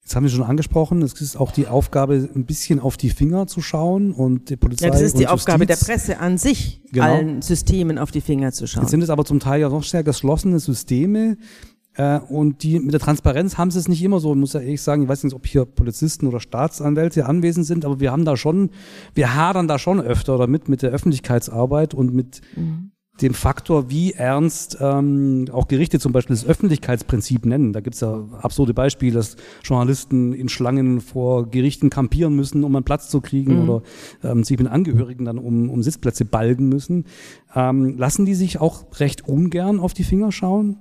Jetzt 0.02 0.16
haben 0.16 0.24
wir 0.24 0.30
schon 0.30 0.42
angesprochen, 0.42 1.00
es 1.02 1.20
ist 1.20 1.36
auch 1.36 1.52
die 1.52 1.68
Aufgabe, 1.68 2.28
ein 2.34 2.44
bisschen 2.44 2.80
auf 2.80 2.96
die 2.96 3.10
Finger 3.10 3.46
zu 3.46 3.60
schauen 3.60 4.10
und 4.10 4.50
die 4.50 4.56
Polizei. 4.56 4.86
Ja, 4.86 4.92
das 4.92 5.00
ist 5.00 5.16
die 5.16 5.28
Aufgabe 5.28 5.64
der 5.64 5.76
Presse 5.76 6.18
an 6.18 6.38
sich, 6.38 6.82
genau. 6.90 7.06
allen 7.06 7.42
Systemen 7.42 7.98
auf 7.98 8.10
die 8.10 8.20
Finger 8.20 8.50
zu 8.50 8.66
schauen. 8.66 8.82
Jetzt 8.82 8.90
sind 8.90 9.02
es 9.02 9.10
aber 9.10 9.24
zum 9.24 9.38
Teil 9.38 9.60
ja 9.60 9.68
noch 9.68 9.84
sehr 9.84 10.02
geschlossene 10.02 10.58
Systeme. 10.58 11.36
Äh, 11.94 12.18
und 12.18 12.62
die 12.62 12.80
mit 12.80 12.94
der 12.94 13.00
Transparenz 13.00 13.58
haben 13.58 13.70
sie 13.70 13.78
es 13.78 13.86
nicht 13.86 14.02
immer 14.02 14.18
so. 14.18 14.32
Ich 14.32 14.38
muss 14.38 14.54
ja 14.54 14.60
ehrlich 14.60 14.82
sagen, 14.82 15.02
ich 15.02 15.08
weiß 15.08 15.24
nicht, 15.24 15.34
ob 15.34 15.46
hier 15.46 15.66
Polizisten 15.66 16.26
oder 16.26 16.40
Staatsanwälte 16.40 17.26
anwesend 17.26 17.66
sind, 17.66 17.84
aber 17.84 18.00
wir 18.00 18.10
haben 18.10 18.24
da 18.24 18.36
schon, 18.36 18.70
wir 19.14 19.34
hadern 19.34 19.68
da 19.68 19.78
schon 19.78 20.00
öfter 20.00 20.36
damit 20.38 20.68
mit 20.68 20.82
der 20.82 20.90
Öffentlichkeitsarbeit 20.90 21.94
und 21.94 22.12
mit 22.12 22.40
mhm 22.56 22.91
dem 23.20 23.34
Faktor, 23.34 23.90
wie 23.90 24.12
ernst 24.12 24.78
ähm, 24.80 25.44
auch 25.52 25.68
Gerichte 25.68 26.00
zum 26.00 26.12
Beispiel 26.12 26.34
das 26.34 26.46
Öffentlichkeitsprinzip 26.46 27.44
nennen. 27.44 27.72
Da 27.72 27.80
gibt 27.80 27.94
es 27.94 28.00
ja 28.00 28.26
absurde 28.40 28.72
Beispiele, 28.72 29.12
dass 29.12 29.36
Journalisten 29.62 30.32
in 30.32 30.48
Schlangen 30.48 31.00
vor 31.00 31.50
Gerichten 31.50 31.90
kampieren 31.90 32.34
müssen, 32.34 32.64
um 32.64 32.74
einen 32.74 32.84
Platz 32.84 33.10
zu 33.10 33.20
kriegen 33.20 33.62
mhm. 33.62 33.68
oder 33.68 33.82
ähm, 34.24 34.44
sich 34.44 34.58
mit 34.58 34.66
Angehörigen 34.68 35.26
dann 35.26 35.38
um, 35.38 35.68
um 35.68 35.82
Sitzplätze 35.82 36.24
balgen 36.24 36.68
müssen. 36.68 37.04
Ähm, 37.54 37.98
lassen 37.98 38.24
die 38.24 38.34
sich 38.34 38.60
auch 38.60 38.86
recht 38.98 39.28
ungern 39.28 39.78
auf 39.78 39.92
die 39.92 40.04
Finger 40.04 40.32
schauen? 40.32 40.78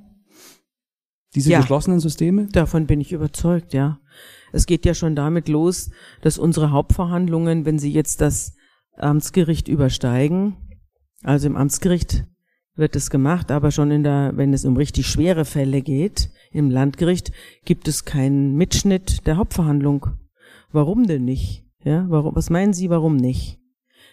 Diese 1.36 1.52
ja, 1.52 1.60
geschlossenen 1.60 2.00
Systeme? 2.00 2.48
Davon 2.48 2.88
bin 2.88 3.02
ich 3.02 3.12
überzeugt, 3.12 3.74
ja. 3.74 4.00
Es 4.54 4.66
geht 4.66 4.86
ja 4.86 4.94
schon 4.94 5.16
damit 5.16 5.48
los, 5.48 5.92
dass 6.22 6.38
unsere 6.38 6.72
Hauptverhandlungen, 6.72 7.66
wenn 7.66 7.80
sie 7.80 7.92
jetzt 7.92 8.20
das 8.20 8.54
Amtsgericht 8.98 9.68
übersteigen, 9.68 10.58
also 11.24 11.48
im 11.48 11.56
Amtsgericht 11.56 12.26
wird 12.76 12.96
es 12.96 13.10
gemacht, 13.10 13.52
aber 13.52 13.72
schon 13.72 13.92
in 13.92 14.04
der, 14.04 14.32
wenn 14.36 14.54
es 14.54 14.66
um 14.66 14.78
richtig 14.78 15.08
schwere 15.08 15.46
Fälle 15.46 15.82
geht, 15.82 16.30
im 16.52 16.70
Landgericht 16.70 17.32
gibt 17.66 17.88
es 17.88 18.06
keinen 18.06 18.56
Mitschnitt 18.56 19.28
der 19.28 19.38
Hauptverhandlung. 19.38 20.08
Warum 20.72 21.06
denn 21.06 21.26
nicht? 21.26 21.66
Ja, 21.84 22.06
warum, 22.10 22.36
was 22.36 22.50
meinen 22.50 22.74
Sie, 22.74 22.90
warum 22.90 23.18
nicht? 23.18 23.60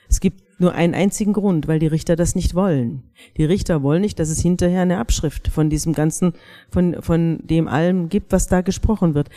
Es 0.08 0.20
gibt 0.20 0.60
nur 0.60 0.74
einen 0.74 0.94
einzigen 0.94 1.34
Grund, 1.34 1.68
weil 1.68 1.78
die 1.78 1.86
Richter 1.86 2.16
das 2.16 2.34
nicht 2.34 2.54
wollen. 2.54 3.04
Die 3.36 3.44
Richter 3.44 3.82
wollen 3.82 4.00
nicht, 4.00 4.18
dass 4.18 4.28
es 4.28 4.40
hinterher 4.40 4.82
eine 4.82 4.98
Abschrift 4.98 5.48
von 5.48 5.70
diesem 5.70 5.92
ganzen, 5.92 6.32
von, 6.70 7.00
von 7.00 7.40
dem 7.44 7.68
allem 7.68 8.08
gibt, 8.08 8.32
was 8.32 8.48
da 8.48 8.62
gesprochen 8.62 9.14
wird. 9.14 9.28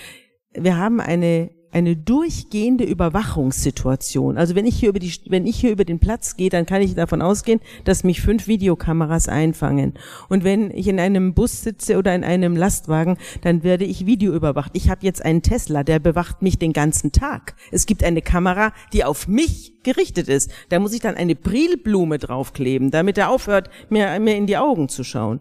Wir 0.53 0.77
haben 0.77 0.99
eine 0.99 1.51
eine 1.71 1.95
durchgehende 1.95 2.83
Überwachungssituation. 2.83 4.37
Also 4.37 4.55
wenn 4.55 4.65
ich 4.65 4.77
hier 4.77 4.89
über 4.89 4.99
die, 4.99 5.13
wenn 5.27 5.45
ich 5.45 5.59
hier 5.59 5.71
über 5.71 5.85
den 5.85 5.99
Platz 5.99 6.35
gehe, 6.35 6.49
dann 6.49 6.65
kann 6.65 6.81
ich 6.81 6.95
davon 6.95 7.21
ausgehen, 7.21 7.59
dass 7.85 8.03
mich 8.03 8.21
fünf 8.21 8.47
Videokameras 8.47 9.27
einfangen. 9.27 9.93
Und 10.29 10.43
wenn 10.43 10.71
ich 10.71 10.87
in 10.87 10.99
einem 10.99 11.33
Bus 11.33 11.63
sitze 11.63 11.97
oder 11.97 12.13
in 12.13 12.23
einem 12.23 12.55
Lastwagen, 12.55 13.17
dann 13.41 13.63
werde 13.63 13.85
ich 13.85 14.05
Video 14.05 14.33
überwacht. 14.33 14.71
Ich 14.75 14.89
habe 14.89 15.05
jetzt 15.05 15.23
einen 15.23 15.41
Tesla, 15.41 15.83
der 15.83 15.99
bewacht 15.99 16.41
mich 16.41 16.59
den 16.59 16.73
ganzen 16.73 17.11
Tag. 17.11 17.55
Es 17.71 17.85
gibt 17.85 18.03
eine 18.03 18.21
Kamera, 18.21 18.73
die 18.93 19.03
auf 19.03 19.27
mich 19.27 19.73
gerichtet 19.83 20.27
ist. 20.27 20.51
Da 20.69 20.79
muss 20.79 20.93
ich 20.93 20.99
dann 20.99 21.15
eine 21.15 21.35
Prilblume 21.35 22.17
draufkleben, 22.17 22.91
damit 22.91 23.17
er 23.17 23.29
aufhört, 23.29 23.69
mir, 23.89 24.19
mir 24.19 24.35
in 24.35 24.47
die 24.47 24.57
Augen 24.57 24.89
zu 24.89 25.03
schauen. 25.03 25.39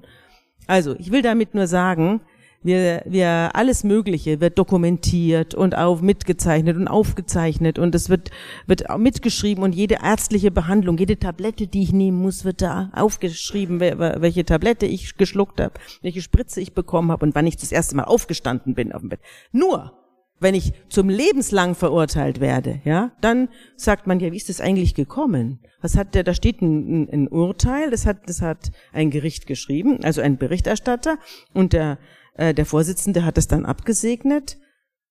Also, 0.66 0.94
ich 0.98 1.10
will 1.10 1.22
damit 1.22 1.54
nur 1.54 1.66
sagen, 1.66 2.20
wir, 2.62 3.02
wir 3.06 3.50
alles 3.54 3.84
Mögliche 3.84 4.40
wird 4.40 4.58
dokumentiert 4.58 5.54
und 5.54 5.76
auch 5.76 6.00
mitgezeichnet 6.00 6.76
und 6.76 6.88
aufgezeichnet 6.88 7.78
und 7.78 7.94
es 7.94 8.10
wird, 8.10 8.30
wird 8.66 8.84
mitgeschrieben 8.98 9.64
und 9.64 9.74
jede 9.74 9.98
ärztliche 10.02 10.50
Behandlung, 10.50 10.98
jede 10.98 11.18
Tablette, 11.18 11.66
die 11.66 11.82
ich 11.82 11.92
nehmen 11.92 12.20
muss, 12.20 12.44
wird 12.44 12.60
da 12.60 12.90
aufgeschrieben, 12.94 13.80
welche 13.80 14.44
Tablette 14.44 14.86
ich 14.86 15.16
geschluckt 15.16 15.60
habe, 15.60 15.74
welche 16.02 16.20
Spritze 16.20 16.60
ich 16.60 16.74
bekommen 16.74 17.10
habe 17.10 17.24
und 17.24 17.34
wann 17.34 17.46
ich 17.46 17.56
das 17.56 17.72
erste 17.72 17.96
Mal 17.96 18.04
aufgestanden 18.04 18.74
bin 18.74 18.92
auf 18.92 19.00
dem 19.00 19.08
Bett. 19.08 19.20
Nur, 19.52 19.92
wenn 20.38 20.54
ich 20.54 20.72
zum 20.88 21.08
lebenslang 21.08 21.74
verurteilt 21.74 22.40
werde, 22.40 22.80
ja, 22.84 23.12
dann 23.20 23.48
sagt 23.76 24.06
man 24.06 24.20
ja, 24.20 24.32
wie 24.32 24.36
ist 24.36 24.48
das 24.48 24.60
eigentlich 24.60 24.94
gekommen? 24.94 25.60
Was 25.80 25.96
hat 25.96 26.14
der, 26.14 26.24
da 26.24 26.34
steht 26.34 26.60
ein, 26.60 27.08
ein 27.10 27.28
Urteil, 27.28 27.90
das 27.90 28.06
hat, 28.06 28.28
das 28.28 28.42
hat 28.42 28.70
ein 28.92 29.10
Gericht 29.10 29.46
geschrieben, 29.46 30.00
also 30.02 30.20
ein 30.20 30.38
Berichterstatter 30.38 31.18
und 31.54 31.72
der, 31.72 31.98
äh, 32.40 32.54
der 32.54 32.66
Vorsitzende 32.66 33.24
hat 33.24 33.38
es 33.38 33.48
dann 33.48 33.66
abgesegnet. 33.66 34.58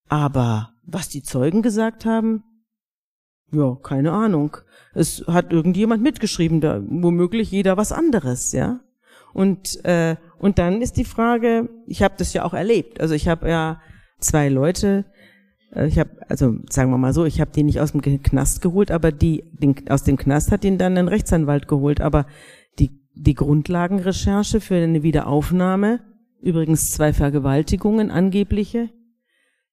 Aber 0.08 0.74
was 0.86 1.10
die 1.10 1.22
Zeugen 1.22 1.62
gesagt 1.62 2.06
haben, 2.06 2.44
ja, 3.52 3.78
keine 3.82 4.12
Ahnung. 4.12 4.58
Es 4.94 5.24
hat 5.28 5.54
irgendjemand 5.54 6.02
mitgeschrieben, 6.02 6.62
da 6.62 6.82
womöglich 6.88 7.52
jeder 7.52 7.78
was 7.78 7.92
anderes, 7.92 8.52
ja. 8.52 8.80
Und 9.34 9.84
äh, 9.86 10.16
und 10.40 10.58
dann 10.58 10.82
ist 10.82 10.98
die 10.98 11.06
Frage, 11.06 11.70
ich 11.86 12.02
habe 12.02 12.16
das 12.18 12.34
ja 12.34 12.44
auch 12.44 12.54
erlebt. 12.54 13.00
Also 13.00 13.14
ich 13.14 13.28
habe 13.28 13.50
ja 13.50 13.82
zwei 14.20 14.50
Leute, 14.50 15.06
äh, 15.74 15.88
ich 15.88 16.00
habe 16.00 16.10
also 16.28 16.56
sagen 16.70 16.90
wir 16.90 16.98
mal 16.98 17.14
so, 17.14 17.26
ich 17.26 17.40
habe 17.40 17.52
die 17.52 17.64
nicht 17.64 17.80
aus 17.80 17.92
dem 17.92 18.02
Knast 18.02 18.62
geholt, 18.62 18.90
aber 18.90 19.12
die 19.12 19.44
den, 19.52 19.76
aus 19.90 20.04
dem 20.04 20.18
Knast 20.18 20.52
hat 20.52 20.66
ihn 20.66 20.80
dann 20.80 20.98
ein 20.98 21.08
Rechtsanwalt 21.08 21.68
geholt. 21.68 22.02
Aber 22.02 22.26
die 22.80 22.90
die 23.14 23.36
Grundlagenrecherche 23.36 24.62
für 24.62 24.76
eine 24.76 25.04
Wiederaufnahme 25.04 26.02
Übrigens 26.42 26.92
zwei 26.92 27.14
Vergewaltigungen 27.14 28.12
angebliche, 28.12 28.90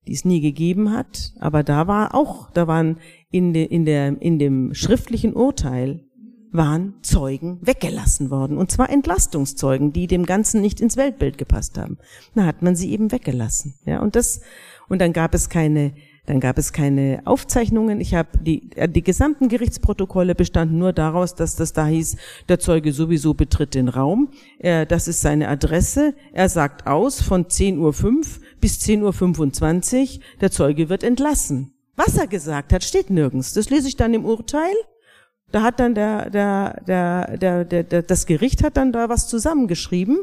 die 0.06 0.12
es 0.12 0.24
nie 0.24 0.40
gegeben 0.40 0.92
hat. 0.92 1.32
Aber 1.38 1.62
da 1.62 1.86
war 1.86 2.14
auch, 2.14 2.50
da 2.50 2.66
waren 2.66 2.98
in, 3.30 3.52
de, 3.52 3.64
in, 3.64 3.84
der, 3.84 4.20
in 4.20 4.38
dem 4.38 4.74
schriftlichen 4.74 5.34
Urteil 5.34 6.04
waren 6.52 6.94
Zeugen 7.02 7.58
weggelassen 7.60 8.30
worden. 8.30 8.56
Und 8.56 8.70
zwar 8.70 8.90
Entlastungszeugen, 8.90 9.92
die 9.92 10.06
dem 10.06 10.24
Ganzen 10.24 10.60
nicht 10.60 10.80
ins 10.80 10.96
Weltbild 10.96 11.38
gepasst 11.38 11.78
haben. 11.78 11.98
Da 12.34 12.46
hat 12.46 12.62
man 12.62 12.76
sie 12.76 12.90
eben 12.92 13.12
weggelassen. 13.12 13.74
Ja, 13.84 14.00
und 14.00 14.16
das, 14.16 14.40
und 14.88 15.00
dann 15.00 15.12
gab 15.12 15.34
es 15.34 15.48
keine 15.48 15.94
dann 16.26 16.40
gab 16.40 16.58
es 16.58 16.72
keine 16.72 17.22
Aufzeichnungen. 17.24 18.00
Ich 18.00 18.14
habe 18.14 18.28
die, 18.40 18.70
äh, 18.76 18.88
die 18.88 19.02
gesamten 19.02 19.48
Gerichtsprotokolle 19.48 20.34
bestanden 20.34 20.78
nur 20.78 20.92
daraus, 20.92 21.34
dass 21.34 21.56
das 21.56 21.72
da 21.72 21.86
hieß, 21.86 22.16
der 22.48 22.58
Zeuge 22.58 22.92
sowieso 22.92 23.34
betritt 23.34 23.74
den 23.74 23.88
Raum. 23.88 24.30
Er, 24.58 24.86
das 24.86 25.08
ist 25.08 25.20
seine 25.20 25.48
Adresse. 25.48 26.14
Er 26.32 26.48
sagt 26.48 26.86
aus 26.86 27.22
von 27.22 27.46
10.05 27.46 27.78
Uhr 27.78 28.24
bis 28.60 28.78
10.25 28.80 30.16
Uhr. 30.16 30.22
Der 30.40 30.50
Zeuge 30.50 30.88
wird 30.88 31.04
entlassen. 31.04 31.72
Was 31.94 32.16
er 32.18 32.26
gesagt 32.26 32.72
hat, 32.72 32.84
steht 32.84 33.08
nirgends. 33.08 33.54
Das 33.54 33.70
lese 33.70 33.88
ich 33.88 33.96
dann 33.96 34.12
im 34.12 34.24
Urteil. 34.24 34.74
Da 35.52 35.62
hat 35.62 35.78
dann 35.78 35.94
der, 35.94 36.28
der, 36.28 36.82
der, 36.86 37.36
der, 37.38 37.64
der, 37.64 37.84
der 37.84 38.02
das 38.02 38.26
Gericht 38.26 38.64
hat 38.64 38.76
dann 38.76 38.92
da 38.92 39.08
was 39.08 39.28
zusammengeschrieben, 39.28 40.18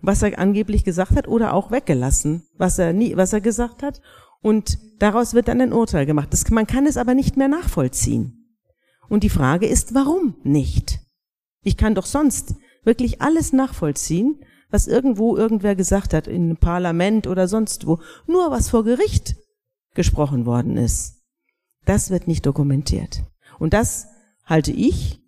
was 0.00 0.22
er 0.22 0.38
angeblich 0.38 0.84
gesagt 0.84 1.16
hat 1.16 1.26
oder 1.26 1.54
auch 1.54 1.72
weggelassen, 1.72 2.46
was 2.56 2.78
er 2.78 2.92
nie, 2.92 3.16
was 3.16 3.32
er 3.32 3.40
gesagt 3.40 3.82
hat. 3.82 4.00
Und 4.44 4.78
daraus 4.98 5.32
wird 5.32 5.48
dann 5.48 5.62
ein 5.62 5.72
Urteil 5.72 6.04
gemacht. 6.04 6.28
Das, 6.30 6.50
man 6.50 6.66
kann 6.66 6.84
es 6.84 6.98
aber 6.98 7.14
nicht 7.14 7.38
mehr 7.38 7.48
nachvollziehen. 7.48 8.46
Und 9.08 9.22
die 9.24 9.30
Frage 9.30 9.66
ist, 9.66 9.94
warum 9.94 10.36
nicht? 10.42 11.00
Ich 11.62 11.78
kann 11.78 11.94
doch 11.94 12.04
sonst 12.04 12.54
wirklich 12.82 13.22
alles 13.22 13.54
nachvollziehen, 13.54 14.44
was 14.68 14.86
irgendwo 14.86 15.34
irgendwer 15.34 15.74
gesagt 15.74 16.12
hat, 16.12 16.26
in 16.26 16.42
einem 16.42 16.56
Parlament 16.58 17.26
oder 17.26 17.48
sonst 17.48 17.86
wo. 17.86 18.00
Nur 18.26 18.50
was 18.50 18.68
vor 18.68 18.84
Gericht 18.84 19.34
gesprochen 19.94 20.44
worden 20.44 20.76
ist. 20.76 21.22
Das 21.86 22.10
wird 22.10 22.28
nicht 22.28 22.44
dokumentiert. 22.44 23.22
Und 23.58 23.72
das 23.72 24.08
halte 24.44 24.72
ich 24.72 25.23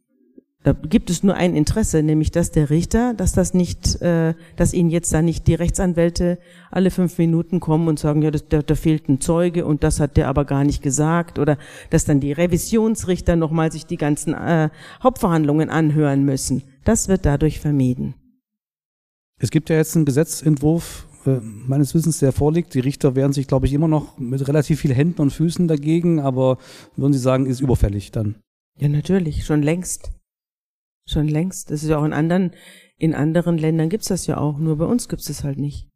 da 0.67 0.73
gibt 0.73 1.11
es 1.11 1.23
nur 1.23 1.37
ein 1.37 1.55
Interesse, 1.55 2.03
nämlich 2.03 2.33
dass 2.33 2.51
der 2.51 2.71
Richter, 2.71 3.15
dass 3.15 3.31
das 3.31 3.55
nicht, 3.55 4.03
äh, 4.03 4.35
dass 4.57 4.73
ihnen 4.73 4.91
jetzt 4.91 5.13
da 5.13 5.23
nicht 5.23 5.47
die 5.47 5.55
Rechtsanwälte 5.55 6.41
alle 6.73 6.91
fünf 6.91 7.19
Minuten 7.19 7.61
kommen 7.61 7.87
und 7.87 8.01
sagen, 8.01 8.21
ja, 8.21 8.33
das, 8.33 8.49
da, 8.49 8.63
da 8.63 8.75
fehlt 8.75 9.09
ein 9.09 9.21
Zeuge 9.21 9.65
und 9.65 9.85
das 9.85 10.01
hat 10.01 10.17
der 10.17 10.27
aber 10.27 10.45
gar 10.45 10.65
nicht 10.65 10.83
gesagt, 10.83 11.39
oder 11.39 11.57
dass 11.91 12.05
dann 12.05 12.19
die 12.19 12.33
Revisionsrichter 12.33 13.37
nochmal 13.37 13.71
sich 13.71 13.87
die 13.87 13.97
ganzen 13.97 14.35
äh, 14.35 14.71
Hauptverhandlungen 15.05 15.71
anhören 15.71 16.25
müssen. 16.25 16.65
Das 16.83 17.07
wird 17.07 17.27
dadurch 17.27 17.61
vermieden. 17.61 18.15
Es 19.39 19.53
gibt 19.53 19.71
ja 19.71 19.77
jetzt 19.77 19.95
einen 19.95 20.05
Gesetzentwurf, 20.05 21.07
äh, 21.27 21.39
meines 21.43 21.95
Wissens, 21.95 22.19
der 22.19 22.33
vorliegt. 22.33 22.75
Die 22.75 22.81
Richter 22.81 23.15
wehren 23.15 23.33
sich, 23.33 23.47
glaube 23.47 23.67
ich, 23.67 23.73
immer 23.73 23.87
noch 23.87 24.19
mit 24.19 24.49
relativ 24.49 24.81
viel 24.81 24.95
Händen 24.95 25.23
und 25.23 25.31
Füßen 25.31 25.69
dagegen, 25.69 26.19
aber 26.19 26.59
würden 26.97 27.13
Sie 27.13 27.21
sagen, 27.21 27.47
ist 27.47 27.61
überfällig 27.61 28.11
dann? 28.11 28.35
Ja, 28.81 28.89
natürlich, 28.89 29.45
schon 29.45 29.63
längst. 29.63 30.11
Schon 31.09 31.29
längst. 31.29 31.71
Das 31.71 31.83
ist 31.83 31.89
ja 31.89 31.99
auch 31.99 32.05
in 32.05 32.13
anderen, 32.13 32.53
in 32.99 33.15
anderen 33.15 33.59
Ländern 33.59 33.89
gibt's 33.89 34.09
das 34.09 34.27
ja 34.27 34.39
auch, 34.39 34.59
nur 34.59 34.77
bei 34.77 34.87
uns 34.87 35.09
gibt's 35.09 35.29
es 35.29 35.45
halt 35.45 35.59
nicht. 35.59 35.89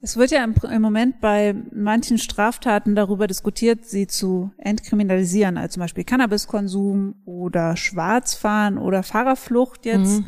Es 0.00 0.16
wird 0.16 0.30
ja 0.30 0.44
im, 0.44 0.54
im, 0.70 0.82
Moment 0.82 1.20
bei 1.20 1.56
manchen 1.72 2.18
Straftaten 2.18 2.94
darüber 2.94 3.26
diskutiert, 3.26 3.84
sie 3.84 4.06
zu 4.06 4.52
entkriminalisieren, 4.58 5.56
also 5.56 5.74
zum 5.74 5.80
Beispiel 5.80 6.04
Cannabiskonsum 6.04 7.16
oder 7.24 7.76
Schwarzfahren 7.76 8.78
oder 8.78 9.02
Fahrerflucht 9.02 9.86
jetzt. 9.86 10.20
Mhm. 10.20 10.26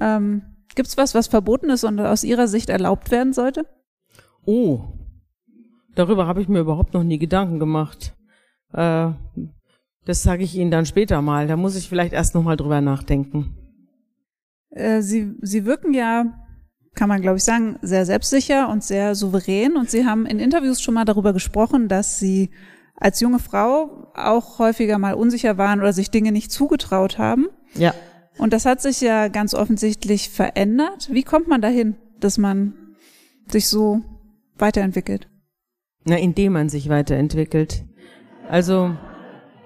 Ähm, 0.00 0.42
Gibt 0.76 0.96
was, 0.96 1.16
was 1.16 1.26
verboten 1.26 1.70
ist 1.70 1.82
und 1.82 1.98
aus 1.98 2.22
Ihrer 2.22 2.46
Sicht 2.46 2.68
erlaubt 2.68 3.10
werden 3.10 3.32
sollte? 3.32 3.66
Oh, 4.44 4.84
darüber 5.96 6.28
habe 6.28 6.40
ich 6.40 6.48
mir 6.48 6.60
überhaupt 6.60 6.94
noch 6.94 7.02
nie 7.02 7.18
Gedanken 7.18 7.58
gemacht. 7.58 8.14
Äh, 8.72 9.10
das 10.08 10.22
sage 10.22 10.42
ich 10.42 10.56
Ihnen 10.56 10.70
dann 10.70 10.86
später 10.86 11.20
mal. 11.20 11.46
Da 11.46 11.58
muss 11.58 11.76
ich 11.76 11.86
vielleicht 11.86 12.14
erst 12.14 12.34
noch 12.34 12.42
mal 12.42 12.56
drüber 12.56 12.80
nachdenken. 12.80 13.54
Äh, 14.70 15.02
Sie, 15.02 15.34
Sie 15.42 15.66
wirken 15.66 15.92
ja, 15.92 16.24
kann 16.94 17.10
man 17.10 17.20
glaube 17.20 17.36
ich 17.36 17.44
sagen, 17.44 17.78
sehr 17.82 18.06
selbstsicher 18.06 18.70
und 18.70 18.82
sehr 18.82 19.14
souverän. 19.14 19.76
Und 19.76 19.90
Sie 19.90 20.06
haben 20.06 20.24
in 20.24 20.38
Interviews 20.38 20.80
schon 20.80 20.94
mal 20.94 21.04
darüber 21.04 21.34
gesprochen, 21.34 21.88
dass 21.88 22.18
Sie 22.18 22.48
als 22.96 23.20
junge 23.20 23.38
Frau 23.38 24.10
auch 24.14 24.58
häufiger 24.58 24.98
mal 24.98 25.12
unsicher 25.12 25.58
waren 25.58 25.78
oder 25.78 25.92
sich 25.92 26.10
Dinge 26.10 26.32
nicht 26.32 26.50
zugetraut 26.50 27.18
haben. 27.18 27.48
Ja. 27.74 27.92
Und 28.38 28.54
das 28.54 28.64
hat 28.64 28.80
sich 28.80 29.02
ja 29.02 29.28
ganz 29.28 29.52
offensichtlich 29.52 30.30
verändert. 30.30 31.10
Wie 31.12 31.22
kommt 31.22 31.48
man 31.48 31.60
dahin, 31.60 31.96
dass 32.18 32.38
man 32.38 32.72
sich 33.46 33.68
so 33.68 34.00
weiterentwickelt? 34.56 35.28
Na, 36.04 36.16
indem 36.16 36.54
man 36.54 36.70
sich 36.70 36.88
weiterentwickelt. 36.88 37.84
Also, 38.48 38.96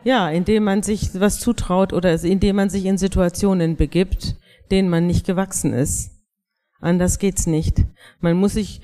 ja, 0.04 0.28
indem 0.30 0.64
man 0.64 0.82
sich 0.82 1.18
was 1.20 1.40
zutraut 1.40 1.92
oder 1.92 2.22
indem 2.22 2.56
man 2.56 2.70
sich 2.70 2.84
in 2.84 2.98
Situationen 2.98 3.76
begibt, 3.76 4.36
denen 4.70 4.88
man 4.88 5.06
nicht 5.06 5.26
gewachsen 5.26 5.72
ist. 5.72 6.10
Anders 6.80 7.18
geht's 7.18 7.46
nicht. 7.46 7.84
Man 8.20 8.36
muss 8.36 8.54
sich, 8.54 8.80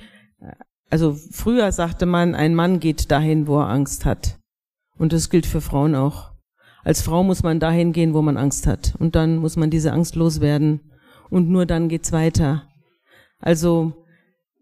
also 0.91 1.17
früher 1.33 1.73
sagte 1.73 2.07
man, 2.07 2.35
ein 2.35 2.55
Mann 2.55 2.81
geht 2.81 3.11
dahin, 3.11 3.47
wo 3.47 3.59
er 3.59 3.69
Angst 3.69 4.05
hat. 4.05 4.39
Und 4.97 5.13
das 5.13 5.31
gilt 5.31 5.47
für 5.47 5.61
Frauen 5.61 5.95
auch. 5.95 6.33
Als 6.85 7.03
Frau 7.03 7.23
muss 7.23 7.43
man 7.43 7.61
dahin 7.61 7.93
gehen, 7.93 8.15
wo 8.15 8.23
man 8.23 8.37
Angst 8.37 8.67
hat. 8.67 8.95
Und 8.99 9.15
dann 9.15 9.37
muss 9.37 9.57
man 9.57 9.71
diese 9.71 9.93
Angst 9.93 10.15
loswerden. 10.15 10.81
Und 11.29 11.49
nur 11.51 11.67
dann 11.67 11.89
geht's 11.89 12.13
weiter. 12.13 12.69
Also 13.41 13.93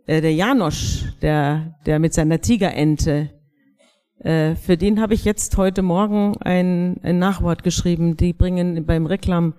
äh, 0.06 0.20
der 0.20 0.34
Janosch, 0.34 1.04
der, 1.22 1.78
der 1.84 1.98
mit 1.98 2.14
seiner 2.14 2.40
Tigerente, 2.40 3.30
äh, 4.20 4.54
für 4.54 4.76
den 4.76 5.00
habe 5.00 5.14
ich 5.14 5.24
jetzt 5.24 5.56
heute 5.56 5.82
Morgen 5.82 6.36
ein, 6.40 7.00
ein 7.02 7.18
Nachwort 7.18 7.62
geschrieben. 7.62 8.16
Die 8.16 8.32
bringen 8.32 8.84
beim 8.86 9.06
Reklam 9.06 9.54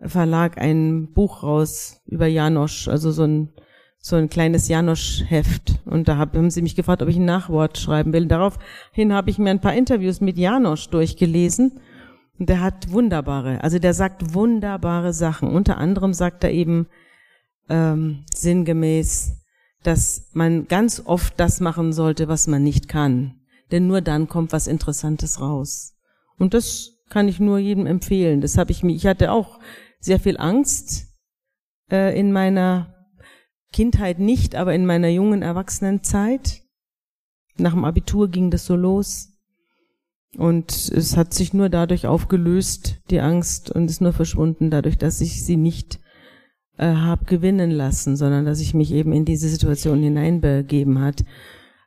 Verlag 0.00 0.58
ein 0.58 1.12
Buch 1.12 1.42
raus 1.42 2.02
über 2.06 2.26
Janosch, 2.26 2.88
also 2.88 3.10
so 3.10 3.24
ein 3.24 3.48
so 4.06 4.16
ein 4.16 4.28
kleines 4.28 4.68
Janosch-Heft. 4.68 5.80
Und 5.86 6.08
da 6.08 6.18
haben 6.18 6.50
sie 6.50 6.60
mich 6.60 6.76
gefragt, 6.76 7.00
ob 7.00 7.08
ich 7.08 7.16
ein 7.16 7.24
Nachwort 7.24 7.78
schreiben 7.78 8.12
will. 8.12 8.26
Daraufhin 8.26 9.14
habe 9.14 9.30
ich 9.30 9.38
mir 9.38 9.48
ein 9.48 9.62
paar 9.62 9.72
Interviews 9.72 10.20
mit 10.20 10.36
Janosch 10.36 10.90
durchgelesen. 10.90 11.80
Und 12.38 12.50
der 12.50 12.60
hat 12.60 12.92
wunderbare, 12.92 13.64
also 13.64 13.78
der 13.78 13.94
sagt 13.94 14.34
wunderbare 14.34 15.14
Sachen. 15.14 15.48
Unter 15.48 15.78
anderem 15.78 16.12
sagt 16.12 16.44
er 16.44 16.50
eben 16.50 16.86
ähm, 17.70 18.24
sinngemäß, 18.34 19.40
dass 19.84 20.28
man 20.34 20.68
ganz 20.68 21.00
oft 21.06 21.40
das 21.40 21.60
machen 21.60 21.94
sollte, 21.94 22.28
was 22.28 22.46
man 22.46 22.62
nicht 22.62 22.88
kann. 22.88 23.36
Denn 23.74 23.88
nur 23.88 24.02
dann 24.02 24.28
kommt 24.28 24.52
was 24.52 24.68
Interessantes 24.68 25.40
raus. 25.40 25.96
Und 26.38 26.54
das 26.54 26.92
kann 27.08 27.26
ich 27.26 27.40
nur 27.40 27.58
jedem 27.58 27.86
empfehlen. 27.86 28.40
Das 28.40 28.56
habe 28.56 28.70
ich 28.70 28.84
mir, 28.84 28.94
ich 28.94 29.04
hatte 29.04 29.32
auch 29.32 29.58
sehr 29.98 30.20
viel 30.20 30.36
Angst 30.38 31.08
äh, 31.90 32.16
in 32.16 32.30
meiner 32.30 32.94
Kindheit 33.72 34.20
nicht, 34.20 34.54
aber 34.54 34.76
in 34.76 34.86
meiner 34.86 35.08
jungen 35.08 35.42
Erwachsenenzeit. 35.42 36.62
Nach 37.56 37.72
dem 37.72 37.84
Abitur 37.84 38.28
ging 38.28 38.52
das 38.52 38.64
so 38.64 38.76
los. 38.76 39.32
Und 40.36 40.70
es 40.70 41.16
hat 41.16 41.34
sich 41.34 41.52
nur 41.52 41.68
dadurch 41.68 42.06
aufgelöst, 42.06 43.00
die 43.10 43.18
Angst, 43.18 43.72
und 43.72 43.90
ist 43.90 44.00
nur 44.00 44.12
verschwunden 44.12 44.70
dadurch, 44.70 44.98
dass 44.98 45.20
ich 45.20 45.44
sie 45.44 45.56
nicht 45.56 45.98
äh, 46.76 46.94
habe 46.94 47.24
gewinnen 47.24 47.72
lassen, 47.72 48.14
sondern 48.14 48.44
dass 48.44 48.60
ich 48.60 48.72
mich 48.72 48.92
eben 48.92 49.12
in 49.12 49.24
diese 49.24 49.48
Situation 49.48 50.00
hineinbegeben 50.00 51.00
hat. 51.00 51.24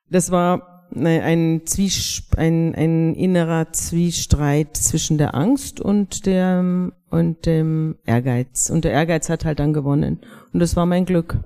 Das 0.09 0.31
war 0.31 0.76
ein, 0.95 1.61
Zwiesp 1.65 2.35
ein, 2.37 2.73
ein 2.75 3.15
innerer 3.15 3.71
Zwiestreit 3.71 4.75
zwischen 4.77 5.17
der 5.17 5.35
Angst 5.35 5.79
und 5.79 6.25
der 6.25 6.91
und 7.09 7.45
dem 7.45 7.95
Ehrgeiz. 8.05 8.69
Und 8.69 8.83
der 8.83 8.91
Ehrgeiz 8.91 9.29
hat 9.29 9.45
halt 9.45 9.59
dann 9.59 9.73
gewonnen. 9.73 10.19
Und 10.53 10.59
das 10.59 10.75
war 10.75 10.85
mein 10.85 11.05
Glück. 11.05 11.39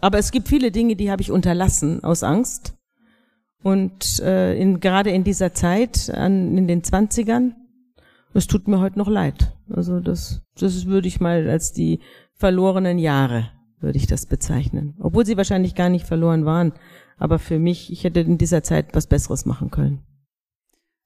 Aber 0.00 0.18
es 0.18 0.30
gibt 0.32 0.48
viele 0.48 0.70
Dinge, 0.70 0.96
die 0.96 1.10
habe 1.10 1.22
ich 1.22 1.30
unterlassen 1.30 2.02
aus 2.04 2.22
Angst. 2.22 2.74
Und 3.62 4.20
äh, 4.20 4.54
in, 4.54 4.80
gerade 4.80 5.10
in 5.10 5.24
dieser 5.24 5.54
Zeit, 5.54 6.10
an, 6.10 6.56
in 6.58 6.68
den 6.68 6.84
Zwanzigern, 6.84 7.54
es 8.34 8.46
tut 8.46 8.68
mir 8.68 8.80
heute 8.80 8.98
noch 8.98 9.08
leid. 9.08 9.56
Also 9.70 10.00
das, 10.00 10.42
das 10.58 10.86
würde 10.86 11.08
ich 11.08 11.20
mal 11.20 11.48
als 11.48 11.72
die 11.72 12.00
verlorenen 12.34 12.98
Jahre, 12.98 13.50
würde 13.80 13.96
ich 13.96 14.06
das 14.06 14.26
bezeichnen. 14.26 14.94
Obwohl 14.98 15.24
sie 15.24 15.36
wahrscheinlich 15.36 15.74
gar 15.74 15.88
nicht 15.88 16.06
verloren 16.06 16.44
waren. 16.44 16.72
Aber 17.16 17.38
für 17.38 17.58
mich, 17.58 17.92
ich 17.92 18.04
hätte 18.04 18.20
in 18.20 18.38
dieser 18.38 18.62
Zeit 18.62 18.94
was 18.94 19.06
Besseres 19.06 19.46
machen 19.46 19.70
können. 19.70 20.02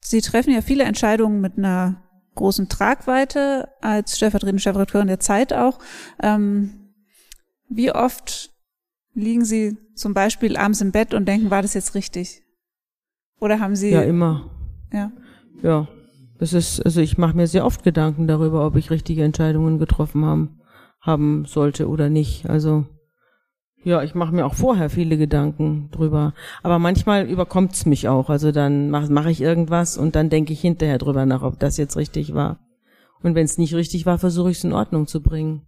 Sie 0.01 0.21
treffen 0.21 0.53
ja 0.53 0.61
viele 0.61 0.83
Entscheidungen 0.83 1.41
mit 1.41 1.57
einer 1.57 2.01
großen 2.35 2.69
Tragweite 2.69 3.69
als 3.81 4.15
stellvertretende 4.15 4.61
Chefredakteurin 4.61 5.07
der 5.07 5.19
Zeit 5.19 5.53
auch. 5.53 5.79
Ähm, 6.21 6.93
wie 7.67 7.91
oft 7.91 8.51
liegen 9.13 9.45
Sie 9.45 9.77
zum 9.95 10.13
Beispiel 10.13 10.57
abends 10.57 10.81
im 10.81 10.91
Bett 10.91 11.13
und 11.13 11.27
denken, 11.27 11.51
war 11.51 11.61
das 11.61 11.73
jetzt 11.73 11.95
richtig? 11.95 12.43
Oder 13.39 13.59
haben 13.59 13.75
Sie? 13.75 13.91
Ja, 13.91 14.01
immer. 14.01 14.49
Ja. 14.91 15.11
Ja. 15.61 15.87
Das 16.39 16.53
ist, 16.53 16.79
also 16.85 17.01
ich 17.01 17.17
mache 17.17 17.35
mir 17.35 17.47
sehr 17.47 17.65
oft 17.65 17.83
Gedanken 17.83 18.25
darüber, 18.25 18.65
ob 18.65 18.77
ich 18.77 18.91
richtige 18.91 19.23
Entscheidungen 19.23 19.77
getroffen 19.77 20.23
haben, 20.23 20.61
haben 21.01 21.43
sollte 21.45 21.89
oder 21.89 22.09
nicht. 22.09 22.49
Also 22.49 22.85
ja, 23.83 24.03
ich 24.03 24.13
mache 24.13 24.33
mir 24.33 24.45
auch 24.45 24.55
vorher 24.55 24.89
viele 24.89 25.17
Gedanken 25.17 25.89
drüber. 25.91 26.33
Aber 26.63 26.79
manchmal 26.79 27.27
überkommt's 27.27 27.85
mich 27.85 28.09
auch. 28.09 28.29
Also 28.29 28.51
dann 28.51 28.89
mache 28.89 29.11
mach 29.11 29.25
ich 29.27 29.41
irgendwas 29.41 29.97
und 29.97 30.15
dann 30.15 30.29
denke 30.29 30.53
ich 30.53 30.61
hinterher 30.61 30.97
drüber 30.97 31.25
nach, 31.25 31.43
ob 31.43 31.59
das 31.59 31.77
jetzt 31.77 31.95
richtig 31.95 32.33
war. 32.33 32.59
Und 33.21 33.35
wenn 33.35 33.45
es 33.45 33.57
nicht 33.57 33.73
richtig 33.73 34.05
war, 34.05 34.17
versuche 34.17 34.51
ich 34.51 34.57
es 34.57 34.63
in 34.63 34.73
Ordnung 34.73 35.07
zu 35.07 35.21
bringen. 35.21 35.65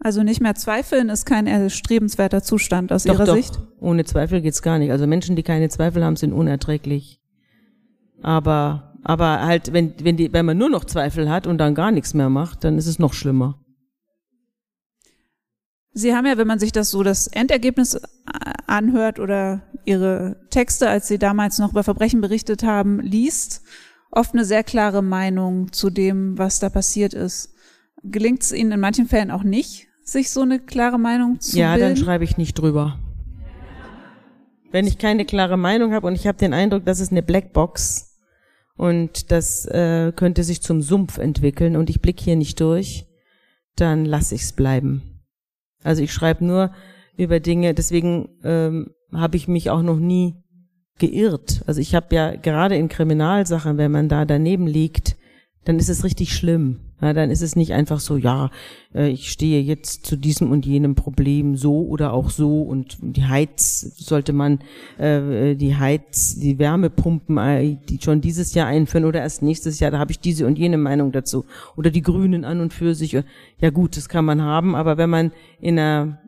Also 0.00 0.22
nicht 0.22 0.40
mehr 0.40 0.54
zweifeln 0.54 1.08
ist 1.08 1.24
kein 1.24 1.46
erstrebenswerter 1.46 2.42
Zustand 2.42 2.92
aus 2.92 3.04
doch, 3.04 3.14
Ihrer 3.14 3.24
doch. 3.24 3.36
Sicht? 3.36 3.58
Ohne 3.80 4.04
Zweifel 4.04 4.42
geht's 4.42 4.60
gar 4.60 4.78
nicht. 4.78 4.90
Also 4.90 5.06
Menschen, 5.06 5.36
die 5.36 5.42
keine 5.42 5.68
Zweifel 5.68 6.04
haben, 6.04 6.16
sind 6.16 6.32
unerträglich. 6.32 7.20
Aber, 8.22 8.94
aber 9.02 9.42
halt, 9.46 9.72
wenn, 9.72 9.94
wenn, 10.02 10.16
die, 10.16 10.32
wenn 10.32 10.46
man 10.46 10.58
nur 10.58 10.68
noch 10.68 10.84
Zweifel 10.84 11.30
hat 11.30 11.46
und 11.46 11.58
dann 11.58 11.74
gar 11.74 11.90
nichts 11.90 12.12
mehr 12.12 12.28
macht, 12.28 12.64
dann 12.64 12.76
ist 12.76 12.86
es 12.86 12.98
noch 12.98 13.12
schlimmer. 13.14 13.63
Sie 15.94 16.14
haben 16.14 16.26
ja, 16.26 16.36
wenn 16.36 16.46
man 16.46 16.58
sich 16.58 16.72
das 16.72 16.90
so 16.90 17.02
das 17.02 17.28
Endergebnis 17.28 17.98
anhört 18.66 19.20
oder 19.20 19.62
Ihre 19.84 20.36
Texte, 20.50 20.88
als 20.88 21.08
Sie 21.08 21.18
damals 21.18 21.58
noch 21.58 21.70
über 21.70 21.84
Verbrechen 21.84 22.20
berichtet 22.20 22.64
haben, 22.64 23.00
liest, 23.00 23.62
oft 24.10 24.32
eine 24.32 24.44
sehr 24.44 24.64
klare 24.64 25.02
Meinung 25.02 25.72
zu 25.72 25.90
dem, 25.90 26.36
was 26.36 26.58
da 26.58 26.68
passiert 26.68 27.14
ist 27.14 27.54
gelingt 28.04 28.42
es 28.42 28.52
Ihnen 28.52 28.72
in 28.72 28.80
manchen 28.80 29.06
Fällen 29.06 29.30
auch 29.30 29.42
nicht, 29.42 29.88
sich 30.02 30.30
so 30.30 30.42
eine 30.42 30.60
klare 30.60 30.98
Meinung 30.98 31.40
zu 31.40 31.58
ja, 31.58 31.74
bilden? 31.74 31.88
Ja, 31.88 31.94
dann 31.94 32.04
schreibe 32.04 32.24
ich 32.24 32.36
nicht 32.36 32.54
drüber. 32.54 32.98
Wenn 34.70 34.86
ich 34.86 34.98
keine 34.98 35.24
klare 35.24 35.56
Meinung 35.56 35.92
habe 35.92 36.06
und 36.06 36.14
ich 36.14 36.26
habe 36.26 36.38
den 36.38 36.52
Eindruck, 36.52 36.84
das 36.84 37.00
ist 37.00 37.12
eine 37.12 37.22
Blackbox 37.22 38.18
und 38.76 39.30
das 39.30 39.66
äh, 39.66 40.12
könnte 40.14 40.42
sich 40.42 40.62
zum 40.62 40.82
Sumpf 40.82 41.18
entwickeln 41.18 41.76
und 41.76 41.90
ich 41.90 42.02
blick 42.02 42.20
hier 42.20 42.36
nicht 42.36 42.60
durch, 42.60 43.06
dann 43.76 44.04
lasse 44.04 44.34
ich 44.34 44.42
es 44.42 44.52
bleiben. 44.52 45.13
Also 45.84 46.02
ich 46.02 46.12
schreibe 46.12 46.44
nur 46.44 46.72
über 47.16 47.38
Dinge, 47.38 47.74
deswegen 47.74 48.30
ähm, 48.42 48.90
habe 49.12 49.36
ich 49.36 49.46
mich 49.46 49.70
auch 49.70 49.82
noch 49.82 49.98
nie 49.98 50.34
geirrt. 50.98 51.62
Also 51.66 51.80
ich 51.80 51.94
habe 51.94 52.14
ja 52.14 52.34
gerade 52.34 52.76
in 52.76 52.88
Kriminalsachen, 52.88 53.78
wenn 53.78 53.92
man 53.92 54.08
da 54.08 54.24
daneben 54.24 54.66
liegt, 54.66 55.16
dann 55.64 55.78
ist 55.78 55.88
es 55.88 56.04
richtig 56.04 56.34
schlimm. 56.34 56.80
Ja, 57.00 57.12
dann 57.12 57.30
ist 57.30 57.42
es 57.42 57.56
nicht 57.56 57.72
einfach 57.72 58.00
so, 58.00 58.16
ja, 58.16 58.50
äh, 58.94 59.08
ich 59.08 59.30
stehe 59.30 59.60
jetzt 59.60 60.06
zu 60.06 60.16
diesem 60.16 60.50
und 60.50 60.64
jenem 60.64 60.94
Problem 60.94 61.56
so 61.56 61.86
oder 61.86 62.12
auch 62.12 62.30
so 62.30 62.62
und 62.62 62.96
die 63.00 63.24
Heiz 63.24 63.92
sollte 63.96 64.32
man 64.32 64.60
äh, 64.96 65.54
die 65.54 65.76
Heiz, 65.76 66.36
die 66.36 66.58
Wärmepumpen, 66.58 67.36
äh, 67.36 67.76
die 67.88 67.98
schon 68.00 68.20
dieses 68.20 68.54
Jahr 68.54 68.68
einführen 68.68 69.04
oder 69.04 69.20
erst 69.20 69.42
nächstes 69.42 69.80
Jahr, 69.80 69.90
da 69.90 69.98
habe 69.98 70.12
ich 70.12 70.20
diese 70.20 70.46
und 70.46 70.58
jene 70.58 70.78
Meinung 70.78 71.12
dazu. 71.12 71.44
Oder 71.76 71.90
die 71.90 72.02
Grünen 72.02 72.44
an 72.44 72.60
und 72.60 72.72
für 72.72 72.94
sich. 72.94 73.12
Ja 73.58 73.70
gut, 73.70 73.96
das 73.96 74.08
kann 74.08 74.24
man 74.24 74.40
haben, 74.40 74.74
aber 74.74 74.96
wenn 74.96 75.10
man 75.10 75.32
in 75.60 75.78
einer 75.78 76.20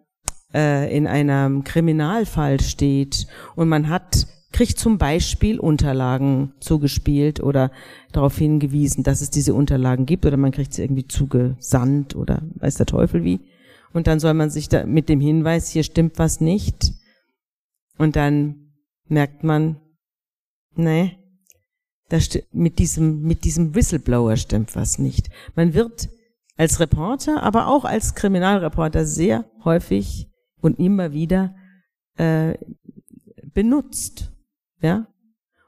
äh, 0.54 0.94
in 0.96 1.06
einem 1.06 1.64
Kriminalfall 1.64 2.60
steht 2.60 3.26
und 3.54 3.68
man 3.68 3.88
hat 3.88 4.26
kriegt 4.52 4.78
zum 4.78 4.98
Beispiel 4.98 5.58
Unterlagen 5.58 6.52
zugespielt 6.60 7.40
oder 7.40 7.70
darauf 8.12 8.38
hingewiesen, 8.38 9.02
dass 9.02 9.20
es 9.20 9.30
diese 9.30 9.54
Unterlagen 9.54 10.06
gibt 10.06 10.24
oder 10.24 10.36
man 10.36 10.52
kriegt 10.52 10.72
sie 10.72 10.82
irgendwie 10.82 11.08
zugesandt 11.08 12.16
oder 12.16 12.42
weiß 12.56 12.76
der 12.76 12.86
Teufel 12.86 13.24
wie. 13.24 13.40
Und 13.92 14.06
dann 14.06 14.20
soll 14.20 14.34
man 14.34 14.50
sich 14.50 14.68
da 14.68 14.84
mit 14.86 15.08
dem 15.08 15.20
Hinweis, 15.20 15.70
hier 15.70 15.82
stimmt 15.82 16.18
was 16.18 16.40
nicht. 16.40 16.92
Und 17.98 18.16
dann 18.16 18.72
merkt 19.08 19.42
man, 19.42 19.80
nee, 20.74 21.18
da 22.08 22.18
mit 22.52 22.78
diesem, 22.78 23.22
mit 23.22 23.44
diesem 23.44 23.74
Whistleblower 23.74 24.36
stimmt 24.36 24.76
was 24.76 24.98
nicht. 24.98 25.28
Man 25.54 25.74
wird 25.74 26.08
als 26.56 26.80
Reporter, 26.80 27.42
aber 27.42 27.68
auch 27.68 27.84
als 27.84 28.14
Kriminalreporter 28.14 29.04
sehr 29.04 29.44
häufig 29.64 30.28
und 30.60 30.78
immer 30.78 31.12
wieder 31.12 31.54
äh, 32.16 32.54
benutzt. 33.52 34.32
Ja? 34.80 35.06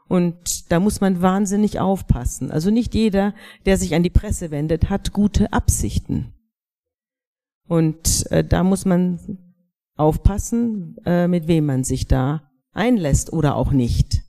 Und 0.09 0.73
da 0.73 0.81
muss 0.81 1.01
man 1.01 1.21
wahnsinnig 1.21 1.81
aufpassen. 1.81 2.51
Also 2.51 2.71
nicht 2.71 2.95
jeder, 2.95 3.35
der 3.67 3.77
sich 3.77 3.95
an 3.95 4.03
die 4.03 4.11
Presse 4.11 4.51
wendet, 4.51 4.89
hat 4.89 5.13
gute 5.13 5.53
Absichten. 5.53 6.33
Und 7.69 8.31
äh, 8.31 8.43
da 8.43 8.65
muss 8.65 8.87
man 8.87 9.39
aufpassen, 9.97 10.97
äh, 11.05 11.29
mit 11.29 11.47
wem 11.47 11.67
man 11.67 11.85
sich 11.85 12.07
da 12.07 12.51
einlässt 12.73 13.33
oder 13.33 13.57
auch 13.57 13.73
nicht. 13.73 14.23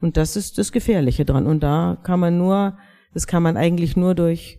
Und 0.00 0.16
das 0.16 0.34
ist 0.34 0.58
das 0.58 0.72
Gefährliche 0.72 1.24
dran. 1.24 1.46
Und 1.46 1.62
da 1.62 1.98
kann 2.02 2.18
man 2.18 2.36
nur, 2.36 2.78
das 3.14 3.26
kann 3.26 3.42
man 3.42 3.56
eigentlich 3.56 3.96
nur 3.96 4.14
durch 4.14 4.58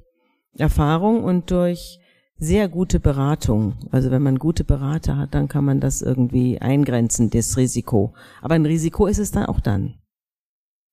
Erfahrung 0.58 1.24
und 1.24 1.52
durch 1.52 2.00
sehr 2.42 2.68
gute 2.68 3.00
Beratung. 3.00 3.76
Also 3.92 4.10
wenn 4.10 4.24
man 4.24 4.40
gute 4.40 4.64
Berater 4.64 5.16
hat, 5.16 5.36
dann 5.36 5.48
kann 5.48 5.64
man 5.64 5.80
das 5.80 6.02
irgendwie 6.02 6.60
eingrenzen, 6.60 7.30
das 7.30 7.56
Risiko. 7.56 8.14
Aber 8.42 8.56
ein 8.56 8.66
Risiko 8.66 9.06
ist 9.06 9.20
es 9.20 9.32
dann 9.32 9.46
auch 9.46 9.60
dann. 9.60 9.94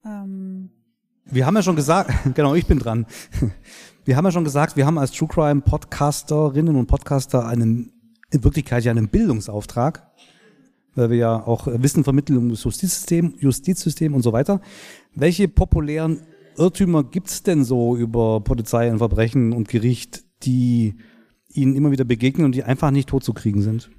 Ähm. 0.04 0.70
Wir 1.24 1.46
haben 1.46 1.56
ja 1.56 1.62
schon 1.62 1.74
gesagt, 1.74 2.12
genau, 2.34 2.54
ich 2.54 2.66
bin 2.66 2.78
dran. 2.78 3.06
Wir 4.04 4.16
haben 4.16 4.24
ja 4.24 4.32
schon 4.32 4.44
gesagt, 4.44 4.74
wir 4.74 4.86
haben 4.86 4.96
als 4.96 5.12
True 5.12 5.28
Crime 5.28 5.60
Podcasterinnen 5.60 6.76
und 6.76 6.86
Podcaster 6.86 7.46
einen, 7.46 7.92
in 8.30 8.42
Wirklichkeit 8.42 8.82
ja 8.84 8.90
einen 8.90 9.10
Bildungsauftrag, 9.10 10.10
weil 10.94 11.10
wir 11.10 11.18
ja 11.18 11.46
auch 11.46 11.66
Wissen 11.66 12.04
vermitteln 12.04 12.38
um 12.38 12.48
das 12.48 12.64
Justizsystem, 12.64 13.34
Justizsystem 13.38 14.14
und 14.14 14.22
so 14.22 14.32
weiter. 14.32 14.62
Welche 15.14 15.46
populären 15.46 16.22
Irrtümer 16.56 17.04
gibt's 17.04 17.42
denn 17.42 17.64
so 17.64 17.98
über 17.98 18.40
Polizei 18.40 18.90
und 18.90 18.96
Verbrechen 18.96 19.52
und 19.52 19.68
Gericht, 19.68 20.24
die 20.42 20.94
ihnen 21.48 21.74
immer 21.74 21.90
wieder 21.90 22.04
begegnen 22.04 22.44
und 22.44 22.54
die 22.54 22.64
einfach 22.64 22.90
nicht 22.90 23.08
totzukriegen 23.08 23.62
sind? 23.62 23.90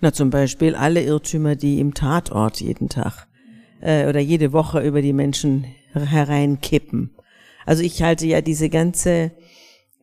Na, 0.00 0.12
zum 0.12 0.30
Beispiel 0.30 0.74
alle 0.74 1.02
Irrtümer, 1.02 1.56
die 1.56 1.80
im 1.80 1.94
Tatort 1.94 2.60
jeden 2.60 2.88
Tag 2.88 3.26
äh, 3.80 4.06
oder 4.08 4.20
jede 4.20 4.52
Woche 4.52 4.80
über 4.80 5.02
die 5.02 5.12
Menschen 5.12 5.66
hereinkippen. 5.92 7.14
Also 7.66 7.82
ich 7.82 8.02
halte 8.02 8.26
ja 8.26 8.40
diese 8.40 8.68
ganze 8.68 9.32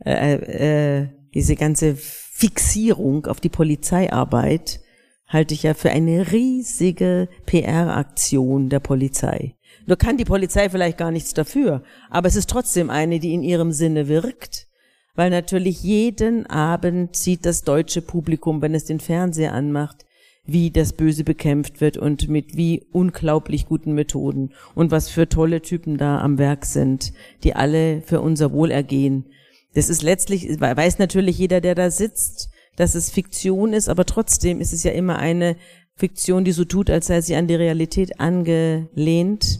äh, 0.06 1.02
äh, 1.02 1.10
diese 1.34 1.56
ganze 1.56 1.96
Fixierung 1.96 3.26
auf 3.28 3.39
die 3.39 3.50
Polizeiarbeit 3.50 4.82
halte 5.28 5.54
ich 5.54 5.64
ja 5.64 5.74
für 5.74 5.92
eine 5.92 6.32
riesige 6.32 7.30
PR-Aktion 7.46 8.70
der 8.70 8.80
Polizei. 8.80 9.56
Nur 9.86 9.98
kann 9.98 10.18
die 10.18 10.26
Polizei 10.26 10.70
vielleicht 10.70 10.98
gar 10.98 11.12
nichts 11.12 11.34
dafür, 11.34 11.84
aber 12.10 12.28
es 12.28 12.36
ist 12.36 12.50
trotzdem 12.50 12.89
eine, 12.89 13.20
die 13.20 13.34
in 13.34 13.44
ihrem 13.44 13.72
Sinne 13.72 14.08
wirkt, 14.08 14.68
weil 15.16 15.30
natürlich 15.30 15.84
jeden 15.84 16.45
Abend 16.47 17.16
sieht 17.16 17.45
das 17.45 17.64
deutsche 17.64 18.01
Publikum, 18.01 18.62
wenn 18.62 18.76
es 18.76 18.86
den 18.86 18.99
Fernseher 18.99 19.53
anmacht, 19.53 20.05
wie 20.45 20.72
das 20.72 20.93
Böse 20.93 21.24
bekämpft 21.24 21.82
wird 21.82 21.97
und 21.97 22.28
mit 22.28 22.57
wie 22.57 22.86
unglaublich 22.91 23.68
guten 23.68 23.93
Methoden 23.93 24.53
und 24.74 24.91
was 24.91 25.09
für 25.09 25.30
tolle 25.30 25.62
Typen 25.62 25.97
da 25.97 26.20
am 26.20 26.38
Werk 26.38 26.66
sind, 26.66 27.14
die 27.43 27.55
alle 27.55 28.01
für 28.01 28.22
unser 28.22 28.51
Wohlergehen. 28.51 29.26
Das 29.74 29.89
ist 29.89 30.01
letztlich, 30.01 30.59
weiß 30.59 30.99
natürlich 30.99 31.38
jeder, 31.38 31.62
der 31.62 31.76
da 31.76 31.91
sitzt, 31.91 32.49
dass 32.76 32.95
es 32.95 33.12
Fiktion 33.12 33.74
ist, 33.74 33.89
aber 33.89 34.05
trotzdem 34.05 34.59
ist 34.59 34.74
es 34.74 34.84
ja 34.84 34.91
immer 34.91 35.18
eine 35.20 35.55
Fiktion, 35.95 36.43
die 36.43 36.51
so 36.51 36.66
tut, 36.66 36.89
als 36.89 37.07
sei 37.07 37.22
sie 37.22 37.36
an 37.36 37.47
die 37.47 37.55
Realität 37.55 38.20
angelehnt. 38.20 39.59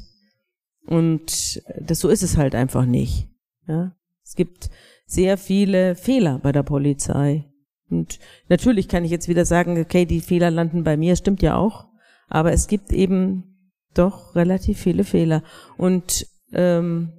Und 0.86 1.62
das, 1.80 2.00
so 2.00 2.10
ist 2.10 2.24
es 2.24 2.38
halt 2.38 2.56
einfach 2.56 2.86
nicht. 2.86 3.28
Ja? 3.68 3.96
Es 4.24 4.36
gibt 4.36 4.70
sehr 5.12 5.38
viele 5.38 5.96
Fehler 5.96 6.40
bei 6.40 6.54
der 6.54 6.64
Polizei. 6.64 7.46
Und 7.90 8.20
natürlich 8.48 8.88
kann 8.88 9.04
ich 9.04 9.12
jetzt 9.12 9.28
wieder 9.28 9.44
sagen, 9.44 9.78
okay, 9.78 10.06
die 10.06 10.22
Fehler 10.22 10.50
landen 10.50 10.86
bei 10.86 10.96
mir, 10.96 11.18
stimmt 11.18 11.42
ja 11.42 11.58
auch. 11.58 11.90
Aber 12.30 12.54
es 12.54 12.68
gibt 12.68 12.94
eben 12.94 13.74
doch 13.94 14.36
relativ 14.36 14.80
viele 14.80 15.04
Fehler. 15.04 15.44
Und 15.78 16.26
ähm, 16.54 17.12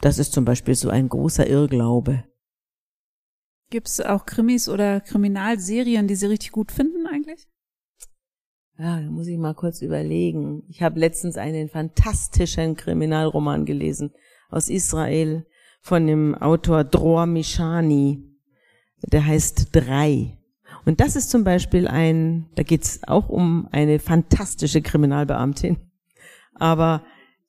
das 0.00 0.20
ist 0.20 0.32
zum 0.32 0.44
Beispiel 0.44 0.76
so 0.76 0.90
ein 0.90 1.08
großer 1.08 1.48
Irrglaube. 1.48 2.22
Gibt 3.70 3.88
es 3.88 4.00
auch 4.00 4.24
Krimis 4.24 4.68
oder 4.68 5.00
Kriminalserien, 5.00 6.06
die 6.06 6.14
Sie 6.14 6.26
richtig 6.26 6.52
gut 6.52 6.70
finden 6.70 7.08
eigentlich? 7.08 7.48
Ja, 8.78 9.00
da 9.00 9.10
muss 9.10 9.26
ich 9.26 9.38
mal 9.38 9.54
kurz 9.54 9.82
überlegen. 9.82 10.62
Ich 10.68 10.82
habe 10.82 11.00
letztens 11.00 11.36
einen 11.36 11.68
fantastischen 11.68 12.76
Kriminalroman 12.76 13.64
gelesen 13.64 14.12
aus 14.50 14.68
Israel 14.68 15.46
von 15.84 16.06
dem 16.06 16.34
Autor 16.34 16.82
Dror 16.82 17.26
Mishani 17.26 18.34
der 19.12 19.26
heißt 19.26 19.68
Drei. 19.72 20.38
Und 20.86 21.00
das 21.00 21.14
ist 21.14 21.30
zum 21.30 21.44
Beispiel 21.44 21.86
ein, 21.86 22.46
da 22.54 22.62
geht's 22.62 23.00
auch 23.06 23.28
um 23.28 23.68
eine 23.70 23.98
fantastische 23.98 24.82
Kriminalbeamtin. 24.82 25.76
Aber 26.54 27.02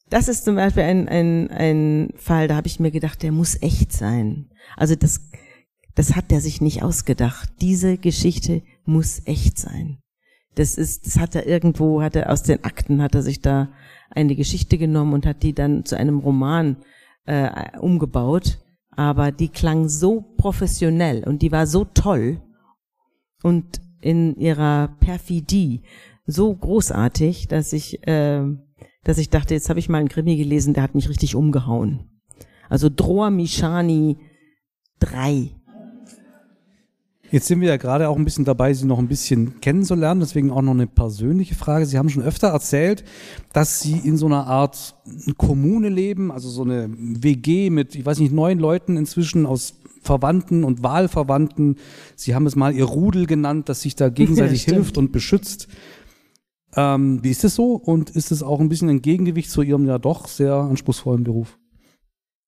das 0.10 0.28
ist 0.28 0.46
zum 0.46 0.56
Beispiel 0.56 0.84
ein, 0.84 1.08
ein, 1.08 1.50
ein 1.50 2.14
Fall, 2.18 2.48
da 2.48 2.56
habe 2.56 2.68
ich 2.68 2.80
mir 2.80 2.92
gedacht, 2.92 3.24
der 3.24 3.32
muss 3.32 3.62
echt 3.62 3.92
sein. 3.92 4.50
Also 4.78 4.96
das, 4.96 5.22
das 5.96 6.16
hat 6.16 6.32
er 6.32 6.42
sich 6.42 6.62
nicht 6.62 6.84
ausgedacht. 6.84 7.50
Diese 7.62 7.98
Geschichte 7.98 8.62
muss 8.84 9.22
echt 9.26 9.58
sein. 9.58 10.00
Das 10.56 10.76
ist, 10.76 11.06
das 11.06 11.20
hat 11.20 11.36
er 11.36 11.48
irgendwo, 11.48 12.02
hat 12.02 12.16
er 12.16 12.32
aus 12.32 12.44
den 12.44 12.64
Akten, 12.64 13.02
hat 13.02 13.16
er 13.16 13.24
sich 13.24 13.42
da 13.42 13.70
eine 14.10 14.36
Geschichte 14.36 14.78
genommen 14.78 15.14
und 15.14 15.26
hat 15.26 15.44
die 15.44 15.54
dann 15.54 15.84
zu 15.86 15.98
einem 15.98 16.20
Roman 16.20 16.78
äh, 17.26 17.78
umgebaut 17.80 18.60
aber 18.96 19.32
die 19.32 19.50
klang 19.50 19.90
so 19.90 20.22
professionell 20.38 21.24
und 21.26 21.42
die 21.42 21.52
war 21.52 21.68
so 21.68 21.86
toll 21.86 22.42
und 23.44 23.82
in 24.02 24.36
ihrer 24.38 24.96
Perfidie 25.00 25.82
so 26.26 26.54
großartig, 26.56 27.48
dass 27.48 27.74
ich, 27.74 28.06
äh, 28.08 28.44
dass 29.04 29.18
ich 29.18 29.30
dachte, 29.30 29.54
jetzt 29.54 29.70
habe 29.70 29.80
ich 29.80 29.90
mal 29.90 30.00
einen 30.00 30.10
Krimi 30.10 30.38
gelesen, 30.38 30.74
der 30.74 30.84
hat 30.84 30.96
mich 30.96 31.10
richtig 31.10 31.36
umgehauen. 31.36 32.10
Also 32.70 32.90
Droa 32.90 33.30
Mishani 33.30 34.18
3 35.00 35.52
Jetzt 37.32 37.48
sind 37.48 37.60
wir 37.60 37.70
ja 37.70 37.78
gerade 37.78 38.08
auch 38.08 38.18
ein 38.18 38.26
bisschen 38.26 38.46
dabei, 38.46 38.74
Sie 38.74 38.86
noch 38.86 39.00
ein 39.00 39.08
bisschen 39.08 39.60
kennenzulernen, 39.60 40.20
deswegen 40.20 40.52
auch 40.52 40.62
noch 40.62 40.74
eine 40.74 40.88
persönliche 40.88 41.56
Frage. 41.56 41.86
Sie 41.86 41.98
haben 41.98 42.10
schon 42.10 42.24
öfter 42.24 42.50
erzählt, 42.50 43.04
dass 43.52 43.80
Sie 43.80 43.98
in 43.98 44.18
so 44.18 44.28
einer 44.28 44.48
Art 44.48 44.96
Kommune 45.38 45.90
leben, 45.90 46.32
also 46.32 46.50
so 46.50 46.64
eine 46.64 46.88
WG 46.90 47.70
mit, 47.70 47.96
ich 47.96 48.06
weiß 48.06 48.20
nicht, 48.20 48.32
neun 48.32 48.60
Leuten 48.60 48.96
inzwischen 48.96 49.46
aus 49.46 49.76
Verwandten 50.02 50.64
und 50.64 50.84
Wahlverwandten. 50.84 51.78
Sie 52.16 52.36
haben 52.36 52.46
es 52.46 52.56
mal 52.56 52.74
Ihr 52.74 52.86
Rudel 52.86 53.26
genannt, 53.26 53.70
das 53.70 53.82
sich 53.82 53.96
da 53.96 54.10
gegenseitig 54.10 54.66
ja, 54.68 54.74
hilft 54.74 54.98
und 54.98 55.12
beschützt. 55.12 55.68
Ähm, 56.76 57.24
wie 57.24 57.32
ist 57.32 57.44
es 57.44 57.56
so? 57.56 57.74
Und 57.74 58.12
ist 58.12 58.32
es 58.32 58.44
auch 58.44 58.60
ein 58.60 58.70
bisschen 58.70 58.90
ein 58.90 59.02
Gegengewicht 59.02 59.50
zu 59.50 59.62
Ihrem 59.62 59.86
ja 59.86 59.98
doch 59.98 60.28
sehr 60.28 60.54
anspruchsvollen 60.56 61.24
Beruf? 61.24 61.58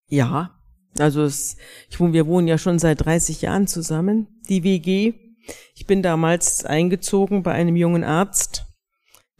Ja, 0.09 0.56
also 1.01 1.23
es, 1.23 1.57
ich 1.89 1.99
wohne, 1.99 2.13
wir 2.13 2.27
wohnen 2.27 2.47
ja 2.47 2.57
schon 2.57 2.79
seit 2.79 3.05
30 3.05 3.41
Jahren 3.41 3.67
zusammen, 3.67 4.27
die 4.49 4.63
WG. 4.63 5.13
Ich 5.75 5.85
bin 5.85 6.01
damals 6.01 6.65
eingezogen 6.65 7.43
bei 7.43 7.53
einem 7.53 7.75
jungen 7.75 8.03
Arzt, 8.03 8.65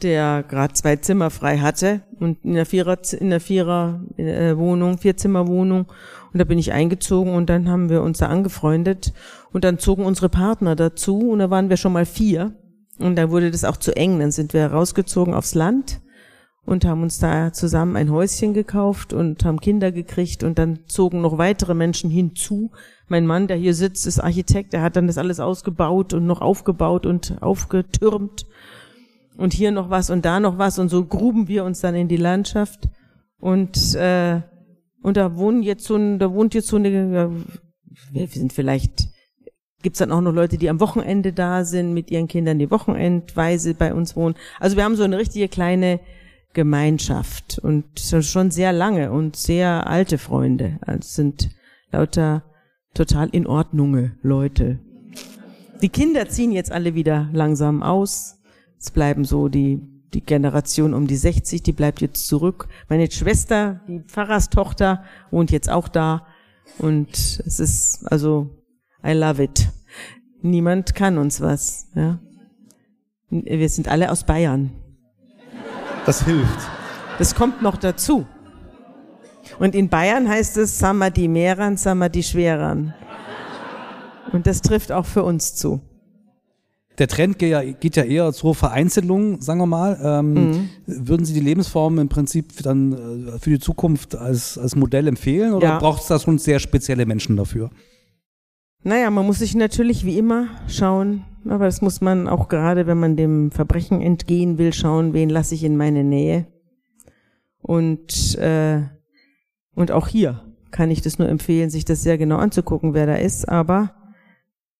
der 0.01 0.43
gerade 0.43 0.74
zwei 0.74 0.95
Zimmer 0.97 1.30
frei 1.30 1.58
hatte 1.58 2.03
und 2.20 2.43
in 2.45 2.53
der 2.53 2.66
Vierer, 2.66 2.97
in 3.20 3.30
der 3.30 3.41
Vierer 3.41 4.01
äh, 4.18 4.55
Wohnung, 4.55 4.99
Vierzimmerwohnung. 4.99 5.91
Und 6.32 6.39
da 6.39 6.43
bin 6.43 6.60
ich 6.60 6.72
eingezogen 6.72 7.34
und 7.34 7.49
dann 7.49 7.70
haben 7.70 7.89
wir 7.89 8.03
uns 8.03 8.20
da 8.20 8.28
angefreundet 8.28 9.14
und 9.51 9.64
dann 9.64 9.80
zogen 9.80 10.05
unsere 10.05 10.30
Partner 10.30 10.76
dazu 10.76 11.20
und 11.20 11.39
da 11.39 11.49
waren 11.49 11.70
wir 11.70 11.78
schon 11.78 11.93
mal 11.93 12.05
vier. 12.05 12.53
Und 12.99 13.16
da 13.16 13.30
wurde 13.30 13.51
das 13.51 13.64
auch 13.64 13.78
zu 13.78 13.95
eng. 13.95 14.20
Dann 14.20 14.32
sind 14.32 14.53
wir 14.53 14.68
rausgezogen 14.68 15.34
aufs 15.34 15.53
Land 15.53 16.01
und 16.68 16.84
haben 16.84 17.01
uns 17.01 17.18
da 17.18 17.53
zusammen 17.53 17.95
ein 17.95 18.11
Häuschen 18.11 18.53
gekauft 18.53 19.13
und 19.13 19.45
haben 19.45 19.61
Kinder 19.61 19.93
gekriegt. 19.93 20.43
Und 20.43 20.59
dann 20.59 20.80
zogen 20.86 21.22
noch 21.22 21.38
weitere 21.38 21.74
Menschen 21.74 22.09
hinzu. 22.09 22.72
Mein 23.07 23.26
Mann, 23.26 23.47
der 23.47 23.55
hier 23.55 23.74
sitzt, 23.74 24.05
ist 24.05 24.20
Architekt, 24.20 24.74
der 24.74 24.82
hat 24.82 24.97
dann 24.97 25.07
das 25.07 25.18
alles 25.18 25.39
ausgebaut 25.39 26.13
und 26.13 26.26
noch 26.26 26.41
aufgebaut 26.41 27.05
und 27.05 27.41
aufgetürmt. 27.41 28.45
Und 29.38 29.53
hier 29.53 29.72
noch 29.72 29.89
was 29.89 30.09
und 30.09 30.26
da 30.26 30.41
noch 30.41 30.57
was. 30.57 30.78
Und 30.78 30.89
so 30.89 31.05
gruben 31.05 31.47
wir 31.47 31.63
uns 31.63 31.80
dann 31.80 31.95
in 31.95 32.09
die 32.09 32.18
Landschaft. 32.18 32.89
Und 33.39 33.95
äh, 33.95 34.41
und 35.01 35.15
da 35.15 35.38
wohnen 35.38 35.63
jetzt 35.63 35.86
so 35.86 35.95
ein, 35.95 36.20
da 36.20 36.34
wohnt 36.34 36.53
jetzt 36.53 36.68
so 36.68 36.76
eine, 36.76 37.32
wir 38.11 38.28
sind 38.28 38.51
vielleicht 38.51 39.07
gibt's 39.84 39.99
dann 39.99 40.11
auch 40.11 40.20
noch 40.20 40.34
Leute, 40.34 40.57
die 40.57 40.70
am 40.70 40.82
Wochenende 40.82 41.32
da 41.32 41.63
sind 41.63 41.93
mit 41.93 42.11
ihren 42.11 42.28
Kindern, 42.28 42.59
die 42.59 42.70
wochenendweise 42.70 43.74
bei 43.74 43.93
uns 43.93 44.18
wohnen. 44.18 44.36
Also 44.59 44.76
wir 44.76 44.84
haben 44.84 44.97
so 44.97 45.03
eine 45.03 45.18
richtige 45.18 45.47
kleine 45.47 46.01
Gemeinschaft 46.58 47.60
und 47.60 47.99
schon 47.99 48.49
sehr 48.49 48.74
lange 48.74 49.12
und 49.12 49.36
sehr 49.36 49.86
alte 49.86 50.18
Freunde. 50.18 50.80
Also 50.82 51.08
sind 51.08 51.51
lauter 51.91 52.45
total 52.95 53.30
in 53.30 53.45
Ordnunge 53.45 54.18
Leute. 54.24 54.80
Die 55.84 55.89
Kinder 55.89 56.28
ziehen 56.30 56.51
jetzt 56.51 56.72
alle 56.72 56.95
wieder 56.95 57.30
langsam 57.32 57.84
aus. 57.84 58.39
Es 58.80 58.89
bleiben 58.89 59.24
so 59.24 59.49
die, 59.49 59.84
die 60.16 60.22
Generation 60.22 60.95
um 60.95 61.05
die 61.05 61.16
60, 61.16 61.62
die 61.62 61.74
bleibt 61.74 62.01
jetzt 62.01 62.26
zurück. 62.26 62.70
Meine 62.89 63.12
Schwester, 63.12 63.82
die 63.88 64.00
Pfarrerstochter, 64.00 65.04
wohnt 65.29 65.51
jetzt 65.51 65.70
auch 65.70 65.88
da. 65.88 66.25
Und 66.79 67.09
es 67.46 67.59
ist, 67.59 68.04
also, 68.08 68.50
I 69.05 69.12
love 69.12 69.43
it. 69.43 69.67
Niemand 70.42 70.96
kann 70.96 71.20
uns 71.20 71.39
was, 71.39 71.92
ja. 71.93 72.17
Wir 73.29 73.70
sind 73.70 73.89
alle 73.89 74.12
aus 74.12 74.24
Bayern. 74.24 74.71
Das 76.08 76.24
hilft. 76.24 76.70
Das 77.20 77.36
kommt 77.36 77.62
noch 77.62 77.75
dazu. 77.75 78.25
Und 79.59 79.75
in 79.75 79.89
Bayern 79.89 80.29
heißt 80.29 80.55
es 80.55 80.79
Sammer 80.79 81.12
die 81.12 81.28
Mehrern, 81.28 81.75
Sammer 81.75 82.08
die 82.08 82.24
Schwerern. 82.24 82.93
Und 84.32 84.47
das 84.47 84.62
trifft 84.62 84.93
auch 84.93 85.05
für 85.05 85.24
uns 85.24 85.55
zu. 85.55 85.82
Der 86.97 87.09
Trend 87.09 87.38
geht 87.38 87.50
ja, 87.50 87.62
geht 87.62 87.97
ja 87.97 88.04
eher 88.04 88.32
zur 88.32 88.55
Vereinzelung, 88.55 89.42
sagen 89.42 89.59
wir 89.59 89.66
mal. 89.66 90.00
Ähm, 90.01 90.34
mhm. 90.34 90.70
Würden 90.86 91.25
Sie 91.25 91.34
die 91.34 91.42
Lebensform 91.42 92.00
im 92.00 92.08
Prinzip 92.08 92.63
dann 92.63 92.93
äh, 92.93 93.39
für 93.39 93.50
die 93.50 93.59
Zukunft 93.59 94.16
als, 94.16 94.58
als 94.58 94.78
Modell 94.78 95.09
empfehlen 95.09 95.54
oder 95.54 95.67
ja. 95.67 95.78
braucht 95.78 96.04
es 96.04 96.08
da 96.08 96.20
schon 96.20 96.38
sehr 96.38 96.59
spezielle 96.59 97.05
Menschen 97.05 97.36
dafür? 97.36 97.70
Naja, 98.88 99.09
man 99.09 99.26
muss 99.26 99.39
sich 99.39 99.54
natürlich 99.54 100.05
wie 100.05 100.18
immer 100.18 100.47
schauen, 100.70 101.26
aber 101.43 101.66
das 101.66 101.82
muss 101.82 102.00
man 102.00 102.30
auch 102.30 102.47
gerade, 102.47 102.88
wenn 102.88 102.97
man 102.97 103.18
dem 103.18 103.51
Verbrechen 103.51 104.00
entgehen 104.00 104.58
will, 104.58 104.72
schauen, 104.72 105.12
wen 105.12 105.30
lasse 105.30 105.55
ich 105.55 105.66
in 105.66 105.76
meine 105.76 106.05
Nähe. 106.05 106.47
Und, 107.62 108.38
äh, 108.38 108.84
und 109.76 109.92
auch 109.92 110.08
hier 110.08 110.42
kann 110.72 110.89
ich 110.89 111.01
das 111.01 111.20
nur 111.20 111.28
empfehlen, 111.28 111.70
sich 111.70 111.84
das 111.84 112.01
sehr 112.01 112.18
genau 112.18 112.38
anzugucken, 112.38 112.93
wer 112.93 113.05
da 113.08 113.16
ist. 113.16 113.50
Aber, 113.50 113.92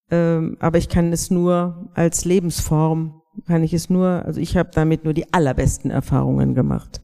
ähm, 0.10 0.56
aber 0.62 0.78
ich 0.78 0.88
kann 0.88 1.12
es 1.12 1.30
nur 1.30 1.90
als 1.94 2.24
Lebensform, 2.24 3.22
kann 3.46 3.62
ich 3.62 3.74
es 3.74 3.90
nur, 3.90 4.24
also 4.24 4.40
ich 4.40 4.56
habe 4.56 4.70
damit 4.74 5.04
nur 5.04 5.14
die 5.14 5.34
allerbesten 5.34 5.92
Erfahrungen 5.92 6.56
gemacht. 6.56 7.02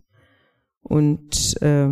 Und, 0.81 1.61
äh, 1.61 1.89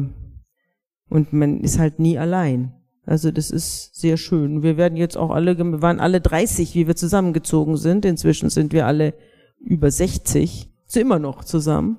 und 1.10 1.34
man 1.34 1.60
ist 1.60 1.80
halt 1.80 2.00
nie 2.00 2.18
allein. 2.18 2.81
Also 3.06 3.32
das 3.32 3.50
ist 3.50 3.96
sehr 3.96 4.18
schön. 4.18 4.64
Wir 4.64 4.78
werden 4.78 4.96
jetzt 4.96 5.18
auch 5.18 5.32
alle, 5.32 5.58
wir 5.58 5.82
waren 5.82 6.00
alle 6.00 6.22
30, 6.22 6.76
wie 6.76 6.88
wir 6.88 6.96
zusammengezogen 6.96 7.78
sind. 7.78 8.06
Inzwischen 8.06 8.50
sind 8.50 8.74
wir 8.74 8.86
alle 8.86 9.14
über 9.60 9.90
60, 9.90 10.70
sind 10.86 11.02
immer 11.02 11.20
noch 11.20 11.44
zusammen. 11.44 11.98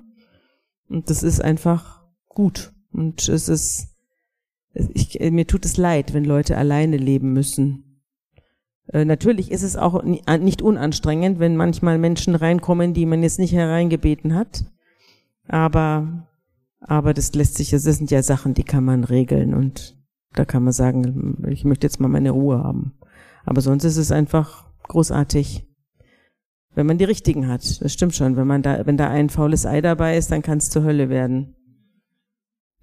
Und 0.88 1.10
das 1.10 1.22
ist 1.22 1.40
einfach 1.40 2.04
gut. 2.28 2.72
Und 2.92 3.28
es 3.28 3.48
ist, 3.48 3.88
ich, 4.74 5.18
mir 5.20 5.46
tut 5.46 5.64
es 5.64 5.76
leid, 5.76 6.14
wenn 6.14 6.24
Leute 6.24 6.56
alleine 6.56 6.98
leben 6.98 7.32
müssen. 7.32 8.00
Äh, 8.88 9.04
natürlich 9.04 9.50
ist 9.50 9.62
es 9.62 9.76
auch 9.76 10.02
nicht 10.02 10.62
unanstrengend, 10.62 11.38
wenn 11.38 11.56
manchmal 11.56 11.98
Menschen 11.98 12.34
reinkommen, 12.34 12.94
die 12.94 13.06
man 13.06 13.22
jetzt 13.22 13.38
nicht 13.38 13.52
hereingebeten 13.52 14.34
hat. 14.34 14.64
Aber, 15.48 16.28
aber 16.80 17.14
das 17.14 17.34
lässt 17.34 17.56
sich, 17.56 17.70
das 17.70 17.82
sind 17.82 18.10
ja 18.10 18.22
Sachen, 18.22 18.54
die 18.54 18.64
kann 18.64 18.84
man 18.84 19.04
regeln 19.04 19.54
und 19.54 19.96
da 20.34 20.44
kann 20.44 20.64
man 20.64 20.72
sagen, 20.72 21.44
ich 21.48 21.64
möchte 21.64 21.86
jetzt 21.86 22.00
mal 22.00 22.09
meine 22.09 22.30
Ruhe 22.30 22.62
haben. 22.62 22.92
Aber 23.44 23.60
sonst 23.60 23.84
ist 23.84 23.96
es 23.96 24.12
einfach 24.12 24.66
großartig, 24.88 25.66
wenn 26.74 26.86
man 26.86 26.98
die 26.98 27.04
richtigen 27.04 27.48
hat. 27.48 27.82
Das 27.82 27.92
stimmt 27.92 28.14
schon. 28.14 28.36
Wenn 28.36 28.46
man 28.46 28.62
da, 28.62 28.86
wenn 28.86 28.96
da 28.96 29.09
ein 29.09 29.28
faules 29.28 29.66
Ei 29.66 29.80
dabei 29.80 30.16
ist, 30.16 30.30
dann 30.30 30.42
kann 30.42 30.59
es 30.59 30.70
zur 30.70 30.84
Hölle 30.84 31.09
werden. 31.09 31.54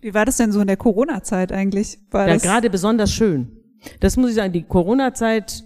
Wie 0.01 0.13
war 0.13 0.26
das 0.26 0.38
denn 0.38 0.51
so 0.51 0.61
in 0.61 0.67
der 0.67 0.77
Corona-Zeit 0.77 1.51
eigentlich? 1.51 1.99
War 2.11 2.27
ja, 2.27 2.38
gerade 2.38 2.69
besonders 2.69 3.11
schön. 3.11 3.51
Das 3.99 4.17
muss 4.17 4.30
ich 4.30 4.35
sagen, 4.35 4.53
die 4.53 4.63
Corona-Zeit 4.63 5.63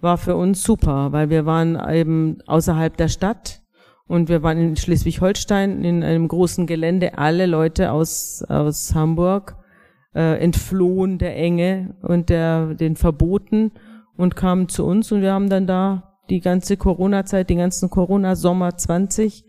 war 0.00 0.18
für 0.18 0.36
uns 0.36 0.62
super, 0.62 1.12
weil 1.12 1.30
wir 1.30 1.44
waren 1.44 1.78
eben 1.90 2.38
außerhalb 2.46 2.96
der 2.96 3.08
Stadt 3.08 3.62
und 4.06 4.28
wir 4.28 4.42
waren 4.42 4.58
in 4.58 4.76
Schleswig-Holstein 4.76 5.84
in 5.84 6.04
einem 6.04 6.28
großen 6.28 6.66
Gelände. 6.66 7.18
Alle 7.18 7.46
Leute 7.46 7.90
aus, 7.90 8.44
aus 8.48 8.94
Hamburg 8.94 9.57
äh, 10.14 10.38
entflohen 10.38 11.18
der 11.18 11.36
Enge 11.36 11.96
und 12.02 12.28
der, 12.28 12.74
den 12.74 12.96
Verboten 12.96 13.72
und 14.16 14.36
kamen 14.36 14.68
zu 14.68 14.84
uns 14.84 15.12
und 15.12 15.22
wir 15.22 15.32
haben 15.32 15.48
dann 15.48 15.66
da 15.66 16.18
die 16.30 16.40
ganze 16.40 16.76
Corona-Zeit, 16.76 17.48
den 17.50 17.58
ganzen 17.58 17.90
Corona-Sommer 17.90 18.76
20 18.76 19.44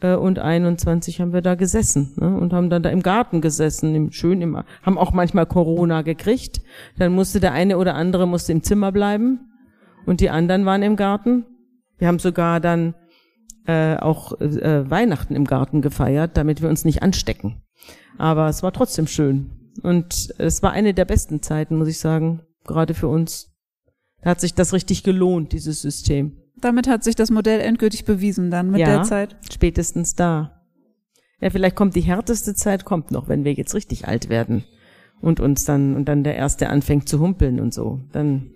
äh, 0.00 0.14
und 0.14 0.38
21 0.38 1.20
haben 1.20 1.32
wir 1.32 1.42
da 1.42 1.54
gesessen 1.54 2.14
ne, 2.16 2.36
und 2.36 2.52
haben 2.52 2.70
dann 2.70 2.82
da 2.82 2.90
im 2.90 3.02
Garten 3.02 3.40
gesessen, 3.40 3.94
im, 3.94 4.12
schön 4.12 4.40
im, 4.42 4.62
haben 4.82 4.98
auch 4.98 5.12
manchmal 5.12 5.46
Corona 5.46 6.02
gekriegt. 6.02 6.60
Dann 6.98 7.12
musste 7.12 7.40
der 7.40 7.52
eine 7.52 7.78
oder 7.78 7.94
andere 7.94 8.26
musste 8.26 8.52
im 8.52 8.62
Zimmer 8.62 8.92
bleiben 8.92 9.40
und 10.06 10.20
die 10.20 10.30
anderen 10.30 10.64
waren 10.66 10.82
im 10.82 10.96
Garten. 10.96 11.44
Wir 11.98 12.08
haben 12.08 12.18
sogar 12.18 12.60
dann 12.60 12.94
äh, 13.66 13.96
auch 13.96 14.38
äh, 14.40 14.88
Weihnachten 14.88 15.34
im 15.34 15.44
Garten 15.44 15.82
gefeiert, 15.82 16.36
damit 16.36 16.62
wir 16.62 16.68
uns 16.68 16.84
nicht 16.84 17.02
anstecken. 17.02 17.62
Aber 18.18 18.48
es 18.48 18.62
war 18.62 18.72
trotzdem 18.72 19.06
schön. 19.06 19.50
Und 19.78 20.34
es 20.38 20.62
war 20.62 20.72
eine 20.72 20.94
der 20.94 21.04
besten 21.04 21.42
Zeiten, 21.42 21.76
muss 21.76 21.88
ich 21.88 21.98
sagen, 21.98 22.42
gerade 22.64 22.94
für 22.94 23.08
uns. 23.08 23.52
Da 24.22 24.30
hat 24.30 24.40
sich 24.40 24.54
das 24.54 24.72
richtig 24.72 25.02
gelohnt, 25.02 25.52
dieses 25.52 25.82
System. 25.82 26.36
Damit 26.60 26.88
hat 26.88 27.04
sich 27.04 27.14
das 27.14 27.30
Modell 27.30 27.60
endgültig 27.60 28.04
bewiesen 28.04 28.50
dann 28.50 28.70
mit 28.70 28.80
ja, 28.80 28.86
der 28.86 29.02
Zeit. 29.02 29.36
Spätestens 29.52 30.14
da. 30.14 30.64
Ja, 31.40 31.50
vielleicht 31.50 31.76
kommt 31.76 31.94
die 31.94 32.00
härteste 32.00 32.54
Zeit, 32.54 32.84
kommt 32.84 33.10
noch, 33.10 33.28
wenn 33.28 33.44
wir 33.44 33.52
jetzt 33.52 33.74
richtig 33.74 34.08
alt 34.08 34.30
werden 34.30 34.64
und 35.20 35.38
uns 35.40 35.64
dann 35.64 35.94
und 35.94 36.06
dann 36.06 36.24
der 36.24 36.36
erste 36.36 36.68
anfängt 36.70 37.08
zu 37.08 37.20
humpeln 37.20 37.60
und 37.60 37.74
so. 37.74 38.00
Dann 38.12 38.52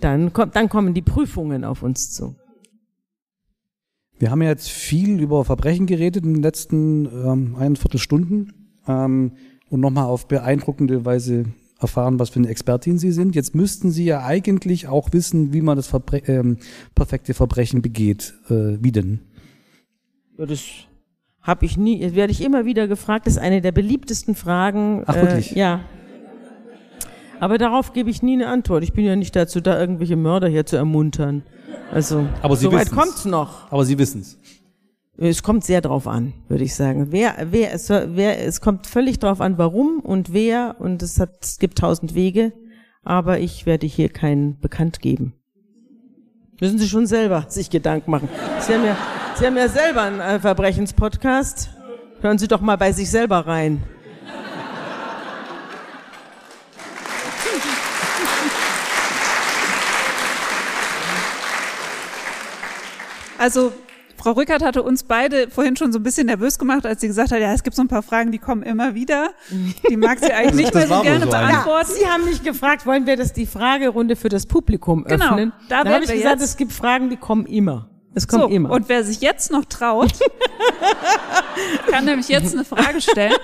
dann 0.00 0.32
kommt 0.32 0.54
dann 0.54 0.68
kommen 0.68 0.94
die 0.94 1.02
Prüfungen 1.02 1.64
auf 1.64 1.82
uns 1.82 2.12
zu. 2.12 2.36
Wir 4.18 4.30
haben 4.30 4.42
ja 4.42 4.50
jetzt 4.50 4.70
viel 4.70 5.20
über 5.20 5.44
Verbrechen 5.44 5.86
geredet 5.86 6.24
in 6.24 6.34
den 6.34 6.42
letzten 6.42 7.06
ähm, 7.06 7.56
eineinviertel 7.56 7.98
Stunden 7.98 8.52
ähm, 8.86 9.32
und 9.72 9.80
nochmal 9.80 10.04
auf 10.04 10.28
beeindruckende 10.28 11.06
Weise 11.06 11.46
erfahren, 11.80 12.18
was 12.18 12.28
für 12.28 12.38
eine 12.38 12.48
Expertin 12.48 12.98
Sie 12.98 13.10
sind. 13.10 13.34
Jetzt 13.34 13.54
müssten 13.54 13.90
Sie 13.90 14.04
ja 14.04 14.22
eigentlich 14.22 14.86
auch 14.86 15.08
wissen, 15.12 15.54
wie 15.54 15.62
man 15.62 15.76
das 15.76 15.86
Verbre 15.86 16.18
ähm, 16.26 16.58
perfekte 16.94 17.32
Verbrechen 17.32 17.80
begeht. 17.80 18.34
Äh, 18.50 18.76
wie 18.80 18.92
denn? 18.92 19.20
Ja, 20.36 20.44
das 20.44 20.60
habe 21.40 21.64
ich 21.64 21.78
nie, 21.78 22.14
werde 22.14 22.32
ich 22.32 22.42
immer 22.42 22.66
wieder 22.66 22.86
gefragt. 22.86 23.26
Das 23.26 23.34
ist 23.34 23.38
eine 23.38 23.62
der 23.62 23.72
beliebtesten 23.72 24.34
Fragen. 24.34 25.04
Ach, 25.06 25.14
wirklich? 25.14 25.56
Äh, 25.56 25.60
ja. 25.60 25.80
Aber 27.40 27.56
darauf 27.56 27.94
gebe 27.94 28.10
ich 28.10 28.22
nie 28.22 28.34
eine 28.34 28.48
Antwort. 28.48 28.84
Ich 28.84 28.92
bin 28.92 29.06
ja 29.06 29.16
nicht 29.16 29.34
dazu 29.34 29.62
da, 29.62 29.80
irgendwelche 29.80 30.16
Mörder 30.16 30.48
hier 30.48 30.66
zu 30.66 30.76
ermuntern. 30.76 31.44
Also, 31.90 32.26
Aber 32.42 32.56
Sie 32.56 32.66
so 32.66 32.72
weit 32.72 32.90
kommt's 32.90 33.24
noch. 33.24 33.72
Aber 33.72 33.86
Sie 33.86 33.98
wissen's. 33.98 34.38
Es 35.28 35.44
kommt 35.44 35.62
sehr 35.62 35.80
drauf 35.80 36.08
an, 36.08 36.32
würde 36.48 36.64
ich 36.64 36.74
sagen. 36.74 37.12
Wer, 37.12 37.36
wer, 37.50 37.72
es, 37.72 37.88
wer, 37.88 38.44
es 38.44 38.60
kommt 38.60 38.88
völlig 38.88 39.20
drauf 39.20 39.40
an, 39.40 39.56
warum 39.56 40.00
und 40.00 40.32
wer, 40.32 40.74
und 40.80 41.00
es 41.00 41.20
hat, 41.20 41.44
es 41.44 41.60
gibt 41.60 41.78
tausend 41.78 42.16
Wege, 42.16 42.52
aber 43.04 43.38
ich 43.38 43.64
werde 43.64 43.86
hier 43.86 44.08
keinen 44.08 44.58
bekannt 44.58 44.98
geben. 44.98 45.34
Müssen 46.60 46.76
Sie 46.80 46.88
schon 46.88 47.06
selber 47.06 47.46
sich 47.48 47.70
Gedanken 47.70 48.10
machen. 48.10 48.28
Sie 48.58 48.74
haben 48.74 48.84
ja, 48.84 48.96
Sie 49.36 49.46
haben 49.46 49.56
ja 49.56 49.68
selber 49.68 50.02
einen 50.02 50.18
äh, 50.18 50.40
Verbrechenspodcast. 50.40 51.70
Hören 52.20 52.38
Sie 52.38 52.48
doch 52.48 52.60
mal 52.60 52.76
bei 52.76 52.90
sich 52.90 53.08
selber 53.08 53.46
rein. 53.46 53.80
Also 63.38 63.72
Frau 64.22 64.32
Rückert 64.32 64.62
hatte 64.62 64.84
uns 64.84 65.02
beide 65.02 65.50
vorhin 65.50 65.76
schon 65.76 65.92
so 65.92 65.98
ein 65.98 66.04
bisschen 66.04 66.26
nervös 66.26 66.56
gemacht, 66.56 66.86
als 66.86 67.00
sie 67.00 67.08
gesagt 67.08 67.32
hat, 67.32 67.40
ja, 67.40 67.52
es 67.52 67.64
gibt 67.64 67.74
so 67.74 67.82
ein 67.82 67.88
paar 67.88 68.04
Fragen, 68.04 68.30
die 68.30 68.38
kommen 68.38 68.62
immer 68.62 68.94
wieder. 68.94 69.30
Die 69.90 69.96
mag 69.96 70.20
sie 70.20 70.32
eigentlich 70.32 70.66
nicht 70.66 70.74
mehr 70.74 70.86
so 70.86 71.02
gerne 71.02 71.24
so 71.24 71.30
beantworten. 71.30 71.90
Ja, 71.90 71.96
sie 71.96 72.06
haben 72.06 72.24
mich 72.26 72.40
gefragt, 72.44 72.86
wollen 72.86 73.04
wir 73.04 73.16
das 73.16 73.32
die 73.32 73.46
Fragerunde 73.46 74.14
für 74.14 74.28
das 74.28 74.46
Publikum 74.46 75.02
genau, 75.02 75.24
öffnen? 75.24 75.50
Genau, 75.50 75.68
da, 75.68 75.82
da 75.82 75.94
habe 75.94 76.04
ich 76.04 76.12
gesagt, 76.12 76.40
jetzt. 76.40 76.50
es 76.50 76.56
gibt 76.56 76.72
Fragen, 76.72 77.10
die 77.10 77.16
kommen 77.16 77.46
immer. 77.46 77.90
Es 78.14 78.28
kommt 78.28 78.42
so, 78.42 78.48
immer. 78.48 78.70
Und 78.70 78.88
wer 78.88 79.02
sich 79.02 79.20
jetzt 79.22 79.50
noch 79.50 79.64
traut, 79.64 80.12
kann 81.90 82.04
nämlich 82.04 82.28
jetzt 82.28 82.54
eine 82.54 82.64
Frage 82.64 83.00
stellen. 83.00 83.34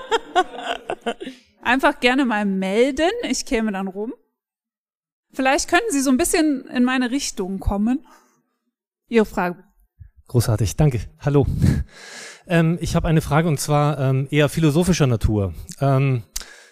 Einfach 1.60 1.98
gerne 1.98 2.24
mal 2.24 2.44
melden. 2.44 3.10
Ich 3.28 3.46
käme 3.46 3.72
dann 3.72 3.88
rum. 3.88 4.12
Vielleicht 5.32 5.68
können 5.68 5.82
Sie 5.90 6.00
so 6.00 6.10
ein 6.10 6.18
bisschen 6.18 6.68
in 6.68 6.84
meine 6.84 7.10
Richtung 7.10 7.58
kommen. 7.58 8.06
Ihre 9.08 9.26
Frage. 9.26 9.67
Großartig, 10.28 10.76
danke. 10.76 11.00
Hallo. 11.18 11.46
Ähm, 12.50 12.78
ich 12.80 12.96
habe 12.96 13.06
eine 13.06 13.20
Frage 13.20 13.46
und 13.46 13.60
zwar 13.60 13.98
ähm, 13.98 14.26
eher 14.30 14.48
philosophischer 14.48 15.06
Natur. 15.06 15.52
Ähm, 15.82 16.22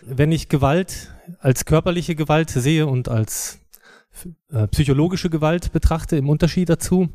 wenn 0.00 0.32
ich 0.32 0.48
Gewalt 0.48 1.14
als 1.38 1.66
körperliche 1.66 2.14
Gewalt 2.14 2.48
sehe 2.48 2.86
und 2.86 3.10
als 3.10 3.58
äh, 4.50 4.66
psychologische 4.68 5.28
Gewalt 5.28 5.72
betrachte, 5.72 6.16
im 6.16 6.30
Unterschied 6.30 6.70
dazu. 6.70 7.10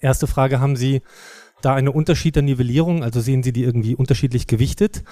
Erste 0.00 0.26
Frage, 0.26 0.60
haben 0.60 0.76
Sie 0.76 1.00
da 1.62 1.74
eine 1.74 1.90
Unterschied 1.90 2.36
der 2.36 2.42
Nivellierung? 2.42 3.02
Also 3.02 3.22
sehen 3.22 3.42
Sie 3.42 3.54
die 3.54 3.64
irgendwie 3.64 3.94
unterschiedlich 3.94 4.46
gewichtet? 4.46 5.02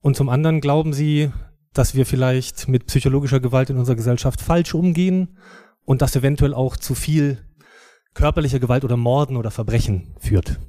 Und 0.00 0.16
zum 0.16 0.28
anderen 0.28 0.60
glauben 0.60 0.92
Sie, 0.92 1.30
dass 1.72 1.94
wir 1.94 2.04
vielleicht 2.04 2.66
mit 2.66 2.86
psychologischer 2.86 3.38
Gewalt 3.38 3.70
in 3.70 3.78
unserer 3.78 3.94
Gesellschaft 3.94 4.40
falsch 4.40 4.74
umgehen 4.74 5.38
und 5.84 6.02
das 6.02 6.16
eventuell 6.16 6.52
auch 6.52 6.76
zu 6.76 6.96
viel 6.96 7.38
körperliche 8.14 8.60
Gewalt 8.60 8.84
oder 8.84 8.96
Morden 8.96 9.36
oder 9.36 9.50
Verbrechen 9.50 10.14
führt? 10.18 10.60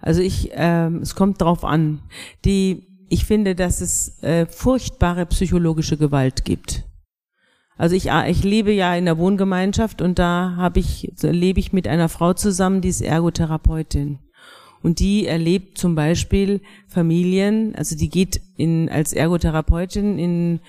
Also 0.00 0.22
ich, 0.22 0.50
ähm, 0.54 0.98
es 1.02 1.14
kommt 1.14 1.40
drauf 1.40 1.64
an. 1.64 2.02
Die, 2.44 2.86
ich 3.08 3.24
finde, 3.24 3.54
dass 3.54 3.80
es 3.80 4.22
äh, 4.22 4.46
furchtbare 4.46 5.26
psychologische 5.26 5.96
Gewalt 5.96 6.44
gibt. 6.44 6.84
Also 7.76 7.96
ich, 7.96 8.12
ah, 8.12 8.26
ich 8.26 8.44
lebe 8.44 8.72
ja 8.72 8.94
in 8.94 9.06
der 9.06 9.18
Wohngemeinschaft 9.18 10.02
und 10.02 10.18
da 10.18 10.54
habe 10.56 10.80
ich, 10.80 11.12
lebe 11.22 11.60
ich 11.60 11.72
mit 11.72 11.88
einer 11.88 12.10
Frau 12.10 12.34
zusammen, 12.34 12.82
die 12.82 12.88
ist 12.88 13.00
Ergotherapeutin. 13.00 14.18
Und 14.82 14.98
die 14.98 15.26
erlebt 15.26 15.76
zum 15.76 15.94
Beispiel 15.94 16.62
Familien, 16.88 17.74
also 17.74 17.96
die 17.96 18.08
geht 18.08 18.40
in, 18.56 18.88
als 18.88 19.12
Ergotherapeutin 19.12 20.18
in, 20.18 20.60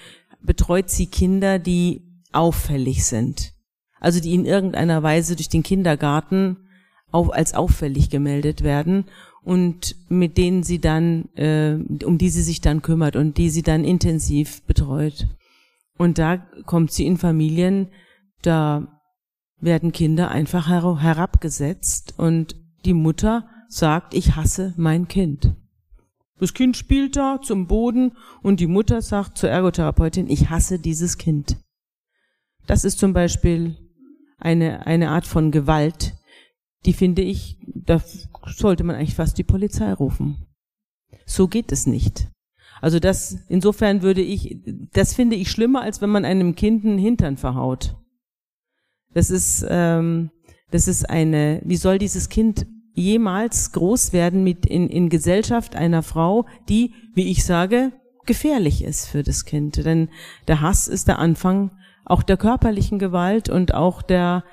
betreut 0.41 0.89
sie 0.89 1.07
Kinder, 1.07 1.59
die 1.59 2.01
auffällig 2.33 3.05
sind 3.05 3.53
also 4.01 4.19
die 4.19 4.33
in 4.33 4.45
irgendeiner 4.45 5.01
Weise 5.03 5.37
durch 5.37 5.47
den 5.47 5.63
Kindergarten 5.63 6.57
auch 7.11 7.29
als 7.29 7.53
auffällig 7.53 8.09
gemeldet 8.09 8.63
werden 8.63 9.05
und 9.43 9.95
mit 10.09 10.37
denen 10.37 10.63
sie 10.63 10.79
dann, 10.79 11.29
äh, 11.35 11.75
um 12.03 12.17
die 12.17 12.29
sie 12.29 12.41
sich 12.41 12.59
dann 12.59 12.81
kümmert 12.81 13.15
und 13.15 13.37
die 13.37 13.49
sie 13.49 13.63
dann 13.63 13.85
intensiv 13.85 14.61
betreut. 14.63 15.27
Und 15.97 16.17
da 16.17 16.37
kommt 16.65 16.91
sie 16.91 17.05
in 17.05 17.17
Familien, 17.17 17.87
da 18.41 19.01
werden 19.59 19.91
Kinder 19.91 20.31
einfach 20.31 20.67
herabgesetzt 20.67 22.15
und 22.17 22.55
die 22.85 22.95
Mutter 22.95 23.47
sagt, 23.67 24.15
ich 24.15 24.35
hasse 24.35 24.73
mein 24.77 25.07
Kind. 25.07 25.53
Das 26.39 26.55
Kind 26.55 26.75
spielt 26.75 27.15
da 27.15 27.39
zum 27.39 27.67
Boden 27.67 28.13
und 28.41 28.59
die 28.59 28.67
Mutter 28.67 29.03
sagt 29.03 29.37
zur 29.37 29.51
Ergotherapeutin, 29.51 30.27
ich 30.27 30.49
hasse 30.49 30.79
dieses 30.79 31.19
Kind. 31.19 31.57
Das 32.65 32.83
ist 32.83 32.97
zum 32.97 33.13
Beispiel 33.13 33.77
eine, 34.41 34.85
eine 34.85 35.09
Art 35.09 35.25
von 35.25 35.51
Gewalt, 35.51 36.13
die 36.85 36.93
finde 36.93 37.21
ich, 37.21 37.57
da 37.65 38.01
sollte 38.45 38.83
man 38.83 38.95
eigentlich 38.95 39.15
fast 39.15 39.37
die 39.37 39.43
Polizei 39.43 39.93
rufen. 39.93 40.47
So 41.25 41.47
geht 41.47 41.71
es 41.71 41.85
nicht. 41.85 42.27
Also 42.81 42.99
das, 42.99 43.37
insofern 43.47 44.01
würde 44.01 44.21
ich, 44.21 44.57
das 44.91 45.13
finde 45.13 45.35
ich 45.35 45.51
schlimmer, 45.51 45.81
als 45.81 46.01
wenn 46.01 46.09
man 46.09 46.25
einem 46.25 46.55
Kind 46.55 46.83
einen 46.83 46.97
Hintern 46.97 47.37
verhaut. 47.37 47.95
Das 49.13 49.29
ist, 49.29 49.63
ähm, 49.69 50.31
das 50.71 50.87
ist 50.87 51.09
eine, 51.09 51.61
wie 51.63 51.75
soll 51.75 51.99
dieses 51.99 52.29
Kind 52.29 52.65
jemals 52.93 53.71
groß 53.71 54.13
werden 54.13 54.43
mit 54.43 54.65
in, 54.65 54.89
in 54.89 55.09
Gesellschaft 55.09 55.75
einer 55.75 56.01
Frau, 56.01 56.47
die, 56.67 56.93
wie 57.13 57.29
ich 57.29 57.45
sage, 57.45 57.91
gefährlich 58.25 58.83
ist 58.83 59.07
für 59.07 59.23
das 59.23 59.45
Kind. 59.45 59.77
Denn 59.77 60.09
der 60.47 60.61
Hass 60.61 60.87
ist 60.87 61.07
der 61.07 61.19
Anfang 61.19 61.71
auch 62.05 62.23
der 62.23 62.37
körperlichen 62.37 62.99
Gewalt 62.99 63.49
und 63.49 63.73
auch 63.73 64.01
der, 64.01 64.43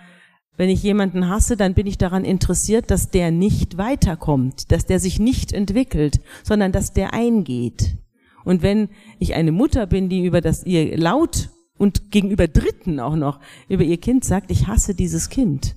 wenn 0.56 0.68
ich 0.68 0.82
jemanden 0.82 1.28
hasse, 1.28 1.56
dann 1.56 1.74
bin 1.74 1.86
ich 1.86 1.98
daran 1.98 2.24
interessiert, 2.24 2.90
dass 2.90 3.10
der 3.10 3.30
nicht 3.30 3.78
weiterkommt, 3.78 4.70
dass 4.72 4.86
der 4.86 5.00
sich 5.00 5.18
nicht 5.18 5.52
entwickelt, 5.52 6.20
sondern 6.42 6.72
dass 6.72 6.92
der 6.92 7.14
eingeht. 7.14 7.96
Und 8.44 8.62
wenn 8.62 8.88
ich 9.18 9.34
eine 9.34 9.52
Mutter 9.52 9.86
bin, 9.86 10.08
die 10.08 10.24
über 10.24 10.40
das 10.40 10.64
ihr 10.64 10.96
laut 10.96 11.50
und 11.76 12.10
gegenüber 12.10 12.48
Dritten 12.48 13.00
auch 13.00 13.16
noch 13.16 13.40
über 13.68 13.84
ihr 13.84 13.98
Kind 13.98 14.24
sagt, 14.24 14.50
ich 14.50 14.66
hasse 14.66 14.94
dieses 14.94 15.28
Kind, 15.28 15.76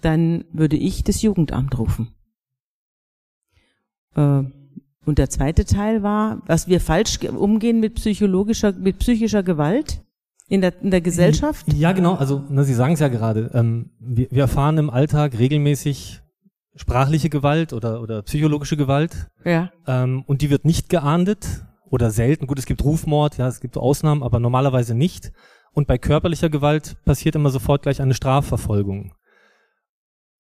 dann 0.00 0.44
würde 0.52 0.76
ich 0.76 1.04
das 1.04 1.22
Jugendamt 1.22 1.78
rufen. 1.78 2.14
Äh, 4.14 4.44
und 5.04 5.18
der 5.18 5.30
zweite 5.30 5.64
Teil 5.64 6.02
war, 6.02 6.42
was 6.46 6.68
wir 6.68 6.80
falsch 6.80 7.20
umgehen 7.22 7.80
mit 7.80 7.94
psychologischer, 7.94 8.72
mit 8.72 8.98
psychischer 8.98 9.42
Gewalt 9.42 10.02
in 10.48 10.60
der, 10.60 10.80
in 10.82 10.90
der 10.90 11.00
Gesellschaft. 11.00 11.66
Ja, 11.74 11.92
genau. 11.92 12.14
Also 12.14 12.44
na, 12.48 12.62
Sie 12.62 12.74
sagen 12.74 12.94
es 12.94 13.00
ja 13.00 13.08
gerade. 13.08 13.50
Ähm, 13.54 13.90
wir, 13.98 14.28
wir 14.30 14.42
erfahren 14.42 14.78
im 14.78 14.90
Alltag 14.90 15.38
regelmäßig 15.38 16.22
sprachliche 16.76 17.30
Gewalt 17.30 17.72
oder, 17.72 18.00
oder 18.02 18.22
psychologische 18.22 18.76
Gewalt. 18.76 19.28
Ja. 19.44 19.70
Ähm, 19.86 20.22
und 20.26 20.42
die 20.42 20.50
wird 20.50 20.64
nicht 20.64 20.88
geahndet 20.88 21.64
oder 21.88 22.10
selten. 22.10 22.46
Gut, 22.46 22.58
es 22.58 22.66
gibt 22.66 22.84
Rufmord, 22.84 23.38
ja, 23.38 23.48
es 23.48 23.60
gibt 23.60 23.76
Ausnahmen, 23.76 24.22
aber 24.22 24.38
normalerweise 24.40 24.94
nicht. 24.94 25.32
Und 25.72 25.86
bei 25.86 25.98
körperlicher 25.98 26.48
Gewalt 26.50 26.96
passiert 27.04 27.34
immer 27.34 27.50
sofort 27.50 27.82
gleich 27.82 28.00
eine 28.00 28.14
Strafverfolgung. 28.14 29.14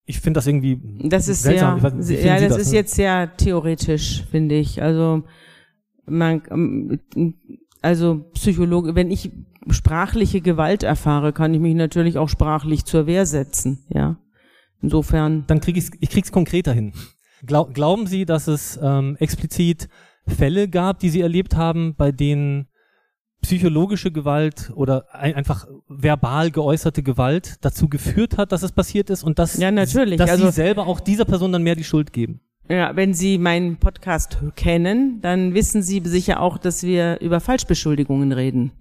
Ich 0.06 0.22
finde 0.22 0.38
das 0.38 0.48
irgendwie 0.48 0.80
Das 1.10 1.28
ist 1.28 1.44
seltsam. 1.44 1.80
sehr, 1.82 1.92
weiß- 1.92 2.26
ja, 2.26 2.40
Sie 2.40 2.48
das, 2.48 2.58
ist 2.58 2.70
ne? 2.72 2.76
jetzt 2.78 2.96
sehr 2.96 3.36
theoretisch, 3.36 4.24
finde 4.32 4.56
ich. 4.56 4.82
Also 4.82 5.24
man, 6.06 6.42
ähm, 6.50 7.00
also 7.88 8.30
Psychologe, 8.34 8.96
wenn 8.96 9.10
ich 9.10 9.32
sprachliche 9.70 10.42
Gewalt 10.42 10.84
erfahre, 10.84 11.32
kann 11.32 11.54
ich 11.54 11.62
mich 11.62 11.74
natürlich 11.74 12.18
auch 12.18 12.28
sprachlich 12.28 12.84
zur 12.84 13.08
Wehr 13.08 13.26
setzen. 13.26 13.86
Ja, 13.90 14.18
insofern. 14.82 15.46
Dann 15.48 15.62
kriege 15.62 15.80
ich 15.80 15.90
ich 16.02 16.10
krieg's 16.10 16.32
konkreter 16.34 16.74
hin. 16.74 16.92
Glau 17.46 17.66
glauben 17.66 18.06
Sie, 18.08 18.26
dass 18.26 18.48
es 18.48 18.78
ähm, 18.82 19.16
explizit 19.20 19.88
Fälle 20.28 20.68
gab, 20.68 21.00
die 21.00 21.10
Sie 21.10 21.22
erlebt 21.22 21.56
haben, 21.56 21.96
bei 21.96 22.12
denen 22.12 22.68
psychologische 23.42 24.12
Gewalt 24.12 24.72
oder 24.76 25.06
ein, 25.14 25.36
einfach 25.36 25.66
verbal 25.88 26.52
geäußerte 26.52 27.04
Gewalt 27.04 27.56
dazu 27.62 27.88
geführt 27.88 28.38
hat, 28.38 28.52
dass 28.52 28.64
es 28.64 28.74
passiert 28.74 29.10
ist 29.10 29.24
und 29.24 29.40
dass, 29.40 29.58
Ja, 29.58 29.72
natürlich. 29.72 30.18
dass 30.18 30.30
Also- 30.32 30.48
Sie 30.48 30.52
selber 30.52 30.88
auch 30.88 31.00
dieser 31.00 31.24
Person 31.24 31.54
dann 31.54 31.64
mehr 31.64 31.76
die 31.76 31.86
Schuld 31.86 32.12
geben? 32.12 32.42
Ja, 32.70 32.96
wenn 32.98 33.14
Sie 33.14 33.38
meinen 33.38 33.78
Podcast 33.78 34.38
kennen, 34.56 35.22
dann 35.22 35.54
wissen 35.54 35.82
Sie 35.82 36.02
sicher 36.04 36.42
auch, 36.42 36.58
dass 36.58 36.84
wir 36.84 37.20
über 37.22 37.40
Falschbeschuldigungen 37.40 38.34
reden. 38.34 38.72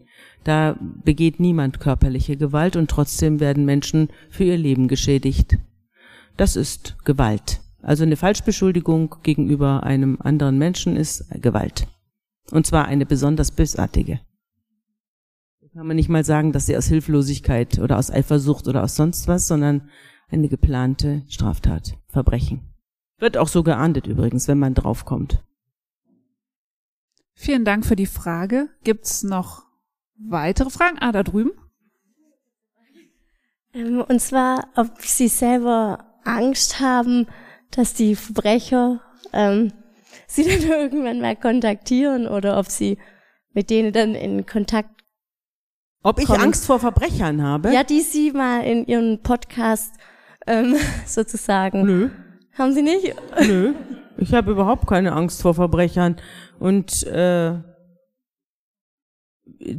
Da 0.42 0.76
begeht 0.80 1.38
niemand 1.38 1.78
körperliche 1.78 2.36
Gewalt 2.36 2.74
und 2.74 2.90
trotzdem 2.90 3.38
werden 3.38 3.64
Menschen 3.64 4.08
für 4.28 4.44
ihr 4.44 4.56
Leben 4.56 4.88
geschädigt. 4.88 5.58
Das 6.36 6.56
ist 6.56 6.96
Gewalt. 7.04 7.60
Also 7.80 8.02
eine 8.02 8.16
Falschbeschuldigung 8.16 9.16
gegenüber 9.22 9.84
einem 9.84 10.18
anderen 10.20 10.58
Menschen 10.58 10.96
ist 10.96 11.24
Gewalt. 11.40 11.86
Und 12.50 12.66
zwar 12.66 12.86
eine 12.86 13.06
besonders 13.06 13.52
bösartige. 13.52 14.20
Da 15.60 15.68
kann 15.78 15.86
man 15.86 15.96
nicht 15.96 16.08
mal 16.08 16.24
sagen, 16.24 16.52
dass 16.52 16.66
sie 16.66 16.76
aus 16.76 16.86
Hilflosigkeit 16.86 17.78
oder 17.78 17.98
aus 17.98 18.10
Eifersucht 18.10 18.66
oder 18.66 18.82
aus 18.82 18.96
sonst 18.96 19.28
was, 19.28 19.46
sondern 19.46 19.88
eine 20.28 20.48
geplante 20.48 21.22
Straftat, 21.28 21.96
Verbrechen. 22.08 22.65
Wird 23.18 23.36
auch 23.36 23.48
so 23.48 23.62
geahndet 23.62 24.06
übrigens, 24.06 24.46
wenn 24.48 24.58
man 24.58 24.74
draufkommt. 24.74 25.42
Vielen 27.34 27.64
Dank 27.64 27.84
für 27.86 27.96
die 27.96 28.06
Frage. 28.06 28.68
Gibt's 28.84 29.22
noch 29.22 29.64
weitere 30.18 30.70
Fragen? 30.70 30.98
Ah, 31.00 31.12
da 31.12 31.22
drüben. 31.22 31.52
Ähm, 33.74 34.00
Und 34.02 34.20
zwar, 34.20 34.68
ob 34.76 35.00
Sie 35.00 35.28
selber 35.28 36.04
Angst 36.24 36.80
haben, 36.80 37.26
dass 37.70 37.94
die 37.94 38.16
Verbrecher 38.16 39.00
ähm, 39.32 39.72
Sie 40.26 40.44
dann 40.44 40.62
irgendwann 40.68 41.20
mal 41.20 41.36
kontaktieren 41.36 42.26
oder 42.26 42.58
ob 42.58 42.66
Sie 42.66 42.98
mit 43.52 43.70
denen 43.70 43.92
dann 43.92 44.14
in 44.14 44.44
Kontakt, 44.46 44.90
Ob 46.02 46.18
ich 46.18 46.26
Kommen. 46.26 46.40
Angst 46.42 46.66
vor 46.66 46.78
Verbrechern 46.80 47.42
habe? 47.42 47.72
ja, 47.72 47.84
die 47.84 48.00
Sie 48.00 48.32
mal 48.32 48.62
in 48.64 48.86
Ihren 48.86 49.22
Podcast 49.22 49.94
ähm, 50.46 50.76
sozusagen. 51.06 51.84
Nö, 51.84 52.10
Haben 52.58 52.72
Sie 52.72 52.82
nicht? 52.82 53.14
nö. 53.46 53.74
Ich 54.18 54.32
habe 54.32 54.50
überhaupt 54.50 54.86
keine 54.86 55.12
Angst 55.12 55.42
vor 55.42 55.54
Verbrechern. 55.54 56.16
Und 56.58 57.02
äh, 57.04 57.54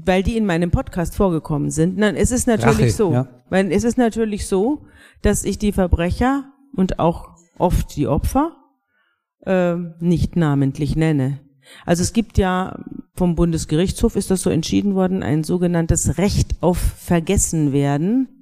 weil 0.05 0.23
die 0.23 0.37
in 0.37 0.45
meinem 0.45 0.71
Podcast 0.71 1.15
vorgekommen 1.15 1.71
sind. 1.71 1.97
Nein, 1.97 2.15
es 2.15 2.31
ist 2.31 2.47
natürlich 2.47 2.79
Rache, 2.79 2.91
so. 2.91 3.13
ja. 3.13 3.27
Weil 3.49 3.71
es 3.71 3.83
ist 3.83 3.97
natürlich 3.97 4.47
so, 4.47 4.85
dass 5.21 5.43
ich 5.43 5.57
die 5.57 5.71
Verbrecher 5.71 6.51
und 6.75 6.99
auch 6.99 7.29
oft 7.57 7.95
die 7.95 8.07
Opfer 8.07 8.55
äh, 9.45 9.75
nicht 9.99 10.35
namentlich 10.35 10.95
nenne. 10.95 11.39
Also 11.85 12.03
es 12.03 12.13
gibt 12.13 12.37
ja 12.37 12.79
vom 13.13 13.35
Bundesgerichtshof 13.35 14.15
ist 14.15 14.31
das 14.31 14.41
so 14.41 14.49
entschieden 14.49 14.95
worden, 14.95 15.23
ein 15.23 15.43
sogenanntes 15.43 16.17
Recht 16.17 16.55
auf 16.61 16.77
Vergessenwerden. 16.77 18.36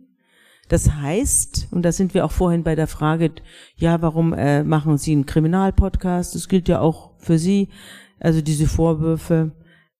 Das 0.67 0.91
heißt, 0.91 1.67
und 1.71 1.83
da 1.83 1.91
sind 1.91 2.13
wir 2.13 2.25
auch 2.25 2.31
vorhin 2.31 2.63
bei 2.63 2.75
der 2.75 2.87
Frage, 2.87 3.31
ja, 3.75 4.01
warum 4.01 4.33
äh, 4.33 4.63
machen 4.63 4.97
Sie 4.97 5.11
einen 5.11 5.25
Kriminalpodcast? 5.25 6.33
Das 6.33 6.49
gilt 6.49 6.67
ja 6.67 6.79
auch 6.79 7.11
für 7.19 7.37
Sie, 7.37 7.69
also 8.19 8.41
diese 8.41 8.67
Vorwürfe. 8.67 9.51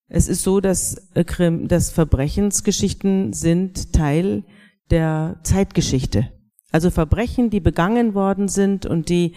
Es 0.08 0.28
ist 0.28 0.44
so, 0.44 0.60
dass, 0.60 1.10
äh, 1.14 1.24
Krim, 1.24 1.68
dass 1.68 1.92
Verbrechensgeschichten 1.92 3.34
sind 3.34 3.94
Teil 3.94 4.44
der 4.90 5.38
Zeitgeschichte. 5.44 6.32
Also 6.72 6.90
Verbrechen, 6.90 7.50
die 7.50 7.60
begangen 7.60 8.16
worden 8.16 8.48
sind 8.48 8.86
und 8.86 9.10
die 9.10 9.34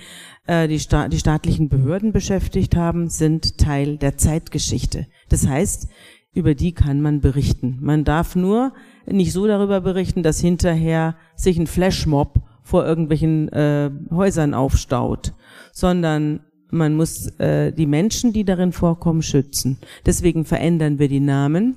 äh, 0.49 0.67
die, 0.67 0.81
sta 0.81 1.09
die 1.09 1.19
staatlichen 1.19 1.69
Behörden 1.69 2.13
beschäftigt 2.13 2.75
haben, 2.75 3.09
sind 3.09 3.59
Teil 3.59 3.97
der 3.99 4.17
Zeitgeschichte. 4.17 5.07
Das 5.29 5.47
heißt, 5.47 5.89
über 6.33 6.55
die 6.55 6.73
kann 6.73 7.01
man 7.01 7.21
berichten. 7.21 7.79
Man 7.81 8.05
darf 8.05 8.35
nur 8.35 8.73
nicht 9.11 9.33
so 9.33 9.47
darüber 9.47 9.81
berichten, 9.81 10.23
dass 10.23 10.41
hinterher 10.41 11.17
sich 11.37 11.59
ein 11.59 11.67
Flashmob 11.67 12.41
vor 12.63 12.85
irgendwelchen 12.87 13.49
äh, 13.49 13.91
Häusern 14.11 14.55
aufstaut, 14.55 15.33
sondern 15.73 16.41
man 16.71 16.95
muss 16.95 17.29
äh, 17.39 17.73
die 17.73 17.87
Menschen, 17.87 18.33
die 18.33 18.45
darin 18.45 18.73
vorkommen, 18.73 19.23
schützen. 19.23 19.79
Deswegen 20.05 20.45
verändern 20.45 20.99
wir 20.99 21.09
die 21.09 21.21
Namen 21.21 21.77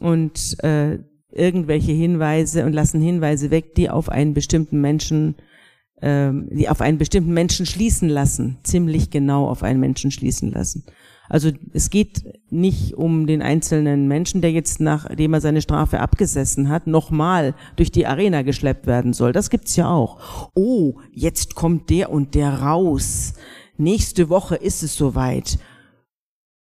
und 0.00 0.62
äh, 0.64 0.98
irgendwelche 1.30 1.92
Hinweise 1.92 2.64
und 2.64 2.72
lassen 2.72 3.00
Hinweise 3.00 3.50
weg, 3.50 3.74
die 3.74 3.90
auf 3.90 4.08
einen 4.08 4.32
bestimmten 4.32 4.80
Menschen, 4.80 5.36
ähm, 6.00 6.48
die 6.50 6.68
auf 6.68 6.80
einen 6.80 6.98
bestimmten 6.98 7.34
Menschen 7.34 7.66
schließen 7.66 8.08
lassen, 8.08 8.58
ziemlich 8.62 9.10
genau 9.10 9.46
auf 9.48 9.62
einen 9.62 9.80
Menschen 9.80 10.10
schließen 10.10 10.50
lassen. 10.50 10.84
Also 11.28 11.50
es 11.72 11.90
geht 11.90 12.24
nicht 12.50 12.94
um 12.94 13.26
den 13.26 13.42
einzelnen 13.42 14.08
Menschen, 14.08 14.40
der 14.40 14.52
jetzt 14.52 14.80
nachdem 14.80 15.34
er 15.34 15.40
seine 15.40 15.60
Strafe 15.60 16.00
abgesessen 16.00 16.68
hat, 16.68 16.86
nochmal 16.86 17.54
durch 17.76 17.90
die 17.90 18.06
Arena 18.06 18.42
geschleppt 18.42 18.86
werden 18.86 19.12
soll. 19.12 19.32
Das 19.32 19.50
gibt's 19.50 19.76
ja 19.76 19.88
auch. 19.88 20.50
Oh, 20.54 20.94
jetzt 21.12 21.54
kommt 21.54 21.90
der 21.90 22.10
und 22.10 22.34
der 22.34 22.62
raus. 22.62 23.34
Nächste 23.76 24.28
Woche 24.28 24.56
ist 24.56 24.82
es 24.82 24.96
soweit. 24.96 25.58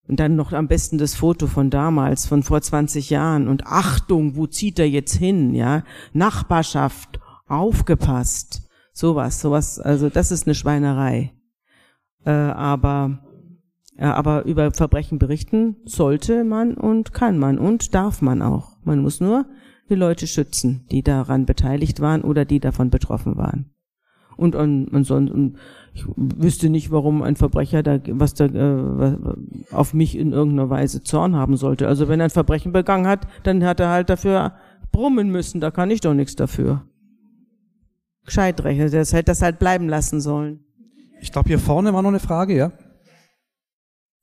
Und 0.07 0.21
dann 0.21 0.37
noch 0.37 0.53
am 0.53 0.69
besten 0.69 0.99
das 0.99 1.15
Foto 1.15 1.47
von 1.47 1.71
damals, 1.71 2.27
von 2.27 2.43
vor 2.43 2.61
20 2.61 3.11
Jahren. 3.11 3.49
Und 3.49 3.67
Achtung, 3.67 4.37
wo 4.37 4.47
zieht 4.47 4.79
er 4.79 4.89
jetzt 4.89 5.15
hin, 5.15 5.55
ja? 5.55 5.83
Nachbarschaft, 6.13 7.21
aufgepasst. 7.47 8.69
Sowas, 8.93 9.41
sowas, 9.41 9.81
also 9.81 10.09
das 10.11 10.31
ist 10.31 10.47
eine 10.47 10.55
Schweinerei. 10.55 11.33
Äh, 12.25 12.31
aber, 12.31 13.24
äh, 13.97 14.05
aber 14.05 14.45
über 14.45 14.71
Verbrechen 14.73 15.19
berichten 15.19 15.77
sollte 15.85 16.45
man 16.45 16.75
und 16.75 17.13
kann 17.13 17.39
man 17.39 17.59
und 17.59 17.95
darf 17.95 18.23
man 18.23 18.43
auch. 18.43 18.77
Man 18.85 19.01
muss 19.01 19.21
nur 19.21 19.47
die 19.89 19.95
Leute 19.95 20.27
schützen, 20.27 20.87
die 20.91 21.03
daran 21.03 21.47
beteiligt 21.47 22.01
waren 22.01 22.23
oder 22.23 22.45
die 22.45 22.61
davon 22.61 22.91
betroffen 22.91 23.37
waren. 23.37 23.71
Und, 24.37 24.57
und, 24.57 24.89
und, 24.89 25.05
so, 25.05 25.15
und 25.15 25.57
ich 25.93 26.05
wüsste 26.17 26.69
nicht, 26.69 26.91
warum 26.91 27.23
ein 27.23 27.37
Verbrecher 27.37 27.85
da, 27.85 28.01
was 28.09 28.35
da, 28.35 28.47
äh, 28.47 29.17
auf 29.71 29.95
mich 29.95 30.19
in 30.19 30.33
irgendeiner 30.33 30.71
Weise 30.71 31.03
Zorn 31.05 31.37
haben 31.37 31.57
sollte. 31.57 31.87
Also 31.87 32.09
wenn 32.09 32.21
er 32.21 32.25
ein 32.25 32.31
Verbrechen 32.31 32.73
begangen 32.73 33.07
hat, 33.07 33.29
dann 33.45 33.65
hat 33.65 33.79
er 33.79 33.91
halt 33.91 34.11
dafür 34.11 34.55
brummen 34.91 35.31
müssen. 35.31 35.61
Da 35.61 35.71
kann 35.71 35.91
ich 35.91 36.01
doch 36.01 36.15
nichts 36.15 36.35
dafür. 36.35 36.83
Gescheit 38.25 38.65
rechnen. 38.65 38.91
Das 38.91 39.13
hätte 39.13 39.27
das 39.27 39.43
halt 39.43 39.61
bleiben 39.61 39.89
lassen 39.89 40.21
sollen. 40.21 40.65
Ich 41.21 41.31
glaube, 41.31 41.49
hier 41.49 41.61
vorne 41.61 41.93
war 41.95 42.03
noch 42.03 42.09
eine 42.09 42.21
Frage, 42.21 42.57
ja? 42.57 42.73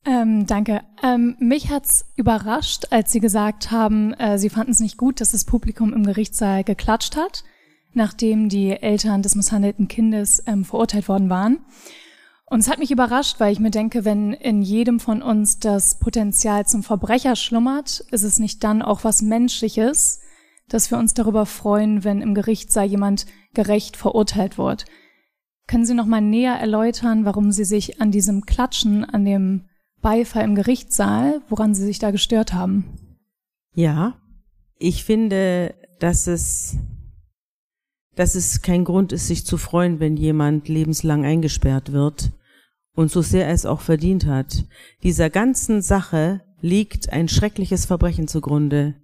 Ähm, 0.04 0.46
danke. 0.46 0.82
Ähm, 1.02 1.36
mich 1.38 1.70
hat's 1.70 2.06
überrascht, 2.16 2.86
als 2.90 3.12
Sie 3.12 3.20
gesagt 3.20 3.70
haben, 3.70 4.14
äh, 4.14 4.36
Sie 4.38 4.50
fanden 4.50 4.72
es 4.72 4.80
nicht 4.80 4.96
gut, 4.96 5.20
dass 5.20 5.30
das 5.30 5.44
Publikum 5.44 5.92
im 5.92 6.04
Gerichtssaal 6.04 6.64
geklatscht 6.64 7.16
hat, 7.16 7.44
nachdem 7.94 8.48
die 8.48 8.70
Eltern 8.70 9.22
des 9.22 9.36
misshandelten 9.36 9.86
Kindes 9.86 10.42
ähm, 10.46 10.64
verurteilt 10.64 11.08
worden 11.08 11.30
waren. 11.30 11.60
Und 12.46 12.60
es 12.60 12.68
hat 12.68 12.80
mich 12.80 12.90
überrascht, 12.90 13.38
weil 13.38 13.52
ich 13.52 13.60
mir 13.60 13.70
denke, 13.70 14.04
wenn 14.04 14.32
in 14.32 14.60
jedem 14.60 15.00
von 15.00 15.22
uns 15.22 15.58
das 15.58 15.98
Potenzial 15.98 16.66
zum 16.66 16.82
Verbrecher 16.82 17.36
schlummert, 17.36 18.00
ist 18.10 18.24
es 18.24 18.40
nicht 18.40 18.62
dann 18.64 18.82
auch 18.82 19.04
was 19.04 19.22
Menschliches, 19.22 20.20
dass 20.68 20.90
wir 20.90 20.98
uns 20.98 21.14
darüber 21.14 21.46
freuen, 21.46 22.02
wenn 22.04 22.20
im 22.20 22.34
Gerichtssaal 22.34 22.86
jemand 22.86 23.26
gerecht 23.54 23.96
verurteilt 23.96 24.58
wird. 24.58 24.84
Können 25.66 25.86
Sie 25.86 25.94
noch 25.94 26.06
mal 26.06 26.20
näher 26.20 26.54
erläutern, 26.54 27.24
warum 27.24 27.52
Sie 27.52 27.64
sich 27.64 28.00
an 28.02 28.10
diesem 28.10 28.44
Klatschen, 28.44 29.04
an 29.04 29.24
dem 29.24 29.68
Beifall 30.02 30.44
im 30.44 30.54
Gerichtssaal, 30.54 31.40
woran 31.48 31.74
Sie 31.74 31.84
sich 31.84 31.98
da 31.98 32.10
gestört 32.10 32.52
haben? 32.52 32.84
Ja, 33.74 34.20
ich 34.78 35.04
finde, 35.04 35.74
dass 36.00 36.26
es, 36.26 36.76
dass 38.16 38.34
es 38.34 38.60
kein 38.60 38.84
Grund 38.84 39.12
ist, 39.12 39.28
sich 39.28 39.46
zu 39.46 39.56
freuen, 39.56 40.00
wenn 40.00 40.16
jemand 40.16 40.68
lebenslang 40.68 41.24
eingesperrt 41.24 41.92
wird 41.92 42.32
und 42.94 43.10
so 43.10 43.22
sehr 43.22 43.46
er 43.46 43.54
es 43.54 43.64
auch 43.64 43.80
verdient 43.80 44.26
hat. 44.26 44.64
Dieser 45.02 45.30
ganzen 45.30 45.80
Sache 45.80 46.42
liegt 46.60 47.12
ein 47.12 47.28
schreckliches 47.28 47.86
Verbrechen 47.86 48.28
zugrunde 48.28 48.94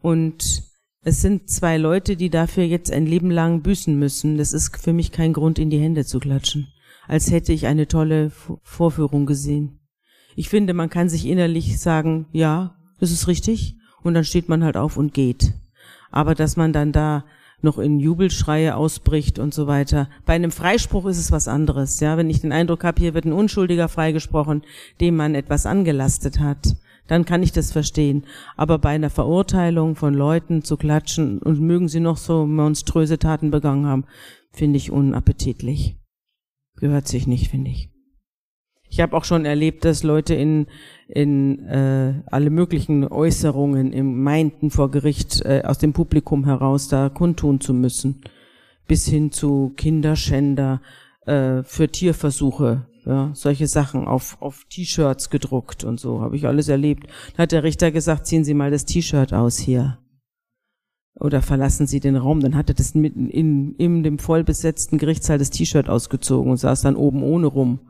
und 0.00 0.62
es 1.02 1.22
sind 1.22 1.48
zwei 1.50 1.76
Leute, 1.76 2.16
die 2.16 2.30
dafür 2.30 2.64
jetzt 2.64 2.90
ein 2.92 3.06
Leben 3.06 3.30
lang 3.30 3.62
büßen 3.62 3.96
müssen. 3.96 4.38
Das 4.38 4.52
ist 4.52 4.76
für 4.76 4.92
mich 4.92 5.12
kein 5.12 5.32
Grund, 5.32 5.58
in 5.58 5.70
die 5.70 5.78
Hände 5.78 6.04
zu 6.04 6.18
klatschen, 6.18 6.66
als 7.06 7.30
hätte 7.30 7.52
ich 7.52 7.66
eine 7.66 7.86
tolle 7.86 8.30
Vorführung 8.62 9.26
gesehen. 9.26 9.75
Ich 10.36 10.48
finde, 10.50 10.74
man 10.74 10.90
kann 10.90 11.08
sich 11.08 11.26
innerlich 11.26 11.80
sagen, 11.80 12.26
ja, 12.30 12.76
das 13.00 13.10
ist 13.10 13.26
richtig, 13.26 13.74
und 14.02 14.14
dann 14.14 14.24
steht 14.24 14.48
man 14.48 14.62
halt 14.62 14.76
auf 14.76 14.96
und 14.96 15.14
geht. 15.14 15.54
Aber 16.10 16.34
dass 16.34 16.56
man 16.56 16.72
dann 16.72 16.92
da 16.92 17.24
noch 17.62 17.78
in 17.78 17.98
Jubelschreie 17.98 18.76
ausbricht 18.76 19.38
und 19.38 19.54
so 19.54 19.66
weiter. 19.66 20.08
Bei 20.26 20.34
einem 20.34 20.50
Freispruch 20.50 21.06
ist 21.06 21.18
es 21.18 21.32
was 21.32 21.48
anderes, 21.48 22.00
ja. 22.00 22.16
Wenn 22.16 22.28
ich 22.28 22.42
den 22.42 22.52
Eindruck 22.52 22.84
habe, 22.84 23.00
hier 23.00 23.14
wird 23.14 23.24
ein 23.24 23.32
Unschuldiger 23.32 23.88
freigesprochen, 23.88 24.62
dem 25.00 25.16
man 25.16 25.34
etwas 25.34 25.64
angelastet 25.64 26.38
hat, 26.38 26.76
dann 27.08 27.24
kann 27.24 27.42
ich 27.42 27.52
das 27.52 27.72
verstehen. 27.72 28.24
Aber 28.56 28.78
bei 28.78 28.90
einer 28.90 29.10
Verurteilung 29.10 29.96
von 29.96 30.12
Leuten 30.12 30.62
zu 30.62 30.76
klatschen 30.76 31.38
und 31.38 31.60
mögen 31.60 31.88
sie 31.88 32.00
noch 32.00 32.18
so 32.18 32.46
monströse 32.46 33.18
Taten 33.18 33.50
begangen 33.50 33.86
haben, 33.86 34.04
finde 34.52 34.76
ich 34.76 34.90
unappetitlich. 34.90 35.96
Gehört 36.76 37.08
sich 37.08 37.26
nicht, 37.26 37.48
finde 37.48 37.70
ich. 37.70 37.95
Ich 38.96 39.02
habe 39.02 39.14
auch 39.14 39.24
schon 39.24 39.44
erlebt, 39.44 39.84
dass 39.84 40.04
Leute 40.04 40.34
in, 40.34 40.68
in 41.06 41.66
äh, 41.66 42.14
alle 42.30 42.48
möglichen 42.48 43.06
Äußerungen 43.06 43.92
im 43.92 44.22
meinten 44.22 44.70
vor 44.70 44.90
Gericht 44.90 45.42
äh, 45.44 45.64
aus 45.66 45.76
dem 45.76 45.92
Publikum 45.92 46.46
heraus 46.46 46.88
da 46.88 47.10
kundtun 47.10 47.60
zu 47.60 47.74
müssen, 47.74 48.22
bis 48.88 49.06
hin 49.06 49.32
zu 49.32 49.74
Kinderschänder 49.76 50.80
äh, 51.26 51.62
für 51.62 51.88
Tierversuche 51.88 52.86
ja, 53.04 53.32
solche 53.34 53.66
Sachen 53.66 54.06
auf, 54.06 54.40
auf 54.40 54.64
T-Shirts 54.70 55.28
gedruckt 55.28 55.84
und 55.84 56.00
so, 56.00 56.22
habe 56.22 56.36
ich 56.36 56.46
alles 56.46 56.68
erlebt. 56.68 57.06
Da 57.36 57.42
hat 57.42 57.52
der 57.52 57.64
Richter 57.64 57.90
gesagt, 57.90 58.26
ziehen 58.26 58.44
Sie 58.44 58.54
mal 58.54 58.70
das 58.70 58.86
T-Shirt 58.86 59.34
aus 59.34 59.58
hier. 59.58 59.98
Oder 61.20 61.42
verlassen 61.42 61.86
Sie 61.86 62.00
den 62.00 62.16
Raum. 62.16 62.40
Dann 62.40 62.56
hat 62.56 62.70
er 62.70 62.74
das 62.74 62.94
mitten 62.94 63.28
in, 63.28 63.74
in 63.74 64.02
dem 64.02 64.18
vollbesetzten 64.18 64.96
Gerichtssaal 64.96 65.36
das 65.36 65.50
T-Shirt 65.50 65.90
ausgezogen 65.90 66.50
und 66.50 66.56
saß 66.56 66.80
dann 66.80 66.96
oben 66.96 67.22
ohne 67.22 67.48
rum 67.48 67.80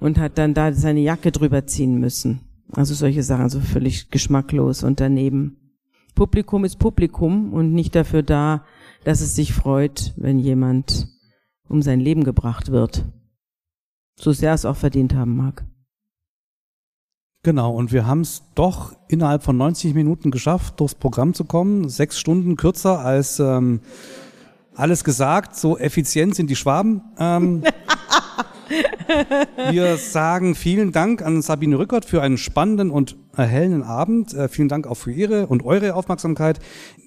und 0.00 0.18
hat 0.18 0.38
dann 0.38 0.54
da 0.54 0.72
seine 0.72 1.00
Jacke 1.00 1.32
drüber 1.32 1.66
ziehen 1.66 1.98
müssen. 1.98 2.40
Also 2.72 2.94
solche 2.94 3.22
Sachen, 3.22 3.48
so 3.48 3.58
also 3.58 3.72
völlig 3.72 4.10
geschmacklos 4.10 4.82
und 4.82 5.00
daneben. 5.00 5.56
Publikum 6.14 6.64
ist 6.64 6.78
Publikum 6.78 7.52
und 7.52 7.72
nicht 7.72 7.94
dafür 7.94 8.22
da, 8.22 8.64
dass 9.04 9.20
es 9.20 9.34
sich 9.34 9.52
freut, 9.52 10.12
wenn 10.16 10.38
jemand 10.38 11.08
um 11.68 11.82
sein 11.82 12.00
Leben 12.00 12.24
gebracht 12.24 12.70
wird 12.70 13.04
so 14.18 14.32
sehr 14.32 14.52
es 14.52 14.64
auch 14.64 14.76
verdient 14.76 15.14
haben 15.14 15.36
mag. 15.36 15.64
Genau, 17.44 17.72
und 17.72 17.92
wir 17.92 18.06
haben 18.06 18.22
es 18.22 18.42
doch 18.54 18.94
innerhalb 19.06 19.44
von 19.44 19.56
90 19.56 19.94
Minuten 19.94 20.30
geschafft, 20.30 20.80
durchs 20.80 20.96
Programm 20.96 21.34
zu 21.34 21.44
kommen. 21.44 21.88
Sechs 21.88 22.18
Stunden 22.18 22.56
kürzer 22.56 22.98
als 22.98 23.38
ähm, 23.38 23.80
alles 24.74 25.04
gesagt. 25.04 25.54
So 25.54 25.78
effizient 25.78 26.34
sind 26.34 26.50
die 26.50 26.56
Schwaben. 26.56 27.02
Ähm, 27.18 27.62
wir 29.70 29.96
sagen 29.96 30.54
vielen 30.54 30.92
Dank 30.92 31.22
an 31.22 31.42
Sabine 31.42 31.78
Rückert 31.78 32.04
für 32.04 32.22
einen 32.22 32.38
spannenden 32.38 32.90
und 32.90 33.16
erhellenden 33.36 33.82
Abend. 33.82 34.34
Äh, 34.34 34.48
vielen 34.48 34.68
Dank 34.68 34.86
auch 34.86 34.96
für 34.96 35.12
Ihre 35.12 35.46
und 35.46 35.64
eure 35.64 35.94
Aufmerksamkeit. 35.94 36.58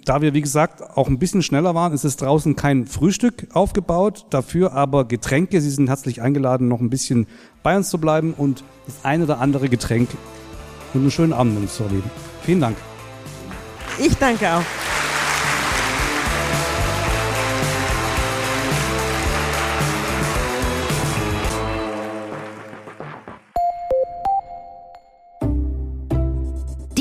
Da 0.06 0.22
wir, 0.22 0.34
wie 0.34 0.42
gesagt, 0.42 0.82
auch 0.98 1.08
ein 1.08 1.20
bisschen 1.20 1.44
schneller 1.44 1.76
waren, 1.76 1.94
ist 1.94 2.04
es 2.04 2.18
draußen 2.18 2.56
kein 2.56 2.88
Frühstück 2.88 3.48
aufgebaut, 3.54 4.26
dafür 4.30 4.74
aber 4.74 5.06
Getränke. 5.06 5.62
Sie 5.62 5.70
sind 5.70 5.90
herzlich 5.90 6.22
eingeladen, 6.22 6.68
noch 6.68 6.80
ein 6.80 6.90
bisschen 6.90 7.28
bei 7.64 7.76
uns 7.76 7.90
zu 7.90 8.00
bleiben 8.00 8.34
und 8.36 8.64
das 8.86 9.04
eine 9.04 9.26
oder 9.26 9.40
andere 9.40 9.70
Getränk 9.70 10.10
und 10.94 11.02
einen 11.02 11.12
schönen 11.12 11.34
Abend 11.34 11.54
mit 11.54 11.64
uns 11.64 11.76
zu 11.76 11.84
erleben. 11.84 12.10
Vielen 12.44 12.62
Dank. 12.62 12.78
Ich 14.00 14.16
danke 14.18 14.50
auch. 14.52 15.01